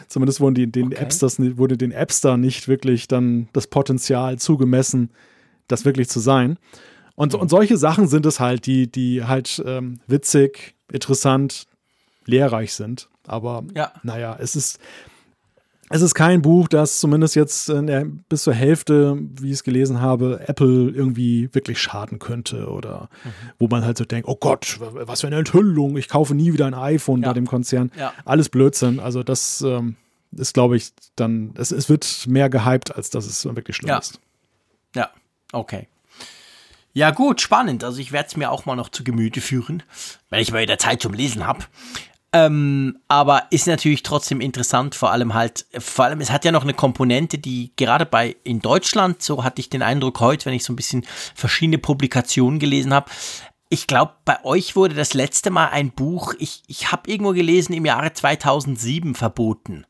Zumindest 0.08 0.40
wurden 0.40 0.54
die, 0.54 0.66
den 0.70 0.86
Okay. 0.88 1.02
Appstars, 1.02 1.38
ni- 1.38 1.56
wurde 1.56 1.76
den 1.76 1.92
Appstar 1.94 2.36
nicht 2.36 2.68
wirklich 2.68 3.08
dann 3.08 3.48
das 3.52 3.66
Potenzial 3.66 4.38
zugemessen, 4.38 5.10
das 5.68 5.84
wirklich 5.84 6.08
zu 6.08 6.20
sein. 6.20 6.58
Und, 7.14 7.34
und 7.34 7.48
solche 7.48 7.76
Sachen 7.76 8.08
sind 8.08 8.26
es 8.26 8.40
halt, 8.40 8.66
die, 8.66 8.90
die 8.90 9.24
halt 9.24 9.62
ähm, 9.66 10.00
witzig, 10.06 10.74
interessant, 10.92 11.66
lehrreich 12.26 12.74
sind. 12.74 13.08
Aber 13.26 13.64
Ja. 13.74 13.92
naja, 14.02 14.36
es 14.38 14.54
ist, 14.54 14.78
es 15.90 16.02
ist 16.02 16.14
kein 16.14 16.42
Buch, 16.42 16.68
das 16.68 16.98
zumindest 17.00 17.36
jetzt 17.36 17.68
in 17.68 17.86
der, 17.86 18.04
bis 18.04 18.42
zur 18.42 18.54
Hälfte, 18.54 19.16
wie 19.40 19.48
ich 19.48 19.54
es 19.54 19.64
gelesen 19.64 20.00
habe, 20.00 20.40
Apple 20.46 20.90
irgendwie 20.90 21.48
wirklich 21.52 21.80
schaden 21.80 22.18
könnte. 22.18 22.68
Oder 22.68 23.08
Mhm. 23.24 23.28
wo 23.58 23.68
man 23.68 23.84
halt 23.84 23.96
so 23.98 24.04
denkt, 24.04 24.28
oh 24.28 24.36
Gott, 24.36 24.78
was 24.80 25.20
für 25.20 25.26
eine 25.28 25.36
Enthüllung, 25.36 25.96
ich 25.96 26.08
kaufe 26.08 26.34
nie 26.34 26.52
wieder 26.52 26.66
ein 26.66 26.74
iPhone 26.74 27.22
Ja. 27.22 27.28
bei 27.28 27.34
dem 27.34 27.46
Konzern. 27.46 27.90
Ja. 27.98 28.12
Alles 28.24 28.48
Blödsinn. 28.48 28.98
Also 29.00 29.22
das 29.22 29.60
ähm, 29.60 29.96
ist, 30.32 30.54
glaube 30.54 30.76
ich, 30.76 30.90
dann, 31.14 31.54
es, 31.56 31.70
es 31.70 31.88
wird 31.88 32.24
mehr 32.26 32.48
gehypt, 32.50 32.94
als 32.96 33.10
dass 33.10 33.26
es 33.26 33.44
wirklich 33.44 33.76
schlimm 33.76 33.90
Ja. 33.90 33.98
ist. 33.98 34.20
Ja, 34.94 35.10
okay. 35.52 35.88
Ja, 36.94 37.10
gut, 37.10 37.42
spannend. 37.42 37.84
Also 37.84 38.00
ich 38.00 38.10
werde 38.10 38.28
es 38.28 38.36
mir 38.36 38.50
auch 38.50 38.64
mal 38.64 38.74
noch 38.74 38.88
zu 38.88 39.04
Gemüte 39.04 39.42
führen, 39.42 39.82
wenn 40.30 40.40
ich 40.40 40.50
mal 40.50 40.62
wieder 40.62 40.78
Zeit 40.78 41.02
zum 41.02 41.12
Lesen 41.12 41.46
habe. 41.46 41.60
Ähm, 42.32 42.98
aber 43.08 43.44
ist 43.50 43.66
natürlich 43.66 44.02
trotzdem 44.02 44.40
interessant, 44.40 44.94
vor 44.94 45.10
allem 45.12 45.34
halt, 45.34 45.64
vor 45.78 46.04
allem, 46.04 46.20
es 46.20 46.30
hat 46.30 46.44
ja 46.44 46.52
noch 46.52 46.64
eine 46.64 46.74
Komponente, 46.74 47.38
die 47.38 47.72
gerade 47.76 48.04
bei 48.04 48.36
in 48.44 48.60
Deutschland, 48.60 49.22
so 49.22 49.44
hatte 49.44 49.60
ich 49.60 49.70
den 49.70 49.82
Eindruck 49.82 50.20
heute, 50.20 50.46
wenn 50.46 50.54
ich 50.54 50.64
so 50.64 50.72
ein 50.72 50.76
bisschen 50.76 51.06
verschiedene 51.34 51.78
Publikationen 51.78 52.58
gelesen 52.58 52.92
habe. 52.92 53.10
Ich 53.68 53.86
glaube, 53.86 54.12
bei 54.24 54.44
euch 54.44 54.76
wurde 54.76 54.94
das 54.94 55.14
letzte 55.14 55.50
Mal 55.50 55.68
ein 55.68 55.90
Buch, 55.90 56.34
ich, 56.38 56.62
ich 56.66 56.92
habe 56.92 57.10
irgendwo 57.10 57.32
gelesen, 57.32 57.72
im 57.72 57.86
Jahre 57.86 58.12
2007 58.12 59.14
verboten. 59.14 59.86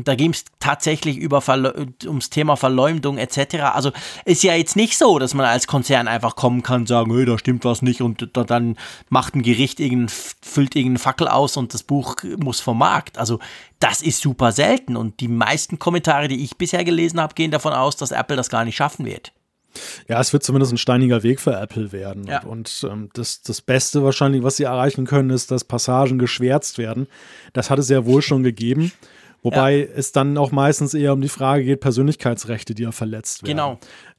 Und 0.00 0.08
da 0.08 0.14
ging 0.14 0.30
es 0.30 0.46
tatsächlich 0.60 1.18
über 1.18 1.42
Verle 1.42 1.74
ums 2.06 2.30
Thema 2.30 2.56
Verleumdung 2.56 3.18
etc. 3.18 3.56
Also 3.74 3.92
ist 4.24 4.42
ja 4.42 4.54
jetzt 4.54 4.74
nicht 4.74 4.96
so, 4.96 5.18
dass 5.18 5.34
man 5.34 5.44
als 5.44 5.66
Konzern 5.66 6.08
einfach 6.08 6.36
kommen 6.36 6.62
kann 6.62 6.80
und 6.80 6.86
sagen, 6.86 7.14
hey, 7.14 7.26
da 7.26 7.36
stimmt 7.36 7.66
was 7.66 7.82
nicht 7.82 8.00
und 8.00 8.30
da, 8.32 8.44
dann 8.44 8.78
macht 9.10 9.34
ein 9.34 9.42
Gericht 9.42 9.78
irgendein, 9.78 10.08
füllt 10.08 10.74
irgendeinen 10.74 10.96
Fackel 10.96 11.28
aus 11.28 11.58
und 11.58 11.74
das 11.74 11.82
Buch 11.82 12.16
muss 12.38 12.60
vom 12.60 12.78
Markt. 12.78 13.18
Also 13.18 13.40
das 13.78 14.00
ist 14.00 14.22
super 14.22 14.52
selten 14.52 14.96
und 14.96 15.20
die 15.20 15.28
meisten 15.28 15.78
Kommentare, 15.78 16.28
die 16.28 16.42
ich 16.44 16.56
bisher 16.56 16.82
gelesen 16.82 17.20
habe, 17.20 17.34
gehen 17.34 17.50
davon 17.50 17.74
aus, 17.74 17.98
dass 17.98 18.10
Apple 18.10 18.36
das 18.36 18.48
gar 18.48 18.64
nicht 18.64 18.76
schaffen 18.76 19.04
wird. 19.04 19.34
Ja, 20.08 20.18
es 20.18 20.32
wird 20.32 20.42
zumindest 20.44 20.72
ein 20.72 20.78
steiniger 20.78 21.22
Weg 21.22 21.40
für 21.40 21.54
Apple 21.54 21.92
werden. 21.92 22.26
Ja. 22.26 22.40
Und, 22.40 22.84
und 22.84 22.90
ähm, 22.90 23.10
das, 23.12 23.42
das 23.42 23.60
Beste 23.60 24.02
wahrscheinlich, 24.02 24.42
was 24.44 24.56
sie 24.56 24.64
erreichen 24.64 25.04
können, 25.04 25.28
ist, 25.28 25.50
dass 25.50 25.64
Passagen 25.64 26.18
geschwärzt 26.18 26.78
werden. 26.78 27.06
Das 27.52 27.68
hat 27.68 27.78
es 27.78 27.90
ja 27.90 28.06
wohl 28.06 28.22
schon 28.22 28.42
gegeben. 28.42 28.92
Wobei 29.42 29.88
es 29.96 30.12
dann 30.12 30.36
auch 30.36 30.52
meistens 30.52 30.92
eher 30.92 31.14
um 31.14 31.20
die 31.22 31.28
Frage 31.30 31.64
geht, 31.64 31.80
Persönlichkeitsrechte, 31.80 32.74
die 32.74 32.82
ja 32.82 32.92
verletzt 32.92 33.42
werden. 33.42 33.56
Genau, 33.56 33.78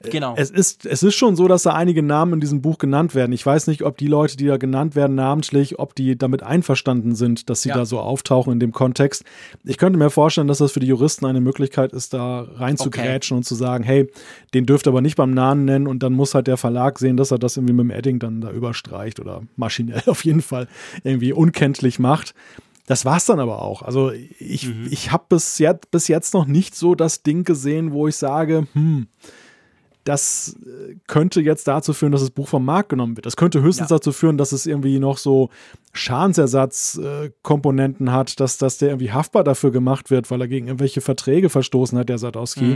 genau. 0.09 0.33
Es 0.35 0.49
ist, 0.49 0.85
es 0.87 1.03
ist 1.03 1.13
schon 1.13 1.35
so, 1.35 1.47
dass 1.47 1.61
da 1.63 1.73
einige 1.73 2.01
Namen 2.01 2.33
in 2.33 2.39
diesem 2.39 2.61
Buch 2.63 2.79
genannt 2.79 3.13
werden. 3.13 3.31
Ich 3.31 3.45
weiß 3.45 3.67
nicht, 3.67 3.83
ob 3.83 3.97
die 3.97 4.07
Leute, 4.07 4.35
die 4.35 4.47
da 4.47 4.57
genannt 4.57 4.95
werden, 4.95 5.15
namentlich, 5.15 5.77
ob 5.77 5.93
die 5.93 6.17
damit 6.17 6.41
einverstanden 6.41 7.13
sind, 7.13 7.51
dass 7.51 7.61
sie 7.61 7.69
Ja. 7.69 7.75
da 7.75 7.85
so 7.85 7.99
auftauchen 7.99 8.53
in 8.53 8.59
dem 8.59 8.71
Kontext. 8.71 9.23
Ich 9.63 9.77
könnte 9.77 9.99
mir 9.99 10.09
vorstellen, 10.09 10.47
dass 10.47 10.57
das 10.57 10.71
für 10.71 10.79
die 10.79 10.87
Juristen 10.87 11.25
eine 11.27 11.39
Möglichkeit 11.41 11.93
ist, 11.93 12.13
da 12.15 12.47
reinzugrätschen 12.55 13.37
und 13.37 13.43
zu 13.43 13.53
sagen, 13.53 13.83
hey, 13.83 14.09
den 14.55 14.65
dürft 14.65 14.87
ihr 14.87 14.89
aber 14.89 15.01
nicht 15.01 15.17
beim 15.17 15.31
Namen 15.35 15.65
nennen 15.65 15.85
und 15.85 16.01
dann 16.01 16.13
muss 16.13 16.33
halt 16.33 16.47
der 16.47 16.57
Verlag 16.57 16.97
sehen, 16.97 17.15
dass 17.17 17.29
er 17.29 17.37
das 17.37 17.57
irgendwie 17.57 17.73
mit 17.73 17.83
dem 17.83 17.91
Edding 17.91 18.17
dann 18.17 18.41
da 18.41 18.49
überstreicht 18.51 19.19
oder 19.19 19.43
maschinell 19.55 20.01
auf 20.07 20.25
jeden 20.25 20.41
Fall 20.41 20.67
irgendwie 21.03 21.31
unkenntlich 21.31 21.99
macht. 21.99 22.33
Das 22.91 23.05
war's 23.05 23.25
dann 23.25 23.39
aber 23.39 23.61
auch. 23.61 23.83
Also 23.83 24.11
ich, 24.11 24.69
ich 24.89 25.13
habe 25.13 25.23
bis 25.29 25.59
jetzt, 25.59 25.89
bis 25.91 26.09
jetzt 26.09 26.33
noch 26.33 26.45
nicht 26.45 26.75
so 26.75 26.93
das 26.93 27.23
Ding 27.23 27.45
gesehen, 27.45 27.93
wo 27.93 28.09
ich 28.09 28.17
sage, 28.17 28.67
hm, 28.73 29.07
das 30.03 30.57
äh, 30.65 30.95
könnte 31.07 31.39
jetzt 31.39 31.69
dazu 31.69 31.93
führen, 31.93 32.11
dass 32.11 32.19
das 32.19 32.31
Buch 32.31 32.49
vom 32.49 32.65
Markt 32.65 32.89
genommen 32.89 33.15
wird. 33.15 33.25
Das 33.25 33.37
könnte 33.37 33.61
höchstens 33.61 33.91
Ja. 33.91 33.95
dazu 33.95 34.11
führen, 34.11 34.37
dass 34.37 34.51
es 34.51 34.65
irgendwie 34.65 34.99
noch 34.99 35.17
so 35.19 35.49
Schadensersatzkomponenten 35.93 38.11
hat, 38.11 38.41
dass, 38.41 38.57
dass 38.57 38.77
der 38.77 38.89
irgendwie 38.89 39.13
haftbar 39.13 39.45
dafür 39.45 39.71
gemacht 39.71 40.09
wird, 40.09 40.29
weil 40.29 40.41
er 40.41 40.49
gegen 40.49 40.67
irgendwelche 40.67 40.99
Verträge 40.99 41.49
verstoßen 41.49 41.97
hat, 41.97 42.09
der 42.09 42.17
Sadowski. 42.17 42.75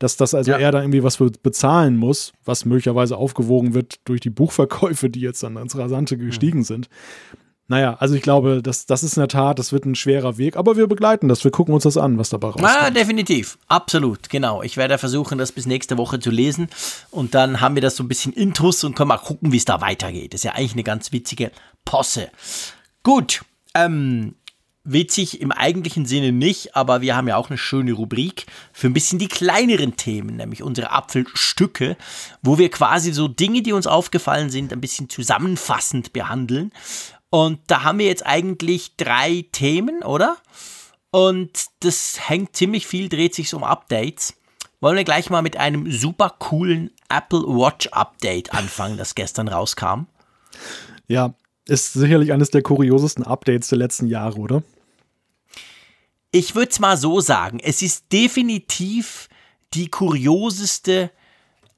Dass 0.00 0.16
das 0.16 0.34
also 0.34 0.50
Ja. 0.50 0.58
er 0.58 0.72
da 0.72 0.80
irgendwie 0.80 1.04
was 1.04 1.18
bezahlen 1.18 1.96
muss, 1.96 2.32
was 2.44 2.64
möglicherweise 2.64 3.16
aufgewogen 3.16 3.74
wird 3.74 4.00
durch 4.06 4.20
die 4.20 4.30
Buchverkäufe, 4.30 5.08
die 5.08 5.20
jetzt 5.20 5.44
dann 5.44 5.56
ins 5.56 5.78
Rasante 5.78 6.16
gestiegen 6.16 6.64
sind. 6.64 6.88
Naja, 7.72 7.96
also 8.00 8.14
ich 8.14 8.20
glaube, 8.20 8.60
das, 8.62 8.84
das 8.84 9.02
ist 9.02 9.16
in 9.16 9.22
der 9.22 9.28
Tat, 9.28 9.58
das 9.58 9.72
wird 9.72 9.86
ein 9.86 9.94
schwerer 9.94 10.36
Weg, 10.36 10.58
aber 10.58 10.76
wir 10.76 10.86
begleiten 10.88 11.26
das, 11.26 11.42
wir 11.42 11.50
gucken 11.50 11.72
uns 11.72 11.84
das 11.84 11.96
an, 11.96 12.18
was 12.18 12.28
dabei 12.28 12.48
rauskommt. 12.48 12.68
Ah, 12.68 12.90
definitiv. 12.90 13.56
Absolut, 13.66 14.28
genau. 14.28 14.62
Ich 14.62 14.76
werde 14.76 14.98
versuchen, 14.98 15.38
das 15.38 15.52
bis 15.52 15.64
nächste 15.64 15.96
Woche 15.96 16.20
zu 16.20 16.30
lesen. 16.30 16.68
Und 17.10 17.34
dann 17.34 17.62
haben 17.62 17.74
wir 17.74 17.80
das 17.80 17.96
so 17.96 18.04
ein 18.04 18.08
bisschen 18.08 18.34
intus 18.34 18.84
und 18.84 18.94
können 18.94 19.08
mal 19.08 19.16
gucken, 19.16 19.52
wie 19.52 19.56
es 19.56 19.64
da 19.64 19.80
weitergeht. 19.80 20.34
Das 20.34 20.40
ist 20.40 20.44
ja 20.44 20.52
eigentlich 20.52 20.74
eine 20.74 20.82
ganz 20.82 21.12
witzige 21.12 21.50
Posse. 21.86 22.28
Gut. 23.04 23.40
Ähm, 23.72 24.34
witzig 24.84 25.40
im 25.40 25.50
eigentlichen 25.50 26.04
Sinne 26.04 26.30
nicht, 26.30 26.76
aber 26.76 27.00
wir 27.00 27.16
haben 27.16 27.28
ja 27.28 27.38
auch 27.38 27.48
eine 27.48 27.56
schöne 27.56 27.94
Rubrik 27.94 28.44
für 28.74 28.88
ein 28.88 28.92
bisschen 28.92 29.18
die 29.18 29.28
kleineren 29.28 29.96
Themen, 29.96 30.36
nämlich 30.36 30.62
unsere 30.62 30.90
Apfelstücke, 30.90 31.96
wo 32.42 32.58
wir 32.58 32.68
quasi 32.68 33.14
so 33.14 33.28
Dinge, 33.28 33.62
die 33.62 33.72
uns 33.72 33.86
aufgefallen 33.86 34.50
sind, 34.50 34.74
ein 34.74 34.80
bisschen 34.82 35.08
zusammenfassend 35.08 36.12
behandeln. 36.12 36.70
Und 37.32 37.60
da 37.68 37.82
haben 37.82 37.98
wir 37.98 38.04
jetzt 38.04 38.26
eigentlich 38.26 38.94
drei 38.98 39.46
Themen, 39.52 40.02
oder? 40.02 40.36
Und 41.10 41.64
das 41.80 42.28
hängt 42.28 42.54
ziemlich 42.54 42.86
viel, 42.86 43.08
dreht 43.08 43.34
sich 43.34 43.54
um 43.54 43.64
Updates. 43.64 44.34
Wollen 44.80 44.98
wir 44.98 45.04
gleich 45.04 45.30
mal 45.30 45.40
mit 45.40 45.56
einem 45.56 45.90
super 45.90 46.34
coolen 46.38 46.90
Apple 47.08 47.40
Watch 47.40 47.86
Update 47.86 48.52
anfangen, 48.52 48.98
das 48.98 49.14
gestern 49.14 49.48
rauskam? 49.48 50.08
Ja, 51.08 51.32
ist 51.64 51.94
sicherlich 51.94 52.34
eines 52.34 52.50
der 52.50 52.60
kuriosesten 52.60 53.24
Updates 53.24 53.68
der 53.68 53.78
letzten 53.78 54.08
Jahre, 54.08 54.36
oder? 54.36 54.62
Ich 56.32 56.54
würde 56.54 56.70
es 56.70 56.80
mal 56.80 56.98
so 56.98 57.22
sagen, 57.22 57.60
es 57.60 57.80
ist 57.80 58.12
definitiv 58.12 59.30
die 59.72 59.88
kurioseste 59.88 61.10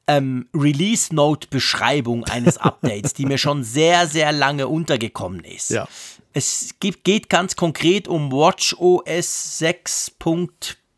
ähm, 0.06 0.48
Release-Note-Beschreibung 0.54 2.24
eines 2.24 2.58
Updates, 2.58 3.14
die 3.14 3.26
mir 3.26 3.38
schon 3.38 3.64
sehr, 3.64 4.06
sehr 4.06 4.32
lange 4.32 4.68
untergekommen 4.68 5.44
ist. 5.44 5.70
Ja. 5.70 5.88
Es 6.32 6.74
gibt, 6.80 7.04
geht 7.04 7.28
ganz 7.28 7.56
konkret 7.56 8.08
um 8.08 8.32
WatchOS 8.32 9.58
6. 9.58 10.12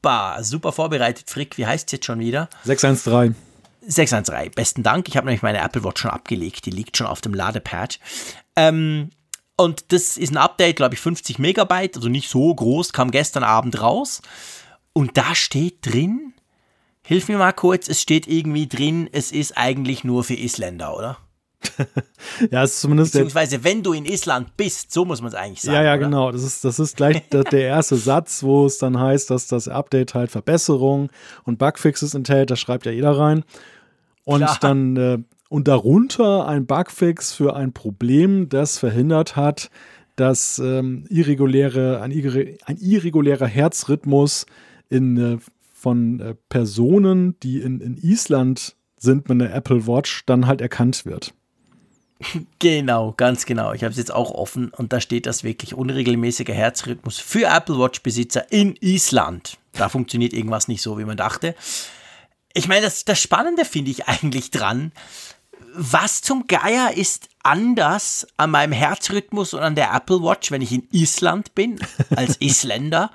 Bah, 0.02 0.42
super 0.42 0.72
vorbereitet, 0.72 1.28
Frick. 1.28 1.58
Wie 1.58 1.66
heißt 1.66 1.88
es 1.88 1.92
jetzt 1.92 2.06
schon 2.06 2.20
wieder? 2.20 2.48
613. 2.64 3.36
613. 3.86 4.52
Besten 4.52 4.82
Dank. 4.82 5.08
Ich 5.08 5.16
habe 5.16 5.26
nämlich 5.26 5.42
meine 5.42 5.58
Apple 5.58 5.84
Watch 5.84 6.02
schon 6.02 6.10
abgelegt. 6.10 6.64
Die 6.66 6.70
liegt 6.70 6.96
schon 6.96 7.06
auf 7.06 7.20
dem 7.20 7.34
Ladepad. 7.34 8.00
Ähm, 8.56 9.10
und 9.56 9.92
das 9.92 10.16
ist 10.16 10.32
ein 10.32 10.36
Update, 10.36 10.76
glaube 10.76 10.94
ich, 10.94 11.00
50 11.00 11.38
Megabyte, 11.38 11.96
also 11.96 12.08
nicht 12.08 12.28
so 12.28 12.54
groß, 12.54 12.92
kam 12.92 13.10
gestern 13.10 13.42
Abend 13.42 13.80
raus. 13.80 14.20
Und 14.92 15.16
da 15.16 15.34
steht 15.34 15.78
drin, 15.82 16.34
hilf 17.06 17.28
mir 17.28 17.38
mal 17.38 17.52
kurz, 17.52 17.88
es 17.88 18.02
steht 18.02 18.26
irgendwie 18.26 18.66
drin, 18.66 19.08
es 19.12 19.30
ist 19.32 19.56
eigentlich 19.56 20.02
nur 20.04 20.24
für 20.24 20.34
Isländer, 20.34 20.96
oder? 20.96 21.18
Ja, 22.50 22.64
es 22.64 22.74
ist 22.74 22.80
zumindest 22.80 23.12
Beziehungsweise, 23.12 23.64
wenn 23.64 23.82
du 23.82 23.92
in 23.92 24.04
Island 24.04 24.56
bist, 24.56 24.92
so 24.92 25.04
muss 25.04 25.22
man 25.22 25.28
es 25.28 25.34
eigentlich 25.34 25.62
sagen. 25.62 25.76
Ja, 25.76 25.82
ja, 25.84 25.94
oder? 25.94 26.04
genau. 26.04 26.32
Das 26.32 26.42
ist, 26.42 26.64
das 26.64 26.78
ist 26.78 26.96
gleich 26.96 27.28
der, 27.30 27.44
der 27.44 27.62
erste 27.62 27.96
Satz, 27.96 28.42
wo 28.42 28.66
es 28.66 28.78
dann 28.78 28.98
heißt, 28.98 29.30
dass 29.30 29.46
das 29.46 29.68
Update 29.68 30.14
halt 30.14 30.30
Verbesserungen 30.30 31.08
und 31.44 31.58
Bugfixes 31.58 32.14
enthält. 32.14 32.50
Das 32.50 32.60
schreibt 32.60 32.84
ja 32.84 32.92
jeder 32.92 33.16
rein. 33.16 33.44
Und 34.24 34.40
Klar. 34.40 34.58
dann 34.60 34.96
äh, 34.96 35.18
und 35.48 35.68
darunter 35.68 36.46
ein 36.46 36.66
Bugfix 36.66 37.32
für 37.32 37.54
ein 37.54 37.72
Problem, 37.72 38.48
das 38.48 38.78
verhindert 38.78 39.36
hat, 39.36 39.70
dass 40.16 40.58
ähm, 40.58 41.04
irreguläre, 41.08 42.00
ein, 42.00 42.10
irre, 42.10 42.56
ein 42.64 42.76
irregulärer 42.78 43.46
Herzrhythmus 43.46 44.46
in, 44.88 45.16
äh, 45.16 45.38
von 45.86 46.18
äh, 46.18 46.34
Personen, 46.48 47.38
die 47.44 47.60
in, 47.60 47.80
in 47.80 47.96
Island 47.96 48.74
sind 48.98 49.28
mit 49.28 49.40
einer 49.40 49.54
Apple 49.54 49.86
Watch, 49.86 50.24
dann 50.26 50.48
halt 50.48 50.60
erkannt 50.60 51.06
wird. 51.06 51.32
Genau, 52.58 53.12
ganz 53.16 53.46
genau. 53.46 53.72
Ich 53.72 53.84
habe 53.84 53.92
es 53.92 53.98
jetzt 53.98 54.12
auch 54.12 54.32
offen 54.32 54.70
und 54.70 54.92
da 54.92 55.00
steht 55.00 55.26
das 55.26 55.44
wirklich 55.44 55.74
unregelmäßiger 55.74 56.54
Herzrhythmus 56.54 57.18
für 57.18 57.46
Apple 57.46 57.78
Watch 57.78 58.02
Besitzer 58.02 58.50
in 58.50 58.74
Island. 58.80 59.58
Da 59.74 59.88
funktioniert 59.88 60.32
irgendwas 60.32 60.66
nicht 60.66 60.82
so, 60.82 60.98
wie 60.98 61.04
man 61.04 61.16
dachte. 61.16 61.54
Ich 62.52 62.66
meine, 62.66 62.86
das, 62.86 63.04
das 63.04 63.20
Spannende 63.20 63.64
finde 63.64 63.92
ich 63.92 64.08
eigentlich 64.08 64.50
dran. 64.50 64.90
Was 65.72 66.20
zum 66.20 66.48
Geier 66.48 66.96
ist 66.96 67.28
anders 67.46 68.26
an 68.36 68.50
meinem 68.50 68.72
Herzrhythmus 68.72 69.54
und 69.54 69.60
an 69.60 69.74
der 69.74 69.92
Apple 69.94 70.20
Watch, 70.22 70.50
wenn 70.50 70.62
ich 70.62 70.72
in 70.72 70.86
Island 70.90 71.54
bin, 71.54 71.78
als 72.14 72.36
Isländer, 72.40 73.10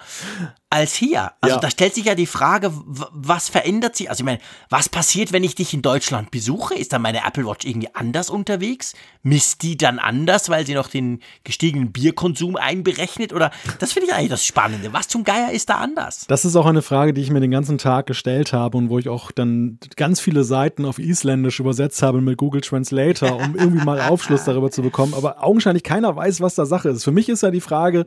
als 0.70 0.94
hier. 0.96 1.34
Also 1.42 1.56
Ja. 1.56 1.60
da 1.62 1.70
stellt 1.70 1.94
sich 1.96 2.06
ja 2.06 2.16
die 2.16 2.26
Frage, 2.26 2.72
was 2.74 3.50
verändert 3.50 3.98
sich? 3.98 4.10
Also 4.10 4.22
ich 4.22 4.26
meine, 4.26 4.40
was 4.70 4.88
passiert, 4.88 5.34
wenn 5.34 5.44
ich 5.44 5.54
dich 5.56 5.74
in 5.74 5.82
Deutschland 5.82 6.32
besuche? 6.32 6.76
Ist 6.76 6.94
dann 6.94 7.02
meine 7.02 7.26
Apple 7.26 7.46
Watch 7.46 7.66
irgendwie 7.66 7.94
anders 7.94 8.30
unterwegs? 8.30 8.94
Misst 9.22 9.64
die 9.64 9.76
dann 9.76 10.00
anders, 10.00 10.50
weil 10.50 10.66
sie 10.66 10.74
noch 10.74 10.88
den 10.88 11.20
gestiegenen 11.44 11.92
Bierkonsum 11.92 12.56
einberechnet? 12.56 13.34
Oder 13.34 13.52
das 13.80 13.92
finde 13.92 14.08
ich 14.08 14.14
eigentlich 14.14 14.30
das 14.30 14.46
Spannende. 14.46 14.94
Was 14.94 15.10
zum 15.10 15.26
Geier 15.26 15.52
ist 15.52 15.70
da 15.70 15.76
anders? 15.76 16.26
Das 16.28 16.46
ist 16.46 16.56
auch 16.56 16.66
eine 16.66 16.82
Frage, 16.82 17.14
die 17.14 17.22
ich 17.22 17.32
mir 17.32 17.42
den 17.42 17.52
ganzen 17.52 17.78
Tag 17.78 18.08
gestellt 18.08 18.54
habe 18.54 18.78
und 18.78 18.90
wo 18.90 18.98
ich 18.98 19.10
auch 19.10 19.32
dann 19.32 19.78
ganz 19.98 20.22
viele 20.22 20.46
Seiten 20.46 20.86
auf 20.86 21.00
Isländisch 21.00 21.60
übersetzt 21.60 22.02
habe 22.02 22.22
mit 22.22 22.38
Google 22.38 22.62
Translator, 22.62 23.36
um 23.36 23.56
irgendwie 23.58 23.84
mal 23.84 24.00
Aufschluss 24.22 24.44
darüber 24.44 24.70
zu 24.70 24.84
bekommen. 24.84 25.14
Aber 25.16 25.44
augenscheinlich 25.44 25.84
keiner 25.84 26.16
weiß, 26.16 26.42
was 26.42 26.56
da 26.56 26.66
Sache 26.66 26.90
ist. 26.90 27.04
Für 27.04 27.12
mich 27.12 27.28
ist 27.28 27.42
ja 27.42 27.50
die 27.50 27.62
Frage, 27.62 28.06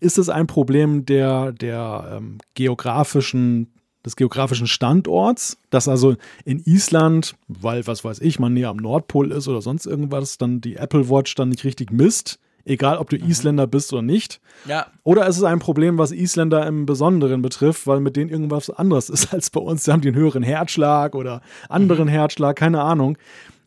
ist 0.00 0.18
es 0.18 0.28
ein 0.28 0.48
Problem 0.48 1.06
der, 1.06 1.52
der 1.52 2.16
ähm, 2.16 2.38
geografischen 2.54 3.68
des 4.04 4.16
geografischen 4.16 4.66
Standorts, 4.66 5.58
dass 5.70 5.86
also 5.86 6.16
in 6.44 6.58
Island, 6.64 7.36
weil 7.46 7.86
was 7.86 8.02
weiß 8.04 8.20
ich, 8.20 8.40
man 8.40 8.52
näher 8.52 8.70
am 8.70 8.78
Nordpol 8.78 9.30
ist 9.30 9.46
oder 9.46 9.62
sonst 9.62 9.86
irgendwas, 9.86 10.38
dann 10.38 10.60
die 10.60 10.74
Apple 10.74 11.08
Watch 11.08 11.36
dann 11.36 11.50
nicht 11.50 11.62
richtig 11.62 11.92
misst, 11.92 12.40
egal 12.64 12.98
ob 12.98 13.10
du 13.10 13.16
Isländer 13.16 13.68
bist 13.68 13.92
oder 13.92 14.02
nicht. 14.02 14.40
Ja, 14.66 14.88
Oder 15.04 15.28
ist 15.28 15.36
es 15.36 15.44
ein 15.44 15.60
Problem, 15.60 15.98
was 15.98 16.10
Isländer 16.10 16.66
im 16.66 16.84
Besonderen 16.84 17.42
betrifft, 17.42 17.86
weil 17.86 18.00
mit 18.00 18.16
denen 18.16 18.28
irgendwas 18.28 18.70
anderes 18.70 19.08
ist 19.08 19.32
als 19.32 19.50
bei 19.50 19.60
uns? 19.60 19.84
Sie 19.84 19.92
haben 19.92 20.02
den 20.02 20.16
höheren 20.16 20.42
Herzschlag 20.42 21.14
oder 21.14 21.40
anderen 21.68 22.08
Herzschlag, 22.08 22.56
keine 22.56 22.82
Ahnung. 22.82 23.16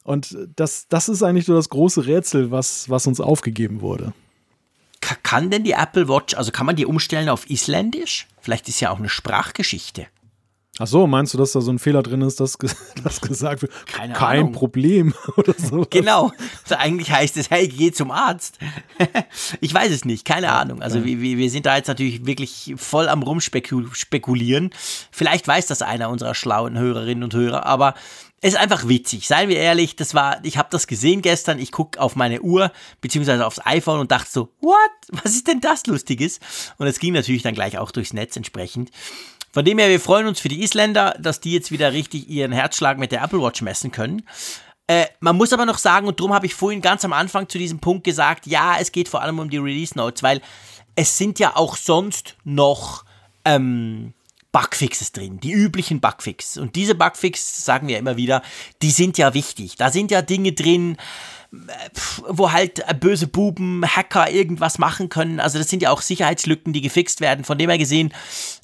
Und 0.06 0.38
das, 0.56 0.88
das 0.88 1.10
ist 1.10 1.24
eigentlich 1.24 1.46
so 1.48 1.56
das 1.56 1.68
große 1.70 2.06
Rätsel, 2.06 2.52
was, 2.52 2.90
was 2.90 3.08
uns 3.08 3.20
aufgegeben 3.20 3.82
wurde. 3.82 4.14
Ka- 5.02 5.18
kann 5.24 5.50
denn 5.50 5.64
die 5.64 5.72
Apple 5.72 6.08
Watch, 6.08 6.36
also 6.36 6.52
kann 6.52 6.68
man 6.68 6.76
die 6.76 6.86
umstellen 6.86 7.28
auf 7.28 7.50
Isländisch? 7.50 8.28
Vielleicht 8.40 8.70
ist 8.70 8.80
ja 8.80 8.92
auch 8.92 9.00
eine 9.00 9.10
Sprachgeschichte. 9.10 10.06
Ach 10.78 10.88
so, 10.88 11.08
meinst 11.08 11.34
du, 11.34 11.38
dass 11.38 11.54
da 11.54 11.62
so 11.62 11.72
ein 11.72 11.80
Fehler 11.80 12.04
drin 12.04 12.22
ist, 12.22 12.40
dass, 12.40 12.58
dass 13.04 13.20
gesagt 13.22 13.64
wird, 13.64 13.72
Keine 13.88 14.14
kein 14.14 14.40
Ahnung. 14.42 14.52
Problem 14.52 15.14
oder 15.38 15.54
so? 15.58 15.88
Genau. 15.90 16.32
Also 16.64 16.76
eigentlich 16.76 17.12
heißt 17.12 17.38
es, 17.38 17.50
hey, 17.50 17.68
geh 17.68 17.92
zum 17.92 18.12
Arzt. 18.12 18.60
ich 19.62 19.74
weiß 19.74 19.92
es 19.92 20.06
nicht, 20.06 20.24
keine 20.26 20.52
Ahnung. 20.52 20.82
Also 20.84 21.04
wir, 21.04 21.20
wir 21.20 21.38
wir 21.38 21.50
sind 21.50 21.66
da 21.66 21.78
jetzt 21.78 21.88
natürlich 21.88 22.26
wirklich 22.28 22.74
voll 22.78 23.08
am 23.08 23.24
Rumspekulieren. 23.24 24.70
Vielleicht 25.12 25.48
weiß 25.48 25.66
das 25.68 25.82
einer 25.82 26.10
unserer 26.10 26.36
schlauen 26.36 26.78
Hörerinnen 26.78 27.24
und 27.24 27.34
Hörer, 27.34 27.66
aber 27.66 27.96
ist 28.46 28.58
einfach 28.58 28.88
witzig. 28.88 29.28
Seien 29.28 29.50
wir 29.50 29.58
ehrlich, 29.58 29.96
das 29.96 30.14
war, 30.14 30.40
ich 30.44 30.58
habe 30.58 30.70
das 30.72 30.88
gesehen 30.88 31.22
gestern, 31.22 31.60
ich 31.60 31.72
gucke 31.72 32.00
auf 32.00 32.16
meine 32.16 32.42
Uhr, 32.42 32.72
beziehungsweise 33.02 33.46
aufs 33.46 33.66
iPhone 33.66 34.00
und 34.00 34.12
dachte 34.12 34.30
so, 34.32 34.54
what? 34.62 34.78
Was 35.24 35.32
ist 35.32 35.48
denn 35.48 35.62
das 35.62 35.86
Lustiges? 35.88 36.40
Und 36.78 36.88
es 36.88 37.00
ging 37.00 37.14
natürlich 37.14 37.42
dann 37.42 37.56
gleich 37.56 37.78
auch 37.78 37.92
durchs 37.92 38.14
Netz 38.14 38.36
entsprechend. 38.36 38.92
Von 39.52 39.66
dem 39.66 39.78
her, 39.80 39.90
wir 39.90 40.00
freuen 40.00 40.28
uns 40.28 40.40
für 40.40 40.50
die 40.50 40.62
Isländer, 40.62 41.16
dass 41.20 41.40
die 41.40 41.54
jetzt 41.54 41.72
wieder 41.72 41.94
richtig 41.94 42.30
ihren 42.30 42.52
Herzschlag 42.52 42.98
mit 42.98 43.12
der 43.12 43.24
Apple 43.24 43.42
Watch 43.42 43.62
messen 43.62 43.92
können. 43.92 44.24
Äh, 44.88 45.06
man 45.20 45.36
muss 45.36 45.54
aber 45.54 45.66
noch 45.66 45.80
sagen, 45.80 46.08
und 46.08 46.20
darum 46.20 46.34
habe 46.34 46.46
ich 46.46 46.54
vorhin 46.54 46.82
ganz 46.82 47.04
am 47.06 47.14
Anfang 47.14 47.50
zu 47.50 47.58
diesem 47.58 47.80
Punkt 47.80 48.04
gesagt, 48.04 48.46
ja, 48.46 48.78
es 48.80 48.92
geht 48.92 49.10
vor 49.10 49.22
allem 49.22 49.40
um 49.40 49.50
die 49.50 49.58
Release 49.58 49.98
Notes, 49.98 50.22
weil 50.22 50.42
es 50.96 51.18
sind 51.18 51.40
ja 51.40 51.56
auch 51.56 51.78
sonst 51.78 52.36
noch 52.44 53.06
ähm, 53.44 54.14
Bugfixes 54.56 55.12
drin, 55.12 55.42
die 55.42 55.52
üblichen 55.52 56.00
Bugfixes. 56.00 56.56
Und 56.56 56.78
diese 56.78 56.96
Bugfixes, 56.96 57.66
sagen 57.66 57.90
wir 57.90 58.00
immer 58.00 58.16
wieder, 58.16 58.42
die 58.82 58.92
sind 58.92 59.18
ja 59.18 59.34
wichtig. 59.34 59.76
Da 59.76 59.92
sind 59.92 60.12
ja 60.12 60.22
Dinge 60.22 60.54
drin, 60.54 60.96
pf, 61.94 62.24
wo 62.30 62.54
halt 62.54 62.80
äh, 62.88 62.94
böse 62.94 63.28
Buben, 63.28 63.84
Hacker 63.86 64.32
irgendwas 64.32 64.78
machen 64.78 65.10
können. 65.10 65.42
Also 65.42 65.58
das 65.58 65.68
sind 65.68 65.82
ja 65.82 65.92
auch 65.92 66.02
Sicherheitslücken, 66.02 66.72
die 66.72 66.80
gefixt 66.80 67.20
werden. 67.20 67.44
Von 67.44 67.58
dem 67.58 67.70
her 67.70 67.78
gesehen, 67.78 68.14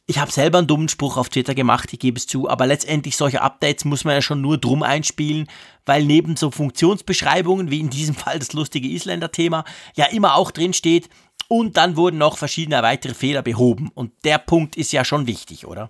ich 0.07 0.17
habe 0.17 0.31
selber 0.31 0.59
einen 0.59 0.67
dummen 0.67 0.87
Spruch 0.87 1.17
auf 1.17 1.27
Twitter 1.27 1.55
gemacht, 1.55 1.91
ich 1.91 1.99
gebe 1.99 2.17
es 2.17 2.25
zu, 2.25 2.49
aber 2.49 2.67
letztendlich 2.67 3.17
solche 3.17 3.41
Updates 3.41 3.83
muss 3.83 4.05
man 4.05 4.15
ja 4.15 4.21
schon 4.21 4.39
nur 4.39 4.57
drum 4.57 4.83
einspielen, 4.83 5.49
weil 5.85 6.05
neben 6.05 6.37
so 6.37 6.51
Funktionsbeschreibungen, 6.51 7.69
wie 7.69 7.81
in 7.81 7.89
diesem 7.89 8.15
Fall 8.21 8.39
das 8.39 8.53
lustige 8.53 8.87
Isländer-Thema, 8.87 9.65
ja 9.95 10.05
immer 10.05 10.35
auch 10.35 10.51
drin 10.51 10.71
steht, 10.71 11.09
und 11.51 11.75
dann 11.75 11.97
wurden 11.97 12.17
noch 12.17 12.37
verschiedene 12.37 12.81
weitere 12.81 13.13
Fehler 13.13 13.41
behoben. 13.41 13.91
Und 13.93 14.11
der 14.23 14.37
Punkt 14.37 14.77
ist 14.77 14.93
ja 14.93 15.03
schon 15.03 15.27
wichtig, 15.27 15.67
oder? 15.67 15.89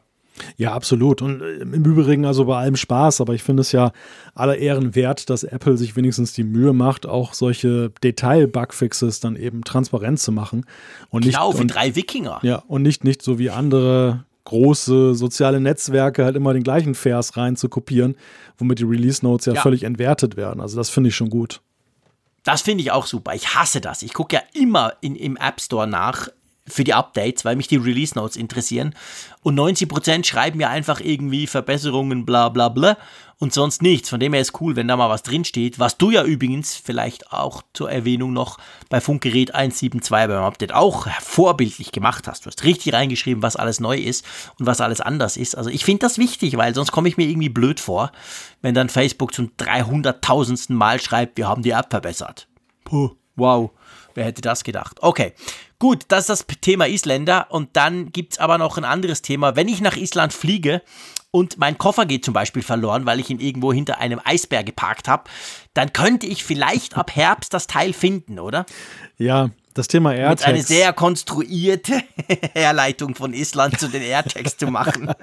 Ja, 0.57 0.74
absolut. 0.74 1.22
Und 1.22 1.39
äh, 1.41 1.57
im 1.57 1.86
Übrigen 1.86 2.26
also 2.26 2.45
bei 2.45 2.57
allem 2.57 2.76
Spaß, 2.76 3.22
aber 3.22 3.36
ich 3.36 3.43
finde 3.43 3.62
es 3.62 3.72
ja 3.72 3.91
aller 4.34 4.57
Ehren 4.57 4.95
wert, 4.95 5.30
dass 5.30 5.43
Apple 5.43 5.78
sich 5.78 5.95
wenigstens 5.95 6.34
die 6.34 6.43
Mühe 6.43 6.74
macht, 6.74 7.05
auch 7.05 7.36
solche 7.36 7.91
Detail-Bugfixes 8.03 9.20
dann 9.20 9.36
eben 9.36 9.64
transparent 9.64 10.20
zu 10.20 10.32
machen. 10.32 10.66
Und 11.12 11.26
nicht, 11.26 11.36
Genau, 11.36 11.53
wie 11.55 11.62
und, 11.62 11.68
drei 11.68 11.95
Wikinger. 11.95 12.39
ja, 12.41 12.64
und 12.68 12.82
nicht, 12.82 13.03
nicht 13.03 13.22
so 13.22 13.38
wie 13.38 13.51
andere 13.51 14.26
große 14.45 15.14
soziale 15.14 15.59
Netzwerke 15.62 16.26
halt 16.26 16.36
immer 16.36 16.53
den 16.53 16.64
gleichen 16.64 16.95
Vers 16.95 17.38
rein 17.38 17.55
zu 17.55 17.70
kopieren, 17.70 18.16
womit 18.57 18.80
die 18.80 18.84
Release 18.86 19.24
Notes 19.24 19.45
ja, 19.45 19.53
Ja. 19.53 19.62
völlig 19.62 19.84
entwertet 19.84 20.38
werden. 20.38 20.59
Also 20.59 20.76
das 20.78 20.89
finde 20.89 21.09
ich 21.09 21.16
schon 21.16 21.30
gut. 21.30 21.62
Das 22.44 22.62
finde 22.62 22.84
ich 22.84 22.92
auch 22.92 23.06
super. 23.06 23.34
Ich 23.36 23.56
hasse 23.56 23.82
das. 23.82 24.02
Ich 24.02 24.14
gucke 24.14 24.36
ja 24.36 24.42
immer 24.54 24.94
in, 25.02 25.16
im 25.16 25.38
App 25.38 25.62
Store 25.62 25.88
nach 25.88 26.28
für 26.68 26.84
die 26.84 26.94
Updates, 26.94 27.44
weil 27.44 27.56
mich 27.56 27.68
die 27.68 27.78
Release 27.78 28.16
Notes 28.16 28.36
interessieren. 28.36 28.96
Und 29.42 29.60
90% 29.60 30.26
schreiben 30.26 30.58
mir 30.58 30.70
einfach 30.70 31.00
irgendwie 31.02 31.48
Verbesserungen, 31.48 32.26
bla 32.26 32.50
bla 32.50 32.70
bla 32.70 32.98
und 33.42 33.54
sonst 33.54 33.82
nichts. 33.82 34.10
Von 34.10 34.20
dem 34.20 34.34
her 34.34 34.42
ist 34.42 34.62
cool, 34.62 34.76
wenn 34.76 34.88
da 34.88 34.96
mal 34.96 35.10
was 35.10 35.24
drinsteht. 35.24 35.80
Was 35.80 35.98
du 35.98 36.12
ja 36.12 36.24
übrigens 36.24 36.76
vielleicht 36.76 37.34
auch 37.34 37.64
zur 37.74 37.92
Erwähnung 37.92 38.34
noch 38.34 38.60
bei 38.88 39.02
Funkgerät 39.02 39.56
172 39.56 40.12
beim 40.12 40.32
Update 40.32 40.74
auch 40.74 41.08
vorbildlich 41.20 41.92
gemacht 41.92 42.28
hast. 42.28 42.46
Du 42.46 42.52
hast 42.52 42.64
richtig 42.64 42.94
reingeschrieben, 42.94 43.42
was 43.42 43.56
alles 43.56 43.80
neu 43.80 43.98
ist 43.98 44.24
und 44.60 44.68
was 44.68 44.80
alles 44.80 45.02
anders 45.02 45.38
ist. 45.38 45.58
Also 45.58 45.72
ich 45.72 45.84
finde 45.84 46.02
das 46.02 46.20
wichtig, 46.20 46.56
weil 46.56 46.76
sonst 46.76 46.92
komme 46.92 47.10
ich 47.10 47.18
mir 47.18 47.28
irgendwie 47.28 47.50
blöd 47.50 47.80
vor, 47.80 48.12
wenn 48.62 48.76
dann 48.76 48.89
Facebook 48.89 49.34
zum 49.34 49.52
300.000. 49.58 50.72
Mal 50.74 51.02
schreibt, 51.02 51.38
wir 51.38 51.48
haben 51.48 51.64
die 51.64 51.72
App 51.72 51.88
verbessert. 51.89 52.48
Puh, 52.84 53.16
wow. 53.36 53.72
Wer 54.16 54.26
hätte 54.26 54.41
das 54.41 54.64
gedacht? 54.64 54.97
Okay, 55.01 55.34
gut, 55.80 56.03
das 56.07 56.30
ist 56.30 56.30
das 56.30 56.57
Thema 56.62 56.88
Isländer. 56.88 57.47
Und 57.49 57.70
dann 57.74 58.12
gibt 58.12 58.34
es 58.34 58.39
aber 58.39 58.57
noch 58.57 58.78
ein 58.78 58.86
anderes 58.86 59.22
Thema. 59.22 59.55
Wenn 59.55 59.68
ich 59.68 59.82
nach 59.82 59.97
Island 59.97 60.34
fliege 60.34 60.82
und 61.32 61.57
mein 61.57 61.78
Koffer 61.78 62.05
geht 62.05 62.26
zum 62.26 62.34
Beispiel 62.34 62.62
verloren, 62.62 63.05
weil 63.05 63.20
ich 63.20 63.30
ihn 63.30 63.39
irgendwo 63.39 63.72
hinter 63.72 63.99
einem 63.99 64.20
Eisberg 64.24 64.66
geparkt 64.66 65.07
habe, 65.07 65.24
dann 65.74 65.93
könnte 65.93 66.28
ich 66.28 66.43
vielleicht 66.43 66.97
ab 66.97 67.16
Herbst 67.16 67.53
das 67.53 67.68
Teil 67.68 67.93
finden, 67.93 68.39
oder? 68.39 68.66
Ja, 69.18 69.49
das 69.74 69.88
Thema 69.88 70.09
Mit 70.09 70.20
AirTags. 70.20 70.43
eine 70.43 70.62
sehr 70.62 70.91
konstruierte 70.91 72.03
Herleitung 72.53 73.16
von 73.16 73.34
Island 73.34 73.80
zu 73.80 73.88
den 73.88 74.01
AirTags 74.01 74.57
zu 74.57 74.68
machen. 74.68 75.12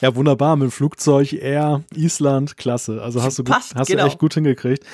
Ja, 0.00 0.14
wunderbar, 0.14 0.56
mit 0.56 0.72
Flugzeug, 0.72 1.34
Air, 1.34 1.82
Island, 1.94 2.56
klasse. 2.56 3.02
Also 3.02 3.22
hast 3.22 3.38
du, 3.38 3.44
gut, 3.44 3.52
Passt, 3.52 3.74
hast 3.74 3.88
genau. 3.88 4.04
du 4.04 4.08
echt 4.08 4.18
gut 4.18 4.34
hingekriegt. 4.34 4.84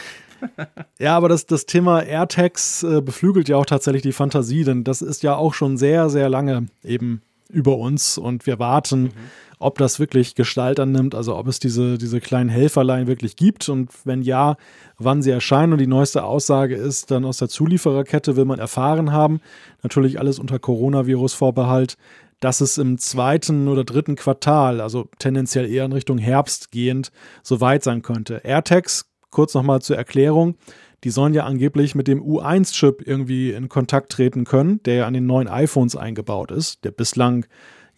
Ja, 0.99 1.16
aber 1.16 1.30
das, 1.30 1.47
das 1.47 1.64
Thema 1.64 2.03
AirTags 2.03 2.82
äh, 2.82 3.01
beflügelt 3.01 3.49
ja 3.49 3.57
auch 3.57 3.64
tatsächlich 3.64 4.03
die 4.03 4.12
Fantasie, 4.12 4.64
denn 4.64 4.84
das 4.84 5.01
ist 5.01 5.22
ja 5.22 5.34
auch 5.34 5.55
schon 5.55 5.78
sehr, 5.78 6.11
sehr 6.11 6.28
lange 6.28 6.66
eben 6.84 7.22
über 7.49 7.78
uns 7.78 8.18
und 8.18 8.47
wir 8.47 8.59
warten, 8.59 9.12
ob 9.59 9.76
das 9.76 10.01
wirklich 10.01 10.34
Gestalt 10.34 10.80
annimmt, 10.80 11.14
also 11.14 11.36
ob 11.36 11.47
es 11.47 11.59
diese, 11.59 11.99
diese 11.99 12.20
kleinen 12.20 12.49
Helferlein 12.49 13.07
wirklich 13.07 13.36
gibt 13.36 13.68
und 13.68 13.91
wenn 14.05 14.22
ja, 14.22 14.57
wann 14.99 15.22
sie 15.22 15.30
erscheinen. 15.30 15.72
Und 15.72 15.80
die 15.80 15.86
neueste 15.86 16.24
Aussage 16.24 16.74
ist 16.74 17.11
dann 17.11 17.26
aus 17.26 17.36
der 17.36 17.49
Zuliefererkette, 17.49 18.36
will 18.36 18.47
man 18.47 18.59
erfahren 18.59 19.12
haben, 19.12 19.41
natürlich 19.82 20.18
alles 20.18 20.38
unter 20.38 20.59
Coronavirus-Vorbehalt, 20.59 21.99
dass 22.41 22.62
es 22.62 22.78
im 22.78 22.97
zweiten 22.97 23.68
oder 23.68 23.84
dritten 23.84 24.16
Quartal, 24.16 24.80
also 24.80 25.09
tendenziell 25.18 25.70
eher 25.70 25.84
in 25.84 25.93
Richtung 25.93 26.16
Herbst 26.16 26.72
gehend, 26.72 27.12
soweit 27.43 27.84
sein 27.84 28.01
könnte. 28.01 28.41
AirTags, 28.45 29.10
kurz 29.31 29.55
nochmal 29.55 29.83
zur 29.83 29.97
Erklärung, 29.97 30.57
die 31.05 31.11
sollen 31.11 31.35
ja 31.35 31.45
angeblich 31.45 31.95
mit 31.95 32.09
dem 32.09 32.22
U1-Chip 32.22 33.07
irgendwie 33.07 33.53
in 33.53 33.68
Kontakt 33.68 34.12
treten 34.12 34.45
können, 34.45 34.83
der 34.85 34.95
ja 34.95 35.07
an 35.07 35.14
den 35.14 35.26
neuen 35.26 35.49
iPhones 35.49 35.97
eingebaut 35.97 36.51
ist, 36.51 36.85
der 36.85 36.91
bislang 36.91 37.47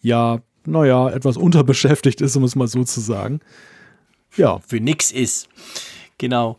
ja, 0.01 0.39
naja, 0.65 1.09
etwas 1.09 1.37
unterbeschäftigt 1.37 2.21
ist, 2.21 2.35
um 2.35 2.43
es 2.43 2.55
mal 2.55 2.67
so 2.67 2.83
zu 2.83 3.01
sagen. 3.01 3.41
Ja, 4.35 4.59
für 4.59 4.79
nix 4.79 5.11
ist. 5.11 5.49
Genau. 6.17 6.57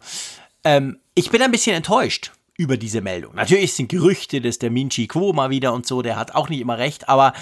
Ähm, 0.65 0.99
ich 1.15 1.31
bin 1.31 1.43
ein 1.43 1.51
bisschen 1.51 1.77
enttäuscht 1.77 2.33
über 2.57 2.77
diese 2.77 3.01
Meldung. 3.01 3.35
Natürlich 3.35 3.75
sind 3.75 3.89
Gerüchte, 3.89 4.41
dass 4.41 4.59
der 4.59 4.71
Minchi 4.71 5.07
Quo 5.07 5.33
mal 5.33 5.51
wieder 5.51 5.73
und 5.73 5.87
so, 5.87 6.03
der 6.03 6.17
hat 6.17 6.35
auch 6.35 6.49
nicht 6.49 6.61
immer 6.61 6.79
recht, 6.79 7.09
aber 7.09 7.33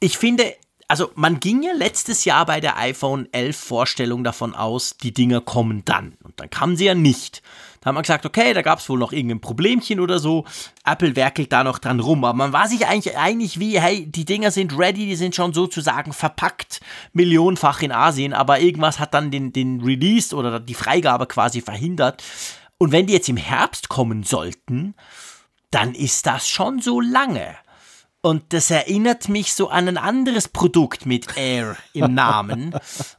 ich 0.00 0.18
finde, 0.18 0.52
also 0.92 1.10
man 1.14 1.40
ging 1.40 1.62
ja 1.62 1.72
letztes 1.72 2.26
Jahr 2.26 2.44
bei 2.44 2.60
der 2.60 2.76
iPhone 2.76 3.26
11 3.32 3.56
Vorstellung 3.56 4.24
davon 4.24 4.54
aus, 4.54 4.98
die 4.98 5.14
Dinger 5.14 5.40
kommen 5.40 5.86
dann. 5.86 6.18
Und 6.22 6.38
dann 6.38 6.50
kamen 6.50 6.76
sie 6.76 6.84
ja 6.84 6.94
nicht. 6.94 7.40
Da 7.80 7.86
hat 7.86 7.94
man 7.94 8.02
gesagt, 8.02 8.26
okay, 8.26 8.52
da 8.52 8.60
gab 8.60 8.78
es 8.78 8.90
wohl 8.90 8.98
noch 8.98 9.10
irgendein 9.10 9.40
Problemchen 9.40 10.00
oder 10.00 10.18
so. 10.18 10.44
Apple 10.84 11.16
werkelt 11.16 11.50
da 11.50 11.64
noch 11.64 11.78
dran 11.78 11.98
rum. 11.98 12.22
Aber 12.26 12.36
man 12.36 12.52
war 12.52 12.68
sich 12.68 12.86
eigentlich 12.86 13.16
einig 13.16 13.58
wie, 13.58 13.80
hey, 13.80 14.04
die 14.04 14.26
Dinger 14.26 14.50
sind 14.50 14.78
ready, 14.78 15.06
die 15.06 15.16
sind 15.16 15.34
schon 15.34 15.54
sozusagen 15.54 16.12
verpackt, 16.12 16.82
millionenfach 17.14 17.80
in 17.80 17.90
Asien. 17.90 18.34
Aber 18.34 18.60
irgendwas 18.60 18.98
hat 18.98 19.14
dann 19.14 19.30
den, 19.30 19.50
den 19.50 19.80
Release 19.80 20.36
oder 20.36 20.60
die 20.60 20.74
Freigabe 20.74 21.24
quasi 21.24 21.62
verhindert. 21.62 22.22
Und 22.76 22.92
wenn 22.92 23.06
die 23.06 23.14
jetzt 23.14 23.30
im 23.30 23.38
Herbst 23.38 23.88
kommen 23.88 24.24
sollten, 24.24 24.94
dann 25.70 25.94
ist 25.94 26.26
das 26.26 26.50
schon 26.50 26.82
so 26.82 27.00
lange. 27.00 27.56
Und 28.24 28.44
das 28.52 28.70
erinnert 28.70 29.28
mich 29.28 29.52
so 29.52 29.68
an 29.68 29.88
ein 29.88 29.98
anderes 29.98 30.46
Produkt 30.46 31.06
mit 31.06 31.36
Air 31.36 31.76
im 31.92 32.14
Namen. 32.14 32.72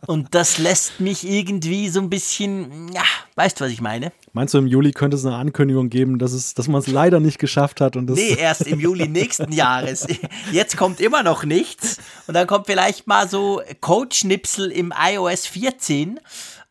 Und 0.07 0.33
das 0.33 0.59
lässt 0.59 1.01
mich 1.01 1.27
irgendwie 1.27 1.89
so 1.89 1.99
ein 1.99 2.09
bisschen, 2.09 2.87
ja, 2.93 3.03
weißt 3.35 3.59
du, 3.59 3.65
was 3.65 3.71
ich 3.71 3.81
meine? 3.81 4.13
Meinst 4.31 4.53
du, 4.53 4.59
im 4.59 4.67
Juli 4.67 4.93
könnte 4.93 5.17
es 5.17 5.25
eine 5.25 5.35
Ankündigung 5.35 5.89
geben, 5.89 6.19
dass, 6.19 6.31
es, 6.31 6.53
dass 6.53 6.69
man 6.69 6.79
es 6.79 6.87
leider 6.87 7.19
nicht 7.19 7.37
geschafft 7.37 7.81
hat? 7.81 7.97
Und 7.97 8.07
das 8.07 8.15
nee, 8.15 8.33
erst 8.33 8.61
im 8.61 8.79
Juli 8.79 9.09
nächsten 9.09 9.51
Jahres. 9.51 10.07
Jetzt 10.53 10.77
kommt 10.77 11.01
immer 11.01 11.21
noch 11.21 11.43
nichts. 11.43 11.97
Und 12.27 12.33
dann 12.33 12.47
kommt 12.47 12.67
vielleicht 12.67 13.05
mal 13.05 13.27
so 13.27 13.61
Code-Schnipsel 13.81 14.71
im 14.71 14.93
iOS 14.97 15.47
14. 15.47 16.21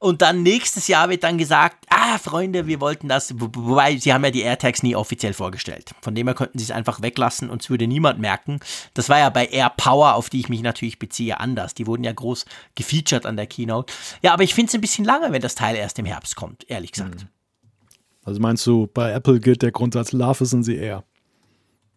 Und 0.02 0.20
dann 0.20 0.42
nächstes 0.42 0.88
Jahr 0.88 1.10
wird 1.10 1.22
dann 1.22 1.38
gesagt, 1.38 1.86
ah, 1.88 2.18
Freunde, 2.18 2.66
wir 2.66 2.80
wollten 2.80 3.06
das, 3.06 3.34
wobei 3.38 3.96
sie 3.98 4.12
haben 4.12 4.24
ja 4.24 4.32
die 4.32 4.40
AirTags 4.40 4.82
nie 4.82 4.96
offiziell 4.96 5.32
vorgestellt. 5.32 5.94
Von 6.00 6.16
dem 6.16 6.26
her 6.26 6.34
könnten 6.34 6.58
sie 6.58 6.64
es 6.64 6.72
einfach 6.72 7.02
weglassen 7.02 7.48
und 7.48 7.62
es 7.62 7.70
würde 7.70 7.86
niemand 7.86 8.18
merken. 8.18 8.58
Das 8.94 9.08
war 9.08 9.20
ja 9.20 9.30
bei 9.30 9.46
AirPower, 9.46 10.16
auf 10.16 10.28
die 10.28 10.40
ich 10.40 10.48
mich 10.48 10.60
natürlich 10.60 10.98
beziehe, 10.98 11.38
anders. 11.38 11.74
Die 11.74 11.86
wurden 11.86 12.02
ja 12.02 12.12
groß 12.12 12.46
gefeatured 12.74 13.26
an 13.26 13.36
der 13.36 13.46
Keynote. 13.46 13.94
Ja, 14.22 14.32
aber 14.32 14.42
ich 14.42 14.54
finde 14.54 14.70
es 14.70 14.74
ein 14.74 14.80
bisschen 14.80 15.04
lange, 15.04 15.30
wenn 15.30 15.40
das 15.40 15.54
Teil 15.54 15.76
erst 15.76 16.00
im 16.00 16.06
Herbst 16.06 16.34
kommt, 16.34 16.68
ehrlich 16.68 16.90
gesagt. 16.90 17.28
Also 18.24 18.40
meinst 18.40 18.66
du, 18.66 18.88
bei 18.92 19.12
Apple 19.12 19.38
gilt 19.38 19.62
der 19.62 19.70
Grundsatz, 19.70 20.10
Love 20.10 20.44
in 20.50 20.64
the 20.64 20.74
air? 20.78 21.04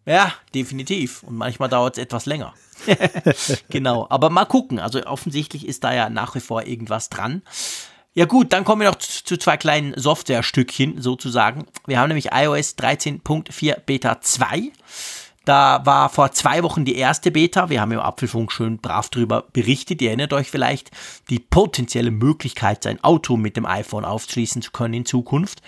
Ja, 0.04 0.32
definitiv. 0.54 1.24
Und 1.24 1.34
manchmal 1.34 1.68
dauert 1.68 1.96
es 1.96 2.04
etwas 2.04 2.26
länger. 2.26 2.54
genau, 3.68 4.06
aber 4.08 4.30
mal 4.30 4.44
gucken. 4.44 4.78
Also 4.78 5.04
offensichtlich 5.04 5.66
ist 5.66 5.82
da 5.82 5.92
ja 5.92 6.08
nach 6.08 6.36
wie 6.36 6.40
vor 6.40 6.62
irgendwas 6.62 7.08
dran. 7.08 7.42
Ja 8.16 8.24
gut, 8.24 8.54
dann 8.54 8.64
kommen 8.64 8.80
wir 8.80 8.88
noch 8.88 8.96
zu 8.96 9.36
zwei 9.36 9.58
kleinen 9.58 9.92
Softwarestückchen 9.94 11.02
sozusagen. 11.02 11.66
Wir 11.86 12.00
haben 12.00 12.08
nämlich 12.08 12.32
iOS 12.32 12.74
13.4 12.78 13.80
Beta 13.84 14.22
2. 14.22 14.72
Da 15.44 15.82
war 15.84 16.08
vor 16.08 16.32
zwei 16.32 16.62
Wochen 16.62 16.86
die 16.86 16.96
erste 16.96 17.30
Beta. 17.30 17.68
Wir 17.68 17.82
haben 17.82 17.92
im 17.92 18.00
Apfelfunk 18.00 18.52
schön 18.52 18.78
brav 18.78 19.10
drüber 19.10 19.44
berichtet. 19.52 20.00
Ihr 20.00 20.08
erinnert 20.08 20.32
euch 20.32 20.50
vielleicht 20.50 20.92
die 21.28 21.40
potenzielle 21.40 22.10
Möglichkeit, 22.10 22.84
sein 22.84 23.04
Auto 23.04 23.36
mit 23.36 23.58
dem 23.58 23.66
iPhone 23.66 24.06
aufschließen 24.06 24.62
zu 24.62 24.70
können 24.70 24.94
in 24.94 25.04
Zukunft. 25.04 25.60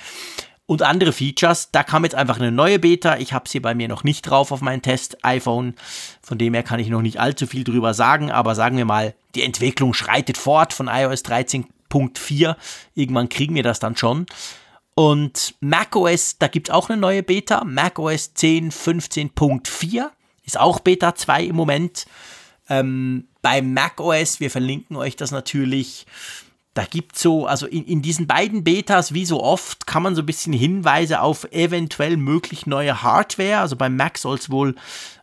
Und 0.64 0.80
andere 0.80 1.12
Features. 1.12 1.70
Da 1.70 1.82
kam 1.82 2.04
jetzt 2.04 2.14
einfach 2.14 2.38
eine 2.38 2.50
neue 2.50 2.78
Beta. 2.78 3.18
Ich 3.18 3.34
habe 3.34 3.46
sie 3.46 3.60
bei 3.60 3.74
mir 3.74 3.88
noch 3.88 4.04
nicht 4.04 4.22
drauf 4.22 4.52
auf 4.52 4.62
meinem 4.62 4.80
Test-iPhone. 4.80 5.74
Von 6.22 6.38
dem 6.38 6.54
her 6.54 6.62
kann 6.62 6.80
ich 6.80 6.88
noch 6.88 7.02
nicht 7.02 7.20
allzu 7.20 7.46
viel 7.46 7.64
drüber 7.64 7.92
sagen. 7.92 8.30
Aber 8.30 8.54
sagen 8.54 8.78
wir 8.78 8.86
mal, 8.86 9.14
die 9.34 9.42
Entwicklung 9.42 9.92
schreitet 9.92 10.38
fort 10.38 10.72
von 10.72 10.88
iOS 10.88 11.22
13 11.24 11.66
Punkt 11.88 12.18
4. 12.18 12.56
Irgendwann 12.94 13.28
kriegen 13.28 13.54
wir 13.54 13.62
das 13.62 13.80
dann 13.80 13.96
schon. 13.96 14.26
Und 14.98 15.54
macOS, 15.60 16.38
da 16.38 16.48
gibt 16.48 16.68
es 16.68 16.74
auch 16.74 16.88
eine 16.88 17.00
neue 17.00 17.22
Beta. 17.22 17.62
macOS 17.64 18.34
10 18.34 18.72
15.4 18.72 20.10
ist 20.44 20.58
auch 20.58 20.80
Beta 20.80 21.14
2 21.14 21.44
im 21.44 21.54
Moment. 21.54 22.06
Ähm, 22.68 23.28
bei 23.40 23.62
macOS, 23.62 24.40
wir 24.40 24.50
verlinken 24.50 24.96
euch 24.96 25.14
das 25.14 25.30
natürlich. 25.30 26.04
Da 26.74 26.84
gibt 26.84 27.14
es 27.14 27.22
so, 27.22 27.46
also 27.46 27.66
in, 27.66 27.84
in 27.84 28.02
diesen 28.02 28.26
beiden 28.26 28.64
Betas, 28.64 29.14
wie 29.14 29.24
so 29.24 29.40
oft, 29.40 29.86
kann 29.86 30.02
man 30.02 30.16
so 30.16 30.22
ein 30.22 30.26
bisschen 30.26 30.52
Hinweise 30.52 31.20
auf 31.20 31.44
eventuell 31.52 32.16
möglich 32.16 32.66
neue 32.66 33.02
Hardware. 33.02 33.60
Also 33.60 33.76
beim 33.76 33.94
Mac 33.94 34.18
soll 34.18 34.36
es 34.36 34.50
wohl 34.50 34.74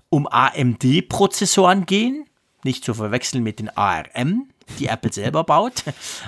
um 0.09 0.25
AMD-Prozessoren 0.25 1.85
gehen. 1.85 2.25
Nicht 2.63 2.85
zu 2.85 2.93
verwechseln 2.93 3.43
mit 3.43 3.59
den 3.59 3.75
ARM 3.75 4.47
die 4.79 4.87
Apple 4.87 5.13
selber 5.13 5.43
baut. 5.43 5.83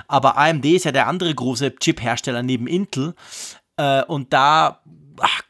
Aber 0.08 0.36
AMD 0.36 0.64
ist 0.66 0.84
ja 0.84 0.92
der 0.92 1.06
andere 1.06 1.34
große 1.34 1.76
Chip-Hersteller 1.76 2.42
neben 2.42 2.66
Intel. 2.66 3.14
Äh, 3.76 4.02
und 4.04 4.32
da 4.32 4.80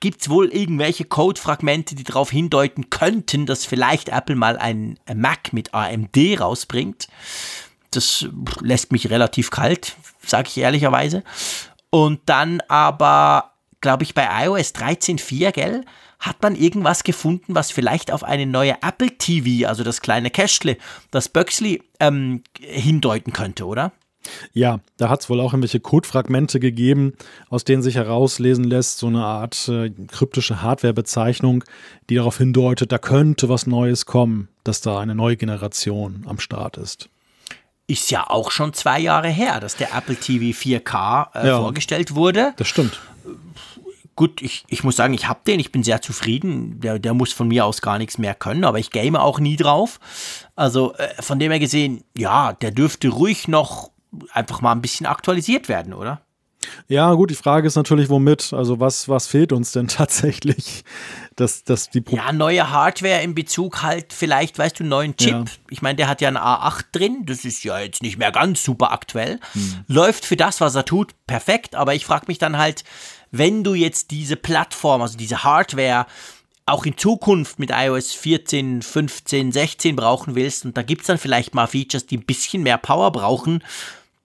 gibt 0.01 0.23
es 0.23 0.31
wohl 0.31 0.49
irgendwelche 0.49 1.05
Code-Fragmente, 1.05 1.95
die 1.95 2.05
darauf 2.05 2.31
hindeuten 2.31 2.91
könnten, 2.91 3.47
dass 3.47 3.65
vielleicht 3.65 4.09
Apple 4.09 4.37
mal 4.37 4.57
ein 4.57 4.99
Mac 5.15 5.53
mit 5.53 5.75
AMD 5.75 6.17
rausbringt. 6.41 7.09
Das 7.91 8.27
lässt 8.61 8.93
mich 8.93 9.11
relativ 9.11 9.51
kalt, 9.51 9.97
sage 10.25 10.49
ich 10.49 10.59
ehrlicherweise. 10.59 11.23
Und 11.91 12.21
dann 12.27 12.61
aber, 12.69 13.53
glaube 13.81 14.05
ich, 14.05 14.15
bei 14.15 14.29
iOS 14.45 14.75
13.4, 14.75 15.53
gell, 15.53 15.85
hat 16.19 16.43
man 16.43 16.57
irgendwas 16.57 17.05
gefunden, 17.05 17.55
was 17.55 17.71
vielleicht 17.71 18.13
auf 18.13 18.25
eine 18.25 18.47
neue 18.47 18.77
Apple 18.83 19.17
TV, 19.19 19.69
also 19.69 19.85
das 19.85 20.01
kleine 20.01 20.31
Kästle, 20.31 20.77
das 21.11 21.29
Böxley, 21.29 21.83
ähm, 22.01 22.43
hindeuten 22.59 23.33
könnte, 23.33 23.67
oder? 23.67 23.93
Ja, 24.53 24.81
da 24.97 25.09
hat 25.09 25.21
es 25.21 25.31
wohl 25.31 25.41
auch 25.41 25.53
irgendwelche 25.53 25.81
Codefragmente 25.81 26.59
gegeben, 26.61 27.15
aus 27.49 27.65
denen 27.65 27.83
sich 27.83 27.95
herauslesen 27.95 28.65
lässt, 28.65 28.99
so 28.99 29.07
eine 29.07 29.25
Art 29.25 29.69
äh, 29.69 29.91
kryptische 29.91 30.61
Hardwarebezeichnung, 30.61 31.65
die 32.11 32.17
darauf 32.17 32.39
hindeutet, 32.39 32.91
da 32.93 32.99
könnte 32.99 33.49
was 33.49 33.67
Neues 33.67 34.07
kommen, 34.07 34.49
dass 34.65 34.81
da 34.81 34.99
eine 34.99 35.15
neue 35.15 35.37
Generation 35.37 36.25
am 36.27 36.41
Start 36.41 36.77
ist. 36.77 37.09
Ist 37.87 38.11
ja 38.11 38.29
auch 38.29 38.51
schon 38.51 38.75
zwei 38.75 38.99
Jahre 38.99 39.29
her, 39.29 39.61
dass 39.61 39.77
der 39.77 39.95
Apple 39.95 40.17
TV 40.17 40.59
4K 40.59 41.29
äh, 41.35 41.47
ja, 41.47 41.59
vorgestellt 41.59 42.15
wurde. 42.15 42.53
Das 42.57 42.69
stimmt 42.69 43.01
gut, 44.19 44.43
ich, 44.43 44.65
ich 44.67 44.83
muss 44.83 44.97
sagen, 44.97 45.15
ich 45.15 45.29
habe 45.29 45.41
den, 45.47 45.61
ich 45.61 45.71
bin 45.71 45.85
sehr 45.85 46.03
zufrieden. 46.03 46.81
Der, 46.81 46.99
der 46.99 47.15
muss 47.15 47.33
von 47.33 47.47
mir 47.47 47.65
aus 47.65 47.81
gar 47.81 47.99
nichts 47.99 48.19
mehr 48.19 48.35
können, 48.35 48.65
aber 48.65 48.81
ich 48.81 48.91
game 48.91 49.15
auch 49.15 49.39
nie 49.39 49.57
drauf. 49.57 50.01
Also 50.57 50.93
äh, 50.95 51.23
von 51.23 51.39
dem 51.39 51.53
her 51.53 51.61
gesehen, 51.61 52.03
ja, 52.17 52.53
der 52.53 52.73
dürfte 52.73 53.09
ruhig 53.09 53.47
noch 53.47 53.93
einfach 54.33 54.61
mal 54.61 54.73
ein 54.73 54.83
bisschen 54.83 55.07
aktualisiert 55.07 55.69
werden, 55.69 55.95
oder? 55.95 56.21
Ja, 56.89 57.15
gut, 57.15 57.31
die 57.31 57.37
Frage 57.37 57.69
ist 57.69 57.77
natürlich, 57.77 58.09
womit? 58.09 58.53
Also, 58.53 58.81
was, 58.81 59.09
was 59.09 59.29
fehlt 59.29 59.53
uns 59.53 59.71
denn 59.71 59.87
tatsächlich? 59.89 60.85
Dass, 61.37 61.63
dass 61.63 61.89
die 61.89 62.03
ja, 62.09 62.33
neue 62.33 62.71
Hardware 62.71 63.23
in 63.23 63.37
Bezug 63.37 63.83
halt, 63.83 64.13
vielleicht, 64.13 64.59
weißt 64.59 64.81
du, 64.81 64.85
neuen 64.85 65.17
Chip. 65.17 65.31
Ja. 65.31 65.45
Ich 65.71 65.81
meine, 65.81 65.95
der 65.95 66.09
hat 66.09 66.21
ja 66.21 66.27
einen 66.27 66.37
A8 66.37 66.87
drin, 66.91 67.25
das 67.25 67.45
ist 67.45 67.63
ja 67.63 67.79
jetzt 67.79 68.03
nicht 68.03 68.19
mehr 68.19 68.33
ganz 68.33 68.65
super 68.65 68.91
aktuell. 68.91 69.39
Hm. 69.53 69.85
Läuft 69.87 70.25
für 70.25 70.37
das, 70.37 70.61
was 70.61 70.75
er 70.75 70.85
tut, 70.85 71.15
perfekt, 71.29 71.77
aber 71.77 71.95
ich 71.95 72.05
frage 72.05 72.25
mich 72.27 72.39
dann 72.39 72.59
halt, 72.59 72.83
wenn 73.31 73.65
du 73.65 73.75
jetzt 73.75 74.11
diese 74.11 74.37
Plattform, 74.37 75.03
also 75.03 75.19
diese 75.19 75.45
Hardware, 75.45 76.07
auch 76.67 76.85
in 76.85 76.97
Zukunft 76.97 77.59
mit 77.59 77.71
iOS 77.73 78.13
14, 78.13 78.83
15, 78.83 79.53
16 79.53 79.97
brauchen 79.97 80.35
willst 80.35 80.65
und 80.65 80.77
da 80.77 80.83
gibt 80.83 81.03
es 81.03 81.07
dann 81.07 81.19
vielleicht 81.19 81.55
mal 81.55 81.67
Features, 81.67 82.07
die 82.07 82.19
ein 82.19 82.27
bisschen 82.27 82.63
mehr 82.63 82.79
Power 82.79 83.11
brauchen, 83.11 83.65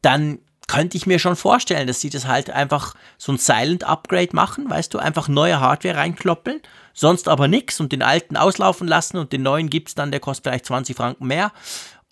dann 0.01 0.39
könnte 0.67 0.97
ich 0.97 1.05
mir 1.05 1.19
schon 1.19 1.35
vorstellen, 1.35 1.87
dass 1.87 2.01
sie 2.01 2.09
das 2.09 2.27
halt 2.27 2.49
einfach 2.49 2.95
so 3.17 3.31
ein 3.31 3.37
Silent 3.37 3.83
Upgrade 3.83 4.29
machen, 4.33 4.69
weißt 4.69 4.93
du, 4.93 4.97
einfach 4.97 5.27
neue 5.27 5.59
Hardware 5.59 5.95
reinkloppeln, 5.95 6.61
sonst 6.93 7.27
aber 7.27 7.47
nichts 7.47 7.79
und 7.79 7.91
den 7.91 8.01
alten 8.01 8.37
auslaufen 8.37 8.87
lassen 8.87 9.17
und 9.17 9.33
den 9.33 9.43
neuen 9.43 9.69
gibt 9.69 9.89
es 9.89 9.95
dann, 9.95 10.11
der 10.11 10.19
kostet 10.19 10.45
vielleicht 10.45 10.65
20 10.65 10.95
Franken 10.95 11.27
mehr 11.27 11.51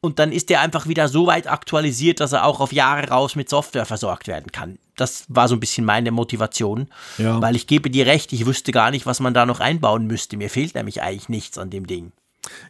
und 0.01 0.17
dann 0.17 0.31
ist 0.31 0.49
der 0.49 0.61
einfach 0.61 0.87
wieder 0.87 1.07
so 1.07 1.27
weit 1.27 1.47
aktualisiert, 1.47 2.19
dass 2.19 2.33
er 2.33 2.45
auch 2.45 2.59
auf 2.59 2.73
Jahre 2.73 3.07
raus 3.07 3.35
mit 3.35 3.49
Software 3.49 3.85
versorgt 3.85 4.27
werden 4.27 4.51
kann. 4.51 4.79
Das 4.95 5.25
war 5.29 5.47
so 5.47 5.55
ein 5.55 5.59
bisschen 5.59 5.85
meine 5.85 6.11
Motivation, 6.11 6.87
ja. 7.19 7.39
weil 7.41 7.55
ich 7.55 7.67
gebe 7.67 7.89
dir 7.89 8.07
recht, 8.07 8.33
ich 8.33 8.45
wüsste 8.45 8.71
gar 8.71 8.89
nicht, 8.91 9.05
was 9.05 9.19
man 9.19 9.33
da 9.33 9.45
noch 9.45 9.59
einbauen 9.59 10.07
müsste. 10.07 10.37
Mir 10.37 10.49
fehlt 10.49 10.73
nämlich 10.73 11.03
eigentlich 11.03 11.29
nichts 11.29 11.57
an 11.59 11.69
dem 11.69 11.85
Ding. 11.85 12.11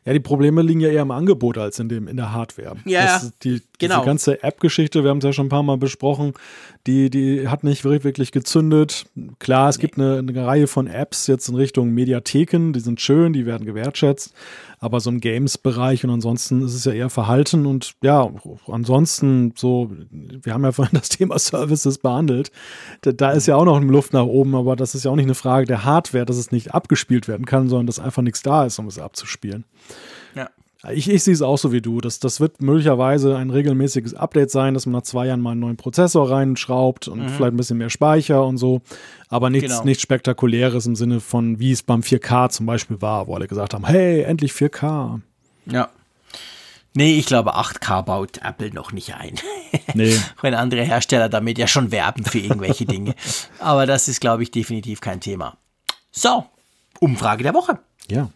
Ja, 0.05 0.11
die 0.11 0.19
Probleme 0.19 0.61
liegen 0.61 0.81
ja 0.81 0.89
eher 0.89 1.03
im 1.03 1.11
Angebot 1.11 1.57
als 1.57 1.79
in, 1.79 1.87
dem, 1.87 2.09
in 2.09 2.17
der 2.17 2.33
Hardware. 2.33 2.75
Ja, 2.83 3.05
das, 3.05 3.31
die, 3.39 3.61
genau. 3.81 3.97
Diese 3.97 4.05
ganze 4.05 4.43
App-Geschichte, 4.43 5.03
wir 5.03 5.09
haben 5.09 5.17
es 5.17 5.25
ja 5.25 5.33
schon 5.33 5.47
ein 5.47 5.49
paar 5.49 5.63
Mal 5.63 5.77
besprochen, 5.77 6.33
die, 6.87 7.09
die 7.09 7.47
hat 7.47 7.63
nicht 7.63 7.83
wirklich 7.83 8.31
gezündet. 8.31 9.05
Klar, 9.39 9.69
es 9.69 9.77
nee. 9.77 9.81
gibt 9.81 9.97
eine, 9.97 10.19
eine 10.19 10.45
Reihe 10.45 10.67
von 10.67 10.87
Apps 10.87 11.27
jetzt 11.27 11.49
in 11.49 11.55
Richtung 11.55 11.91
Mediatheken, 11.91 12.71
die 12.71 12.79
sind 12.79 13.01
schön, 13.01 13.33
die 13.33 13.45
werden 13.45 13.65
gewertschätzt 13.65 14.33
aber 14.81 14.99
so 14.99 15.11
im 15.11 15.19
Games-Bereich 15.19 16.03
und 16.03 16.09
ansonsten 16.09 16.65
ist 16.65 16.73
es 16.73 16.85
ja 16.85 16.91
eher 16.91 17.11
verhalten 17.11 17.67
und 17.67 17.93
ja, 18.01 18.27
ansonsten 18.67 19.53
so, 19.55 19.91
wir 20.09 20.53
haben 20.53 20.63
ja 20.63 20.71
vorhin 20.71 20.97
das 20.97 21.09
Thema 21.09 21.37
Services 21.37 21.99
behandelt, 21.99 22.51
da, 23.01 23.11
da 23.11 23.31
ist 23.31 23.45
ja 23.45 23.55
auch 23.55 23.65
noch 23.65 23.77
eine 23.77 23.85
Luft 23.85 24.11
nach 24.11 24.25
oben, 24.25 24.55
aber 24.55 24.75
das 24.75 24.95
ist 24.95 25.05
ja 25.05 25.11
auch 25.11 25.15
nicht 25.15 25.25
eine 25.25 25.35
Frage 25.35 25.67
der 25.67 25.85
Hardware, 25.85 26.25
dass 26.25 26.37
es 26.37 26.51
nicht 26.51 26.73
abgespielt 26.73 27.27
werden 27.27 27.45
kann, 27.45 27.69
sondern 27.69 27.85
dass 27.85 27.99
einfach 27.99 28.23
nichts 28.23 28.41
da 28.41 28.65
ist, 28.65 28.79
um 28.79 28.87
es 28.87 28.97
abzuspielen. 28.97 29.65
Ja. 30.33 30.49
Ich, 30.89 31.07
ich 31.07 31.23
sehe 31.23 31.33
es 31.33 31.43
auch 31.43 31.57
so 31.57 31.71
wie 31.71 31.81
du. 31.81 32.01
Das, 32.01 32.19
das 32.19 32.39
wird 32.39 32.61
möglicherweise 32.61 33.37
ein 33.37 33.51
regelmäßiges 33.51 34.15
Update 34.15 34.49
sein, 34.49 34.73
dass 34.73 34.87
man 34.87 34.93
nach 34.93 35.03
zwei 35.03 35.27
Jahren 35.27 35.39
mal 35.39 35.51
einen 35.51 35.59
neuen 35.59 35.77
Prozessor 35.77 36.31
reinschraubt 36.31 37.07
und 37.07 37.19
mhm. 37.19 37.29
vielleicht 37.29 37.53
ein 37.53 37.57
bisschen 37.57 37.77
mehr 37.77 37.91
Speicher 37.91 38.43
und 38.45 38.57
so. 38.57 38.81
Aber 39.29 39.51
nichts, 39.51 39.69
genau. 39.69 39.83
nichts 39.83 40.01
Spektakuläres 40.01 40.87
im 40.87 40.95
Sinne 40.95 41.19
von, 41.19 41.59
wie 41.59 41.71
es 41.71 41.83
beim 41.83 42.01
4K 42.01 42.49
zum 42.49 42.65
Beispiel 42.65 42.99
war, 43.01 43.27
wo 43.27 43.35
alle 43.35 43.47
gesagt 43.47 43.75
haben, 43.75 43.85
hey, 43.85 44.23
endlich 44.23 44.53
4K. 44.53 45.21
Ja. 45.67 45.89
Nee, 46.93 47.17
ich 47.17 47.25
glaube, 47.27 47.55
8K 47.55 48.01
baut 48.01 48.39
Apple 48.43 48.71
noch 48.71 48.91
nicht 48.91 49.15
ein. 49.15 49.35
Nee. 49.93 50.17
Wenn 50.41 50.53
andere 50.53 50.83
Hersteller 50.83 51.27
damit 51.27 51.57
ja 51.57 51.65
schon 51.65 51.91
werben 51.91 52.23
für 52.25 52.39
irgendwelche 52.39 52.85
Dinge. 52.85 53.15
Aber 53.59 53.85
das 53.85 54.07
ist, 54.07 54.21
glaube 54.21 54.43
ich, 54.43 54.51
definitiv 54.51 55.01
kein 55.01 55.21
Thema. 55.21 55.57
So, 56.11 56.45
Umfrage 56.99 57.43
der 57.43 57.53
Woche. 57.53 57.79
Ja. 58.09 58.29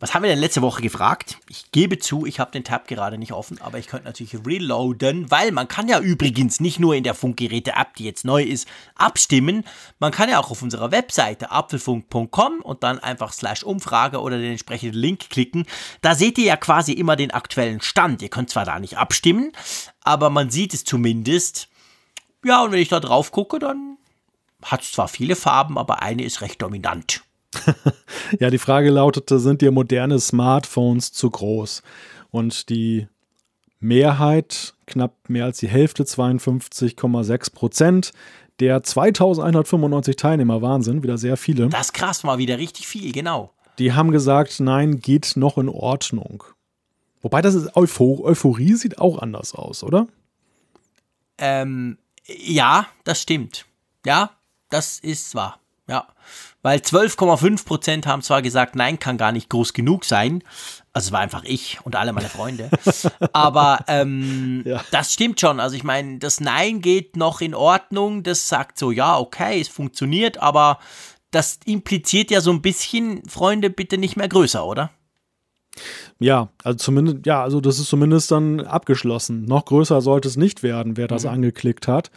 Was 0.00 0.14
haben 0.14 0.22
wir 0.22 0.30
denn 0.30 0.38
letzte 0.38 0.62
Woche 0.62 0.80
gefragt? 0.80 1.38
Ich 1.48 1.72
gebe 1.72 1.98
zu, 1.98 2.24
ich 2.24 2.38
habe 2.38 2.52
den 2.52 2.62
Tab 2.62 2.86
gerade 2.86 3.18
nicht 3.18 3.32
offen, 3.32 3.60
aber 3.60 3.78
ich 3.78 3.88
könnte 3.88 4.06
natürlich 4.06 4.36
reloaden, 4.46 5.28
weil 5.30 5.50
man 5.50 5.66
kann 5.66 5.88
ja 5.88 5.98
übrigens 5.98 6.60
nicht 6.60 6.78
nur 6.78 6.94
in 6.94 7.02
der 7.02 7.14
Funkgeräte-App, 7.14 7.94
die 7.96 8.04
jetzt 8.04 8.24
neu 8.24 8.42
ist, 8.42 8.68
abstimmen. 8.94 9.64
Man 9.98 10.12
kann 10.12 10.30
ja 10.30 10.38
auch 10.38 10.52
auf 10.52 10.62
unserer 10.62 10.92
Webseite 10.92 11.50
apfelfunk.com 11.50 12.60
und 12.60 12.84
dann 12.84 13.00
einfach 13.00 13.32
slash 13.32 13.64
Umfrage 13.64 14.20
oder 14.20 14.38
den 14.38 14.52
entsprechenden 14.52 14.98
Link 15.00 15.30
klicken. 15.30 15.66
Da 16.00 16.14
seht 16.14 16.38
ihr 16.38 16.44
ja 16.44 16.56
quasi 16.56 16.92
immer 16.92 17.16
den 17.16 17.32
aktuellen 17.32 17.80
Stand. 17.80 18.22
Ihr 18.22 18.30
könnt 18.30 18.50
zwar 18.50 18.64
da 18.64 18.78
nicht 18.78 18.98
abstimmen, 18.98 19.50
aber 20.04 20.30
man 20.30 20.50
sieht 20.50 20.74
es 20.74 20.84
zumindest. 20.84 21.68
Ja, 22.44 22.62
und 22.62 22.70
wenn 22.70 22.80
ich 22.80 22.88
da 22.88 23.00
drauf 23.00 23.32
gucke, 23.32 23.58
dann 23.58 23.96
hat 24.62 24.82
es 24.82 24.92
zwar 24.92 25.08
viele 25.08 25.34
Farben, 25.34 25.76
aber 25.76 26.02
eine 26.02 26.22
ist 26.22 26.40
recht 26.40 26.62
dominant. 26.62 27.22
ja, 28.40 28.50
die 28.50 28.58
Frage 28.58 28.90
lautete, 28.90 29.38
sind 29.38 29.62
dir 29.62 29.70
moderne 29.70 30.18
Smartphones 30.18 31.12
zu 31.12 31.30
groß? 31.30 31.82
Und 32.30 32.68
die 32.68 33.08
Mehrheit, 33.80 34.74
knapp 34.86 35.14
mehr 35.28 35.44
als 35.44 35.58
die 35.58 35.68
Hälfte, 35.68 36.04
52,6 36.04 37.52
Prozent 37.52 38.12
der 38.60 38.82
2195 38.82 40.16
Teilnehmer, 40.16 40.62
Wahnsinn, 40.62 41.02
wieder 41.02 41.16
sehr 41.16 41.36
viele. 41.36 41.68
Das 41.68 41.86
ist 41.86 41.92
krass, 41.92 42.24
mal 42.24 42.38
wieder 42.38 42.58
richtig 42.58 42.88
viel, 42.88 43.12
genau. 43.12 43.52
Die 43.78 43.92
haben 43.92 44.10
gesagt, 44.10 44.58
nein, 44.58 44.98
geht 45.00 45.34
noch 45.36 45.58
in 45.58 45.68
Ordnung. 45.68 46.42
Wobei 47.22 47.40
das 47.40 47.54
ist 47.54 47.76
Euphor 47.76 48.24
Euphorie 48.24 48.74
sieht 48.74 48.98
auch 48.98 49.18
anders 49.18 49.54
aus, 49.54 49.84
oder? 49.84 50.08
Ähm, 51.38 51.98
ja, 52.26 52.86
das 53.04 53.22
stimmt. 53.22 53.66
Ja, 54.04 54.30
das 54.70 54.98
ist 54.98 55.34
wahr. 55.34 55.60
Ja. 55.88 56.06
Weil 56.68 56.80
12,5 56.80 57.64
Prozent 57.64 58.06
haben 58.06 58.20
zwar 58.20 58.42
gesagt, 58.42 58.76
nein, 58.76 58.98
kann 58.98 59.16
gar 59.16 59.32
nicht 59.32 59.48
groß 59.48 59.72
genug 59.72 60.04
sein. 60.04 60.44
Also 60.92 61.06
es 61.06 61.12
war 61.12 61.20
einfach 61.20 61.42
ich 61.44 61.78
und 61.84 61.96
alle 61.96 62.12
meine 62.12 62.28
Freunde. 62.28 62.68
Aber 63.32 63.86
ähm, 63.88 64.60
ja. 64.66 64.84
das 64.90 65.14
stimmt 65.14 65.40
schon. 65.40 65.60
Also 65.60 65.76
ich 65.76 65.82
meine, 65.82 66.18
das 66.18 66.40
Nein 66.40 66.82
geht 66.82 67.16
noch 67.16 67.40
in 67.40 67.54
Ordnung. 67.54 68.22
Das 68.22 68.50
sagt 68.50 68.78
so, 68.78 68.90
ja, 68.90 69.18
okay, 69.18 69.58
es 69.58 69.68
funktioniert, 69.68 70.42
aber 70.42 70.78
das 71.30 71.58
impliziert 71.64 72.30
ja 72.30 72.42
so 72.42 72.50
ein 72.50 72.60
bisschen, 72.60 73.22
Freunde, 73.26 73.70
bitte 73.70 73.96
nicht 73.96 74.18
mehr 74.18 74.28
größer, 74.28 74.66
oder? 74.66 74.90
Ja, 76.18 76.50
also 76.64 76.76
zumindest, 76.76 77.24
ja, 77.24 77.42
also 77.42 77.62
das 77.62 77.78
ist 77.78 77.88
zumindest 77.88 78.30
dann 78.30 78.60
abgeschlossen. 78.60 79.46
Noch 79.46 79.64
größer 79.64 80.02
sollte 80.02 80.28
es 80.28 80.36
nicht 80.36 80.62
werden, 80.62 80.98
wer 80.98 81.08
das 81.08 81.22
mhm. 81.22 81.30
angeklickt 81.30 81.88
hat. 81.88 82.10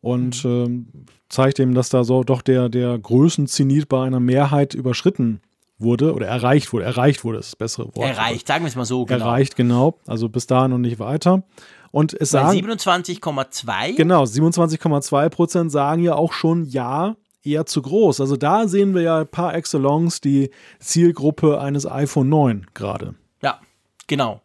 Und 0.00 0.44
mhm. 0.44 0.50
ähm, 0.50 0.86
zeigt 1.28 1.58
eben, 1.58 1.74
dass 1.74 1.88
da 1.88 2.04
so 2.04 2.22
doch 2.22 2.42
der, 2.42 2.68
der 2.68 2.98
Größenzenit 2.98 3.88
bei 3.88 4.06
einer 4.06 4.20
Mehrheit 4.20 4.74
überschritten 4.74 5.40
wurde 5.78 6.14
oder 6.14 6.26
erreicht 6.26 6.72
wurde. 6.72 6.84
Erreicht 6.84 7.24
wurde 7.24 7.38
ist 7.38 7.52
das 7.52 7.56
bessere 7.56 7.94
Wort. 7.94 8.08
Erreicht, 8.08 8.46
sagen 8.46 8.64
wir 8.64 8.68
es 8.68 8.76
mal 8.76 8.84
so. 8.84 9.04
Genau. 9.04 9.24
Erreicht, 9.24 9.56
genau. 9.56 9.98
Also 10.06 10.28
bis 10.28 10.46
dahin 10.46 10.72
und 10.72 10.80
nicht 10.80 10.98
weiter. 10.98 11.42
Und 11.90 12.12
es 12.12 12.32
Bei 12.32 12.52
sagen. 12.52 12.58
27,2? 12.58 13.96
Genau, 13.96 14.24
27,2 14.24 15.28
Prozent 15.28 15.72
sagen 15.72 16.02
ja 16.02 16.14
auch 16.14 16.32
schon 16.32 16.64
ja, 16.64 17.16
eher 17.42 17.66
zu 17.66 17.82
groß. 17.82 18.20
Also 18.20 18.36
da 18.36 18.68
sehen 18.68 18.94
wir 18.94 19.02
ja 19.02 19.24
par 19.24 19.54
excellence 19.54 20.20
die 20.20 20.50
Zielgruppe 20.80 21.60
eines 21.60 21.86
iPhone 21.86 22.28
9 22.28 22.66
gerade. 22.74 23.14
Ja, 23.42 23.60
genau. 24.06 24.42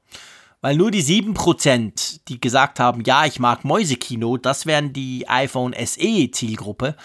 Weil 0.63 0.77
nur 0.77 0.91
die 0.91 1.03
7%, 1.03 2.21
die 2.29 2.39
gesagt 2.39 2.79
haben, 2.79 3.03
ja, 3.05 3.25
ich 3.25 3.37
mag 3.37 3.65
Mäusekino, 3.65 4.37
das 4.37 4.65
wären 4.65 4.93
die 4.93 5.27
iPhone 5.27 5.75
SE 5.77 6.31
Zielgruppe. 6.31 6.95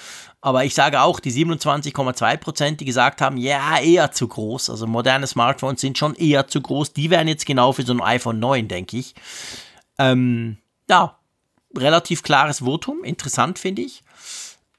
Aber 0.41 0.65
ich 0.65 0.77
sage 0.77 1.01
auch, 1.01 1.19
die 1.19 1.33
27,2%, 1.33 2.77
die 2.77 2.85
gesagt 2.85 3.21
haben, 3.21 3.37
ja, 3.37 3.81
eher 3.81 4.13
zu 4.13 4.29
groß. 4.29 4.71
Also 4.71 4.87
moderne 4.87 5.27
Smartphones 5.27 5.81
sind 5.81 5.99
schon 5.99 6.15
eher 6.15 6.47
zu 6.47 6.61
groß. 6.61 6.93
Die 6.93 7.11
wären 7.11 7.27
jetzt 7.27 7.47
genau 7.47 7.73
für 7.73 7.83
so 7.83 7.93
ein 7.93 8.01
iPhone 8.01 8.39
9, 8.39 8.69
denke 8.69 8.97
ich. 8.97 9.17
Ähm, 9.99 10.59
ja, 10.89 11.19
relativ 11.77 12.23
klares 12.23 12.61
Votum. 12.61 13.03
Interessant, 13.03 13.59
finde 13.59 13.83
ich. 13.83 14.05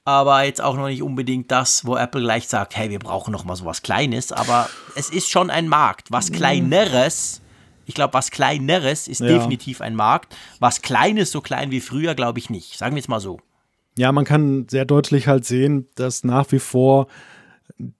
Aber 0.06 0.44
jetzt 0.44 0.62
auch 0.62 0.76
noch 0.76 0.88
nicht 0.88 1.02
unbedingt 1.02 1.50
das, 1.50 1.84
wo 1.84 1.98
Apple 1.98 2.22
gleich 2.22 2.48
sagt, 2.48 2.78
hey, 2.78 2.88
wir 2.88 2.98
brauchen 2.98 3.30
noch 3.30 3.44
mal 3.44 3.56
sowas 3.56 3.82
Kleines. 3.82 4.32
Aber 4.32 4.70
es 4.96 5.10
ist 5.10 5.28
schon 5.28 5.50
ein 5.50 5.68
Markt. 5.68 6.10
Was 6.10 6.32
Kleineres 6.32 7.42
ich 7.90 7.94
glaube, 7.94 8.14
was 8.14 8.30
Kleineres 8.30 9.08
ist 9.08 9.20
ja. 9.20 9.26
definitiv 9.26 9.80
ein 9.80 9.96
Markt. 9.96 10.36
Was 10.60 10.80
Kleines, 10.80 11.32
so 11.32 11.40
klein 11.40 11.72
wie 11.72 11.80
früher, 11.80 12.14
glaube 12.14 12.38
ich 12.38 12.48
nicht. 12.48 12.78
Sagen 12.78 12.94
wir 12.94 13.00
es 13.00 13.08
mal 13.08 13.18
so. 13.18 13.40
Ja, 13.98 14.12
man 14.12 14.24
kann 14.24 14.68
sehr 14.70 14.84
deutlich 14.84 15.26
halt 15.26 15.44
sehen, 15.44 15.88
dass 15.96 16.22
nach 16.22 16.52
wie 16.52 16.60
vor 16.60 17.08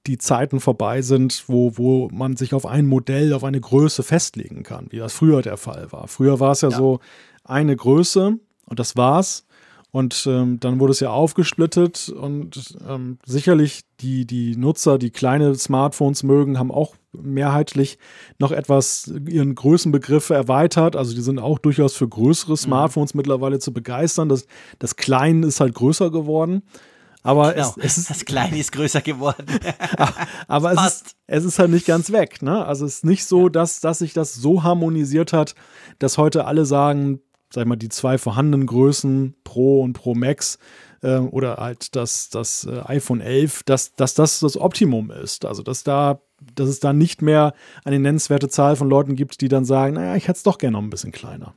die 0.07 0.17
Zeiten 0.17 0.61
vorbei 0.61 1.03
sind, 1.03 1.43
wo, 1.49 1.77
wo 1.77 2.09
man 2.13 2.37
sich 2.37 2.55
auf 2.55 2.67
ein 2.67 2.87
Modell, 2.87 3.33
auf 3.33 3.43
eine 3.43 3.61
Größe 3.61 4.05
festlegen 4.05 4.63
kann, 4.63 4.87
wie 4.91 4.99
das 4.99 5.13
früher 5.13 5.43
der 5.43 5.57
Fall 5.57 5.91
war. 5.91 6.07
Früher 6.07 6.39
war 6.39 6.53
es 6.53 6.61
ja, 6.61 6.69
ja. 6.69 6.77
so 6.77 7.01
eine 7.43 7.75
Größe 7.75 8.39
und 8.67 8.79
das 8.79 8.97
war's. 8.97 9.45
Und 9.93 10.25
ähm, 10.29 10.61
dann 10.61 10.79
wurde 10.79 10.93
es 10.93 11.01
ja 11.01 11.11
aufgesplittet 11.11 12.11
und 12.11 12.79
ähm, 12.89 13.19
sicherlich 13.27 13.83
die, 14.01 14.25
die 14.25 14.57
Nutzer, 14.57 14.99
die 14.99 15.11
kleine 15.11 15.55
Smartphones 15.57 16.23
mögen, 16.23 16.59
haben 16.59 16.71
auch 16.71 16.95
mehrheitlich 17.13 17.99
noch 18.39 18.53
etwas 18.53 19.13
ihren 19.29 19.57
Größenbegriffe 19.57 20.35
erweitert. 20.35 20.95
Also 20.95 21.15
die 21.15 21.23
sind 21.23 21.41
auch 21.41 21.59
durchaus 21.59 21.95
für 21.95 22.09
größere 22.09 22.53
mhm. 22.53 22.57
Smartphones 22.57 23.15
mhm. 23.15 23.19
mittlerweile 23.19 23.59
zu 23.59 23.73
begeistern. 23.73 24.29
Das, 24.29 24.47
das 24.79 24.95
Kleine 24.95 25.47
ist 25.47 25.61
halt 25.61 25.75
größer 25.75 26.11
geworden. 26.11 26.63
Aber 27.23 27.53
genau, 27.53 27.75
es, 27.77 27.85
es 27.85 27.99
ist, 27.99 28.11
das 28.11 28.25
Kleine 28.25 28.59
ist 28.59 28.73
größer 28.73 29.03
geworden. 29.03 29.47
aber 30.49 30.73
es 30.73 30.87
ist, 30.87 31.17
es 31.27 31.45
ist 31.45 31.59
halt 31.59 31.71
nicht 31.71 31.87
ganz 31.87 32.13
weg. 32.13 32.43
Ne? 32.43 32.65
Also 32.65 32.87
es 32.87 32.97
ist 32.97 33.05
nicht 33.05 33.27
so, 33.27 33.49
dass, 33.49 33.81
dass 33.81 33.99
sich 33.99 34.13
das 34.15 34.35
so 34.35 34.63
harmonisiert 34.63 35.33
hat, 35.33 35.55
dass 35.99 36.17
heute 36.17 36.47
alle 36.47 36.65
sagen, 36.65 37.21
sag 37.53 37.63
ich 37.63 37.69
mal, 37.69 37.77
die 37.77 37.89
zwei 37.89 38.19
vorhandenen 38.19 38.67
Größen 38.67 39.35
Pro 39.45 39.83
und 39.83 39.95
Pro 39.95 40.15
Max 40.15 40.59
äh, 41.03 41.17
oder 41.17 41.57
halt 41.57 41.97
das, 41.97 42.31
das 42.31 42.65
äh, 42.65 42.81
iPhone 42.87 43.21
11, 43.21 43.65
dass, 43.65 43.95
dass 43.95 44.15
das 44.15 44.41
das 44.41 44.57
Optimum 44.57 45.11
ist. 45.11 45.45
Also, 45.45 45.63
dass 45.63 45.83
da, 45.83 46.21
dass 46.55 46.69
es 46.69 46.81
da 46.81 46.93
nicht 46.93 47.23
mehr 47.23 47.55
eine 47.85 47.99
nennenswerte 47.99 48.49
Zahl 48.49 48.77
von 48.77 48.89
Leuten 48.89 49.17
gibt, 49.17 49.41
die 49.41 49.49
dann 49.49 49.65
sagen, 49.65 49.95
naja, 49.95 50.17
ich 50.17 50.25
hätte 50.25 50.37
es 50.37 50.43
doch 50.43 50.59
gerne 50.59 50.73
noch 50.73 50.83
ein 50.83 50.91
bisschen 50.91 51.13
kleiner. 51.13 51.55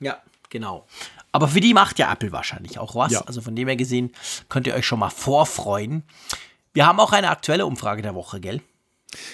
Ja, 0.00 0.18
genau. 0.50 0.86
Aber 1.32 1.48
für 1.48 1.60
die 1.60 1.74
macht 1.74 1.98
ja 1.98 2.12
Apple 2.12 2.30
wahrscheinlich 2.30 2.78
auch 2.78 2.94
was. 2.94 3.12
Ja. 3.12 3.22
Also 3.22 3.40
von 3.40 3.56
dem 3.56 3.66
her 3.66 3.76
gesehen 3.76 4.12
könnt 4.48 4.66
ihr 4.68 4.74
euch 4.74 4.86
schon 4.86 5.00
mal 5.00 5.10
vorfreuen. 5.10 6.04
Wir 6.72 6.86
haben 6.86 7.00
auch 7.00 7.12
eine 7.12 7.30
aktuelle 7.30 7.66
Umfrage 7.66 8.02
der 8.02 8.14
Woche, 8.14 8.40
gell? 8.40 8.60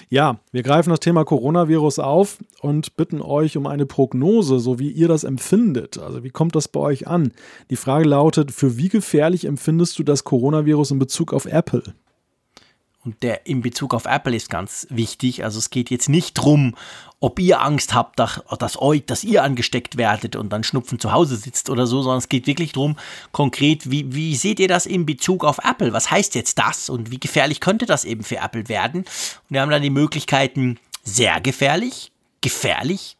Ja, 0.08 0.40
wir 0.52 0.62
greifen 0.62 0.90
das 0.90 1.00
Thema 1.00 1.24
Coronavirus 1.24 1.98
auf 1.98 2.38
und 2.60 2.96
bitten 2.96 3.20
euch 3.20 3.56
um 3.56 3.66
eine 3.66 3.86
Prognose, 3.86 4.60
so 4.60 4.78
wie 4.78 4.90
ihr 4.90 5.08
das 5.08 5.24
empfindet. 5.24 5.98
Also 5.98 6.24
wie 6.24 6.30
kommt 6.30 6.54
das 6.54 6.68
bei 6.68 6.80
euch 6.80 7.06
an? 7.06 7.32
Die 7.70 7.76
Frage 7.76 8.08
lautet, 8.08 8.52
für 8.52 8.76
wie 8.76 8.88
gefährlich 8.88 9.44
empfindest 9.44 9.98
du 9.98 10.02
das 10.02 10.24
Coronavirus 10.24 10.92
in 10.92 10.98
Bezug 10.98 11.32
auf 11.32 11.46
Apple? 11.46 11.82
Und 13.02 13.22
der 13.22 13.46
in 13.46 13.62
Bezug 13.62 13.94
auf 13.94 14.04
Apple 14.04 14.36
ist 14.36 14.50
ganz 14.50 14.86
wichtig. 14.90 15.42
Also 15.42 15.58
es 15.58 15.70
geht 15.70 15.90
jetzt 15.90 16.10
nicht 16.10 16.36
darum, 16.36 16.74
ob 17.20 17.38
ihr 17.38 17.60
Angst 17.60 17.94
habt, 17.94 18.18
dass, 18.18 18.40
dass, 18.58 18.80
euch, 18.80 19.04
dass 19.04 19.24
ihr 19.24 19.44
angesteckt 19.44 19.98
werdet 19.98 20.36
und 20.36 20.50
dann 20.50 20.64
Schnupfen 20.64 20.98
zu 20.98 21.12
Hause 21.12 21.36
sitzt 21.36 21.68
oder 21.68 21.86
so, 21.86 22.02
sondern 22.02 22.18
es 22.18 22.30
geht 22.30 22.46
wirklich 22.46 22.72
darum, 22.72 22.96
konkret, 23.30 23.90
wie, 23.90 24.14
wie 24.14 24.34
seht 24.34 24.58
ihr 24.58 24.68
das 24.68 24.86
in 24.86 25.04
Bezug 25.04 25.44
auf 25.44 25.58
Apple? 25.62 25.92
Was 25.92 26.10
heißt 26.10 26.34
jetzt 26.34 26.58
das 26.58 26.88
und 26.88 27.10
wie 27.10 27.20
gefährlich 27.20 27.60
könnte 27.60 27.84
das 27.84 28.04
eben 28.04 28.24
für 28.24 28.38
Apple 28.38 28.68
werden? 28.68 29.00
Und 29.00 29.50
wir 29.50 29.60
haben 29.60 29.70
dann 29.70 29.82
die 29.82 29.90
Möglichkeiten 29.90 30.78
sehr 31.04 31.40
gefährlich, 31.40 32.10
gefährlich, 32.40 33.18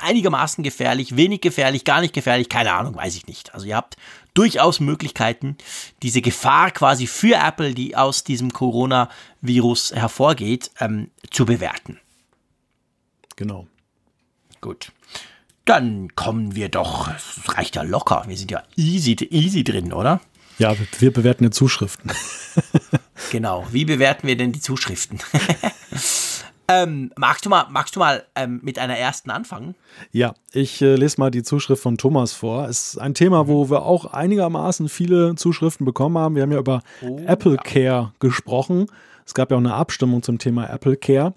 einigermaßen 0.00 0.64
gefährlich, 0.64 1.16
wenig 1.16 1.40
gefährlich, 1.40 1.84
gar 1.84 2.00
nicht 2.00 2.14
gefährlich, 2.14 2.48
keine 2.48 2.72
Ahnung, 2.72 2.96
weiß 2.96 3.16
ich 3.16 3.26
nicht. 3.26 3.54
Also 3.54 3.66
ihr 3.66 3.76
habt 3.76 3.96
durchaus 4.34 4.80
Möglichkeiten, 4.80 5.56
diese 6.02 6.22
Gefahr 6.22 6.70
quasi 6.70 7.06
für 7.06 7.36
Apple, 7.36 7.74
die 7.74 7.96
aus 7.96 8.24
diesem 8.24 8.52
Coronavirus 8.52 9.92
hervorgeht, 9.94 10.70
ähm, 10.80 11.10
zu 11.30 11.46
bewerten. 11.46 11.98
Genau. 13.36 13.66
Gut. 14.60 14.92
Dann 15.64 16.14
kommen 16.14 16.54
wir 16.54 16.68
doch, 16.68 17.08
es 17.14 17.56
reicht 17.56 17.76
ja 17.76 17.82
locker, 17.82 18.24
wir 18.26 18.36
sind 18.36 18.50
ja 18.50 18.62
easy, 18.76 19.16
easy 19.30 19.64
drin, 19.64 19.92
oder? 19.92 20.20
Ja, 20.58 20.74
wir 20.98 21.12
bewerten 21.12 21.44
ja 21.44 21.50
Zuschriften. 21.50 22.12
genau, 23.32 23.66
wie 23.72 23.84
bewerten 23.84 24.26
wir 24.26 24.36
denn 24.36 24.52
die 24.52 24.60
Zuschriften? 24.60 25.18
Ähm, 26.66 27.12
magst 27.16 27.44
du 27.44 27.50
mal, 27.50 27.66
magst 27.68 27.94
du 27.94 28.00
mal 28.00 28.24
ähm, 28.34 28.60
mit 28.62 28.78
einer 28.78 28.96
ersten 28.96 29.30
anfangen? 29.30 29.74
Ja, 30.12 30.34
ich 30.52 30.80
äh, 30.80 30.94
lese 30.94 31.20
mal 31.20 31.30
die 31.30 31.42
Zuschrift 31.42 31.82
von 31.82 31.98
Thomas 31.98 32.32
vor. 32.32 32.68
Es 32.68 32.94
ist 32.94 32.98
ein 32.98 33.12
Thema, 33.12 33.48
wo 33.48 33.68
wir 33.68 33.82
auch 33.82 34.06
einigermaßen 34.06 34.88
viele 34.88 35.34
Zuschriften 35.34 35.84
bekommen 35.84 36.16
haben. 36.16 36.36
Wir 36.36 36.42
haben 36.42 36.52
ja 36.52 36.58
über 36.58 36.82
oh, 37.02 37.20
Apple 37.26 37.58
Care 37.58 38.12
gesprochen. 38.18 38.86
Es 39.26 39.34
gab 39.34 39.50
ja 39.50 39.58
auch 39.58 39.60
eine 39.60 39.74
Abstimmung 39.74 40.22
zum 40.22 40.38
Thema 40.38 40.66
Apple 40.70 40.96
Care. 40.96 41.34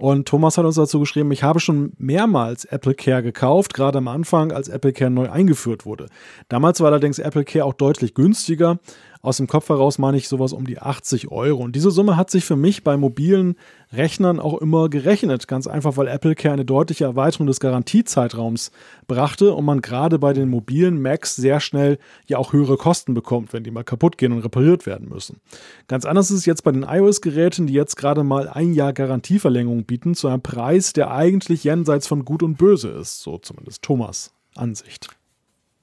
Und 0.00 0.26
Thomas 0.26 0.56
hat 0.56 0.64
uns 0.64 0.76
dazu 0.76 0.98
geschrieben, 0.98 1.30
ich 1.30 1.42
habe 1.42 1.60
schon 1.60 1.92
mehrmals 1.98 2.64
Apple 2.64 2.94
Care 2.94 3.22
gekauft, 3.22 3.74
gerade 3.74 3.98
am 3.98 4.08
Anfang, 4.08 4.50
als 4.50 4.68
Apple 4.68 4.94
Care 4.94 5.10
neu 5.10 5.28
eingeführt 5.28 5.84
wurde. 5.84 6.06
Damals 6.48 6.80
war 6.80 6.86
allerdings 6.86 7.18
Apple 7.18 7.44
Care 7.44 7.66
auch 7.66 7.74
deutlich 7.74 8.14
günstiger 8.14 8.78
Aus 9.22 9.36
dem 9.36 9.48
Kopf 9.48 9.68
heraus 9.68 9.98
meine 9.98 10.16
ich 10.16 10.28
sowas 10.28 10.54
um 10.54 10.66
die 10.66 10.78
80 10.78 11.30
Euro. 11.30 11.62
Und 11.62 11.76
diese 11.76 11.90
Summe 11.90 12.16
hat 12.16 12.30
sich 12.30 12.46
für 12.46 12.56
mich 12.56 12.82
bei 12.84 12.96
mobilen 12.96 13.56
Rechnern 13.92 14.40
auch 14.40 14.58
immer 14.58 14.88
gerechnet. 14.88 15.46
Ganz 15.46 15.66
einfach, 15.66 15.98
weil 15.98 16.08
Apple 16.08 16.34
Care 16.34 16.54
eine 16.54 16.64
deutliche 16.64 17.04
Erweiterung 17.04 17.46
des 17.46 17.60
Garantiezeitraums 17.60 18.70
brachte 19.06 19.52
und 19.52 19.66
man 19.66 19.82
gerade 19.82 20.18
bei 20.18 20.32
den 20.32 20.48
mobilen 20.48 21.02
Macs 21.02 21.36
sehr 21.36 21.60
schnell 21.60 21.98
ja 22.26 22.38
auch 22.38 22.54
höhere 22.54 22.78
Kosten 22.78 23.12
bekommt, 23.12 23.52
wenn 23.52 23.62
die 23.62 23.70
mal 23.70 23.84
kaputt 23.84 24.16
gehen 24.16 24.32
und 24.32 24.40
repariert 24.40 24.86
werden 24.86 25.10
müssen. 25.10 25.42
Ganz 25.86 26.06
anders 26.06 26.30
ist 26.30 26.38
es 26.38 26.46
jetzt 26.46 26.64
bei 26.64 26.72
den 26.72 26.84
iOS-Geräten, 26.84 27.66
die 27.66 27.74
jetzt 27.74 27.96
gerade 27.96 28.24
mal 28.24 28.48
ein 28.48 28.72
Jahr 28.72 28.94
Garantieverlängerung 28.94 29.84
bieten, 29.84 30.14
zu 30.14 30.28
einem 30.28 30.40
Preis, 30.40 30.94
der 30.94 31.10
eigentlich 31.10 31.64
jenseits 31.64 32.06
von 32.06 32.24
Gut 32.24 32.42
und 32.42 32.56
Böse 32.56 32.88
ist. 32.88 33.20
So 33.20 33.36
zumindest 33.36 33.82
Thomas 33.82 34.32
Ansicht. 34.54 35.19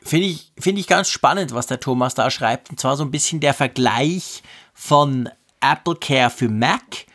Finde 0.02 0.28
ich, 0.28 0.52
find 0.58 0.80
ich 0.80 0.88
ganz 0.88 1.10
spannend, 1.10 1.54
was 1.54 1.68
der 1.68 1.80
Thomas 1.80 2.16
da 2.16 2.30
schreibt. 2.30 2.70
Und 2.70 2.80
zwar 2.80 2.96
so 2.96 3.04
ein 3.04 3.12
bisschen 3.12 3.40
der 3.40 3.54
Vergleich 3.54 4.44
von 4.74 5.30
Apple 5.60 5.96
Care 5.96 6.30
für 6.30 6.50
Mac 6.50 7.06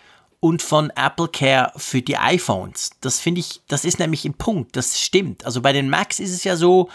und 0.40 0.60
von 0.60 0.90
Apple 0.90 1.28
Care 1.28 1.72
für 1.76 2.02
die 2.02 2.16
iPhones. 2.16 2.90
Das 3.00 3.20
finde 3.20 3.40
ich, 3.40 3.60
das 3.68 3.84
ist 3.84 3.98
nämlich 3.98 4.24
ein 4.24 4.34
Punkt, 4.34 4.76
das 4.76 5.00
stimmt. 5.00 5.46
Also 5.46 5.62
bei 5.62 5.72
den 5.72 5.88
Macs 5.88 6.18
ist 6.18 6.32
es 6.32 6.44
ja 6.44 6.56
so, 6.56 6.90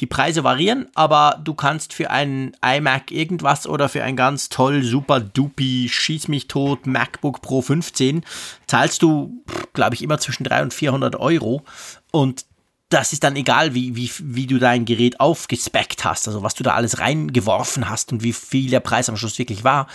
die 0.00 0.06
Preise 0.06 0.42
variieren, 0.42 0.88
aber 0.96 1.40
du 1.44 1.54
kannst 1.54 1.92
für 1.92 2.10
einen 2.10 2.56
iMac 2.60 3.12
irgendwas 3.12 3.68
oder 3.68 3.88
für 3.88 4.02
ein 4.02 4.16
ganz 4.16 4.48
toll, 4.48 4.82
super 4.82 5.20
dupi, 5.20 5.88
schieß 5.88 6.26
mich 6.26 6.48
tot 6.48 6.88
MacBook 6.88 7.40
Pro 7.40 7.62
15 7.62 8.24
zahlst 8.66 9.02
du, 9.02 9.44
glaube 9.72 9.94
ich, 9.94 10.02
immer 10.02 10.18
zwischen 10.18 10.42
300 10.42 10.64
und 10.64 10.74
400 10.74 11.16
Euro. 11.16 11.62
Und 12.10 12.46
das 12.92 13.12
ist 13.12 13.24
dann 13.24 13.36
egal, 13.36 13.74
wie, 13.74 13.96
wie, 13.96 14.10
wie 14.20 14.46
du 14.46 14.58
dein 14.58 14.84
Gerät 14.84 15.20
aufgespeckt 15.20 16.04
hast, 16.04 16.28
also 16.28 16.42
was 16.42 16.54
du 16.54 16.62
da 16.62 16.74
alles 16.74 16.98
reingeworfen 16.98 17.88
hast 17.88 18.12
und 18.12 18.22
wie 18.22 18.32
viel 18.32 18.70
der 18.70 18.80
Preis 18.80 19.08
am 19.08 19.16
Schluss 19.16 19.38
wirklich 19.38 19.64
war. 19.64 19.86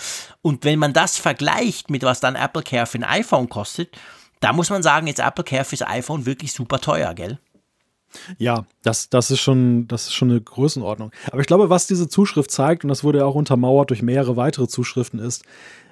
Und 0.42 0.64
wenn 0.64 0.78
man 0.78 0.92
das 0.92 1.16
vergleicht 1.16 1.90
mit 1.90 2.02
was 2.02 2.20
dann 2.20 2.36
Apple 2.36 2.62
Care 2.62 2.86
für 2.86 2.98
ein 2.98 3.04
iPhone 3.04 3.48
kostet, 3.48 3.96
da 4.40 4.52
muss 4.52 4.70
man 4.70 4.82
sagen, 4.82 5.06
jetzt 5.06 5.20
Apple 5.20 5.44
Care 5.44 5.64
fürs 5.64 5.82
iPhone 5.82 6.26
wirklich 6.26 6.52
super 6.52 6.80
teuer, 6.80 7.14
gell? 7.14 7.38
Ja, 8.38 8.64
das, 8.82 9.10
das, 9.10 9.30
ist 9.30 9.40
schon, 9.40 9.86
das 9.88 10.06
ist 10.06 10.14
schon 10.14 10.30
eine 10.30 10.40
Größenordnung. 10.40 11.12
Aber 11.30 11.40
ich 11.40 11.46
glaube, 11.46 11.70
was 11.70 11.86
diese 11.86 12.08
Zuschrift 12.08 12.50
zeigt, 12.50 12.84
und 12.84 12.88
das 12.88 13.04
wurde 13.04 13.18
ja 13.18 13.24
auch 13.24 13.34
untermauert 13.34 13.90
durch 13.90 14.02
mehrere 14.02 14.36
weitere 14.36 14.68
Zuschriften, 14.68 15.18
ist, 15.18 15.44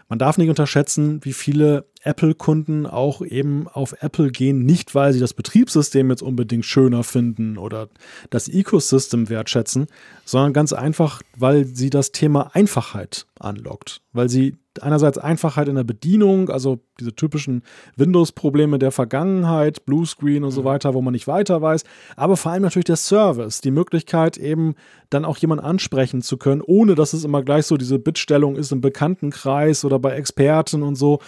man 0.08 0.18
darf 0.18 0.38
nicht 0.38 0.48
unterschätzen, 0.48 1.24
wie 1.24 1.32
viele 1.32 1.86
Apple-Kunden 2.06 2.86
auch 2.86 3.20
eben 3.20 3.68
auf 3.68 3.96
Apple 4.00 4.30
gehen, 4.30 4.64
nicht 4.64 4.94
weil 4.94 5.12
sie 5.12 5.20
das 5.20 5.34
Betriebssystem 5.34 6.10
jetzt 6.10 6.22
unbedingt 6.22 6.64
schöner 6.64 7.04
finden 7.04 7.58
oder 7.58 7.88
das 8.30 8.48
Ecosystem 8.48 9.28
wertschätzen, 9.28 9.86
sondern 10.24 10.52
ganz 10.52 10.72
einfach, 10.72 11.22
weil 11.36 11.64
sie 11.66 11.90
das 11.90 12.12
Thema 12.12 12.50
Einfachheit 12.54 13.26
anlockt, 13.38 14.00
weil 14.12 14.28
sie 14.28 14.56
einerseits 14.82 15.18
Einfachheit 15.18 15.68
in 15.68 15.76
der 15.76 15.84
Bedienung, 15.84 16.50
also 16.50 16.80
diese 17.00 17.14
typischen 17.14 17.62
Windows-Probleme 17.96 18.78
der 18.78 18.92
Vergangenheit, 18.92 19.84
Bluescreen 19.86 20.44
und 20.44 20.50
so 20.50 20.62
mhm. 20.62 20.66
weiter, 20.66 20.94
wo 20.94 21.02
man 21.02 21.12
nicht 21.12 21.26
weiter 21.26 21.60
weiß, 21.62 21.84
aber 22.16 22.36
vor 22.36 22.52
allem 22.52 22.62
natürlich 22.62 22.84
der 22.84 22.96
Service, 22.96 23.60
die 23.60 23.70
Möglichkeit 23.70 24.36
eben 24.36 24.74
dann 25.10 25.24
auch 25.24 25.38
jemanden 25.38 25.64
ansprechen 25.64 26.22
zu 26.22 26.36
können, 26.36 26.62
ohne 26.62 26.94
dass 26.94 27.12
es 27.12 27.24
immer 27.24 27.42
gleich 27.42 27.66
so 27.66 27.76
diese 27.76 27.98
Bittstellung 27.98 28.56
ist 28.56 28.72
im 28.72 28.80
Bekanntenkreis 28.80 29.84
oder 29.84 29.98
bei 29.98 30.12
Experten 30.12 30.82
und 30.82 30.96
so, 30.96 31.20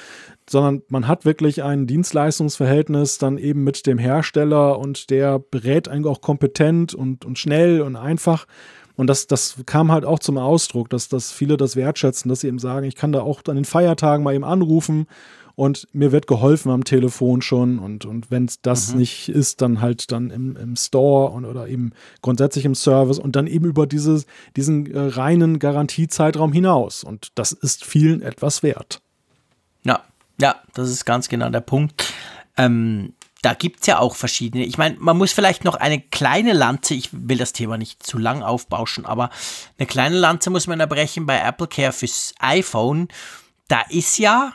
sondern 0.49 0.83
man 0.89 1.07
hat 1.07 1.25
wirklich 1.25 1.63
ein 1.63 1.87
Dienstleistungsverhältnis 1.87 3.19
dann 3.19 3.39
eben 3.39 3.65
mit 3.65 3.87
dem 3.87 3.99
Hersteller 3.99 4.79
und 4.79 5.11
der 5.11 5.39
berät 5.39 5.89
eigentlich 5.89 6.07
auch 6.07 6.21
kompetent 6.21 6.95
und, 6.95 7.25
und 7.25 7.39
schnell 7.39 7.83
und 7.83 7.97
einfach. 7.97 8.47
Und 8.97 9.07
das, 9.07 9.27
das 9.27 9.57
kam 9.67 9.93
halt 9.93 10.05
auch 10.05 10.19
zum 10.19 10.39
Ausdruck, 10.39 10.91
dass, 10.91 11.09
dass 11.09 11.31
viele 11.31 11.57
das 11.57 11.77
wertschätzen, 11.77 12.29
dass 12.29 12.41
sie 12.41 12.49
eben 12.49 12.59
sagen, 12.59 12.87
ich 12.87 12.97
kann 12.97 13.13
da 13.13 13.21
auch 13.21 13.43
an 13.47 13.57
den 13.57 13.65
Feiertagen 13.65 14.25
mal 14.25 14.35
eben 14.35 14.45
anrufen 14.45 15.07
und 15.55 15.87
mir 15.93 16.13
wird 16.13 16.27
geholfen 16.27 16.71
am 16.71 16.85
Telefon 16.85 17.43
schon. 17.43 17.79
Und, 17.79 18.05
und 18.05 18.31
wenn 18.31 18.45
es 18.45 18.61
das 18.61 18.93
mhm. 18.93 19.01
nicht 19.01 19.29
ist, 19.29 19.61
dann 19.61 19.81
halt 19.81 20.13
dann 20.13 20.31
im, 20.31 20.57
im 20.57 20.77
Store 20.77 21.33
und, 21.33 21.45
oder 21.45 21.69
eben 21.69 21.93
grundsätzlich 22.23 22.65
im 22.65 22.75
Service 22.75 23.19
und 23.19 23.37
dann 23.37 23.47
eben 23.47 23.67
über 23.67 23.87
dieses, 23.87 24.27
diesen 24.57 24.93
äh, 24.93 24.99
reinen 24.99 25.59
Garantiezeitraum 25.59 26.53
hinaus. 26.53 27.05
Und 27.05 27.29
das 27.35 27.53
ist 27.53 27.85
vielen 27.85 28.23
etwas 28.23 28.63
wert. 28.63 29.01
Ja, 29.85 30.03
ja, 30.41 30.57
das 30.75 30.91
ist 30.91 31.05
ganz 31.05 31.29
genau 31.29 31.51
der 31.51 31.61
Punkt. 31.61 32.13
Ähm, 32.57 33.15
da 33.43 33.55
gibt 33.55 33.81
es 33.81 33.87
ja 33.87 33.99
auch 33.99 34.17
verschiedene. 34.17 34.65
Ich 34.65 34.79
meine, 34.79 34.97
man 34.99 35.17
muss 35.17 35.33
vielleicht 35.33 35.65
noch 35.65 35.77
eine 35.77 36.01
kleine 36.01 36.53
Lanze, 36.53 36.95
ich 36.95 37.11
will 37.13 37.39
das 37.39 37.53
Thema 37.53 37.79
nicht 37.79 38.03
zu 38.03 38.19
lang 38.19 38.43
aufbauschen, 38.43 39.07
aber 39.07 39.31
eine 39.79 39.87
kleine 39.87 40.17
Lanze 40.17 40.51
muss 40.51 40.67
man 40.67 40.81
erbrechen 40.81 41.27
bei 41.27 41.39
Apple 41.39 41.69
Care 41.69 41.93
fürs 41.93 42.35
iPhone. 42.41 43.09
Da 43.69 43.83
ist 43.89 44.19
ja, 44.19 44.55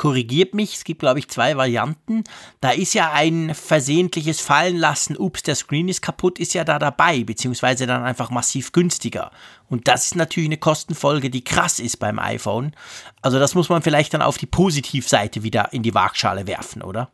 korrigiert 0.00 0.54
mich, 0.54 0.76
es 0.76 0.84
gibt 0.84 1.00
glaube 1.00 1.18
ich 1.18 1.28
zwei 1.28 1.58
Varianten, 1.58 2.24
da 2.62 2.70
ist 2.70 2.94
ja 2.94 3.12
ein 3.12 3.54
versehentliches 3.54 4.40
Fallenlassen, 4.40 5.14
ups, 5.14 5.42
der 5.42 5.54
Screen 5.54 5.90
ist 5.90 6.00
kaputt, 6.00 6.38
ist 6.38 6.54
ja 6.54 6.64
da 6.64 6.78
dabei, 6.78 7.22
beziehungsweise 7.22 7.86
dann 7.86 8.02
einfach 8.02 8.30
massiv 8.30 8.72
günstiger. 8.72 9.30
Und 9.68 9.88
das 9.88 10.06
ist 10.06 10.16
natürlich 10.16 10.48
eine 10.48 10.56
Kostenfolge, 10.56 11.28
die 11.28 11.44
krass 11.44 11.78
ist 11.78 11.98
beim 11.98 12.18
iPhone. 12.18 12.72
Also 13.20 13.38
das 13.38 13.54
muss 13.54 13.68
man 13.68 13.82
vielleicht 13.82 14.14
dann 14.14 14.22
auf 14.22 14.38
die 14.38 14.46
Positivseite 14.46 15.42
wieder 15.42 15.70
in 15.74 15.82
die 15.82 15.92
Waagschale 15.92 16.46
werfen, 16.46 16.80
oder? 16.80 17.10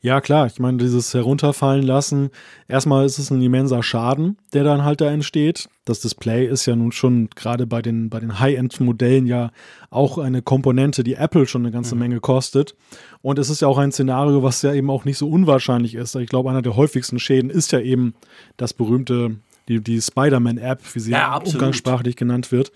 Ja, 0.00 0.20
klar. 0.20 0.46
Ich 0.46 0.58
meine, 0.58 0.78
dieses 0.78 1.14
Herunterfallen 1.14 1.82
lassen, 1.82 2.30
erstmal 2.68 3.06
ist 3.06 3.18
es 3.18 3.30
ein 3.30 3.40
immenser 3.40 3.82
Schaden, 3.82 4.36
der 4.52 4.64
dann 4.64 4.84
halt 4.84 5.00
da 5.00 5.10
entsteht. 5.10 5.68
Das 5.84 6.00
Display 6.00 6.46
ist 6.46 6.66
ja 6.66 6.74
nun 6.74 6.92
schon 6.92 7.28
gerade 7.34 7.66
bei 7.66 7.82
den, 7.82 8.10
bei 8.10 8.20
den 8.20 8.40
High-End-Modellen 8.40 9.26
ja 9.26 9.50
auch 9.90 10.18
eine 10.18 10.42
Komponente, 10.42 11.04
die 11.04 11.14
Apple 11.14 11.46
schon 11.46 11.62
eine 11.62 11.70
ganze 11.70 11.94
mhm. 11.94 12.00
Menge 12.00 12.20
kostet. 12.20 12.74
Und 13.22 13.38
es 13.38 13.50
ist 13.50 13.60
ja 13.60 13.68
auch 13.68 13.78
ein 13.78 13.92
Szenario, 13.92 14.42
was 14.42 14.62
ja 14.62 14.72
eben 14.72 14.90
auch 14.90 15.04
nicht 15.04 15.18
so 15.18 15.28
unwahrscheinlich 15.28 15.94
ist. 15.94 16.14
Ich 16.16 16.28
glaube, 16.28 16.50
einer 16.50 16.62
der 16.62 16.76
häufigsten 16.76 17.18
Schäden 17.18 17.50
ist 17.50 17.72
ja 17.72 17.80
eben 17.80 18.14
das 18.56 18.74
berühmte, 18.74 19.36
die, 19.68 19.80
die 19.80 20.00
Spider-Man-App, 20.00 20.82
wie 20.94 21.00
sie 21.00 21.12
ja, 21.12 21.36
umgangssprachlich 21.36 22.16
genannt 22.16 22.50
wird. 22.50 22.72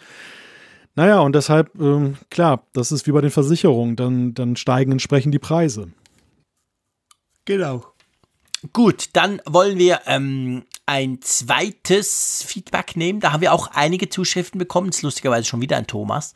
Naja, 0.96 1.20
und 1.20 1.34
deshalb, 1.34 1.70
ähm, 1.80 2.14
klar, 2.30 2.62
das 2.72 2.92
ist 2.92 3.06
wie 3.06 3.12
bei 3.12 3.20
den 3.20 3.30
Versicherungen, 3.30 3.96
dann, 3.96 4.34
dann 4.34 4.54
steigen 4.54 4.92
entsprechend 4.92 5.34
die 5.34 5.40
Preise. 5.40 5.88
Genau. 7.44 7.84
Gut, 8.72 9.10
dann 9.12 9.42
wollen 9.44 9.78
wir 9.78 10.00
ähm, 10.06 10.64
ein 10.86 11.20
zweites 11.20 12.42
Feedback 12.46 12.96
nehmen. 12.96 13.20
Da 13.20 13.32
haben 13.32 13.42
wir 13.42 13.52
auch 13.52 13.68
einige 13.74 14.08
Zuschriften 14.08 14.58
bekommen. 14.58 14.88
Das 14.88 14.96
ist 14.96 15.02
lustigerweise 15.02 15.46
schon 15.46 15.60
wieder 15.60 15.76
ein 15.76 15.86
Thomas. 15.86 16.34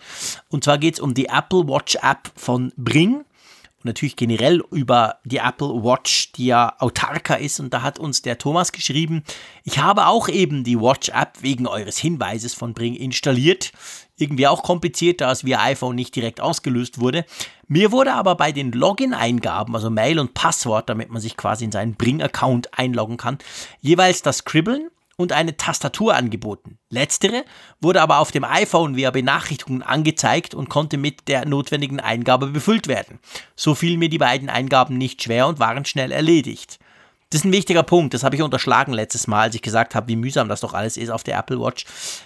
Und 0.49 0.65
zwar 0.65 0.79
geht 0.79 0.95
es 0.95 1.01
um 1.01 1.15
die 1.15 1.27
Apple 1.27 1.67
Watch 1.67 1.97
App 1.97 2.31
von 2.37 2.73
Bring. 2.77 3.25
Und 3.79 3.85
natürlich 3.85 4.17
generell 4.17 4.63
über 4.73 5.19
die 5.25 5.39
Apple 5.39 5.85
Watch, 5.85 6.33
die 6.33 6.47
ja 6.47 6.75
autarker 6.79 7.39
ist. 7.39 7.61
Und 7.61 7.73
da 7.73 7.83
hat 7.83 7.99
uns 7.99 8.23
der 8.23 8.39
Thomas 8.39 8.73
geschrieben, 8.73 9.23
ich 9.65 9.79
habe 9.79 10.07
auch 10.07 10.29
eben 10.29 10.65
die 10.65 10.81
Watch 10.81 11.11
App 11.11 11.39
wegen 11.41 11.67
eures 11.67 11.99
Hinweises 11.99 12.55
von 12.55 12.75
Bring 12.75 12.95
installiert 12.95 13.73
irgendwie 14.19 14.47
auch 14.47 14.63
kompliziert, 14.63 15.21
da 15.21 15.31
es 15.33 15.45
via 15.45 15.61
iPhone 15.63 15.95
nicht 15.95 16.15
direkt 16.15 16.41
ausgelöst 16.41 17.01
wurde. 17.01 17.25
Mir 17.67 17.93
wurde 17.93 18.13
aber 18.13 18.35
bei 18.35 18.53
den 18.53 18.73
Login-Eingaben, 18.73 19.75
also 19.75 19.91
Mail 19.91 20.19
und 20.19 20.35
Passwort, 20.35 20.89
damit 20.89 21.11
man 21.11 21.21
sich 21.21 21.37
quasi 21.37 21.65
in 21.65 21.73
seinen 21.73 21.95
Bring-Account 21.95 22.79
einloggen 22.79 23.17
kann, 23.17 23.39
jeweils 23.81 24.23
das 24.23 24.39
Scribbeln 24.39 24.89
und 25.19 25.33
eine 25.33 25.57
Tastatur 25.57 26.15
angeboten. 26.15 26.79
Letztere 26.91 27.45
wurde 27.81 28.01
aber 28.01 28.21
auf 28.21 28.31
dem 28.31 28.45
iPhone 28.45 28.97
via 28.97 29.11
Benachrichtigungen 29.11 29.83
angezeigt 29.83 30.55
und 30.55 30.71
konnte 30.71 30.97
mit 30.97 31.27
der 31.29 31.45
notwendigen 31.45 32.01
Eingabe 32.01 32.47
befüllt 32.47 32.87
werden. 32.87 33.19
So 33.57 33.75
fielen 33.75 33.99
mir 33.99 34.09
die 34.09 34.19
beiden 34.19 34.49
Eingaben 34.49 34.97
nicht 34.97 35.23
schwer 35.23 35.49
und 35.49 35.59
waren 35.59 35.85
schnell 35.85 36.13
erledigt. 36.13 36.79
Das 37.31 37.41
ist 37.41 37.45
ein 37.45 37.53
wichtiger 37.53 37.83
Punkt, 37.83 38.15
das 38.15 38.23
habe 38.23 38.37
ich 38.37 38.43
unterschlagen 38.43 38.93
letztes 38.95 39.27
Mal, 39.27 39.43
als 39.43 39.55
ich 39.55 39.61
gesagt 39.61 39.95
habe, 39.95 40.09
wie 40.09 40.17
mühsam 40.17 40.49
das 40.49 40.61
doch 40.61 40.73
alles 40.73 40.97
ist 40.97 41.11
auf 41.11 41.25
der 41.25 41.37
Apple 41.37 41.61
Watch. 41.61 41.85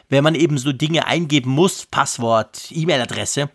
Wenn 0.09 0.23
man 0.23 0.36
eben 0.36 0.59
so 0.59 0.73
Dinge 0.73 1.06
eingeben 1.06 1.51
muss, 1.51 1.86
Passwort, 1.86 2.69
E-Mail-Adresse, 2.70 3.51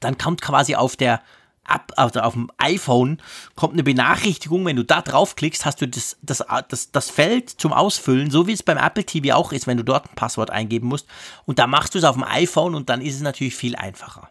dann 0.00 0.16
kommt 0.16 0.40
quasi 0.40 0.76
auf 0.76 0.96
der 0.96 1.20
App, 1.68 1.92
also 1.96 2.20
auf 2.20 2.34
dem 2.34 2.50
iPhone, 2.58 3.18
kommt 3.54 3.74
eine 3.74 3.82
Benachrichtigung, 3.82 4.64
wenn 4.64 4.76
du 4.76 4.84
da 4.84 5.02
draufklickst, 5.02 5.64
hast 5.64 5.80
du 5.80 5.88
das, 5.88 6.16
das, 6.22 6.44
das, 6.68 6.92
das 6.92 7.10
Feld 7.10 7.50
zum 7.50 7.72
Ausfüllen, 7.72 8.30
so 8.30 8.46
wie 8.46 8.52
es 8.52 8.62
beim 8.62 8.78
Apple 8.78 9.04
TV 9.04 9.34
auch 9.34 9.52
ist, 9.52 9.66
wenn 9.66 9.76
du 9.76 9.84
dort 9.84 10.10
ein 10.10 10.14
Passwort 10.14 10.50
eingeben 10.50 10.88
musst. 10.88 11.06
Und 11.46 11.58
da 11.58 11.66
machst 11.66 11.94
du 11.94 11.98
es 11.98 12.04
auf 12.04 12.14
dem 12.14 12.24
iPhone 12.24 12.74
und 12.74 12.88
dann 12.88 13.00
ist 13.00 13.14
es 13.14 13.22
natürlich 13.22 13.54
viel 13.54 13.76
einfacher. 13.76 14.28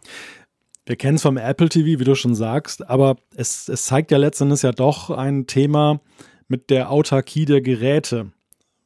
Wir 0.86 0.96
kennen 0.96 1.16
es 1.16 1.22
vom 1.22 1.38
Apple 1.38 1.70
TV, 1.70 1.98
wie 1.98 2.04
du 2.04 2.14
schon 2.14 2.34
sagst, 2.34 2.88
aber 2.88 3.16
es, 3.34 3.68
es 3.68 3.86
zeigt 3.86 4.10
ja 4.10 4.18
letztendlich 4.18 4.62
ja 4.62 4.72
doch 4.72 5.10
ein 5.10 5.46
Thema 5.46 6.00
mit 6.48 6.68
der 6.68 6.90
Autarkie 6.90 7.46
der 7.46 7.62
Geräte. 7.62 8.32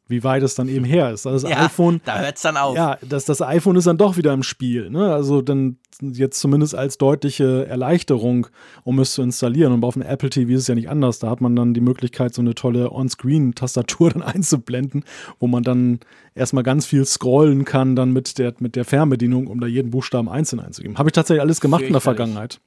Wie 0.08 0.24
weit 0.24 0.42
es 0.42 0.54
dann 0.54 0.68
eben 0.68 0.84
her 0.84 1.12
ist. 1.12 1.26
Also 1.26 1.46
das 1.46 1.56
ja, 1.56 1.64
iPhone. 1.64 2.00
Da 2.04 2.18
hört 2.20 2.36
es 2.36 2.42
dann 2.42 2.56
auf. 2.56 2.74
Ja, 2.74 2.98
das, 3.06 3.26
das 3.26 3.42
iPhone 3.42 3.76
ist 3.76 3.86
dann 3.86 3.98
doch 3.98 4.16
wieder 4.16 4.32
im 4.32 4.42
Spiel. 4.42 4.90
Ne? 4.90 5.12
Also 5.12 5.42
dann 5.42 5.76
jetzt 6.00 6.40
zumindest 6.40 6.74
als 6.74 6.98
deutliche 6.98 7.66
Erleichterung, 7.66 8.48
um 8.84 8.98
es 8.98 9.12
zu 9.12 9.22
installieren. 9.22 9.72
Und 9.72 9.84
auf 9.84 9.94
dem 9.94 10.02
Apple 10.02 10.30
TV 10.30 10.52
ist 10.52 10.62
es 10.62 10.68
ja 10.68 10.74
nicht 10.74 10.88
anders. 10.88 11.18
Da 11.18 11.28
hat 11.28 11.40
man 11.40 11.54
dann 11.54 11.74
die 11.74 11.80
Möglichkeit, 11.80 12.34
so 12.34 12.40
eine 12.40 12.54
tolle 12.54 12.90
On-Screen-Tastatur 12.90 14.10
dann 14.14 14.22
einzublenden, 14.22 15.04
wo 15.38 15.46
man 15.46 15.62
dann 15.62 16.00
erstmal 16.34 16.64
ganz 16.64 16.86
viel 16.86 17.04
scrollen 17.04 17.64
kann, 17.64 17.94
dann 17.94 18.12
mit 18.12 18.38
der, 18.38 18.54
mit 18.60 18.76
der 18.76 18.84
Fernbedienung, 18.84 19.46
um 19.46 19.60
da 19.60 19.66
jeden 19.66 19.90
Buchstaben 19.90 20.28
einzeln 20.28 20.60
einzugeben. 20.60 20.98
Habe 20.98 21.10
ich 21.10 21.12
tatsächlich 21.12 21.42
alles 21.42 21.60
gemacht 21.60 21.82
in 21.82 21.92
der 21.92 22.00
Vergangenheit. 22.00 22.60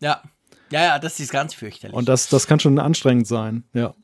Ja. 0.00 0.22
Ja, 0.70 0.82
ja, 0.82 0.98
das 0.98 1.20
ist 1.20 1.30
ganz 1.30 1.52
fürchterlich. 1.52 1.94
Und 1.94 2.08
das, 2.08 2.28
das 2.28 2.46
kann 2.46 2.58
schon 2.58 2.78
anstrengend 2.78 3.26
sein, 3.26 3.64
ja. 3.74 3.94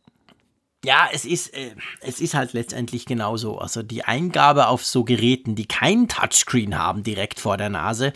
Ja, 0.85 1.09
es 1.13 1.25
ist, 1.25 1.55
äh, 1.55 1.75
es 2.01 2.21
ist 2.21 2.35
halt 2.35 2.53
letztendlich 2.53 3.05
genauso. 3.05 3.59
Also 3.59 3.83
die 3.83 4.05
Eingabe 4.05 4.69
auf 4.69 4.85
so 4.85 5.03
Geräten, 5.05 5.57
die 5.57 5.67
keinen 5.67 6.09
Touchscreen 6.09 6.79
haben 6.79 7.03
direkt 7.03 7.41
vor 7.41 7.57
der 7.57 7.69
Nase, 7.69 8.13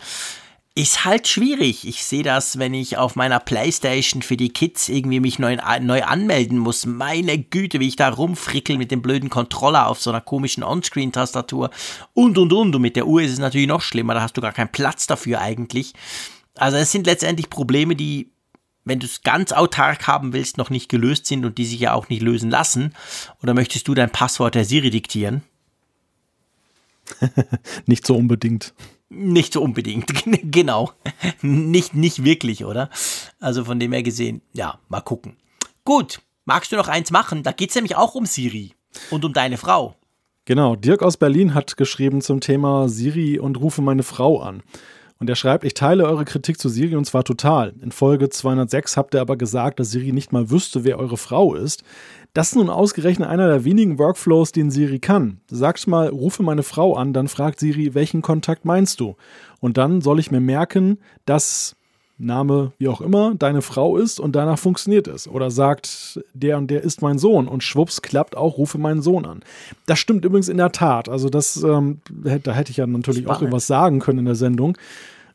ist 0.75 1.05
halt 1.05 1.27
schwierig. 1.27 1.87
Ich 1.87 2.03
sehe 2.03 2.23
das, 2.23 2.57
wenn 2.57 2.73
ich 2.73 2.97
auf 2.97 3.15
meiner 3.15 3.39
Playstation 3.39 4.23
für 4.23 4.37
die 4.37 4.49
Kids 4.49 4.89
irgendwie 4.89 5.19
mich 5.19 5.37
neu, 5.37 5.57
neu 5.81 6.03
anmelden 6.03 6.57
muss. 6.57 6.85
Meine 6.85 7.37
Güte, 7.37 7.79
wie 7.79 7.89
ich 7.89 7.95
da 7.95 8.09
rumfrickel 8.09 8.77
mit 8.77 8.89
dem 8.91 9.01
blöden 9.01 9.29
Controller 9.29 9.87
auf 9.87 10.01
so 10.01 10.09
einer 10.09 10.21
komischen 10.21 10.63
Onscreen-Tastatur 10.63 11.69
und 12.13 12.37
und 12.37 12.53
und. 12.53 12.75
Und 12.75 12.81
mit 12.81 12.95
der 12.95 13.07
Uhr 13.07 13.21
ist 13.21 13.33
es 13.33 13.39
natürlich 13.39 13.67
noch 13.67 13.81
schlimmer, 13.81 14.15
da 14.15 14.21
hast 14.21 14.35
du 14.35 14.41
gar 14.41 14.53
keinen 14.53 14.71
Platz 14.71 15.05
dafür 15.05 15.41
eigentlich. 15.41 15.93
Also 16.55 16.77
es 16.77 16.91
sind 16.91 17.05
letztendlich 17.05 17.49
Probleme, 17.49 17.95
die 17.95 18.32
wenn 18.85 18.99
du 18.99 19.05
es 19.05 19.23
ganz 19.23 19.51
autark 19.51 20.07
haben 20.07 20.33
willst, 20.33 20.57
noch 20.57 20.69
nicht 20.69 20.89
gelöst 20.89 21.25
sind 21.25 21.45
und 21.45 21.57
die 21.57 21.65
sich 21.65 21.79
ja 21.79 21.93
auch 21.93 22.09
nicht 22.09 22.21
lösen 22.21 22.49
lassen? 22.49 22.93
Oder 23.41 23.53
möchtest 23.53 23.87
du 23.87 23.93
dein 23.93 24.11
Passwort 24.11 24.55
der 24.55 24.65
Siri 24.65 24.89
diktieren? 24.89 25.43
nicht 27.85 28.05
so 28.05 28.15
unbedingt. 28.15 28.73
Nicht 29.09 29.53
so 29.53 29.61
unbedingt, 29.61 30.11
genau. 30.51 30.91
nicht, 31.41 31.93
nicht 31.93 32.23
wirklich, 32.23 32.65
oder? 32.65 32.89
Also 33.39 33.65
von 33.65 33.79
dem 33.79 33.91
her 33.91 34.03
gesehen, 34.03 34.41
ja, 34.53 34.79
mal 34.89 35.01
gucken. 35.01 35.37
Gut, 35.85 36.21
magst 36.45 36.71
du 36.71 36.77
noch 36.77 36.87
eins 36.87 37.11
machen? 37.11 37.43
Da 37.43 37.51
geht 37.51 37.69
es 37.69 37.75
nämlich 37.75 37.95
auch 37.95 38.15
um 38.15 38.25
Siri 38.25 38.73
und 39.11 39.23
um 39.23 39.33
deine 39.33 39.57
Frau. 39.57 39.95
Genau, 40.45 40.75
Dirk 40.75 41.03
aus 41.03 41.17
Berlin 41.17 41.53
hat 41.53 41.77
geschrieben 41.77 42.21
zum 42.21 42.41
Thema 42.41 42.89
Siri 42.89 43.39
und 43.39 43.57
rufe 43.59 43.81
meine 43.81 44.03
Frau 44.03 44.41
an. 44.41 44.63
Und 45.23 45.29
er 45.29 45.37
schreibt, 45.37 45.63
ich 45.63 45.73
teile 45.73 46.05
eure 46.05 46.25
Kritik 46.25 46.59
zu 46.59 46.67
Siri 46.67 46.97
und 46.97 47.05
zwar 47.05 47.23
total. 47.23 47.71
In 47.81 47.93
Folge 47.93 48.27
206 48.27 48.97
habt 48.97 49.13
ihr 49.13 49.21
aber 49.21 49.37
gesagt, 49.37 49.79
dass 49.79 49.89
Siri 49.89 50.11
nicht 50.11 50.33
mal 50.33 50.49
wüsste, 50.49 50.83
wer 50.83 50.99
eure 50.99 51.15
Frau 51.15 51.55
ist. 51.55 51.85
Das 52.33 52.49
ist 52.49 52.55
nun 52.57 52.69
ausgerechnet 52.69 53.29
einer 53.29 53.47
der 53.47 53.63
wenigen 53.63 53.97
Workflows, 53.99 54.51
den 54.51 54.69
Siri 54.69 54.99
kann. 54.99 55.39
Sagst 55.49 55.87
mal, 55.87 56.09
rufe 56.09 56.43
meine 56.43 56.61
Frau 56.61 56.95
an, 56.97 57.13
dann 57.13 57.29
fragt 57.29 57.61
Siri, 57.61 57.93
welchen 57.93 58.21
Kontakt 58.21 58.65
meinst 58.65 58.99
du? 58.99 59.15
Und 59.61 59.77
dann 59.77 60.01
soll 60.01 60.19
ich 60.19 60.29
mir 60.29 60.41
merken, 60.41 60.97
dass 61.25 61.77
Name, 62.17 62.73
wie 62.77 62.87
auch 62.87 63.01
immer, 63.01 63.33
deine 63.35 63.61
Frau 63.61 63.97
ist 63.97 64.19
und 64.19 64.35
danach 64.35 64.59
funktioniert 64.59 65.07
es. 65.07 65.27
Oder 65.27 65.51
sagt, 65.51 66.19
der 66.33 66.57
und 66.57 66.69
der 66.69 66.83
ist 66.83 67.01
mein 67.01 67.17
Sohn 67.17 67.47
und 67.47 67.63
schwupps 67.63 68.01
klappt 68.01 68.35
auch, 68.35 68.57
rufe 68.57 68.77
meinen 68.77 69.01
Sohn 69.01 69.25
an. 69.25 69.41
Das 69.85 69.99
stimmt 69.99 70.25
übrigens 70.25 70.49
in 70.49 70.57
der 70.57 70.71
Tat. 70.71 71.09
Also 71.09 71.29
das, 71.29 71.63
ähm, 71.63 72.01
da 72.11 72.53
hätte 72.53 72.71
ich 72.71 72.77
ja 72.77 72.85
natürlich 72.87 73.21
Spannend. 73.21 73.37
auch 73.37 73.41
irgendwas 73.41 73.67
sagen 73.67 73.99
können 73.99 74.19
in 74.19 74.25
der 74.25 74.35
Sendung. 74.35 74.77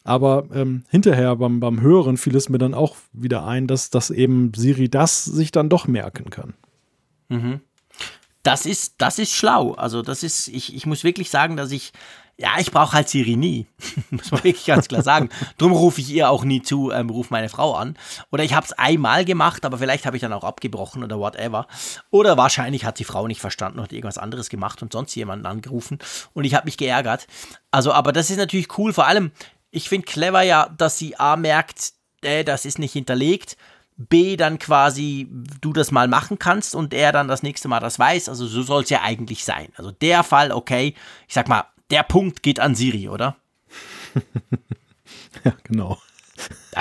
Aber 0.09 0.47
ähm, 0.55 0.85
hinterher 0.89 1.37
beim, 1.37 1.61
beim 1.61 1.83
Hören 1.83 2.17
fiel 2.17 2.35
es 2.35 2.49
mir 2.49 2.57
dann 2.57 2.73
auch 2.73 2.97
wieder 3.13 3.47
ein, 3.47 3.67
dass, 3.67 3.91
dass 3.91 4.09
eben 4.09 4.53
Siri 4.57 4.89
das 4.89 5.23
sich 5.27 5.53
dann 5.53 5.69
doch 5.69 5.87
merken 5.87 6.31
kann. 6.31 6.55
Mhm. 7.29 7.61
Das 8.43 8.65
ist, 8.65 8.95
das 8.97 9.19
ist 9.19 9.35
schlau. 9.35 9.73
Also, 9.75 10.01
das 10.01 10.23
ist, 10.23 10.49
ich, 10.49 10.75
ich 10.75 10.87
muss 10.87 11.05
wirklich 11.05 11.29
sagen, 11.29 11.59
dass 11.59 11.73
ich, 11.73 11.93
ja, 12.39 12.53
ich 12.59 12.71
brauche 12.71 12.95
halt 12.95 13.11
Siri 13.11 13.37
nie. 13.37 13.67
muss 14.11 14.31
man 14.31 14.43
wirklich 14.45 14.65
ganz 14.65 14.89
klar 14.89 15.03
sagen. 15.03 15.29
Drum 15.59 15.73
rufe 15.73 16.01
ich 16.01 16.09
ihr 16.09 16.31
auch 16.31 16.43
nie 16.43 16.63
zu, 16.63 16.91
ähm, 16.91 17.11
ruf 17.11 17.29
meine 17.29 17.51
Frau 17.51 17.75
an. 17.75 17.95
Oder 18.33 18.45
ich 18.45 18.55
habe 18.55 18.65
es 18.65 18.73
einmal 18.73 19.27
gemacht, 19.27 19.67
aber 19.67 19.77
vielleicht 19.77 20.07
habe 20.07 20.17
ich 20.17 20.23
dann 20.23 20.33
auch 20.33 20.45
abgebrochen 20.45 21.05
oder 21.05 21.19
whatever. 21.19 21.67
Oder 22.11 22.39
wahrscheinlich 22.39 22.87
hat 22.87 22.99
die 22.99 23.05
Frau 23.05 23.27
nicht 23.27 23.43
verstanden 23.43 23.79
oder 23.79 23.93
irgendwas 23.93 24.17
anderes 24.17 24.49
gemacht 24.49 24.81
und 24.81 24.95
sonst 24.95 25.15
jemanden 25.17 25.45
angerufen 25.45 25.99
und 26.33 26.45
ich 26.45 26.55
habe 26.55 26.65
mich 26.65 26.79
geärgert. 26.79 27.27
Also, 27.71 27.93
aber 27.93 28.13
das 28.13 28.31
ist 28.31 28.39
natürlich 28.39 28.79
cool. 28.79 28.95
Vor 28.95 29.07
allem, 29.07 29.33
ich 29.71 29.89
finde 29.89 30.07
clever 30.07 30.43
ja, 30.43 30.69
dass 30.77 30.99
sie 30.99 31.17
A 31.19 31.37
merkt, 31.37 31.93
äh, 32.23 32.45
das 32.45 32.65
ist 32.65 32.79
nicht 32.79 32.93
hinterlegt. 32.93 33.57
B, 33.97 34.37
dann 34.37 34.61
quasi 34.61 35.29
du 35.61 35.73
das 35.73 35.91
mal 35.91 36.07
machen 36.07 36.39
kannst 36.39 36.75
und 36.77 36.95
er 36.95 37.11
dann 37.11 37.27
das 37.27 37.43
nächste 37.43 37.67
Mal 37.67 37.81
das 37.81 37.99
weiß. 37.99 38.29
Also 38.29 38.47
so 38.47 38.63
soll 38.63 38.85
es 38.85 38.91
ja 38.91 39.03
eigentlich 39.03 39.45
sein. 39.45 39.73
Also 39.77 39.91
der 39.91 40.23
Fall, 40.23 40.53
okay, 40.53 40.95
ich 41.27 41.35
sag 41.35 41.49
mal, 41.49 41.65
der 41.91 42.05
Punkt 42.05 42.43
geht 42.43 42.61
an 42.61 42.77
Siri, 42.77 43.09
oder? 43.09 43.37
ja, 45.45 45.53
genau. 45.65 45.99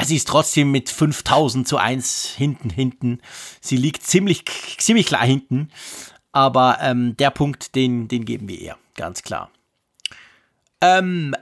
Sie 0.04 0.16
ist 0.16 0.28
trotzdem 0.28 0.72
mit 0.72 0.92
5000 0.92 1.68
zu 1.68 1.78
1 1.78 2.36
hinten, 2.38 2.70
hinten. 2.70 3.22
Sie 3.62 3.78
liegt 3.78 4.04
ziemlich, 4.04 4.46
ziemlich 4.78 5.08
klar 5.08 5.26
hinten. 5.26 5.72
Aber 6.32 6.78
ähm, 6.82 7.18
der 7.18 7.32
Punkt, 7.32 7.74
den, 7.74 8.08
den 8.08 8.26
geben 8.26 8.48
wir 8.48 8.60
ihr, 8.60 8.78
ganz 8.96 9.24
klar. 9.24 9.50
Ähm, 10.82 11.36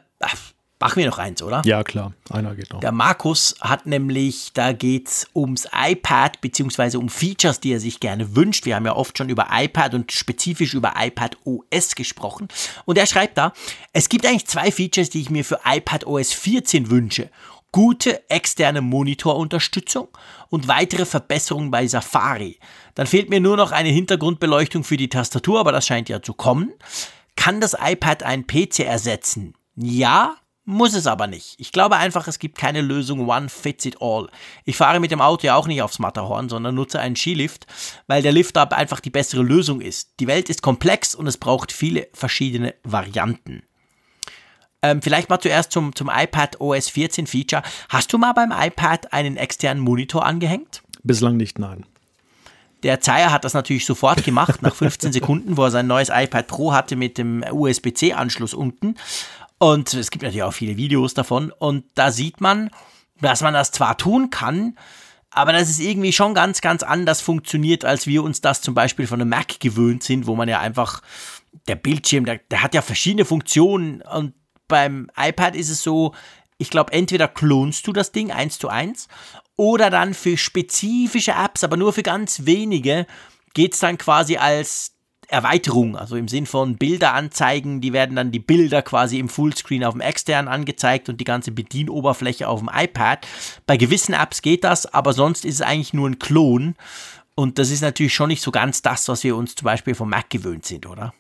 Machen 0.78 0.98
wir 0.98 1.06
noch 1.06 1.20
eins, 1.20 1.42
oder? 1.42 1.62
Ja, 1.64 1.84
klar. 1.84 2.14
Einer 2.30 2.54
geht 2.54 2.74
noch. 2.74 2.82
Der 2.82 2.92
Markus 2.92 3.56
hat 3.62 3.86
nämlich, 3.86 4.52
da 4.54 4.74
geht 4.74 5.08
es 5.08 5.28
ums 5.34 5.70
iPad, 5.74 6.42
beziehungsweise 6.42 7.00
um 7.00 7.08
Features, 7.08 7.62
die 7.62 7.72
er 7.72 7.80
sich 7.80 8.02
gerne 8.02 8.36
wünscht. 8.36 8.66
Wir 8.66 8.76
haben 8.76 8.86
ja 8.86 8.94
oft 8.94 9.18
schon 9.18 9.30
über 9.30 9.48
iPad 9.52 9.94
und 9.94 10.12
spezifisch 10.12 10.74
über 10.74 10.94
iPad 10.98 11.38
OS 11.46 11.96
gesprochen. 11.96 12.50
Und 12.84 12.98
er 12.98 13.06
schreibt 13.06 13.38
da, 13.38 13.54
es 13.94 14.10
gibt 14.10 14.26
eigentlich 14.26 14.48
zwei 14.48 14.70
Features, 14.70 15.10
die 15.10 15.22
ich 15.22 15.30
mir 15.30 15.46
für 15.46 15.62
iPad 15.66 16.06
OS 16.08 16.34
14 16.34 16.90
wünsche. 16.90 17.30
Gute 17.72 18.30
externe 18.30 18.82
Monitorunterstützung 18.82 20.10
und 20.50 20.68
weitere 20.68 21.06
Verbesserungen 21.06 21.72
bei 21.72 21.88
Safari. 21.88 22.60
Dann 22.96 23.08
fehlt 23.08 23.30
mir 23.30 23.40
nur 23.40 23.56
noch 23.56 23.72
eine 23.72 23.90
Hintergrundbeleuchtung 23.90 24.84
für 24.84 24.98
die 24.98 25.10
Tastatur, 25.10 25.62
aber 25.62 25.72
das 25.72 25.88
scheint 25.88 26.10
ja 26.10 26.22
zu 26.22 26.34
kommen. 26.34 26.74
Kann 27.38 27.62
das 27.62 27.78
iPad 27.82 28.24
einen 28.24 28.46
PC 28.46 28.80
ersetzen? 28.82 29.56
Ja, 29.76 30.36
muss 30.66 30.96
es 30.96 31.08
aber 31.08 31.28
nicht. 31.28 31.56
Ich 31.60 31.72
glaube 31.72 31.98
einfach, 31.98 32.28
es 32.28 32.40
gibt 32.40 32.58
keine 32.58 32.82
Lösung 32.82 33.28
One 33.30 33.50
Fits 33.50 33.86
It 33.86 34.02
All. 34.02 34.30
Ich 34.66 34.76
fahre 34.76 35.00
mit 35.00 35.12
dem 35.12 35.22
Auto 35.22 35.46
ja 35.48 35.56
auch 35.56 35.68
nicht 35.68 35.82
aufs 35.82 36.00
Matterhorn, 36.00 36.50
sondern 36.50 36.76
nutze 36.76 37.00
einen 37.00 37.16
Skilift, 37.16 37.68
weil 38.08 38.22
der 38.22 38.32
Lift 38.32 38.58
ab 38.58 38.74
einfach 38.74 39.00
die 39.00 39.12
bessere 39.12 39.44
Lösung 39.44 39.82
ist. 39.82 40.20
Die 40.20 40.28
Welt 40.28 40.50
ist 40.50 40.62
komplex 40.62 41.16
und 41.16 41.28
es 41.28 41.38
braucht 41.38 41.72
viele 41.72 42.08
verschiedene 42.14 42.74
Varianten. 42.84 43.64
Ähm, 44.82 45.02
vielleicht 45.02 45.30
mal 45.30 45.40
zuerst 45.40 45.72
zum, 45.72 45.96
zum 45.96 46.12
iPad 46.14 46.60
OS 46.60 46.90
14 46.90 47.28
Feature. 47.28 47.64
Hast 47.90 48.12
du 48.12 48.18
mal 48.18 48.34
beim 48.34 48.52
iPad 48.52 49.14
einen 49.14 49.38
externen 49.38 49.84
Monitor 49.84 50.26
angehängt? 50.26 50.82
Bislang 51.04 51.38
nicht, 51.38 51.60
nein. 51.60 51.86
Der 52.84 53.00
Zeier 53.02 53.32
hat 53.32 53.44
das 53.44 53.56
natürlich 53.56 53.86
sofort 53.86 54.24
gemacht, 54.24 54.62
nach 54.62 54.76
15 54.76 55.12
Sekunden, 55.12 55.58
wo 55.58 55.64
er 55.64 55.72
sein 55.72 55.88
neues 55.88 56.10
iPad 56.14 56.46
Pro 56.46 56.72
hatte 56.72 56.96
mit 56.96 57.18
dem 57.18 57.44
USB-C-Anschluss 57.50 58.54
unten. 58.54 58.96
Und 59.58 59.94
es 59.94 60.12
gibt 60.12 60.24
natürlich 60.24 60.44
auch 60.44 60.54
viele 60.54 60.78
Videos 60.78 61.14
davon. 61.14 61.52
Und 61.52 61.86
da 61.96 62.12
sieht 62.12 62.42
man, 62.42 62.70
dass 63.22 63.42
man 63.42 63.54
das 63.54 63.72
zwar 63.72 63.98
tun 63.98 64.30
kann, 64.30 64.78
aber 65.30 65.52
dass 65.52 65.70
es 65.70 65.80
irgendwie 65.80 66.14
schon 66.14 66.34
ganz, 66.34 66.62
ganz 66.62 66.84
anders 66.84 67.22
funktioniert, 67.22 67.84
als 67.84 68.08
wir 68.08 68.24
uns 68.24 68.42
das 68.42 68.62
zum 68.62 68.74
Beispiel 68.74 69.08
von 69.08 69.20
einem 69.20 69.30
Mac 69.30 69.60
gewöhnt 69.60 70.04
sind, 70.04 70.28
wo 70.28 70.36
man 70.36 70.48
ja 70.48 70.60
einfach, 70.60 71.02
der 71.68 71.76
Bildschirm, 71.76 72.26
der, 72.26 72.40
der 72.52 72.64
hat 72.64 72.74
ja 72.74 72.82
verschiedene 72.82 73.26
Funktionen. 73.26 74.02
Und 74.02 74.34
beim 74.68 75.10
iPad 75.18 75.56
ist 75.56 75.70
es 75.70 75.84
so, 75.84 76.14
ich 76.58 76.70
glaube, 76.70 76.94
entweder 76.94 77.28
klonst 77.28 77.86
du 77.88 77.94
das 77.94 78.12
Ding 78.12 78.32
eins 78.32 78.60
zu 78.60 78.70
eins 78.70 79.08
oder 79.58 79.90
dann 79.90 80.14
für 80.14 80.38
spezifische 80.38 81.32
Apps, 81.32 81.64
aber 81.64 81.78
nur 81.78 81.94
für 81.94 82.04
ganz 82.04 82.46
wenige, 82.46 83.06
geht 83.54 83.74
es 83.74 83.80
dann 83.80 83.98
quasi 83.98 84.38
als 84.38 84.95
Erweiterung, 85.28 85.96
also 85.96 86.16
im 86.16 86.28
Sinn 86.28 86.46
von 86.46 86.78
Bilder 86.78 87.14
anzeigen, 87.14 87.82
die 87.82 87.94
werden 87.94 88.16
dann 88.16 88.32
die 88.32 88.40
Bilder 88.40 88.82
quasi 88.82 89.20
im 89.20 89.30
Fullscreen 89.30 89.84
auf 89.84 89.94
dem 89.94 90.02
externen 90.02 90.48
angezeigt 90.48 91.10
und 91.10 91.20
die 91.20 91.26
ganze 91.26 91.52
Bedienoberfläche 91.52 92.48
auf 92.48 92.60
dem 92.60 92.70
iPad. 92.74 93.28
Bei 93.66 93.78
gewissen 93.78 94.14
Apps 94.14 94.42
geht 94.42 94.64
das, 94.64 94.86
aber 94.86 95.14
sonst 95.14 95.46
ist 95.46 95.56
es 95.56 95.62
eigentlich 95.62 95.94
nur 95.94 96.10
ein 96.10 96.20
Klon 96.20 96.76
und 97.36 97.60
das 97.60 97.70
ist 97.70 97.82
natürlich 97.82 98.14
schon 98.14 98.30
nicht 98.30 98.42
so 98.42 98.52
ganz 98.52 98.82
das, 98.82 99.08
was 99.08 99.24
wir 99.24 99.36
uns 99.36 99.56
zum 99.56 99.66
Beispiel 99.66 99.94
vom 99.94 100.10
Mac 100.10 100.30
gewöhnt 100.30 100.66
sind, 100.66 100.86
oder? 100.86 101.14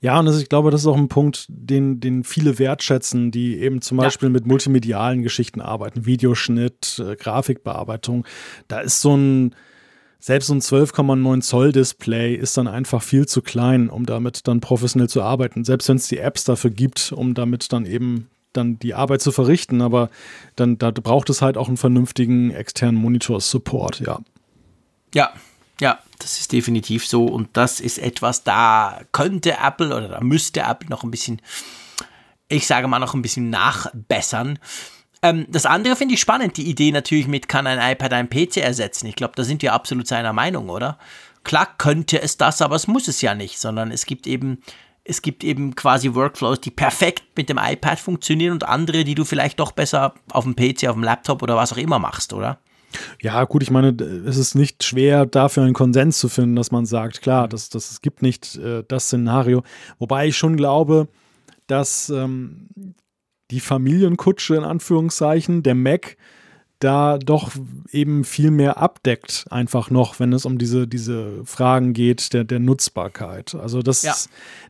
Ja, 0.00 0.20
und 0.20 0.26
das, 0.26 0.40
ich 0.40 0.48
glaube, 0.48 0.70
das 0.70 0.82
ist 0.82 0.86
auch 0.86 0.96
ein 0.96 1.08
Punkt, 1.08 1.46
den, 1.48 1.98
den 1.98 2.22
viele 2.22 2.60
wertschätzen, 2.60 3.32
die 3.32 3.58
eben 3.58 3.82
zum 3.82 3.98
Beispiel 3.98 4.28
ja. 4.28 4.32
mit 4.32 4.46
multimedialen 4.46 5.22
Geschichten 5.22 5.60
arbeiten, 5.60 6.06
Videoschnitt, 6.06 7.02
äh, 7.04 7.16
Grafikbearbeitung. 7.16 8.24
Da 8.68 8.80
ist 8.80 9.00
so 9.00 9.16
ein, 9.16 9.54
selbst 10.24 10.48
ein 10.48 10.62
12,9 10.62 11.42
Zoll 11.42 11.72
Display 11.72 12.34
ist 12.34 12.56
dann 12.56 12.66
einfach 12.66 13.02
viel 13.02 13.26
zu 13.26 13.42
klein, 13.42 13.90
um 13.90 14.06
damit 14.06 14.48
dann 14.48 14.60
professionell 14.60 15.10
zu 15.10 15.20
arbeiten. 15.20 15.64
Selbst 15.64 15.86
wenn 15.90 15.98
es 15.98 16.08
die 16.08 16.16
Apps 16.16 16.44
dafür 16.44 16.70
gibt, 16.70 17.12
um 17.12 17.34
damit 17.34 17.74
dann 17.74 17.84
eben 17.84 18.30
dann 18.54 18.78
die 18.78 18.94
Arbeit 18.94 19.20
zu 19.20 19.32
verrichten, 19.32 19.82
aber 19.82 20.08
dann 20.56 20.78
da 20.78 20.92
braucht 20.92 21.28
es 21.28 21.42
halt 21.42 21.58
auch 21.58 21.68
einen 21.68 21.76
vernünftigen 21.76 22.52
externen 22.52 22.98
Monitor-Support, 23.02 24.00
ja. 24.00 24.20
Ja, 25.12 25.34
Ja, 25.78 25.98
das 26.20 26.40
ist 26.40 26.52
definitiv 26.52 27.06
so 27.06 27.26
und 27.26 27.50
das 27.52 27.80
ist 27.80 27.98
etwas, 27.98 28.44
da 28.44 29.02
könnte 29.12 29.58
Apple 29.62 29.94
oder 29.94 30.08
da 30.08 30.20
müsste 30.22 30.62
Apple 30.62 30.88
noch 30.88 31.04
ein 31.04 31.10
bisschen, 31.10 31.42
ich 32.48 32.66
sage 32.66 32.88
mal, 32.88 32.98
noch 32.98 33.12
ein 33.12 33.20
bisschen 33.20 33.50
nachbessern. 33.50 34.58
Ähm, 35.24 35.46
das 35.48 35.64
andere 35.64 35.96
finde 35.96 36.14
ich 36.14 36.20
spannend, 36.20 36.58
die 36.58 36.68
Idee 36.68 36.92
natürlich 36.92 37.26
mit, 37.26 37.48
kann 37.48 37.66
ein 37.66 37.92
iPad 37.92 38.12
ein 38.12 38.28
PC 38.28 38.58
ersetzen? 38.58 39.06
Ich 39.06 39.16
glaube, 39.16 39.32
da 39.34 39.42
sind 39.42 39.62
wir 39.62 39.72
absolut 39.72 40.06
seiner 40.06 40.34
Meinung, 40.34 40.68
oder? 40.68 40.98
Klar 41.44 41.66
könnte 41.78 42.20
es 42.20 42.36
das, 42.36 42.60
aber 42.60 42.76
es 42.76 42.86
muss 42.86 43.08
es 43.08 43.22
ja 43.22 43.34
nicht, 43.34 43.58
sondern 43.58 43.90
es 43.90 44.04
gibt 44.04 44.26
eben 44.26 44.58
es 45.06 45.20
gibt 45.20 45.44
eben 45.44 45.74
quasi 45.74 46.14
Workflows, 46.14 46.60
die 46.60 46.70
perfekt 46.70 47.24
mit 47.36 47.50
dem 47.50 47.58
iPad 47.58 48.00
funktionieren 48.00 48.52
und 48.52 48.66
andere, 48.66 49.04
die 49.04 49.14
du 49.14 49.24
vielleicht 49.24 49.60
doch 49.60 49.72
besser 49.72 50.14
auf 50.30 50.44
dem 50.44 50.56
PC, 50.56 50.88
auf 50.88 50.94
dem 50.94 51.02
Laptop 51.02 51.42
oder 51.42 51.56
was 51.56 51.74
auch 51.74 51.76
immer 51.76 51.98
machst, 51.98 52.32
oder? 52.32 52.58
Ja, 53.20 53.44
gut, 53.44 53.62
ich 53.62 53.70
meine, 53.70 53.90
es 54.26 54.38
ist 54.38 54.54
nicht 54.54 54.82
schwer, 54.82 55.26
dafür 55.26 55.64
einen 55.64 55.74
Konsens 55.74 56.18
zu 56.18 56.30
finden, 56.30 56.56
dass 56.56 56.70
man 56.70 56.86
sagt, 56.86 57.20
klar, 57.20 57.48
das, 57.48 57.68
das, 57.68 57.90
es 57.90 58.00
gibt 58.00 58.22
nicht 58.22 58.56
äh, 58.56 58.82
das 58.88 59.04
Szenario. 59.04 59.62
Wobei 59.98 60.28
ich 60.28 60.38
schon 60.38 60.56
glaube, 60.56 61.08
dass 61.66 62.08
ähm, 62.08 62.68
die 63.54 63.60
Familienkutsche 63.60 64.56
in 64.56 64.64
Anführungszeichen, 64.64 65.62
der 65.62 65.76
Mac, 65.76 66.16
da 66.80 67.18
doch 67.18 67.52
eben 67.92 68.24
viel 68.24 68.50
mehr 68.50 68.78
abdeckt, 68.78 69.46
einfach 69.48 69.90
noch, 69.90 70.18
wenn 70.18 70.32
es 70.32 70.44
um 70.44 70.58
diese, 70.58 70.88
diese 70.88 71.44
Fragen 71.44 71.92
geht 71.92 72.32
der, 72.32 72.42
der 72.42 72.58
Nutzbarkeit. 72.58 73.54
Also 73.54 73.80
das, 73.80 74.02
ja. 74.02 74.14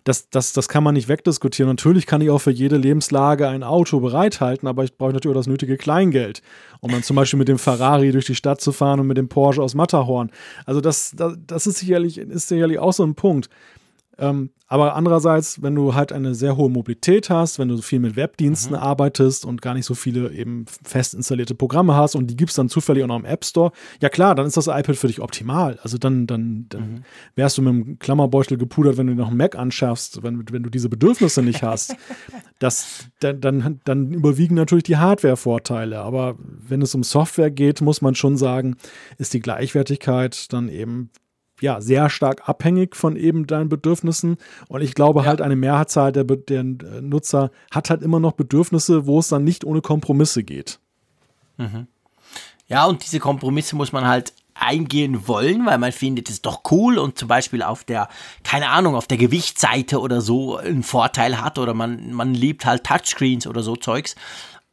das, 0.05 0.29
das, 0.29 0.53
das 0.53 0.69
kann 0.69 0.85
man 0.85 0.95
nicht 0.95 1.09
wegdiskutieren. 1.09 1.71
Natürlich 1.71 2.05
kann 2.05 2.21
ich 2.21 2.29
auch 2.29 2.39
für 2.39 2.51
jede 2.51 2.77
Lebenslage 2.77 3.49
ein 3.49 3.63
Auto 3.63 4.01
bereithalten, 4.01 4.69
aber 4.69 4.85
ich 4.85 4.97
brauche 4.97 5.15
natürlich 5.15 5.35
auch 5.35 5.41
das 5.41 5.47
nötige 5.47 5.79
Kleingeld, 5.79 6.43
um 6.81 6.93
dann 6.93 7.03
zum 7.03 7.17
Beispiel 7.17 7.39
mit 7.39 7.49
dem 7.49 7.59
Ferrari 7.59 8.13
durch 8.13 8.27
die 8.27 8.35
Stadt 8.35 8.61
zu 8.61 8.71
fahren 8.73 9.01
und 9.01 9.07
mit 9.07 9.17
dem 9.17 9.29
Porsche 9.29 9.63
aus 9.63 9.75
Matterhorn. 9.75 10.31
Also 10.67 10.83
das, 10.83 11.15
das, 11.17 11.39
das 11.47 11.67
ist, 11.67 11.79
sicherlich, 11.79 12.19
ist 12.19 12.49
sicherlich 12.49 12.79
auch 12.79 12.93
so 12.93 13.03
ein 13.03 13.15
Punkt. 13.15 13.49
Ähm, 14.19 14.51
aber 14.67 14.97
andererseits, 14.97 15.63
wenn 15.63 15.75
du 15.75 15.95
halt 15.95 16.11
eine 16.11 16.35
sehr 16.35 16.57
hohe 16.57 16.71
Mobilität 16.71 17.29
hast, 17.29 17.59
wenn 17.59 17.69
du 17.69 17.77
viel 17.83 18.01
mit 18.01 18.17
Webdiensten 18.17 18.75
mhm. 18.75 18.83
arbeitest 18.83 19.45
und 19.45 19.61
gar 19.61 19.75
nicht 19.75 19.85
so 19.85 19.95
viele 19.95 20.33
eben 20.33 20.65
fest 20.85 21.15
installierte 21.15 21.55
Programme 21.55 21.95
hast 21.95 22.15
und 22.15 22.29
die 22.29 22.37
gibt 22.37 22.51
es 22.51 22.57
dann 22.57 22.69
zufällig 22.69 23.05
auch 23.05 23.09
noch 23.09 23.19
im 23.19 23.27
App 23.27 23.45
Store, 23.45 23.73
ja 24.01 24.09
klar, 24.09 24.35
dann 24.35 24.47
ist 24.47 24.57
das 24.57 24.67
iPad 24.67 24.97
für 24.97 25.07
dich 25.07 25.21
optimal. 25.21 25.79
Also 25.83 25.99
dann, 25.99 26.27
dann, 26.27 26.67
dann 26.71 26.81
mhm. 26.81 27.03
wärst 27.37 27.59
du 27.59 27.63
mit 27.63 27.73
einem 27.73 27.99
Klammerbeutel 27.99 28.57
gepudert, 28.57 28.97
wenn 28.97 29.07
du 29.07 29.15
noch 29.15 29.29
einen 29.29 29.37
Mac 29.37 29.55
anschaffst, 29.55 30.23
wenn, 30.23 30.43
wenn 30.51 30.63
du 30.63 30.71
diese 30.71 30.89
Bedürfnisse 30.89 31.43
nicht 31.43 31.63
hast. 31.63 31.95
das, 32.59 33.07
dann, 33.21 33.41
dann, 33.41 33.81
dann 33.85 34.13
überwiegen 34.13 34.55
natürlich 34.55 34.85
die 34.85 34.97
Hardware-Vorteile. 34.97 36.01
Aber 36.01 36.37
wenn 36.39 36.81
es 36.81 36.95
um 36.95 37.03
Software 37.03 37.51
geht, 37.51 37.81
muss 37.83 38.01
man 38.01 38.15
schon 38.15 38.37
sagen, 38.37 38.77
ist 39.19 39.35
die 39.35 39.41
Gleichwertigkeit 39.41 40.53
dann 40.53 40.69
eben 40.69 41.11
ja, 41.65 41.81
sehr 41.81 42.11
stark 42.11 42.47
abhängig 42.47 42.95
von 42.95 43.17
eben 43.17 43.47
deinen 43.47 43.71
Bedürfnissen. 43.71 44.37
Und 44.69 44.83
ich 44.83 44.95
glaube 44.95 45.21
ja. 45.21 45.27
halt, 45.27 45.41
eine 45.41 45.57
Mehrzahl 45.57 46.13
der, 46.13 46.25
der 46.25 46.61
äh, 46.61 47.01
Nutzer 47.01 47.51
hat 47.71 47.89
halt 47.89 48.03
immer 48.03 48.21
noch 48.21 48.33
Bedürfnisse, 48.33 49.07
wo 49.07 49.19
es 49.19 49.29
dann 49.29 49.45
nicht 49.45 49.65
ohne 49.65 49.81
Kompromisse 49.81 50.45
geht. 50.45 50.79
Mhm. 51.57 51.87
Ja, 52.69 52.85
und 52.85 53.03
diese 53.03 53.19
Kompromisse 53.19 53.77
muss 53.77 53.93
man 53.93 54.07
halt 54.07 54.35
eingehen 54.53 55.27
wollen, 55.27 55.65
weil 55.67 55.79
man 55.79 55.91
findet 55.91 56.29
es 56.29 56.43
doch 56.43 56.63
cool 56.71 56.99
und 56.99 57.19
zum 57.19 57.29
Beispiel 57.29 57.63
auf 57.63 57.83
der, 57.83 58.09
keine 58.45 58.69
Ahnung, 58.69 58.95
auf 58.95 59.09
der 59.09 59.19
Gewichtsseite 59.19 59.99
oder 60.01 60.21
so 60.21 60.59
einen 60.59 60.83
Vorteil 60.83 61.41
hat 61.41 61.59
oder 61.59 61.75
man, 61.75 62.13
man 62.13 62.35
liebt 62.35 62.65
halt 62.67 62.85
Touchscreens 62.85 63.47
oder 63.47 63.63
so 63.63 63.75
Zeugs. 63.75 64.15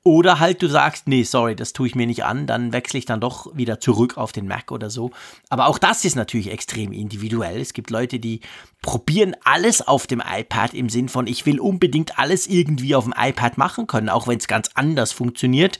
Oder 0.03 0.39
halt 0.39 0.63
du 0.63 0.67
sagst, 0.67 1.07
nee, 1.07 1.21
sorry, 1.21 1.55
das 1.55 1.73
tue 1.73 1.85
ich 1.85 1.93
mir 1.93 2.07
nicht 2.07 2.23
an, 2.23 2.47
dann 2.47 2.73
wechsle 2.73 2.97
ich 2.97 3.05
dann 3.05 3.21
doch 3.21 3.55
wieder 3.55 3.79
zurück 3.79 4.17
auf 4.17 4.31
den 4.31 4.47
Mac 4.47 4.71
oder 4.71 4.89
so. 4.89 5.11
Aber 5.49 5.67
auch 5.67 5.77
das 5.77 6.05
ist 6.05 6.15
natürlich 6.15 6.49
extrem 6.49 6.91
individuell. 6.91 7.61
Es 7.61 7.73
gibt 7.73 7.91
Leute, 7.91 8.19
die 8.19 8.41
probieren 8.81 9.35
alles 9.43 9.87
auf 9.87 10.07
dem 10.07 10.23
iPad 10.25 10.73
im 10.73 10.89
Sinn 10.89 11.07
von, 11.07 11.27
ich 11.27 11.45
will 11.45 11.59
unbedingt 11.59 12.17
alles 12.17 12.47
irgendwie 12.47 12.95
auf 12.95 13.03
dem 13.03 13.13
iPad 13.15 13.59
machen 13.59 13.85
können, 13.85 14.09
auch 14.09 14.27
wenn 14.27 14.39
es 14.39 14.47
ganz 14.47 14.71
anders 14.73 15.11
funktioniert. 15.11 15.79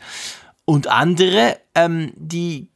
Und 0.65 0.85
andere, 0.85 1.57
ähm, 1.73 2.13
die, 2.15 2.69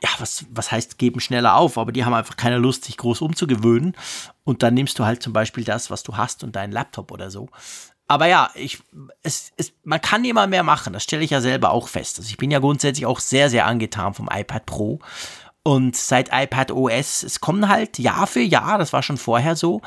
ja, 0.00 0.08
was, 0.18 0.46
was 0.50 0.70
heißt, 0.70 0.98
geben 0.98 1.18
schneller 1.18 1.56
auf, 1.56 1.78
aber 1.78 1.90
die 1.90 2.04
haben 2.04 2.14
einfach 2.14 2.36
keine 2.36 2.58
Lust, 2.58 2.84
sich 2.84 2.96
groß 2.96 3.22
umzugewöhnen. 3.22 3.96
Und 4.44 4.62
dann 4.62 4.74
nimmst 4.74 5.00
du 5.00 5.04
halt 5.04 5.20
zum 5.20 5.32
Beispiel 5.32 5.64
das, 5.64 5.90
was 5.90 6.04
du 6.04 6.16
hast 6.16 6.44
und 6.44 6.54
deinen 6.54 6.72
Laptop 6.72 7.10
oder 7.10 7.28
so. 7.28 7.48
Aber 8.12 8.26
ja, 8.26 8.50
ich, 8.54 8.78
es, 9.22 9.52
es, 9.56 9.72
man 9.84 9.98
kann 9.98 10.22
immer 10.26 10.46
mehr 10.46 10.62
machen, 10.62 10.92
das 10.92 11.02
stelle 11.02 11.24
ich 11.24 11.30
ja 11.30 11.40
selber 11.40 11.70
auch 11.70 11.88
fest. 11.88 12.18
Also 12.18 12.28
ich 12.28 12.36
bin 12.36 12.50
ja 12.50 12.58
grundsätzlich 12.58 13.06
auch 13.06 13.20
sehr, 13.20 13.48
sehr 13.48 13.64
angetan 13.64 14.12
vom 14.12 14.28
iPad 14.30 14.66
Pro. 14.66 14.98
Und 15.62 15.96
seit 15.96 16.28
iPad 16.30 16.72
OS, 16.72 17.22
es 17.22 17.40
kommen 17.40 17.70
halt 17.70 17.98
Jahr 17.98 18.26
für 18.26 18.42
Jahr, 18.42 18.76
das 18.76 18.92
war 18.92 19.02
schon 19.02 19.16
vorher 19.16 19.56
so, 19.56 19.80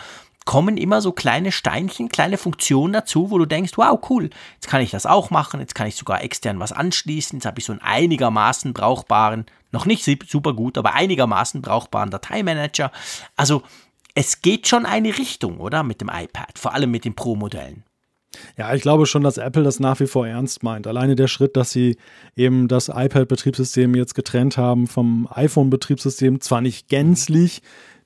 kommen 0.43 0.76
immer 0.77 1.02
so 1.02 1.11
kleine 1.11 1.52
Steinchen, 1.52 2.10
kleine 2.10 2.39
Funktionen 2.39 2.93
dazu, 2.93 3.30
wo 3.30 3.38
du 3.38 3.45
denkst, 3.45 3.73
wow, 3.76 3.99
cool, 4.10 4.31
jetzt 4.56 4.69
kann 4.69 4.81
ich 4.81 4.89
das 4.89 5.06
auch 5.06 5.30
machen, 5.30 5.60
jetzt 5.60 5.76
kann 5.76 5.85
ich 5.85 5.95
sogar 5.95 6.23
extern 6.23 6.60
was 6.60 6.72
anschließen, 6.72 7.38
jetzt 7.38 7.45
habe 7.45 7.60
ich 7.60 7.65
so 7.65 7.73
einen 7.73 7.81
einigermaßen 7.84 8.73
brauchbaren, 8.73 9.45
noch 9.72 9.85
nicht 9.85 10.03
super 10.03 10.53
gut, 10.53 10.80
aber 10.80 10.95
einigermaßen 10.95 11.61
brauchbaren 11.61 12.10
Dateimanager. 12.10 12.91
Also 13.35 13.61
es 14.15 14.41
geht 14.41 14.68
schon 14.68 14.88
eine 14.88 15.15
Richtung, 15.15 15.60
oder? 15.60 15.84
Mit 15.84 16.02
dem 16.02 16.10
iPad, 16.10 16.57
vor 16.57 16.73
allem 16.73 16.89
mit 16.89 17.06
den 17.06 17.14
Pro-Modellen. 17.14 17.84
Ja, 18.57 18.74
ich 18.74 18.82
glaube 18.82 19.06
schon, 19.06 19.24
dass 19.24 19.38
Apple 19.38 19.64
das 19.64 19.80
nach 19.80 19.99
wie 19.99 20.07
vor 20.07 20.28
ernst 20.28 20.64
meint. 20.64 20.88
Alleine 20.88 21.16
der 21.16 21.28
Schritt, 21.28 21.56
dass 21.56 21.72
sie 21.72 21.98
eben 22.36 22.68
das 22.68 22.90
iPad-Betriebssystem 22.90 23.95
jetzt 23.95 24.16
getrennt 24.16 24.57
haben 24.57 24.88
vom 24.88 25.28
iPhone-Betriebssystem, 25.32 26.41
zwar 26.41 26.62
nicht 26.62 26.90
gänzlich, 26.90 27.62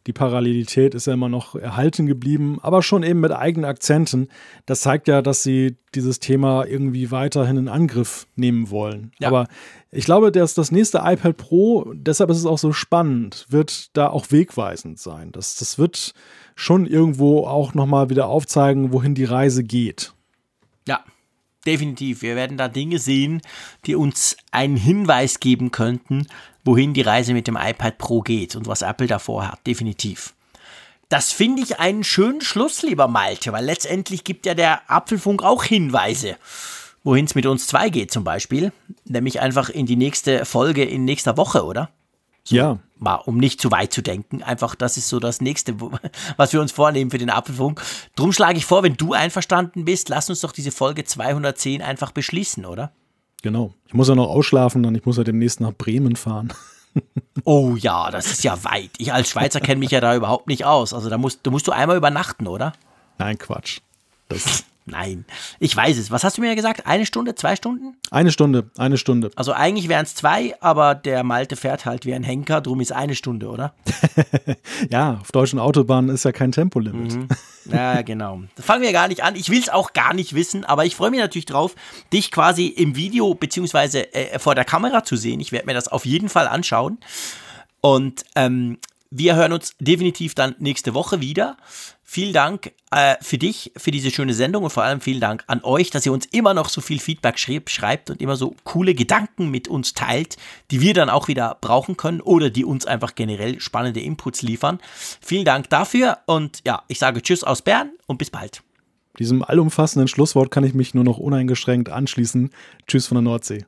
die 0.07 0.13
Parallelität 0.13 0.95
ist 0.95 1.07
ja 1.07 1.13
immer 1.13 1.29
noch 1.29 1.55
erhalten 1.55 2.07
geblieben, 2.07 2.57
aber 2.61 2.81
schon 2.81 3.03
eben 3.03 3.19
mit 3.19 3.31
eigenen 3.31 3.69
Akzenten. 3.69 4.29
Das 4.65 4.81
zeigt 4.81 5.07
ja, 5.07 5.21
dass 5.21 5.43
sie 5.43 5.77
dieses 5.93 6.19
Thema 6.19 6.65
irgendwie 6.65 7.11
weiterhin 7.11 7.57
in 7.57 7.67
Angriff 7.67 8.25
nehmen 8.35 8.71
wollen. 8.71 9.11
Ja. 9.19 9.27
Aber 9.27 9.47
ich 9.91 10.05
glaube, 10.05 10.31
dass 10.31 10.53
das 10.53 10.71
nächste 10.71 10.99
iPad 11.03 11.35
Pro, 11.35 11.91
deshalb 11.93 12.29
ist 12.29 12.37
es 12.37 12.45
auch 12.45 12.57
so 12.57 12.71
spannend, 12.71 13.45
wird 13.49 13.95
da 13.95 14.09
auch 14.09 14.31
wegweisend 14.31 14.99
sein. 14.99 15.31
Das, 15.31 15.57
das 15.57 15.77
wird 15.77 16.13
schon 16.55 16.87
irgendwo 16.87 17.45
auch 17.45 17.73
nochmal 17.73 18.09
wieder 18.09 18.27
aufzeigen, 18.27 18.93
wohin 18.93 19.15
die 19.15 19.25
Reise 19.25 19.63
geht. 19.63 20.13
Ja, 20.89 21.03
definitiv. 21.67 22.23
Wir 22.23 22.35
werden 22.35 22.57
da 22.57 22.67
Dinge 22.67 22.97
sehen, 22.97 23.43
die 23.85 23.93
uns 23.93 24.35
einen 24.49 24.75
Hinweis 24.75 25.39
geben 25.39 25.69
könnten, 25.69 26.25
wohin 26.65 26.95
die 26.95 27.01
Reise 27.01 27.33
mit 27.33 27.45
dem 27.45 27.55
iPad 27.55 27.99
Pro 27.99 28.21
geht 28.21 28.55
und 28.55 28.65
was 28.65 28.81
Apple 28.81 29.05
davor 29.05 29.47
hat. 29.47 29.67
Definitiv. 29.67 30.33
Das 31.07 31.31
finde 31.31 31.61
ich 31.61 31.79
einen 31.79 32.03
schönen 32.03 32.41
Schluss, 32.41 32.81
lieber 32.81 33.07
Malte, 33.07 33.51
weil 33.51 33.65
letztendlich 33.65 34.23
gibt 34.23 34.47
ja 34.47 34.55
der 34.55 34.89
Apfelfunk 34.89 35.43
auch 35.43 35.63
Hinweise, 35.63 36.37
wohin 37.03 37.25
es 37.25 37.35
mit 37.35 37.45
uns 37.45 37.67
zwei 37.67 37.89
geht 37.89 38.11
zum 38.11 38.23
Beispiel. 38.23 38.71
Nämlich 39.05 39.41
einfach 39.41 39.69
in 39.69 39.85
die 39.85 39.95
nächste 39.95 40.45
Folge 40.45 40.83
in 40.83 41.05
nächster 41.05 41.37
Woche, 41.37 41.65
oder? 41.65 41.91
So, 42.45 42.55
ja. 42.55 42.79
Mal, 42.99 43.15
um 43.15 43.37
nicht 43.37 43.61
zu 43.61 43.71
weit 43.71 43.93
zu 43.93 44.01
denken. 44.01 44.43
Einfach, 44.43 44.75
das 44.75 44.97
ist 44.97 45.09
so 45.09 45.19
das 45.19 45.41
nächste, 45.41 45.75
was 46.37 46.53
wir 46.53 46.61
uns 46.61 46.71
vornehmen 46.71 47.11
für 47.11 47.17
den 47.17 47.29
Apfelfunk. 47.29 47.81
Drum 48.15 48.33
schlage 48.33 48.57
ich 48.57 48.65
vor, 48.65 48.83
wenn 48.83 48.95
du 48.95 49.13
einverstanden 49.13 49.85
bist, 49.85 50.09
lass 50.09 50.29
uns 50.29 50.41
doch 50.41 50.51
diese 50.51 50.71
Folge 50.71 51.05
210 51.05 51.81
einfach 51.81 52.11
beschließen, 52.11 52.65
oder? 52.65 52.91
Genau. 53.41 53.73
Ich 53.87 53.93
muss 53.93 54.09
ja 54.09 54.15
noch 54.15 54.27
ausschlafen, 54.27 54.83
dann 54.83 54.95
ich 54.95 55.05
muss 55.05 55.17
ja 55.17 55.23
demnächst 55.23 55.61
nach 55.61 55.73
Bremen 55.73 56.15
fahren. 56.15 56.53
oh 57.45 57.75
ja, 57.77 58.11
das 58.11 58.31
ist 58.31 58.43
ja 58.43 58.63
weit. 58.63 58.91
Ich 58.97 59.13
als 59.13 59.29
Schweizer 59.29 59.61
kenne 59.61 59.79
mich 59.79 59.91
ja 59.91 60.01
da 60.01 60.15
überhaupt 60.15 60.47
nicht 60.47 60.65
aus. 60.65 60.93
Also 60.93 61.09
da 61.09 61.17
musst, 61.17 61.39
da 61.43 61.51
musst 61.51 61.67
du 61.67 61.71
einmal 61.71 61.97
übernachten, 61.97 62.47
oder? 62.47 62.73
Nein, 63.17 63.37
Quatsch. 63.37 63.79
Das 64.27 64.63
Nein, 64.89 65.25
ich 65.59 65.75
weiß 65.75 65.97
es. 65.97 66.11
Was 66.11 66.23
hast 66.23 66.37
du 66.37 66.41
mir 66.41 66.55
gesagt? 66.55 66.85
Eine 66.87 67.05
Stunde, 67.05 67.35
zwei 67.35 67.55
Stunden? 67.55 67.95
Eine 68.11 68.31
Stunde, 68.31 68.69
eine 68.77 68.97
Stunde. 68.97 69.31
Also 69.35 69.53
eigentlich 69.53 69.87
wären 69.87 70.03
es 70.03 70.15
zwei, 70.15 70.55
aber 70.61 70.95
der 70.95 71.23
Malte 71.23 71.55
fährt 71.55 71.85
halt 71.85 72.05
wie 72.05 72.13
ein 72.13 72.23
Henker, 72.23 72.61
drum 72.61 72.81
ist 72.81 72.91
eine 72.91 73.15
Stunde, 73.15 73.49
oder? 73.49 73.73
ja, 74.89 75.19
auf 75.21 75.31
deutschen 75.31 75.59
Autobahnen 75.59 76.13
ist 76.13 76.25
ja 76.25 76.31
kein 76.31 76.51
Tempolimit. 76.51 77.13
Mhm. 77.13 77.27
Ja, 77.71 78.01
genau. 78.01 78.41
Das 78.55 78.65
fangen 78.65 78.81
wir 78.81 78.91
gar 78.91 79.07
nicht 79.07 79.23
an. 79.23 79.35
Ich 79.35 79.49
will 79.49 79.59
es 79.59 79.69
auch 79.69 79.93
gar 79.93 80.13
nicht 80.13 80.33
wissen, 80.33 80.65
aber 80.65 80.85
ich 80.85 80.95
freue 80.95 81.11
mich 81.11 81.19
natürlich 81.19 81.45
drauf, 81.45 81.75
dich 82.11 82.31
quasi 82.31 82.67
im 82.67 82.95
Video 82.95 83.33
beziehungsweise 83.35 84.13
äh, 84.13 84.39
vor 84.39 84.55
der 84.55 84.65
Kamera 84.65 85.03
zu 85.03 85.15
sehen. 85.15 85.39
Ich 85.39 85.51
werde 85.51 85.67
mir 85.67 85.73
das 85.73 85.87
auf 85.87 86.05
jeden 86.05 86.29
Fall 86.29 86.47
anschauen. 86.47 86.97
Und 87.81 88.23
ähm, 88.35 88.77
wir 89.11 89.35
hören 89.35 89.53
uns 89.53 89.75
definitiv 89.79 90.35
dann 90.35 90.55
nächste 90.59 90.93
Woche 90.93 91.21
wieder. 91.21 91.57
Vielen 92.11 92.33
Dank 92.33 92.71
äh, 92.89 93.17
für 93.21 93.37
dich, 93.37 93.71
für 93.77 93.91
diese 93.91 94.09
schöne 94.09 94.33
Sendung 94.33 94.63
und 94.63 94.71
vor 94.71 94.81
allem 94.81 94.99
vielen 94.99 95.19
Dank 95.19 95.43
an 95.45 95.61
euch, 95.63 95.91
dass 95.91 96.07
ihr 96.07 96.11
uns 96.11 96.25
immer 96.25 96.55
noch 96.55 96.67
so 96.69 96.81
viel 96.81 96.97
Feedback 96.97 97.37
schrieb, 97.37 97.69
schreibt 97.69 98.09
und 98.09 98.19
immer 98.19 98.35
so 98.35 98.55
coole 98.63 98.95
Gedanken 98.95 99.51
mit 99.51 99.67
uns 99.67 99.93
teilt, 99.93 100.35
die 100.71 100.81
wir 100.81 100.95
dann 100.95 101.11
auch 101.11 101.27
wieder 101.27 101.59
brauchen 101.61 101.97
können 101.97 102.19
oder 102.19 102.49
die 102.49 102.65
uns 102.65 102.87
einfach 102.87 103.13
generell 103.13 103.61
spannende 103.61 103.99
Inputs 103.99 104.41
liefern. 104.41 104.79
Vielen 105.21 105.45
Dank 105.45 105.69
dafür 105.69 106.17
und 106.25 106.61
ja, 106.65 106.81
ich 106.87 106.97
sage 106.97 107.21
Tschüss 107.21 107.43
aus 107.43 107.61
Bern 107.61 107.91
und 108.07 108.17
bis 108.17 108.31
bald. 108.31 108.63
Diesem 109.19 109.43
allumfassenden 109.43 110.07
Schlusswort 110.07 110.49
kann 110.49 110.63
ich 110.63 110.73
mich 110.73 110.95
nur 110.95 111.03
noch 111.03 111.19
uneingeschränkt 111.19 111.89
anschließen. 111.89 112.49
Tschüss 112.87 113.05
von 113.05 113.17
der 113.17 113.21
Nordsee. 113.21 113.67